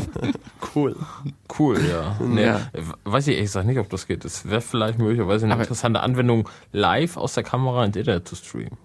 cool. 0.76 0.96
Cool, 1.58 1.80
ja. 1.90 2.16
Nee, 2.20 2.46
Ja. 2.46 2.62
Weiß 3.04 3.28
ich 3.28 3.36
ehrlich 3.36 3.50
gesagt 3.50 3.68
nicht, 3.68 3.80
ob 3.80 3.90
das 3.90 4.08
geht. 4.08 4.26
Es 4.26 4.46
wäre 4.50 4.62
vielleicht 4.62 5.00
möglicherweise 5.00 5.46
eine 5.46 5.54
Aber- 5.54 5.64
interessante 5.64 6.00
Anwendung, 6.02 6.50
live 6.72 7.18
aus 7.18 7.34
der 7.34 7.44
Kamera 7.44 7.86
ins 7.86 7.96
Internet 7.96 8.28
zu 8.28 8.36
streamen. 8.36 8.78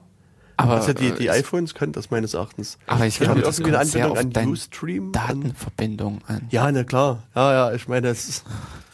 Aber, 0.57 0.75
Also 0.75 0.93
die, 0.93 1.13
die 1.13 1.29
äh, 1.29 1.31
iPhones 1.31 1.73
können 1.75 1.93
das 1.93 2.11
meines 2.11 2.35
Erachtens. 2.35 2.77
aber 2.87 3.07
ich 3.07 3.19
glaube, 3.19 3.41
das 3.41 3.59
irgendwie 3.61 3.77
eine 3.77 3.85
kommt 3.85 3.93
sehr 3.93 4.05
Anbindung 4.11 4.43
auf 4.43 4.47
an 4.47 4.53
Ustream. 4.53 5.13
Datenverbindung 5.13 6.21
an. 6.27 6.47
Ja, 6.51 6.71
na 6.71 6.85
klar. 6.85 7.23
Ja, 7.35 7.53
ja, 7.71 7.73
ich 7.75 7.89
meine, 7.89 8.09
das 8.09 8.29
ist, 8.29 8.45
das 8.45 8.90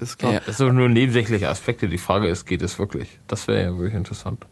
ist 0.00 0.18
klar. 0.18 0.34
Ja. 0.34 0.40
Das 0.44 0.56
sind 0.58 0.74
nur 0.74 0.88
nebensächliche 0.88 1.48
Aspekte. 1.48 1.88
Die 1.88 1.98
Frage 1.98 2.28
ist, 2.28 2.46
geht 2.46 2.62
es 2.62 2.78
wirklich? 2.78 3.18
Das 3.26 3.48
wäre 3.48 3.62
ja 3.62 3.70
wirklich 3.76 3.94
interessant. 3.94 4.46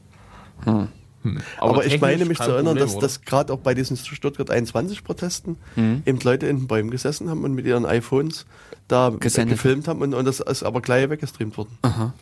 Hm. 0.64 0.88
Hm. 1.22 1.38
Aber, 1.58 1.78
ich 1.84 1.92
technisch 1.92 2.00
meine 2.00 2.24
mich 2.24 2.38
zu 2.38 2.44
erinnern, 2.44 2.64
Problem, 2.76 2.84
dass 2.86 2.92
oder? 2.94 3.02
dass 3.02 3.20
gerade 3.22 3.52
auch 3.52 3.58
bei 3.58 3.74
diesen 3.74 3.96
Stuttgart 3.96 4.50
21 4.50 5.04
Protesten 5.04 5.56
Hm. 5.74 6.02
eben 6.06 6.18
Leute 6.20 6.46
in 6.46 6.60
den 6.60 6.66
Bäumen 6.66 6.90
gesessen 6.90 7.28
haben 7.28 7.44
und 7.44 7.54
mit 7.54 7.66
ihren 7.66 7.84
iPhones 7.84 8.46
da 8.88 9.10
Gesendet. 9.10 9.56
gefilmt 9.58 9.86
haben 9.86 10.00
und, 10.00 10.14
und 10.14 10.24
das 10.24 10.40
ist 10.40 10.62
aber 10.62 10.80
gleich 10.80 11.10
weggestreamt 11.10 11.58
worden. 11.58 11.76
Aha. 11.82 12.14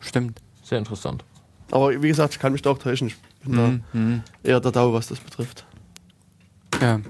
Stimmt. 0.00 0.40
Sehr 0.64 0.78
interessant. 0.78 1.24
Aber 1.70 1.90
wie 2.02 2.08
gesagt, 2.08 2.34
ich 2.34 2.40
kann 2.40 2.52
mich 2.52 2.62
da 2.62 2.70
auch 2.70 2.78
täuschen. 2.78 3.06
Ich 3.08 3.16
bin 3.44 3.56
Hm, 3.56 3.82
hm. 3.92 4.22
da 4.42 4.48
eher 4.48 4.60
der 4.60 4.72
Dau, 4.72 4.92
was 4.92 5.06
das 5.06 5.20
betrifft. 5.20 5.64
Ja. 6.80 7.00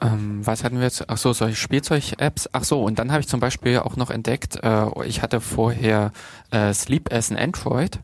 Ähm, 0.00 0.40
was 0.46 0.64
hatten 0.64 0.76
wir 0.76 0.84
jetzt? 0.84 1.04
Ach 1.08 1.18
so, 1.18 1.32
solche 1.32 1.56
Spielzeug-Apps. 1.56 2.48
Ach 2.52 2.64
so, 2.64 2.82
und 2.82 2.98
dann 2.98 3.10
habe 3.12 3.20
ich 3.20 3.28
zum 3.28 3.40
Beispiel 3.40 3.78
auch 3.80 3.96
noch 3.96 4.10
entdeckt, 4.10 4.56
äh, 4.62 4.86
ich 5.04 5.22
hatte 5.22 5.40
vorher 5.40 6.12
äh, 6.50 6.72
Sleep 6.72 7.12
as 7.12 7.30
an 7.30 7.36
Android. 7.36 8.00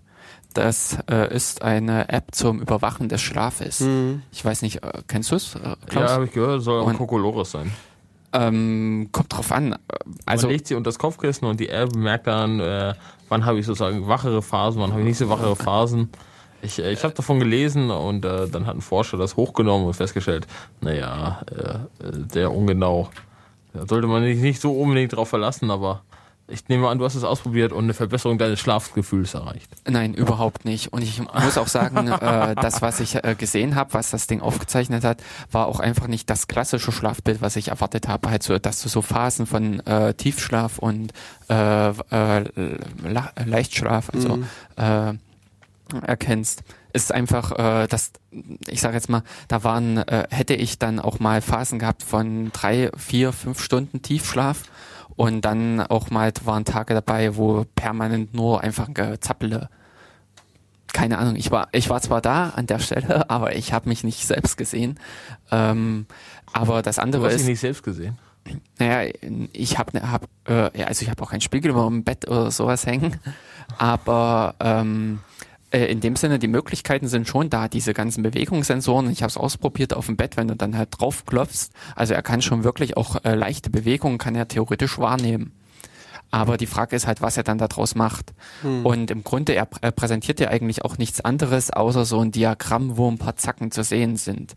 Das 0.54 0.98
äh, 1.10 1.34
ist 1.34 1.62
eine 1.62 2.08
App 2.08 2.28
zum 2.34 2.60
Überwachen 2.60 3.08
des 3.10 3.20
Schlafes. 3.20 3.80
Mhm. 3.80 4.22
Ich 4.32 4.44
weiß 4.44 4.62
nicht, 4.62 4.82
äh, 4.82 5.02
kennst 5.06 5.30
du 5.30 5.36
es, 5.36 5.54
äh, 5.54 5.76
Ja, 5.94 6.08
habe 6.10 6.24
ich 6.26 6.32
gehört, 6.32 6.62
soll 6.62 6.80
auch 6.82 6.86
Und- 6.86 6.96
Kokolores 6.96 7.50
sein. 7.52 7.72
ähm, 8.32 9.08
kommt 9.12 9.32
drauf 9.32 9.52
an. 9.52 9.76
Also 10.26 10.46
man 10.46 10.52
legt 10.54 10.66
sie 10.66 10.74
unter 10.74 10.88
das 10.88 10.98
Kopfkissen 10.98 11.46
und 11.46 11.60
die 11.60 11.68
App 11.68 11.94
merkt 11.94 12.26
dann, 12.26 12.60
äh, 12.60 12.94
wann 13.28 13.44
habe 13.44 13.58
ich 13.58 13.66
sozusagen 13.66 14.06
wachere 14.08 14.42
Phasen, 14.42 14.80
wann 14.80 14.90
habe 14.90 15.00
ich 15.00 15.06
nicht 15.06 15.18
so 15.18 15.28
wachere 15.28 15.56
Phasen. 15.56 16.10
Ich, 16.66 16.78
äh, 16.80 16.92
ich 16.92 17.02
habe 17.04 17.14
davon 17.14 17.38
gelesen 17.38 17.90
und 17.90 18.24
äh, 18.24 18.48
dann 18.48 18.66
hat 18.66 18.76
ein 18.76 18.80
Forscher 18.82 19.16
das 19.16 19.36
hochgenommen 19.36 19.86
und 19.86 19.94
festgestellt, 19.94 20.46
naja, 20.80 21.42
äh, 21.50 22.06
äh, 22.06 22.12
sehr 22.32 22.52
ungenau. 22.52 23.08
Da 23.72 23.86
sollte 23.86 24.06
man 24.06 24.22
sich 24.24 24.38
nicht 24.38 24.60
so 24.60 24.72
unbedingt 24.72 25.14
drauf 25.14 25.28
verlassen, 25.28 25.70
aber 25.70 26.02
ich 26.48 26.68
nehme 26.68 26.88
an, 26.88 26.98
du 26.98 27.04
hast 27.04 27.16
es 27.16 27.24
ausprobiert 27.24 27.72
und 27.72 27.84
eine 27.84 27.94
Verbesserung 27.94 28.38
deines 28.38 28.60
Schlafgefühls 28.60 29.34
erreicht. 29.34 29.68
Nein, 29.88 30.14
überhaupt 30.14 30.64
nicht. 30.64 30.92
Und 30.92 31.02
ich 31.02 31.20
muss 31.20 31.58
auch 31.58 31.66
sagen, 31.66 32.08
äh, 32.20 32.54
das, 32.54 32.82
was 32.82 33.00
ich 33.00 33.16
äh, 33.16 33.34
gesehen 33.36 33.74
habe, 33.74 33.94
was 33.94 34.10
das 34.10 34.28
Ding 34.28 34.40
aufgezeichnet 34.40 35.02
hat, 35.02 35.22
war 35.50 35.66
auch 35.66 35.80
einfach 35.80 36.06
nicht 36.06 36.30
das 36.30 36.46
klassische 36.46 36.92
Schlafbild, 36.92 37.40
was 37.40 37.56
ich 37.56 37.68
erwartet 37.68 38.06
habe. 38.06 38.30
Halt 38.30 38.44
so, 38.44 38.58
dass 38.58 38.80
du 38.80 38.88
so 38.88 39.02
Phasen 39.02 39.46
von 39.46 39.80
äh, 39.86 40.14
Tiefschlaf 40.14 40.78
und 40.78 41.12
äh, 41.48 41.88
äh, 41.88 42.44
La 43.04 43.32
Leichtschlaf, 43.44 44.10
also 44.14 44.38
äh, 44.76 45.14
erkennst. 46.02 46.62
Ist 46.92 47.12
einfach, 47.12 47.52
äh, 47.52 47.86
das, 47.86 48.12
ich 48.68 48.80
sage 48.80 48.94
jetzt 48.94 49.08
mal, 49.08 49.22
da 49.48 49.64
waren, 49.64 49.98
äh, 49.98 50.26
hätte 50.30 50.54
ich 50.54 50.78
dann 50.78 50.98
auch 50.98 51.18
mal 51.18 51.42
Phasen 51.42 51.78
gehabt 51.78 52.02
von 52.02 52.50
drei, 52.52 52.90
vier, 52.96 53.32
fünf 53.32 53.60
Stunden 53.60 54.02
Tiefschlaf 54.02 54.62
und 55.16 55.44
dann 55.44 55.80
auch 55.80 56.10
mal 56.10 56.32
waren 56.44 56.64
Tage 56.64 56.94
dabei, 56.94 57.36
wo 57.36 57.64
permanent 57.74 58.34
nur 58.34 58.62
einfach 58.62 58.88
ein 58.88 58.94
Gezappele. 58.94 59.68
Keine 60.92 61.18
Ahnung, 61.18 61.36
ich 61.36 61.50
war, 61.50 61.68
ich 61.72 61.90
war 61.90 62.00
zwar 62.00 62.20
da 62.20 62.50
an 62.50 62.66
der 62.66 62.78
Stelle, 62.78 63.28
aber 63.30 63.56
ich 63.56 63.72
habe 63.72 63.88
mich 63.88 64.04
nicht 64.04 64.26
selbst 64.26 64.56
gesehen. 64.56 64.98
Ähm, 65.50 66.06
aber 66.52 66.82
das 66.82 66.96
Du 66.96 67.02
andere 67.02 67.24
hast 67.26 67.34
dich 67.34 67.42
ist, 67.42 67.48
nicht 67.48 67.60
selbst 67.60 67.82
gesehen. 67.82 68.18
naja, 68.78 69.10
ich 69.52 69.78
habe 69.78 70.00
hab, 70.00 70.28
äh, 70.48 70.78
ja, 70.78 70.86
also 70.86 71.02
ich 71.02 71.10
habe 71.10 71.22
auch 71.22 71.30
keinen 71.30 71.40
Spiegel 71.40 71.70
über 71.70 71.84
dem 71.86 72.04
Bett 72.04 72.28
oder 72.28 72.50
sowas 72.50 72.86
hängen, 72.86 73.18
aber 73.78 74.54
ähm, 74.60 75.20
äh, 75.40 75.45
in 75.70 76.00
dem 76.00 76.16
Sinne, 76.16 76.38
die 76.38 76.48
Möglichkeiten 76.48 77.08
sind 77.08 77.26
schon 77.26 77.50
da, 77.50 77.68
diese 77.68 77.92
ganzen 77.92 78.22
Bewegungssensoren. 78.22 79.10
Ich 79.10 79.22
habe 79.22 79.30
es 79.30 79.36
ausprobiert 79.36 79.94
auf 79.94 80.06
dem 80.06 80.16
Bett, 80.16 80.36
wenn 80.36 80.48
du 80.48 80.56
dann 80.56 80.76
halt 80.76 80.90
drauf 80.92 81.26
klopfst. 81.26 81.70
Also 81.94 82.14
er 82.14 82.22
kann 82.22 82.40
schon 82.40 82.64
wirklich 82.64 82.96
auch 82.96 83.24
äh, 83.24 83.34
leichte 83.34 83.70
Bewegungen, 83.70 84.18
kann 84.18 84.36
er 84.36 84.48
theoretisch 84.48 84.98
wahrnehmen. 84.98 85.52
Aber 86.30 86.56
die 86.56 86.66
Frage 86.66 86.96
ist 86.96 87.06
halt, 87.06 87.22
was 87.22 87.36
er 87.36 87.44
dann 87.44 87.58
daraus 87.58 87.94
macht. 87.94 88.32
Und 88.84 89.10
im 89.10 89.24
Grunde, 89.24 89.54
er, 89.54 89.68
er 89.80 89.92
präsentiert 89.92 90.40
ja 90.40 90.48
eigentlich 90.48 90.84
auch 90.84 90.98
nichts 90.98 91.20
anderes, 91.20 91.70
außer 91.70 92.04
so 92.04 92.20
ein 92.20 92.32
Diagramm, 92.32 92.96
wo 92.96 93.10
ein 93.10 93.18
paar 93.18 93.36
Zacken 93.36 93.70
zu 93.70 93.82
sehen 93.84 94.16
sind. 94.16 94.56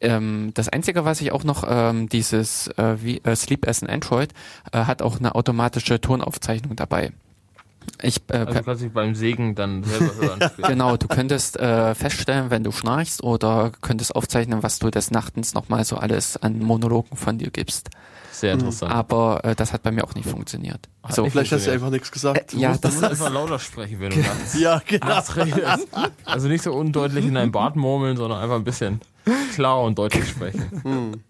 Ähm, 0.00 0.52
das 0.54 0.68
Einzige, 0.68 1.04
was 1.04 1.20
ich 1.20 1.32
auch 1.32 1.44
noch, 1.44 1.64
ähm, 1.68 2.08
dieses 2.08 2.68
äh, 2.76 2.96
wie, 3.02 3.18
äh, 3.24 3.36
Sleep 3.36 3.66
as 3.66 3.82
an 3.82 3.88
Android, 3.88 4.32
äh, 4.72 4.84
hat 4.84 5.02
auch 5.02 5.18
eine 5.18 5.34
automatische 5.34 6.00
Tonaufzeichnung 6.00 6.76
dabei. 6.76 7.12
Ich, 8.02 8.18
äh, 8.28 8.38
Also 8.38 8.52
du 8.52 8.62
kannst 8.62 8.82
dich 8.82 8.92
beim 8.92 9.14
Sägen 9.14 9.54
dann 9.54 9.82
selber 9.84 10.14
hören. 10.20 10.50
Genau, 10.66 10.96
du 10.96 11.08
könntest 11.08 11.58
äh, 11.58 11.94
feststellen, 11.94 12.50
wenn 12.50 12.64
du 12.64 12.72
schnarchst 12.72 13.22
oder 13.22 13.72
könntest 13.80 14.14
aufzeichnen, 14.14 14.62
was 14.62 14.78
du 14.78 14.90
des 14.90 15.10
Nachtens 15.10 15.54
nochmal 15.54 15.84
so 15.84 15.96
alles 15.96 16.36
an 16.36 16.58
Monologen 16.58 17.16
von 17.16 17.38
dir 17.38 17.50
gibst. 17.50 17.90
Sehr 18.32 18.52
interessant. 18.52 18.92
Aber 18.92 19.42
äh, 19.44 19.54
das 19.54 19.72
hat 19.72 19.82
bei 19.82 19.90
mir 19.90 20.04
auch 20.04 20.14
nicht 20.14 20.28
funktioniert. 20.28 20.88
So, 21.08 21.22
nicht 21.22 21.32
Vielleicht 21.32 21.52
hast 21.52 21.66
du 21.66 21.70
einfach 21.72 21.88
nichts 21.90 22.12
gesagt. 22.12 22.52
Äh, 22.52 22.58
ja, 22.58 22.72
Du 22.74 22.80
das 22.80 22.92
musst 22.94 23.04
einfach 23.04 23.32
lauter 23.32 23.58
sprechen, 23.58 23.98
wenn 24.00 24.10
du 24.10 24.18
nachts, 24.20 24.58
ja, 24.58 24.82
genau. 24.86 25.22
Also 26.26 26.48
nicht 26.48 26.62
so 26.62 26.72
undeutlich 26.74 27.24
in 27.24 27.34
deinem 27.34 27.52
Bart 27.52 27.76
murmeln, 27.76 28.16
sondern 28.18 28.42
einfach 28.42 28.56
ein 28.56 28.64
bisschen 28.64 29.00
klar 29.54 29.80
und 29.80 29.96
deutlich 29.98 30.28
sprechen. 30.28 31.22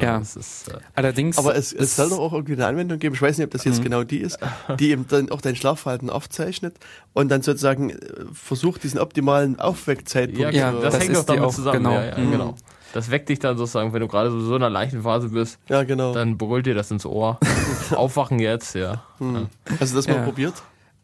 Ja. 0.00 0.18
Das 0.18 0.36
ist, 0.36 0.68
äh, 0.68 0.78
allerdings. 0.94 1.36
Aber 1.38 1.54
es, 1.54 1.72
es 1.72 1.96
soll 1.96 2.08
doch 2.08 2.18
auch 2.18 2.32
irgendwie 2.32 2.54
eine 2.54 2.66
Anwendung 2.66 2.98
geben, 2.98 3.14
ich 3.14 3.20
weiß 3.22 3.36
nicht, 3.38 3.44
ob 3.44 3.50
das 3.52 3.64
jetzt 3.64 3.80
Mhm. 3.80 3.84
genau 3.84 4.04
die 4.04 4.18
ist, 4.18 4.38
die 4.80 4.90
eben 4.90 5.06
dann 5.08 5.30
auch 5.30 5.40
dein 5.42 5.54
Schlafverhalten 5.56 6.08
aufzeichnet 6.08 6.76
und 7.12 7.28
dann 7.30 7.42
sozusagen 7.42 7.90
äh, 7.90 7.96
versucht, 8.32 8.82
diesen 8.84 8.98
optimalen 9.00 9.60
Aufweckzeitpunkt 9.60 10.40
ja, 10.40 10.50
Ja, 10.50 10.72
zu- 10.72 10.80
das, 10.80 10.94
das 10.94 11.02
hängt 11.04 11.16
doch 11.16 11.24
damit 11.24 11.42
auch, 11.44 11.54
zusammen. 11.54 11.78
genau. 11.84 11.92
Ja, 11.94 12.04
ja, 12.06 12.18
Mhm. 12.18 12.30
genau. 12.32 12.54
Das 12.94 13.10
weckt 13.10 13.28
dich 13.30 13.38
dann 13.38 13.56
sozusagen, 13.56 13.92
wenn 13.94 14.00
du 14.00 14.08
gerade 14.08 14.30
so 14.30 14.50
in 14.56 14.62
einer 14.62 14.68
leichten 14.70 15.02
Phase 15.02 15.30
bist, 15.30 15.58
ja, 15.68 15.82
genau. 15.82 16.12
dann 16.12 16.36
brüllt 16.38 16.66
dir 16.66 16.74
das 16.74 16.90
ins 16.90 17.06
Ohr. 17.06 17.38
Aufwachen 17.90 18.38
jetzt, 18.38 18.74
ja. 18.74 19.02
Hm. 19.18 19.48
Hast 19.80 19.92
du 19.92 19.96
das 19.96 20.06
mal 20.08 20.16
Ja. 20.16 20.22
probiert? 20.24 20.54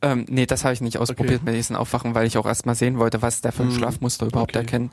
Ähm, 0.00 0.26
nee, 0.28 0.46
das 0.46 0.62
habe 0.64 0.74
ich 0.74 0.80
nicht 0.80 0.96
ausprobiert 0.98 1.42
mit 1.42 1.54
diesen 1.56 1.74
Aufwachen, 1.74 2.14
weil 2.14 2.24
ich 2.26 2.38
auch 2.38 2.46
erstmal 2.46 2.76
sehen 2.76 2.98
wollte, 3.00 3.20
was 3.20 3.40
der 3.40 3.50
für 3.52 3.64
ein 3.64 3.70
Hm. 3.70 3.76
Schlafmuster 3.78 4.26
überhaupt 4.26 4.52
Okay. 4.52 4.58
erkennt. 4.60 4.92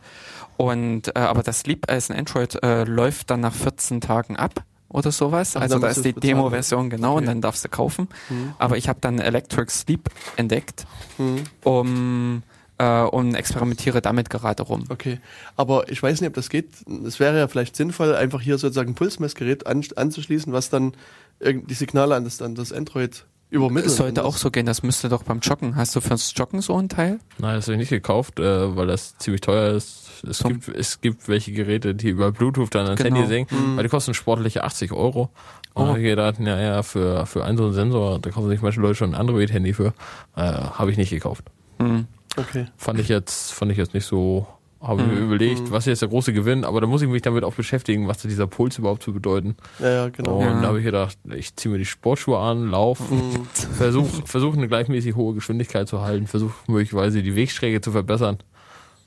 Und 0.58 1.16
äh, 1.16 1.20
aber 1.20 1.44
das 1.44 1.60
Sleep 1.62 1.90
as 1.92 2.10
an 2.10 2.18
Android 2.18 2.62
äh, 2.64 2.84
läuft 2.86 3.30
dann 3.30 3.42
nach 3.42 3.54
14 3.54 4.02
Tagen 4.02 4.36
ab 4.38 4.64
oder 4.90 5.12
sowas. 5.12 5.56
Ach, 5.58 5.62
also 5.62 5.76
dann 5.76 5.82
da 5.82 5.88
ist 5.90 6.06
die. 6.06 6.14
Demo-Version 6.14 6.90
genau 6.90 7.14
und 7.14 7.18
Okay. 7.24 7.26
dann 7.28 7.42
darfst 7.42 7.66
du 7.66 7.70
kaufen. 7.70 8.08
Hm. 8.30 8.54
Aber 8.58 8.78
ich 8.78 8.88
habe 8.88 9.00
dann 9.02 9.20
Electric 9.20 9.70
Sleep 9.72 10.10
entdeckt, 10.38 10.86
Hm. 11.18 11.44
um 11.64 12.44
äh, 12.78 13.02
und 13.04 13.36
experimentiere 13.36 14.02
damit 14.02 14.30
gerade 14.30 14.64
rum. 14.64 14.84
Okay, 14.90 15.20
aber 15.56 15.90
ich 15.90 16.02
weiß 16.04 16.20
nicht, 16.22 16.28
ob 16.28 16.34
das 16.36 16.50
geht. 16.50 16.70
Es 17.06 17.20
wäre 17.22 17.38
ja 17.38 17.48
vielleicht 17.48 17.76
sinnvoll, 17.76 18.14
einfach 18.16 18.42
hier 18.42 18.58
sozusagen 18.58 18.92
ein 18.92 18.96
Pulsmessgerät 18.96 19.66
an, 19.66 19.82
anzuschließen, 19.96 20.52
was 20.52 20.70
dann 20.70 20.94
irgend- 21.40 21.70
die 21.70 21.74
Signale 21.74 22.16
an 22.16 22.26
das, 22.26 22.42
an 22.42 22.54
das 22.56 22.74
Android 22.74 23.26
übermittelt. 23.50 23.92
Es 23.92 23.96
sollte 23.98 24.22
Und 24.22 24.28
auch 24.28 24.34
das- 24.34 24.42
so 24.42 24.52
gehen, 24.52 24.66
das 24.66 24.84
müsste 24.84 25.08
doch 25.08 25.24
beim 25.24 25.40
Joggen. 25.40 25.76
Hast 25.78 25.96
du 25.96 26.02
fürs 26.02 26.34
Joggen 26.36 26.60
so 26.62 26.78
ein 26.78 26.90
Teil? 26.90 27.20
Nein, 27.38 27.56
das 27.56 27.66
habe 27.66 27.74
ich 27.74 27.80
nicht 27.80 27.90
gekauft, 27.92 28.40
äh, 28.42 28.76
weil 28.76 28.88
das 28.88 29.18
ziemlich 29.20 29.40
teuer 29.42 29.74
ist. 29.74 30.05
Es 30.24 30.44
gibt, 30.44 30.68
es 30.70 31.02
gibt 31.02 31.28
welche 31.28 31.52
Geräte, 31.52 31.96
die 31.96 32.10
über 32.10 32.32
Bluetooth 32.32 32.74
dann 32.74 32.86
ans 32.86 33.02
Genau. 33.02 33.16
Handy 33.18 33.28
singen, 33.30 33.48
Mhm. 33.52 33.76
weil 33.78 33.84
die 33.84 33.90
kosten 33.90 34.14
sportliche 34.14 34.64
80 34.64 34.92
Euro. 34.92 35.30
Und 35.74 35.82
Oh. 35.82 35.82
da 35.84 35.88
habe 35.90 36.00
ich 36.00 36.06
gedacht, 36.06 36.36
ja, 36.40 36.60
ja, 36.60 36.84
für, 36.84 37.26
für 37.26 37.44
einen 37.44 37.58
so 37.58 37.66
einen 37.66 37.74
Sensor, 37.74 38.20
da 38.20 38.30
kaufen 38.30 38.50
sich 38.50 38.62
manche 38.62 38.80
Leute 38.80 38.96
schon 38.96 39.14
ein 39.14 39.20
Android-Handy 39.20 39.74
für, 39.74 39.94
äh, 40.36 40.42
habe 40.42 40.92
ich 40.92 40.98
nicht 40.98 41.10
gekauft. 41.10 41.44
Hm. 41.80 42.06
Okay. 42.38 42.66
Fand 42.78 43.00
ich 43.00 43.08
jetzt, 43.10 43.52
fand 43.54 43.72
ich 43.72 43.78
jetzt 43.78 43.94
nicht 43.94 44.06
so, 44.06 44.46
habe 44.82 45.02
ich 45.02 45.08
mir 45.08 45.16
Mhm. 45.16 45.26
überlegt, 45.26 45.62
Mhm. 45.62 45.72
was 45.72 45.84
ist 45.84 45.88
jetzt 45.88 46.02
der 46.04 46.10
große 46.10 46.32
Gewinn, 46.32 46.64
aber 46.64 46.80
da 46.80 46.88
muss 46.88 47.02
ich 47.02 47.10
mich 47.10 47.22
damit 47.22 47.44
auch 47.44 47.54
beschäftigen, 47.54 48.08
was 48.08 48.20
dieser 48.20 48.46
Puls 48.48 48.78
überhaupt 48.78 49.02
zu 49.04 49.14
bedeuten. 49.14 49.56
Ja, 49.80 49.90
ja, 49.90 50.10
genau. 50.10 50.38
Und 50.38 50.46
Ja. 50.46 50.62
da 50.62 50.68
habe 50.68 50.80
ich 50.80 50.86
gedacht, 50.86 51.18
ich 51.34 51.56
ziehe 51.56 51.72
mir 51.72 51.78
die 51.80 51.86
Sportschuhe 51.86 52.38
an, 52.38 52.70
laufe, 52.70 53.10
Hm. 53.10 53.46
versuche 53.74 54.22
versuch 54.26 54.56
eine 54.56 54.68
gleichmäßig 54.68 55.16
hohe 55.16 55.34
Geschwindigkeit 55.34 55.88
zu 55.88 56.02
halten, 56.02 56.28
versuche 56.28 56.54
möglicherweise 56.68 57.24
die 57.24 57.36
Wegstrecke 57.36 57.82
zu 57.82 57.92
verbessern. 57.92 58.38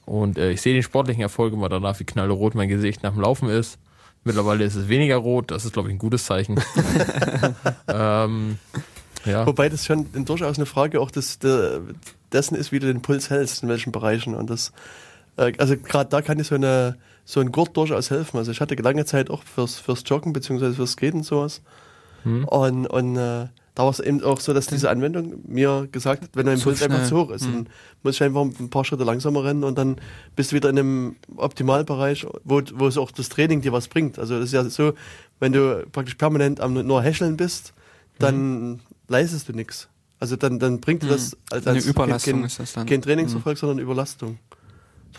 Und 0.09 0.39
äh, 0.39 0.53
ich 0.53 0.63
sehe 0.63 0.73
den 0.73 0.83
sportlichen 0.83 1.21
Erfolg 1.21 1.53
immer 1.53 1.69
danach, 1.69 2.01
wie 2.01 2.05
knallrot 2.05 2.55
mein 2.55 2.71
Gesicht 2.71 3.03
nach 3.03 3.13
dem 3.13 3.21
Laufen 3.21 3.51
ist. 3.51 3.79
Mittlerweile 4.25 4.65
ist 4.65 4.75
es 4.75 4.89
weniger 4.89 5.17
rot, 5.17 5.51
das 5.51 5.67
ist, 5.67 5.75
glaube 5.75 5.89
ich, 5.89 5.95
ein 5.95 5.99
gutes 5.99 6.25
Zeichen. 6.25 6.59
ähm, 7.89 8.59
ja. 9.27 9.47
Wobei 9.47 9.69
das 9.69 9.85
schon 9.85 10.07
durchaus 10.25 10.57
eine 10.57 10.65
Frage 10.65 11.01
auch 11.03 11.11
des, 11.11 11.39
der, 11.41 11.83
dessen 12.33 12.55
ist, 12.55 12.73
wie 12.73 12.79
du 12.79 12.87
den 12.87 13.03
Puls 13.03 13.29
hältst, 13.29 13.63
in 13.63 13.69
welchen 13.69 13.93
Bereichen. 13.93 14.35
Und 14.35 14.49
das, 14.49 14.73
äh, 15.37 15.53
also 15.59 15.77
gerade 15.77 16.09
da 16.09 16.23
kann 16.23 16.39
dir 16.39 16.45
so, 16.45 16.55
eine, 16.55 16.97
so 17.27 17.41
ein 17.41 17.53
Gurt 17.53 17.77
durchaus 17.77 18.11
helfen. 18.11 18.39
Also 18.39 18.51
ich 18.51 18.63
hatte 18.63 18.77
lange 18.77 19.05
Zeit 19.05 19.29
auch 19.29 19.43
fürs, 19.43 19.79
fürs 19.79 20.05
Joggen 20.07 20.33
bzw. 20.33 20.73
fürs 20.73 20.93
Skaten 20.93 21.23
sowas. 21.23 21.61
Mhm. 22.25 22.45
Und, 22.47 22.87
und 22.87 23.17
äh, 23.17 23.49
da 23.79 23.85
war 23.85 23.91
es 23.91 24.01
eben 24.01 24.25
auch 24.25 24.41
so, 24.41 24.53
dass 24.53 24.67
diese 24.67 24.91
Anwendung 24.91 25.35
mir 25.47 25.87
gesagt 25.93 26.25
hat, 26.25 26.31
wenn 26.35 26.47
dein 26.47 26.57
So 26.57 26.65
Puls 26.65 26.83
einfach 26.83 27.07
zu 27.07 27.17
hoch 27.17 27.31
ist, 27.31 27.47
Mhm. 27.47 27.53
dann 27.53 27.69
musst 28.03 28.19
du 28.19 28.25
einfach 28.25 28.41
ein 28.43 28.71
paar 28.71 28.85
Schritte 28.85 29.05
langsamer 29.05 29.45
rennen 29.45 29.63
und 29.63 29.79
dann 29.79 30.01
bist 30.35 30.51
du 30.51 30.57
wieder 30.57 30.69
in 30.69 30.79
einem 30.81 31.17
Optimalbereich, 31.37 32.27
wo, 32.43 32.61
wo 32.75 32.89
es 32.89 32.99
auch 32.99 33.13
das 33.13 33.29
Training 33.29 33.61
dir 33.61 33.71
was 33.73 33.87
bringt. 33.87 34.19
Also 34.19 34.35
das 34.35 34.47
ist 34.47 34.53
ja 34.53 34.65
so, 34.65 34.95
wenn 35.39 35.53
du 35.53 35.87
praktisch 35.93 36.17
permanent 36.17 36.61
am 36.61 36.75
nur 36.75 37.03
Häscheln 37.03 37.37
bist, 37.37 37.73
dann 38.19 38.81
leistest 39.07 39.49
du 39.49 39.53
nichts. 39.53 39.89
Also 40.19 40.35
dann, 40.35 40.59
dann 40.59 40.81
bringt 40.81 41.05
dir 41.05 41.09
das 41.11 41.37
als, 41.49 41.65
Eine 41.69 41.77
als 41.77 41.87
Überlastung 41.87 42.33
kein, 42.35 42.45
ist 42.45 42.59
das 42.59 42.73
dann. 42.73 42.85
kein 42.87 43.01
Trainingserfolg, 43.01 43.57
sondern 43.59 43.79
Überlastung. 43.79 44.41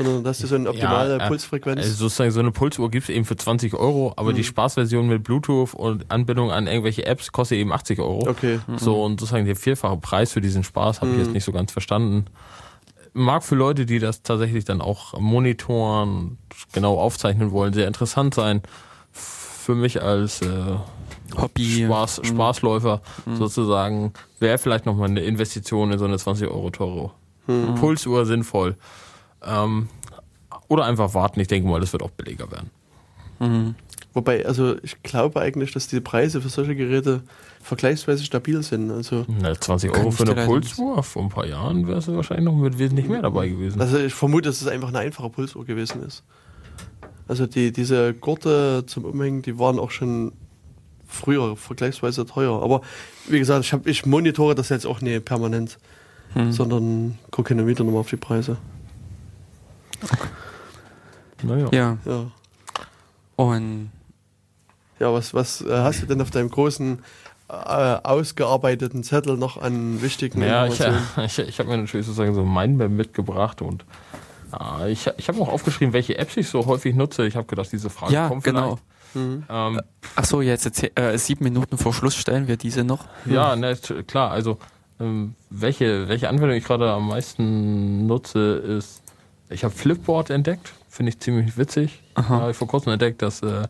Sondern 0.01 0.23
dass 0.23 0.39
du 0.39 0.47
so 0.47 0.55
eine 0.55 0.69
optimale 0.69 1.17
Ja, 1.17 1.25
äh, 1.25 1.27
Pulsfrequenz. 1.27 1.81
Also 1.81 1.93
sozusagen 1.93 2.31
so 2.31 2.39
eine 2.39 2.51
Pulsuhr 2.51 2.89
gibt 2.89 3.03
es 3.03 3.09
eben 3.15 3.25
für 3.25 3.35
20 3.35 3.73
Euro, 3.75 4.13
aber 4.15 4.31
Mhm. 4.31 4.35
die 4.37 4.43
Spaßversion 4.45 5.07
mit 5.07 5.23
Bluetooth 5.23 5.73
und 5.73 6.09
Anbindung 6.09 6.51
an 6.51 6.67
irgendwelche 6.67 7.05
Apps 7.05 7.31
kostet 7.31 7.57
eben 7.59 7.71
80 7.73 7.99
Euro. 7.99 8.27
okay. 8.29 8.59
So, 8.77 9.03
und 9.03 9.19
sozusagen 9.19 9.45
der 9.45 9.55
vierfache 9.57 9.97
Preis 9.97 10.31
für 10.31 10.41
diesen 10.41 10.63
Spaß 10.63 11.01
habe 11.01 11.11
ich 11.11 11.17
Mhm. 11.17 11.23
jetzt 11.25 11.33
nicht 11.33 11.43
so 11.43 11.51
ganz 11.51 11.71
verstanden. 11.71 12.25
Mag 13.13 13.43
für 13.43 13.55
Leute, 13.55 13.85
die 13.85 13.99
das 13.99 14.21
tatsächlich 14.23 14.65
dann 14.65 14.81
auch 14.81 15.19
monitoren, 15.19 16.37
genau 16.71 16.97
aufzeichnen 16.97 17.51
wollen, 17.51 17.73
sehr 17.73 17.87
interessant 17.87 18.33
sein. 18.35 18.61
Für 19.11 19.75
mich 19.75 20.01
als 20.01 20.41
äh, 20.41 20.47
Hobby. 21.37 21.83
Spaß, 21.85 22.19
Mhm. 22.21 22.25
Spaßläufer 22.25 23.01
sozusagen 23.35 24.13
wäre 24.39 24.57
vielleicht 24.57 24.85
nochmal 24.85 25.09
eine 25.09 25.19
Investition 25.21 25.91
in 25.91 25.99
so 25.99 26.05
eine 26.05 26.17
20 26.17 26.47
Euro 26.47 26.69
teure 26.69 27.11
Mhm. 27.47 27.75
Pulsuhr 27.75 28.25
sinnvoll. 28.25 28.75
Ähm, 29.45 29.89
oder 30.67 30.85
einfach 30.85 31.13
warten. 31.13 31.39
Ich 31.39 31.47
denke 31.47 31.67
mal, 31.69 31.79
das 31.79 31.93
wird 31.93 32.03
auch 32.03 32.11
billiger 32.11 32.51
werden. 32.51 32.69
Mhm. 33.39 33.75
Wobei, 34.13 34.45
also 34.45 34.75
ich 34.83 35.01
glaube 35.03 35.39
eigentlich, 35.39 35.71
dass 35.71 35.87
die 35.87 35.99
Preise 35.99 36.41
für 36.41 36.49
solche 36.49 36.75
Geräte 36.75 37.21
vergleichsweise 37.61 38.23
stabil 38.23 38.61
sind. 38.63 38.89
Also, 38.91 39.25
Na, 39.27 39.53
20 39.59 39.91
Kann 39.91 40.01
Euro 40.01 40.11
für 40.11 40.23
eine 40.29 40.45
Pulsuhr, 40.45 41.03
vor 41.03 41.23
ein 41.23 41.29
paar 41.29 41.45
Jahren 41.45 41.87
wäre 41.87 41.99
es 41.99 42.07
wahrscheinlich 42.07 42.45
noch 42.45 42.55
mit 42.55 42.79
wesentlich 42.79 43.07
mehr 43.07 43.21
dabei 43.21 43.47
gewesen. 43.49 43.79
also 43.79 43.97
ich 43.99 44.13
vermute, 44.13 44.49
dass 44.49 44.61
es 44.61 44.67
einfach 44.67 44.87
eine 44.89 44.99
einfache 44.99 45.29
Pulsuhr 45.29 45.65
gewesen 45.65 46.03
ist. 46.03 46.23
Also 47.27 47.45
die, 47.45 47.71
diese 47.71 48.13
Gurte 48.15 48.83
zum 48.87 49.05
Umhängen, 49.05 49.43
die 49.43 49.59
waren 49.59 49.77
auch 49.77 49.91
schon 49.91 50.31
früher 51.07 51.55
vergleichsweise 51.55 52.25
teuer. 52.25 52.61
Aber 52.63 52.81
wie 53.27 53.37
gesagt, 53.39 53.65
ich, 53.65 53.73
hab, 53.73 53.85
ich 53.85 54.05
monitore 54.05 54.55
das 54.55 54.69
jetzt 54.69 54.85
auch 54.85 55.01
nicht 55.01 55.25
permanent, 55.25 55.77
Mhm. 56.35 56.51
sondern 56.51 57.17
gucke 57.31 57.55
und 57.55 57.65
wieder 57.65 57.83
nochmal 57.83 58.01
auf 58.01 58.09
die 58.09 58.15
Preise. 58.17 58.57
Naja. 61.43 61.67
Ja, 61.71 61.97
Ja, 62.05 62.31
und 63.35 63.91
ja 64.99 65.13
was, 65.13 65.33
was 65.33 65.61
äh, 65.61 65.69
hast 65.71 66.01
du 66.01 66.05
denn 66.05 66.21
auf 66.21 66.29
deinem 66.31 66.49
großen 66.49 66.99
äh, 67.47 67.53
ausgearbeiteten 67.53 69.03
Zettel 69.03 69.37
noch 69.37 69.61
an 69.61 70.01
wichtigen 70.01 70.41
Ja, 70.41 70.65
ich, 70.65 70.79
Informationen? 70.79 71.25
ich, 71.25 71.39
ich 71.39 71.59
habe 71.59 71.69
mir 71.69 71.77
natürlich 71.77 72.05
sozusagen 72.05 72.33
so 72.35 72.43
mein 72.43 72.71
Mindmap 72.75 72.91
mitgebracht 72.91 73.61
und 73.61 73.85
äh, 74.59 74.91
ich, 74.91 75.09
ich 75.17 75.27
habe 75.29 75.39
auch 75.41 75.47
aufgeschrieben, 75.49 75.93
welche 75.93 76.17
Apps 76.17 76.35
ich 76.37 76.49
so 76.49 76.65
häufig 76.65 76.93
nutze. 76.95 77.25
Ich 77.25 77.35
habe 77.37 77.47
gedacht, 77.47 77.71
diese 77.71 77.89
Frage 77.89 78.13
ja, 78.13 78.27
kommt 78.27 78.43
genau. 78.43 78.77
Mhm. 79.13 79.43
vielleicht. 79.47 79.77
Ähm, 79.77 79.81
Ach 80.15 80.25
so, 80.25 80.41
jetzt 80.41 80.65
erzähl- 80.65 80.91
äh, 80.95 81.17
sieben 81.17 81.45
Minuten 81.45 81.77
vor 81.77 81.93
Schluss 81.93 82.15
stellen 82.15 82.47
wir 82.47 82.57
diese 82.57 82.83
noch. 82.83 83.05
Ja, 83.25 83.55
ne, 83.55 83.75
t- 83.79 84.03
klar. 84.03 84.31
Also 84.31 84.59
ähm, 84.99 85.33
welche, 85.49 86.09
welche 86.09 86.27
Anwendung 86.29 86.57
ich 86.57 86.65
gerade 86.65 86.91
am 86.91 87.07
meisten 87.07 88.05
nutze, 88.05 88.39
ist, 88.57 89.01
ich 89.49 89.63
habe 89.63 89.73
Flipboard 89.73 90.29
entdeckt. 90.29 90.73
Finde 90.89 91.11
ich 91.11 91.19
ziemlich 91.19 91.57
witzig. 91.57 92.01
Habe 92.15 92.51
ich 92.51 92.57
vor 92.57 92.67
kurzem 92.67 92.91
entdeckt, 92.93 93.21
dass 93.21 93.41
äh, 93.41 93.67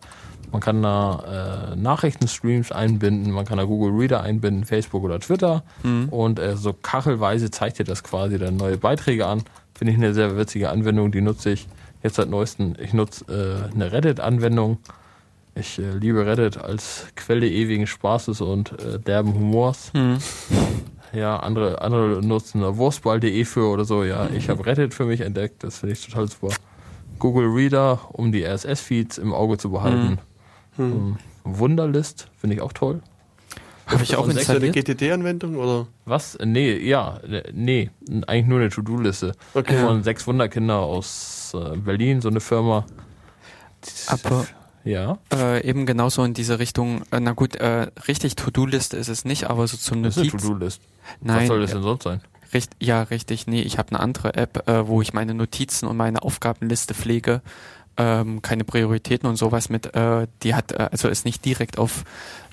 man 0.52 0.62
kann 0.62 0.82
da 0.82 1.74
äh, 1.74 1.76
Nachrichtenstreams 1.76 2.72
einbinden, 2.72 3.32
man 3.32 3.46
kann 3.46 3.58
da 3.58 3.66
Google 3.66 3.92
Reader 3.92 4.22
einbinden, 4.22 4.66
Facebook 4.66 5.04
oder 5.04 5.20
Twitter. 5.20 5.64
Mhm. 5.84 6.10
Und 6.10 6.40
äh, 6.40 6.56
so 6.56 6.74
kachelweise 6.74 7.52
zeigt 7.52 7.80
dir 7.80 7.84
das 7.84 8.04
quasi 8.04 8.40
dann 8.40 8.58
neue 8.58 8.78
Beiträge 8.78 9.28
an. 9.28 9.44
Finde 9.74 9.94
ich 9.94 9.98
eine 9.98 10.14
sehr 10.14 10.38
witzige 10.38 10.70
Anwendung, 10.70 11.12
die 11.12 11.22
nutze 11.22 11.52
ich 11.52 11.68
jetzt 12.04 12.16
seit 12.16 12.30
neuestem. 12.30 12.74
Ich 12.80 12.94
nutze 12.94 13.26
äh, 13.72 13.74
eine 13.74 13.92
Reddit-Anwendung. 13.92 14.78
Ich 15.56 15.78
äh, 15.80 15.92
liebe 15.92 16.26
Reddit 16.26 16.58
als 16.58 17.08
Quelle 17.16 17.48
ewigen 17.48 17.86
Spaßes 17.86 18.42
und 18.42 18.72
äh, 18.80 19.00
derben 19.00 19.34
Humors. 19.34 19.92
Mhm. 19.94 20.18
Ja, 21.14 21.38
andere, 21.38 21.82
andere 21.82 22.26
nutzen 22.26 22.62
da 22.62 22.78
Wurstball.de 22.78 23.46
für 23.46 23.68
oder 23.68 23.86
so. 23.86 24.04
Ja, 24.04 24.30
ich 24.30 24.50
habe 24.50 24.66
Reddit 24.66 24.94
für 24.94 25.06
mich 25.06 25.22
entdeckt. 25.22 25.64
Das 25.64 25.80
finde 25.80 25.94
ich 25.94 26.06
total 26.06 26.28
super. 26.28 26.50
Google 27.18 27.48
Reader, 27.48 28.00
um 28.14 28.32
die 28.32 28.46
RSS-Feeds 28.46 29.18
im 29.18 29.34
Auge 29.34 29.58
zu 29.58 29.72
behalten. 29.72 30.20
Hm. 30.78 30.92
Ähm, 30.92 31.18
Wunderlist 31.44 32.30
finde 32.38 32.56
ich 32.56 32.62
auch 32.62 32.74
toll. 32.74 33.02
Habe 33.88 34.04
ich 34.04 34.16
auch 34.16 34.28
das 34.28 34.48
eine 34.48 34.60
installiert. 34.60 34.76
GTD-Anwendung 34.76 35.56
oder? 35.56 35.88
Was? 36.06 36.38
Nee, 36.44 36.78
ja, 36.78 37.20
nee, 37.52 37.90
eigentlich 38.28 38.46
nur 38.46 38.60
eine 38.60 38.70
To-Do-Liste. 38.70 39.34
Okay. 39.56 39.80
Von 39.80 40.04
sechs 40.04 40.28
Wunderkinder 40.28 40.78
aus 40.78 41.56
äh, 41.56 41.76
Berlin, 41.76 42.22
so 42.22 42.30
eine 42.30 42.40
Firma. 42.40 42.86
Aber 44.08 44.46
Ja, 44.84 45.18
äh, 45.34 45.68
eben 45.68 45.86
genauso 45.86 46.24
in 46.24 46.34
diese 46.34 46.60
Richtung, 46.60 47.04
äh, 47.12 47.20
na 47.20 47.34
gut, 47.34 47.56
äh, 47.58 47.88
richtig 48.08 48.36
To-Do-Liste 48.36 48.98
ist 48.98 49.10
es 49.10 49.26
nicht, 49.26 49.50
aber 49.50 49.68
so 49.68 49.78
zum 49.78 50.04
das 50.04 50.16
ist 50.16 50.22
eine 50.22 50.28
Notiz. 50.28 50.42
To-Do-List. 50.42 50.82
Was 50.82 51.18
Nein, 51.22 51.48
soll 51.48 51.62
das 51.62 51.72
denn 51.72 51.84
sonst 51.84 52.04
sein? 52.04 52.22
Richt, 52.54 52.72
ja, 52.80 53.04
richtig. 53.04 53.48
Nee, 53.48 53.62
ich 53.62 53.78
habe 53.78 53.90
eine 53.90 54.00
andere 54.00 54.34
App, 54.36 54.68
äh, 54.68 54.88
wo 54.88 55.02
ich 55.02 55.14
meine 55.14 55.34
Notizen 55.34 55.86
und 55.88 55.98
meine 55.98 56.24
Aufgabenliste 56.24 56.94
pflege. 56.94 57.42
Ähm, 57.98 58.42
keine 58.42 58.64
Prioritäten 58.64 59.28
und 59.28 59.36
sowas 59.36 59.70
mit. 59.70 59.94
Äh, 59.94 60.28
die 60.44 60.56
hat, 60.56 60.72
äh, 60.72 60.90
also 60.92 61.10
ist 61.10 61.26
nicht 61.26 61.44
direkt 61.46 61.78
auf 61.78 62.06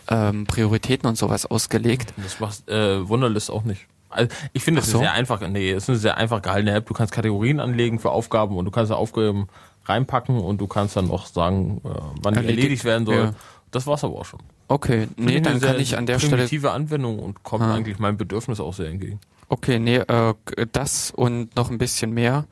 ähm, 0.08 0.46
Prioritäten 0.46 1.08
und 1.08 1.16
sowas 1.16 1.46
ausgelegt. 1.46 2.12
Das 2.16 2.40
macht 2.40 2.68
äh, 2.68 3.08
Wunderlist 3.08 3.50
auch 3.50 3.64
nicht. 3.64 3.86
Also 4.10 4.34
ich 4.52 4.62
finde, 4.62 4.80
das 4.80 4.88
Ach 4.88 4.92
so? 4.92 4.98
ist 4.98 5.04
sehr 5.04 5.12
einfach. 5.12 5.40
Nee, 5.48 5.70
es 5.70 5.84
ist 5.84 5.88
eine 5.88 5.98
sehr 5.98 6.16
einfach 6.16 6.42
gehaltene 6.42 6.72
App. 6.72 6.86
Du 6.86 6.94
kannst 6.94 7.12
Kategorien 7.12 7.60
anlegen 7.60 7.98
für 7.98 8.10
Aufgaben 8.10 8.56
und 8.56 8.64
du 8.64 8.70
kannst 8.70 8.92
Aufgaben 8.92 9.48
reinpacken 9.88 10.38
und 10.38 10.60
du 10.60 10.66
kannst 10.66 10.96
dann 10.96 11.10
auch 11.10 11.26
sagen, 11.26 11.80
äh, 11.84 11.88
wann 12.22 12.34
die 12.34 12.38
Erledigt, 12.40 12.58
erledigt 12.58 12.84
werden 12.84 13.06
soll. 13.06 13.16
ja. 13.16 13.34
Das 13.72 13.86
war's 13.86 14.04
aber 14.04 14.14
auch 14.20 14.24
schon. 14.24 14.40
Okay, 14.68 15.08
Finde 15.16 15.32
nee, 15.32 15.40
dann 15.40 15.60
kann 15.60 15.78
ich 15.80 15.96
an 15.98 16.06
der 16.06 16.18
Stelle. 16.18 16.36
primitive 16.36 16.70
Anwendung 16.72 17.18
und 17.18 17.42
kommt 17.42 17.62
Ah. 17.64 17.74
eigentlich 17.74 17.98
meinem 17.98 18.16
Bedürfnis 18.16 18.58
auch 18.60 18.72
sehr 18.74 18.88
entgegen. 18.88 19.20
Okay, 19.48 19.78
nee, 19.78 19.96
äh, 19.96 20.34
das 20.72 21.10
und 21.10 21.54
noch 21.56 21.70
ein 21.70 21.78
bisschen 21.78 22.12
mehr 22.12 22.46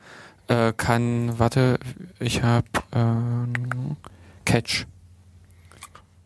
äh, 0.47 0.73
kann, 0.77 1.39
warte, 1.39 1.79
ich 2.19 2.43
habe 2.43 2.67
ähm, 2.93 3.97
Catch. 4.45 4.85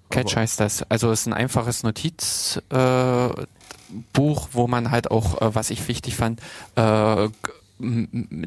Catch 0.10 0.34
Aber- 0.34 0.42
heißt 0.42 0.60
das. 0.60 0.84
Also 0.90 1.12
es 1.12 1.22
ist 1.22 1.28
ein 1.28 1.34
einfaches 1.34 1.84
Notizbuch, 1.84 2.62
äh, 2.70 3.48
wo 4.52 4.68
man 4.68 4.92
halt 4.92 5.12
auch, 5.12 5.42
äh, 5.42 5.56
was 5.56 5.70
ich 5.70 5.88
wichtig 5.88 6.16
fand, 6.16 6.42
äh, 6.76 7.30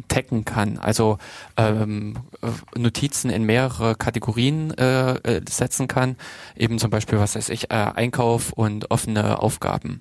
taggen 0.09 0.45
kann. 0.45 0.79
Also 0.79 1.19
ähm, 1.57 2.15
äh, 2.43 2.79
Notizen 2.79 3.31
in 3.31 3.45
mehrere 3.45 3.95
Kategorien 3.95 4.77
äh, 4.77 5.15
äh, 5.15 5.41
setzen 5.49 5.89
kann. 5.89 6.17
Eben 6.57 6.79
zum 6.79 6.91
Beispiel, 6.91 7.19
was 7.19 7.35
weiß 7.35 7.49
ich, 7.49 7.71
äh, 7.71 7.75
Einkauf 7.75 8.53
und 8.53 8.91
offene 8.91 9.41
Aufgaben 9.41 10.01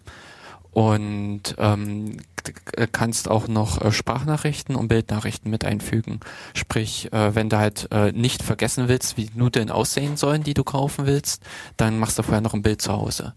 und 0.72 1.56
ähm, 1.58 2.18
k- 2.38 2.88
kannst 2.92 3.30
auch 3.30 3.48
noch 3.48 3.82
äh, 3.82 3.92
Sprachnachrichten 3.92 4.76
und 4.76 4.88
Bildnachrichten 4.88 5.52
mit 5.52 5.66
einfügen. 5.66 6.22
Sprich, 6.54 7.12
äh, 7.12 7.36
wenn 7.36 7.50
du 7.50 7.58
halt 7.58 7.90
äh, 7.92 8.14
nicht 8.14 8.42
vergessen 8.42 8.88
willst, 8.88 9.18
wie 9.18 9.30
Nudeln 9.36 9.70
aussehen 9.70 10.16
sollen, 10.16 10.44
die 10.44 10.54
du 10.54 10.64
kaufen 10.64 11.06
willst, 11.06 11.44
dann 11.76 12.00
machst 12.00 12.18
du 12.18 12.24
vorher 12.24 12.42
noch 12.42 12.54
ein 12.54 12.62
Bild 12.62 12.82
zu 12.82 12.94
Hause. 12.94 13.34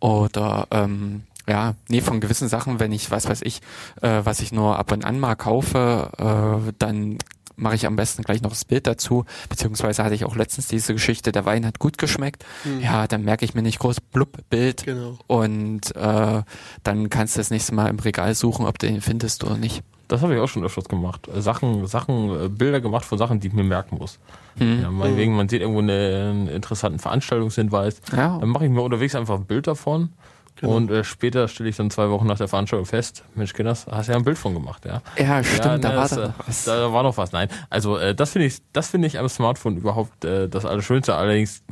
Oder 0.00 0.66
ähm, 0.70 1.24
ja, 1.48 1.74
nee, 1.88 2.00
von 2.00 2.20
gewissen 2.20 2.48
Sachen, 2.48 2.80
wenn 2.80 2.92
ich, 2.92 3.10
was 3.10 3.28
weiß 3.28 3.42
ich, 3.42 3.60
äh, 4.02 4.20
was 4.24 4.40
ich 4.40 4.52
nur 4.52 4.78
ab 4.78 4.92
und 4.92 5.04
an 5.04 5.18
mal 5.20 5.34
kaufe, 5.36 6.10
äh, 6.18 6.72
dann 6.78 7.18
mache 7.58 7.74
ich 7.74 7.86
am 7.86 7.96
besten 7.96 8.22
gleich 8.22 8.42
noch 8.42 8.50
das 8.50 8.64
Bild 8.66 8.86
dazu. 8.86 9.24
Beziehungsweise 9.48 10.04
hatte 10.04 10.14
ich 10.14 10.24
auch 10.26 10.36
letztens 10.36 10.68
diese 10.68 10.92
Geschichte, 10.92 11.32
der 11.32 11.46
Wein 11.46 11.64
hat 11.64 11.78
gut 11.78 11.96
geschmeckt. 11.96 12.44
Hm. 12.64 12.80
Ja, 12.80 13.06
dann 13.06 13.24
merke 13.24 13.44
ich 13.46 13.54
mir 13.54 13.62
nicht 13.62 13.78
groß 13.78 14.00
blub 14.00 14.36
Bild 14.50 14.84
Genau. 14.84 15.18
und 15.26 15.94
äh, 15.96 16.42
dann 16.82 17.08
kannst 17.10 17.36
du 17.36 17.40
das 17.40 17.50
nächste 17.50 17.74
Mal 17.74 17.88
im 17.88 17.98
Regal 17.98 18.34
suchen, 18.34 18.66
ob 18.66 18.78
du 18.78 18.86
den 18.86 19.00
findest 19.00 19.42
oder 19.44 19.56
nicht. 19.56 19.82
Das 20.08 20.22
habe 20.22 20.34
ich 20.34 20.40
auch 20.40 20.48
schon 20.48 20.64
öfters 20.64 20.84
gemacht. 20.84 21.28
Äh, 21.28 21.40
Sachen, 21.40 21.86
Sachen, 21.86 22.44
äh, 22.44 22.48
Bilder 22.48 22.80
gemacht 22.82 23.04
von 23.06 23.16
Sachen, 23.18 23.40
die 23.40 23.48
ich 23.48 23.54
mir 23.54 23.64
merken 23.64 23.96
muss. 23.98 24.18
Hm. 24.58 24.82
Ja, 24.82 24.90
meinetwegen, 24.90 25.34
man 25.34 25.48
sieht 25.48 25.62
irgendwo 25.62 25.80
eine, 25.80 26.28
einen 26.30 26.48
interessanten 26.48 26.98
Veranstaltungshinweis. 26.98 28.00
Ja, 28.14 28.38
Dann 28.38 28.50
mache 28.50 28.64
ich 28.66 28.70
mir 28.70 28.82
unterwegs 28.82 29.14
einfach 29.14 29.36
ein 29.36 29.46
Bild 29.46 29.66
davon. 29.66 30.10
Genau. 30.56 30.74
Und 30.74 30.90
äh, 30.90 31.04
später 31.04 31.48
stelle 31.48 31.68
ich 31.68 31.76
dann 31.76 31.90
zwei 31.90 32.08
Wochen 32.08 32.26
nach 32.26 32.38
der 32.38 32.48
Veranstaltung 32.48 32.86
fest, 32.86 33.24
Mensch, 33.34 33.52
Kinders, 33.52 33.86
hast 33.90 34.08
ja 34.08 34.16
ein 34.16 34.24
Bild 34.24 34.38
von 34.38 34.54
gemacht, 34.54 34.86
ja. 34.86 35.02
ja 35.18 35.44
stimmt, 35.44 35.84
da 35.84 35.90
ne, 35.90 35.96
war 35.96 36.08
das, 36.08 36.10
da 36.10 36.22
äh, 36.22 36.28
noch 36.28 36.48
was. 36.48 36.64
Da 36.64 36.92
war 36.92 37.02
noch 37.02 37.16
was. 37.18 37.32
Nein, 37.32 37.48
also 37.68 37.98
äh, 37.98 38.14
das 38.14 38.32
finde 38.32 38.46
ich, 38.46 38.62
das 38.72 38.88
finde 38.88 39.06
ich 39.06 39.18
am 39.18 39.28
Smartphone 39.28 39.76
überhaupt 39.76 40.24
äh, 40.24 40.48
das 40.48 40.64
Allerschönste. 40.64 41.14
Allerdings 41.14 41.62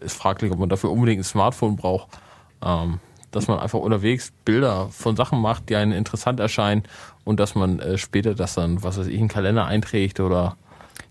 ist 0.00 0.16
fraglich, 0.16 0.50
ob 0.50 0.58
man 0.58 0.70
dafür 0.70 0.90
unbedingt 0.90 1.20
ein 1.20 1.24
Smartphone 1.24 1.76
braucht. 1.76 2.08
Ähm, 2.64 3.00
dass 3.32 3.48
man 3.48 3.58
einfach 3.58 3.78
unterwegs 3.78 4.32
Bilder 4.44 4.88
von 4.90 5.16
Sachen 5.16 5.40
macht, 5.40 5.68
die 5.68 5.76
einen 5.76 5.92
interessant 5.92 6.38
erscheinen 6.38 6.84
und 7.24 7.40
dass 7.40 7.54
man 7.54 7.80
äh, 7.80 7.98
später 7.98 8.34
das 8.34 8.54
dann, 8.54 8.82
was 8.82 8.98
weiß 8.98 9.06
ich, 9.06 9.14
in 9.14 9.20
den 9.20 9.28
Kalender 9.28 9.64
einträgt 9.64 10.20
oder 10.20 10.56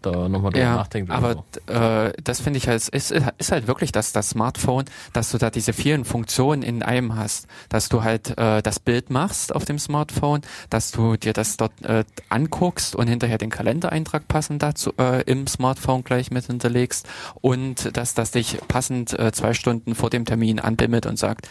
da 0.01 0.29
nochmal 0.29 0.51
drüber 0.51 0.63
Ja, 0.63 0.75
nachdenkt. 0.75 1.11
aber 1.11 1.43
so. 1.67 1.73
äh, 1.73 2.13
das 2.23 2.41
finde 2.41 2.57
ich 2.57 2.67
halt, 2.67 2.87
ist, 2.87 3.11
ist 3.11 3.51
halt 3.51 3.67
wirklich 3.67 3.91
das, 3.91 4.11
das 4.13 4.29
Smartphone, 4.29 4.85
dass 5.13 5.31
du 5.31 5.37
da 5.37 5.49
diese 5.49 5.73
vielen 5.73 6.05
Funktionen 6.05 6.63
in 6.63 6.83
einem 6.83 7.15
hast, 7.15 7.47
dass 7.69 7.89
du 7.89 8.03
halt 8.03 8.37
äh, 8.37 8.61
das 8.61 8.79
Bild 8.79 9.09
machst 9.09 9.53
auf 9.55 9.65
dem 9.65 9.79
Smartphone, 9.79 10.41
dass 10.69 10.91
du 10.91 11.17
dir 11.17 11.33
das 11.33 11.57
dort 11.57 11.73
äh, 11.83 12.03
anguckst 12.29 12.95
und 12.95 13.07
hinterher 13.07 13.37
den 13.37 13.49
Kalendereintrag 13.49 14.27
passend 14.27 14.63
dazu 14.63 14.93
äh, 14.97 15.21
im 15.23 15.47
Smartphone 15.47 16.03
gleich 16.03 16.31
mit 16.31 16.45
hinterlegst 16.45 17.07
und 17.41 17.95
dass 17.95 18.13
das 18.13 18.31
dich 18.31 18.57
passend 18.67 19.17
äh, 19.17 19.31
zwei 19.31 19.53
Stunden 19.53 19.95
vor 19.95 20.09
dem 20.09 20.25
Termin 20.25 20.59
anbimmelt 20.59 21.05
und 21.05 21.17
sagt, 21.19 21.47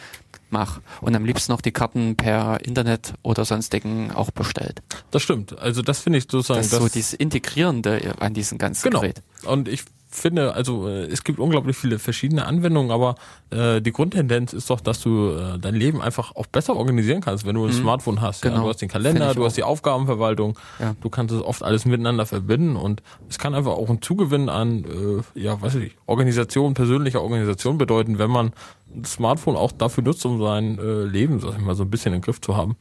mach. 0.53 0.81
Und 1.01 1.15
am 1.17 1.25
liebsten 1.25 1.53
noch 1.53 1.61
die 1.61 1.73
Karten 1.73 2.17
per 2.17 2.65
Internet 2.65 3.15
oder 3.23 3.45
sonstigen 3.45 4.11
auch 4.13 4.31
bestellt. 4.31 4.83
Das 5.11 5.23
stimmt. 5.23 5.59
Also 5.59 5.83
das 5.83 6.01
finde 6.01 6.19
ich 6.19 6.25
sozusagen. 6.25 6.59
Das 6.61 6.73
ist 6.73 6.79
so 6.79 6.89
dieses 6.89 7.15
Integrierende 7.15 8.15
an 8.21 8.35
diesem 8.35 8.59
ganzen 8.59 8.89
Genau. 8.91 9.01
Gerät. 9.01 9.23
Und 9.45 9.69
ich 9.69 9.85
finde, 10.13 10.55
also 10.55 10.89
äh, 10.89 11.05
es 11.05 11.23
gibt 11.23 11.39
unglaublich 11.39 11.77
viele 11.77 12.01
verschiedene 12.01 12.45
Anwendungen, 12.45 12.91
aber 12.91 13.15
äh, 13.51 13.81
die 13.81 13.93
Grundtendenz 13.93 14.53
ist 14.53 14.69
doch, 14.69 14.81
dass 14.81 15.01
du 15.01 15.31
äh, 15.37 15.57
dein 15.61 15.77
Leben 15.77 16.03
einfach 16.03 16.35
auch 16.35 16.47
besser 16.47 16.75
organisieren 16.75 17.21
kannst, 17.21 17.47
wenn 17.47 17.55
du 17.55 17.65
ein 17.65 17.73
Smartphone 17.73 18.21
hast. 18.21 18.43
Ja, 18.45 18.51
Genau. 18.51 18.65
du 18.65 18.69
hast 18.71 18.79
den 18.83 18.89
Kalender, 18.89 19.35
du 19.35 19.45
hast 19.45 19.57
die 19.57 19.63
Aufgabenverwaltung, 19.63 20.59
Ja. 20.81 20.97
du 21.01 21.11
kannst 21.11 21.33
es 21.33 21.41
oft 21.41 21.63
alles 21.63 21.85
miteinander 21.85 22.27
verbinden 22.27 22.75
und 22.75 23.05
es 23.29 23.39
kann 23.39 23.55
einfach 23.55 23.71
auch 23.71 23.89
ein 23.89 24.03
Zugewinn 24.03 24.49
an, 24.49 24.85
äh, 24.85 25.41
ja, 25.41 25.63
weiß 25.63 25.77
ich, 25.77 25.93
Organisation, 26.07 26.75
persönlicher 26.75 27.23
Organisation 27.23 27.79
bedeuten, 27.79 28.19
wenn 28.19 28.31
man 28.31 28.49
das 28.49 28.80
Smartphone 29.05 29.57
auch 29.57 29.73
dafür 29.73 30.05
nutzt, 30.05 30.25
um 30.27 30.43
sein 30.43 30.79
äh, 30.79 31.05
Leben, 31.05 31.41
sag 31.41 31.59
ich 31.59 31.65
mal, 31.65 31.75
so 31.75 31.85
ein 31.85 31.91
bisschen 31.91 32.15
im 32.15 32.21
Griff 32.21 32.41
zu 32.41 32.57
haben. 32.57 32.77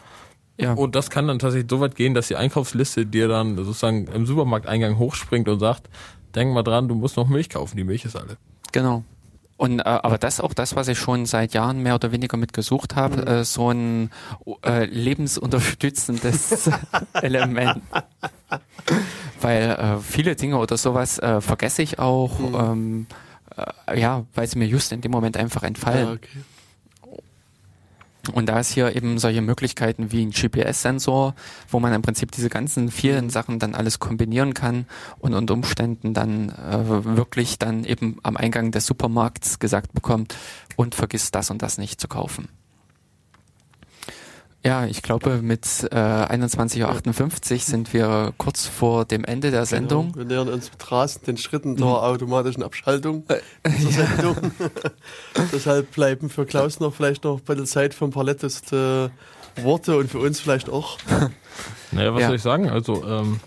Ja. 0.59 0.73
Und 0.73 0.95
das 0.95 1.09
kann 1.09 1.27
dann 1.27 1.39
tatsächlich 1.39 1.69
so 1.69 1.79
weit 1.79 1.95
gehen, 1.95 2.13
dass 2.13 2.27
die 2.27 2.35
Einkaufsliste 2.35 3.05
dir 3.05 3.27
dann 3.27 3.55
sozusagen 3.55 4.07
im 4.07 4.25
Supermarkteingang 4.25 4.97
hochspringt 4.97 5.47
und 5.47 5.59
sagt, 5.59 5.89
denk 6.35 6.53
mal 6.53 6.63
dran, 6.63 6.87
du 6.87 6.95
musst 6.95 7.15
noch 7.15 7.29
Milch 7.29 7.49
kaufen, 7.49 7.77
die 7.77 7.85
Milch 7.85 8.03
ist 8.03 8.15
alle. 8.15 8.37
Genau. 8.71 9.03
Und 9.59 9.79
äh, 9.79 9.83
aber 9.83 10.17
das 10.17 10.35
ist 10.35 10.39
auch 10.39 10.53
das, 10.53 10.77
was 10.77 10.87
ich 10.87 10.97
schon 10.97 11.25
seit 11.25 11.53
Jahren 11.53 11.83
mehr 11.83 11.95
oder 11.95 12.13
weniger 12.13 12.37
mit 12.37 12.53
gesucht 12.53 12.95
habe, 12.95 13.25
äh, 13.25 13.43
so 13.43 13.71
ein 13.71 14.09
äh, 14.65 14.85
lebensunterstützendes 14.85 16.69
Element. 17.13 17.81
Weil 19.41 19.63
äh, 19.71 19.97
viele 19.97 20.37
Dinge 20.37 20.57
oder 20.57 20.77
sowas 20.77 21.19
äh, 21.19 21.41
vergesse 21.41 21.81
ich 21.81 21.99
auch, 21.99 22.39
ähm, 22.39 23.07
äh, 23.09 23.28
ja, 23.95 24.25
weil 24.33 24.47
sie 24.47 24.57
mir 24.59 24.67
just 24.67 24.91
in 24.91 25.01
dem 25.01 25.11
Moment 25.11 25.37
einfach 25.37 25.63
entfallen. 25.63 26.07
Ja, 26.07 26.13
okay. 26.13 26.39
Und 28.33 28.47
da 28.47 28.59
ist 28.59 28.71
hier 28.71 28.95
eben 28.95 29.17
solche 29.17 29.41
Möglichkeiten 29.41 30.11
wie 30.11 30.25
ein 30.25 30.31
GPS-Sensor, 30.31 31.35
wo 31.69 31.79
man 31.79 31.93
im 31.93 32.01
Prinzip 32.01 32.31
diese 32.31 32.49
ganzen 32.49 32.91
vielen 32.91 33.29
Sachen 33.29 33.59
dann 33.59 33.75
alles 33.75 33.99
kombinieren 33.99 34.53
kann 34.53 34.85
und 35.19 35.33
unter 35.33 35.53
Umständen 35.53 36.13
dann 36.13 36.49
äh, 36.49 37.05
wirklich 37.15 37.57
dann 37.59 37.85
eben 37.85 38.17
am 38.23 38.37
Eingang 38.37 38.71
des 38.71 38.85
Supermarkts 38.85 39.59
gesagt 39.59 39.93
bekommt 39.93 40.35
und 40.75 40.95
vergiss 40.95 41.31
das 41.31 41.49
und 41.49 41.61
das 41.61 41.77
nicht 41.77 41.99
zu 41.99 42.07
kaufen. 42.07 42.49
Ja, 44.65 44.85
ich 44.85 45.01
glaube, 45.01 45.41
mit 45.41 45.87
äh, 45.89 45.95
21.58 45.95 47.51
Uhr 47.53 47.59
sind 47.59 47.93
wir 47.93 48.33
kurz 48.37 48.65
vor 48.67 49.05
dem 49.05 49.23
Ende 49.23 49.51
der 49.51 49.65
Sendung. 49.65 50.11
Genau. 50.11 50.17
Wir 50.17 50.25
nähern 50.25 50.49
uns 50.49 50.69
mit 50.69 50.91
rasenden 50.91 51.37
Schritten 51.37 51.77
der 51.77 51.87
automatischen 51.87 52.63
Abschaltung 52.63 53.23
Äh, 53.29 53.39
zur 53.81 53.91
Sendung. 53.91 54.35
Deshalb 55.53 55.91
bleiben 55.91 56.29
für 56.29 56.45
Klaus 56.45 56.81
noch 56.81 56.93
vielleicht 56.93 57.23
noch 57.23 57.37
ein 57.39 57.43
bisschen 57.45 57.65
Zeit 57.67 57.93
für 57.93 58.03
ein 58.05 58.11
paar 58.11 58.25
letzte 58.25 59.11
Worte 59.61 59.97
und 59.97 60.11
für 60.11 60.19
uns 60.19 60.39
vielleicht 60.39 60.69
auch. 60.69 60.97
Naja, 61.91 62.13
was 62.13 62.21
Ja. 62.21 62.27
soll 62.27 62.35
ich 62.35 62.41
sagen? 62.43 62.69
Also, 62.69 63.03
ähm, 63.05 63.39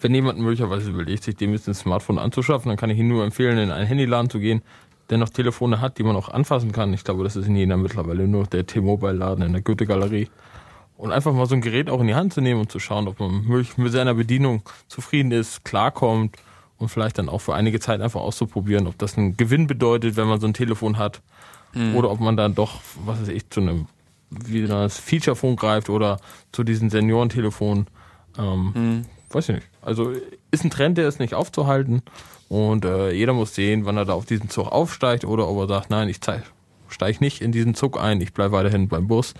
wenn 0.00 0.14
jemand 0.14 0.38
möglicherweise 0.40 0.90
überlegt, 0.90 1.22
sich 1.22 1.36
dem 1.36 1.52
jetzt 1.52 1.68
ein 1.68 1.74
Smartphone 1.74 2.18
anzuschaffen, 2.18 2.68
dann 2.68 2.76
kann 2.76 2.90
ich 2.90 2.98
ihm 2.98 3.06
nur 3.08 3.22
empfehlen, 3.24 3.56
in 3.58 3.70
einen 3.70 3.86
Handyladen 3.86 4.28
zu 4.28 4.40
gehen, 4.40 4.62
der 5.10 5.18
noch 5.18 5.28
Telefone 5.28 5.80
hat, 5.80 5.98
die 5.98 6.02
man 6.02 6.16
auch 6.16 6.28
anfassen 6.28 6.72
kann. 6.72 6.92
Ich 6.92 7.04
glaube, 7.04 7.24
das 7.24 7.36
ist 7.36 7.46
in 7.46 7.56
Jena 7.56 7.76
mittlerweile 7.76 8.26
nur 8.26 8.46
der 8.46 8.66
T-Mobile-Laden 8.66 9.44
in 9.44 9.52
der 9.52 9.62
Goethe-Galerie. 9.62 10.28
Und 10.96 11.12
einfach 11.12 11.32
mal 11.32 11.46
so 11.46 11.54
ein 11.54 11.60
Gerät 11.60 11.90
auch 11.90 12.00
in 12.00 12.06
die 12.06 12.14
Hand 12.14 12.32
zu 12.32 12.40
nehmen 12.40 12.60
und 12.60 12.72
zu 12.72 12.78
schauen, 12.78 13.06
ob 13.06 13.20
man 13.20 13.46
mit 13.76 13.92
seiner 13.92 14.14
Bedienung 14.14 14.62
zufrieden 14.88 15.30
ist, 15.30 15.64
klarkommt 15.64 16.36
und 16.78 16.88
vielleicht 16.88 17.18
dann 17.18 17.28
auch 17.28 17.40
für 17.40 17.54
einige 17.54 17.80
Zeit 17.80 18.00
einfach 18.00 18.20
auszuprobieren, 18.20 18.86
ob 18.86 18.98
das 18.98 19.16
einen 19.16 19.36
Gewinn 19.36 19.66
bedeutet, 19.66 20.16
wenn 20.16 20.26
man 20.26 20.40
so 20.40 20.46
ein 20.46 20.54
Telefon 20.54 20.98
hat 20.98 21.20
oder 21.94 22.10
ob 22.10 22.20
man 22.20 22.38
dann 22.38 22.54
doch, 22.54 22.80
was 23.04 23.20
weiß 23.20 23.28
ich, 23.28 23.50
zu 23.50 23.60
einem 23.60 23.86
wie 24.30 24.66
das 24.66 24.98
Feature-Phone 24.98 25.56
greift 25.56 25.90
oder 25.90 26.18
zu 26.50 26.64
diesen 26.64 26.88
Seniorentelefonen. 26.88 27.86
Ähm, 28.38 29.04
Weiß 29.30 29.48
ich 29.48 29.56
nicht. 29.56 29.68
Also 29.82 30.12
ist 30.50 30.64
ein 30.64 30.70
Trend, 30.70 30.96
der 30.98 31.06
ist 31.06 31.20
nicht 31.20 31.34
aufzuhalten 31.34 32.02
und 32.48 32.84
äh, 32.84 33.10
jeder 33.12 33.32
muss 33.32 33.54
sehen, 33.54 33.84
wann 33.84 33.96
er 33.96 34.04
da 34.04 34.12
auf 34.12 34.26
diesen 34.26 34.48
Zug 34.50 34.68
aufsteigt 34.68 35.24
oder 35.24 35.48
ob 35.48 35.58
er 35.58 35.68
sagt, 35.68 35.90
nein, 35.90 36.08
ich 36.08 36.16
steige 36.16 37.24
nicht 37.24 37.40
in 37.40 37.52
diesen 37.52 37.74
Zug 37.74 38.00
ein, 38.00 38.20
ich 38.20 38.32
bleibe 38.32 38.52
weiterhin 38.52 38.88
beim 38.88 39.08
Bus. 39.08 39.34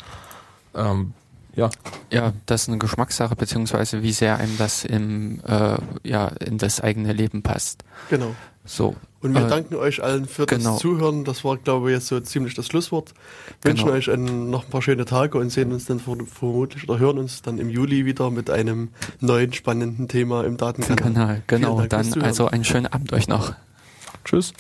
Ähm, 0.75 1.13
ja, 1.57 1.71
ja, 2.13 2.33
das 2.47 2.63
ist 2.63 2.69
eine 2.69 2.79
Geschmackssache, 2.79 3.35
beziehungsweise 3.35 4.03
wie 4.03 4.13
sehr 4.13 4.37
einem 4.37 4.57
das 4.59 4.85
im, 4.85 5.41
äh, 5.47 5.77
ja, 6.05 6.29
in 6.45 6.59
das 6.59 6.81
eigene 6.81 7.13
Leben 7.13 7.43
passt. 7.43 7.83
Genau. 8.11 8.35
So. 8.65 8.95
Und 9.21 9.33
wir 9.35 9.47
äh, 9.47 9.49
danken 9.49 9.77
euch 9.77 10.03
allen 10.03 10.27
für 10.27 10.45
genau. 10.47 10.73
das 10.73 10.81
Zuhören. 10.81 11.25
Das 11.25 11.45
war, 11.45 11.57
glaube 11.57 11.91
ich, 11.91 11.97
jetzt 11.97 12.09
so 12.09 12.19
ziemlich 12.21 12.55
das 12.55 12.67
Schlusswort. 12.67 13.15
Wünschen 13.63 13.85
Genau. 13.87 13.97
euch 13.97 14.11
einen, 14.11 14.51
noch 14.51 14.65
ein 14.65 14.71
paar 14.71 14.83
schöne 14.83 15.05
Tage 15.05 15.39
und 15.39 15.51
sehen 15.51 15.73
uns 15.73 15.87
dann 15.87 15.99
ver- 16.01 16.17
vermutlich 16.27 16.89
oder 16.89 16.99
hören 16.99 17.19
uns 17.19 17.43
dann 17.43 17.59
im 17.59 17.71
Juli 17.71 18.05
wieder 18.05 18.31
mit 18.31 18.51
einem 18.51 18.91
neuen 19.21 19.53
spannenden 19.53 20.09
Thema 20.09 20.45
im 20.45 20.57
Datenkanal. 20.57 20.97
Kanal. 21.15 21.43
Genau, 21.47 21.81
Dank 21.87 22.13
dann 22.13 22.23
also 22.23 22.49
einen 22.49 22.65
schönen 22.65 22.87
Abend 22.87 23.13
euch 23.13 23.29
noch. 23.29 23.55
tschüss. 24.25 24.53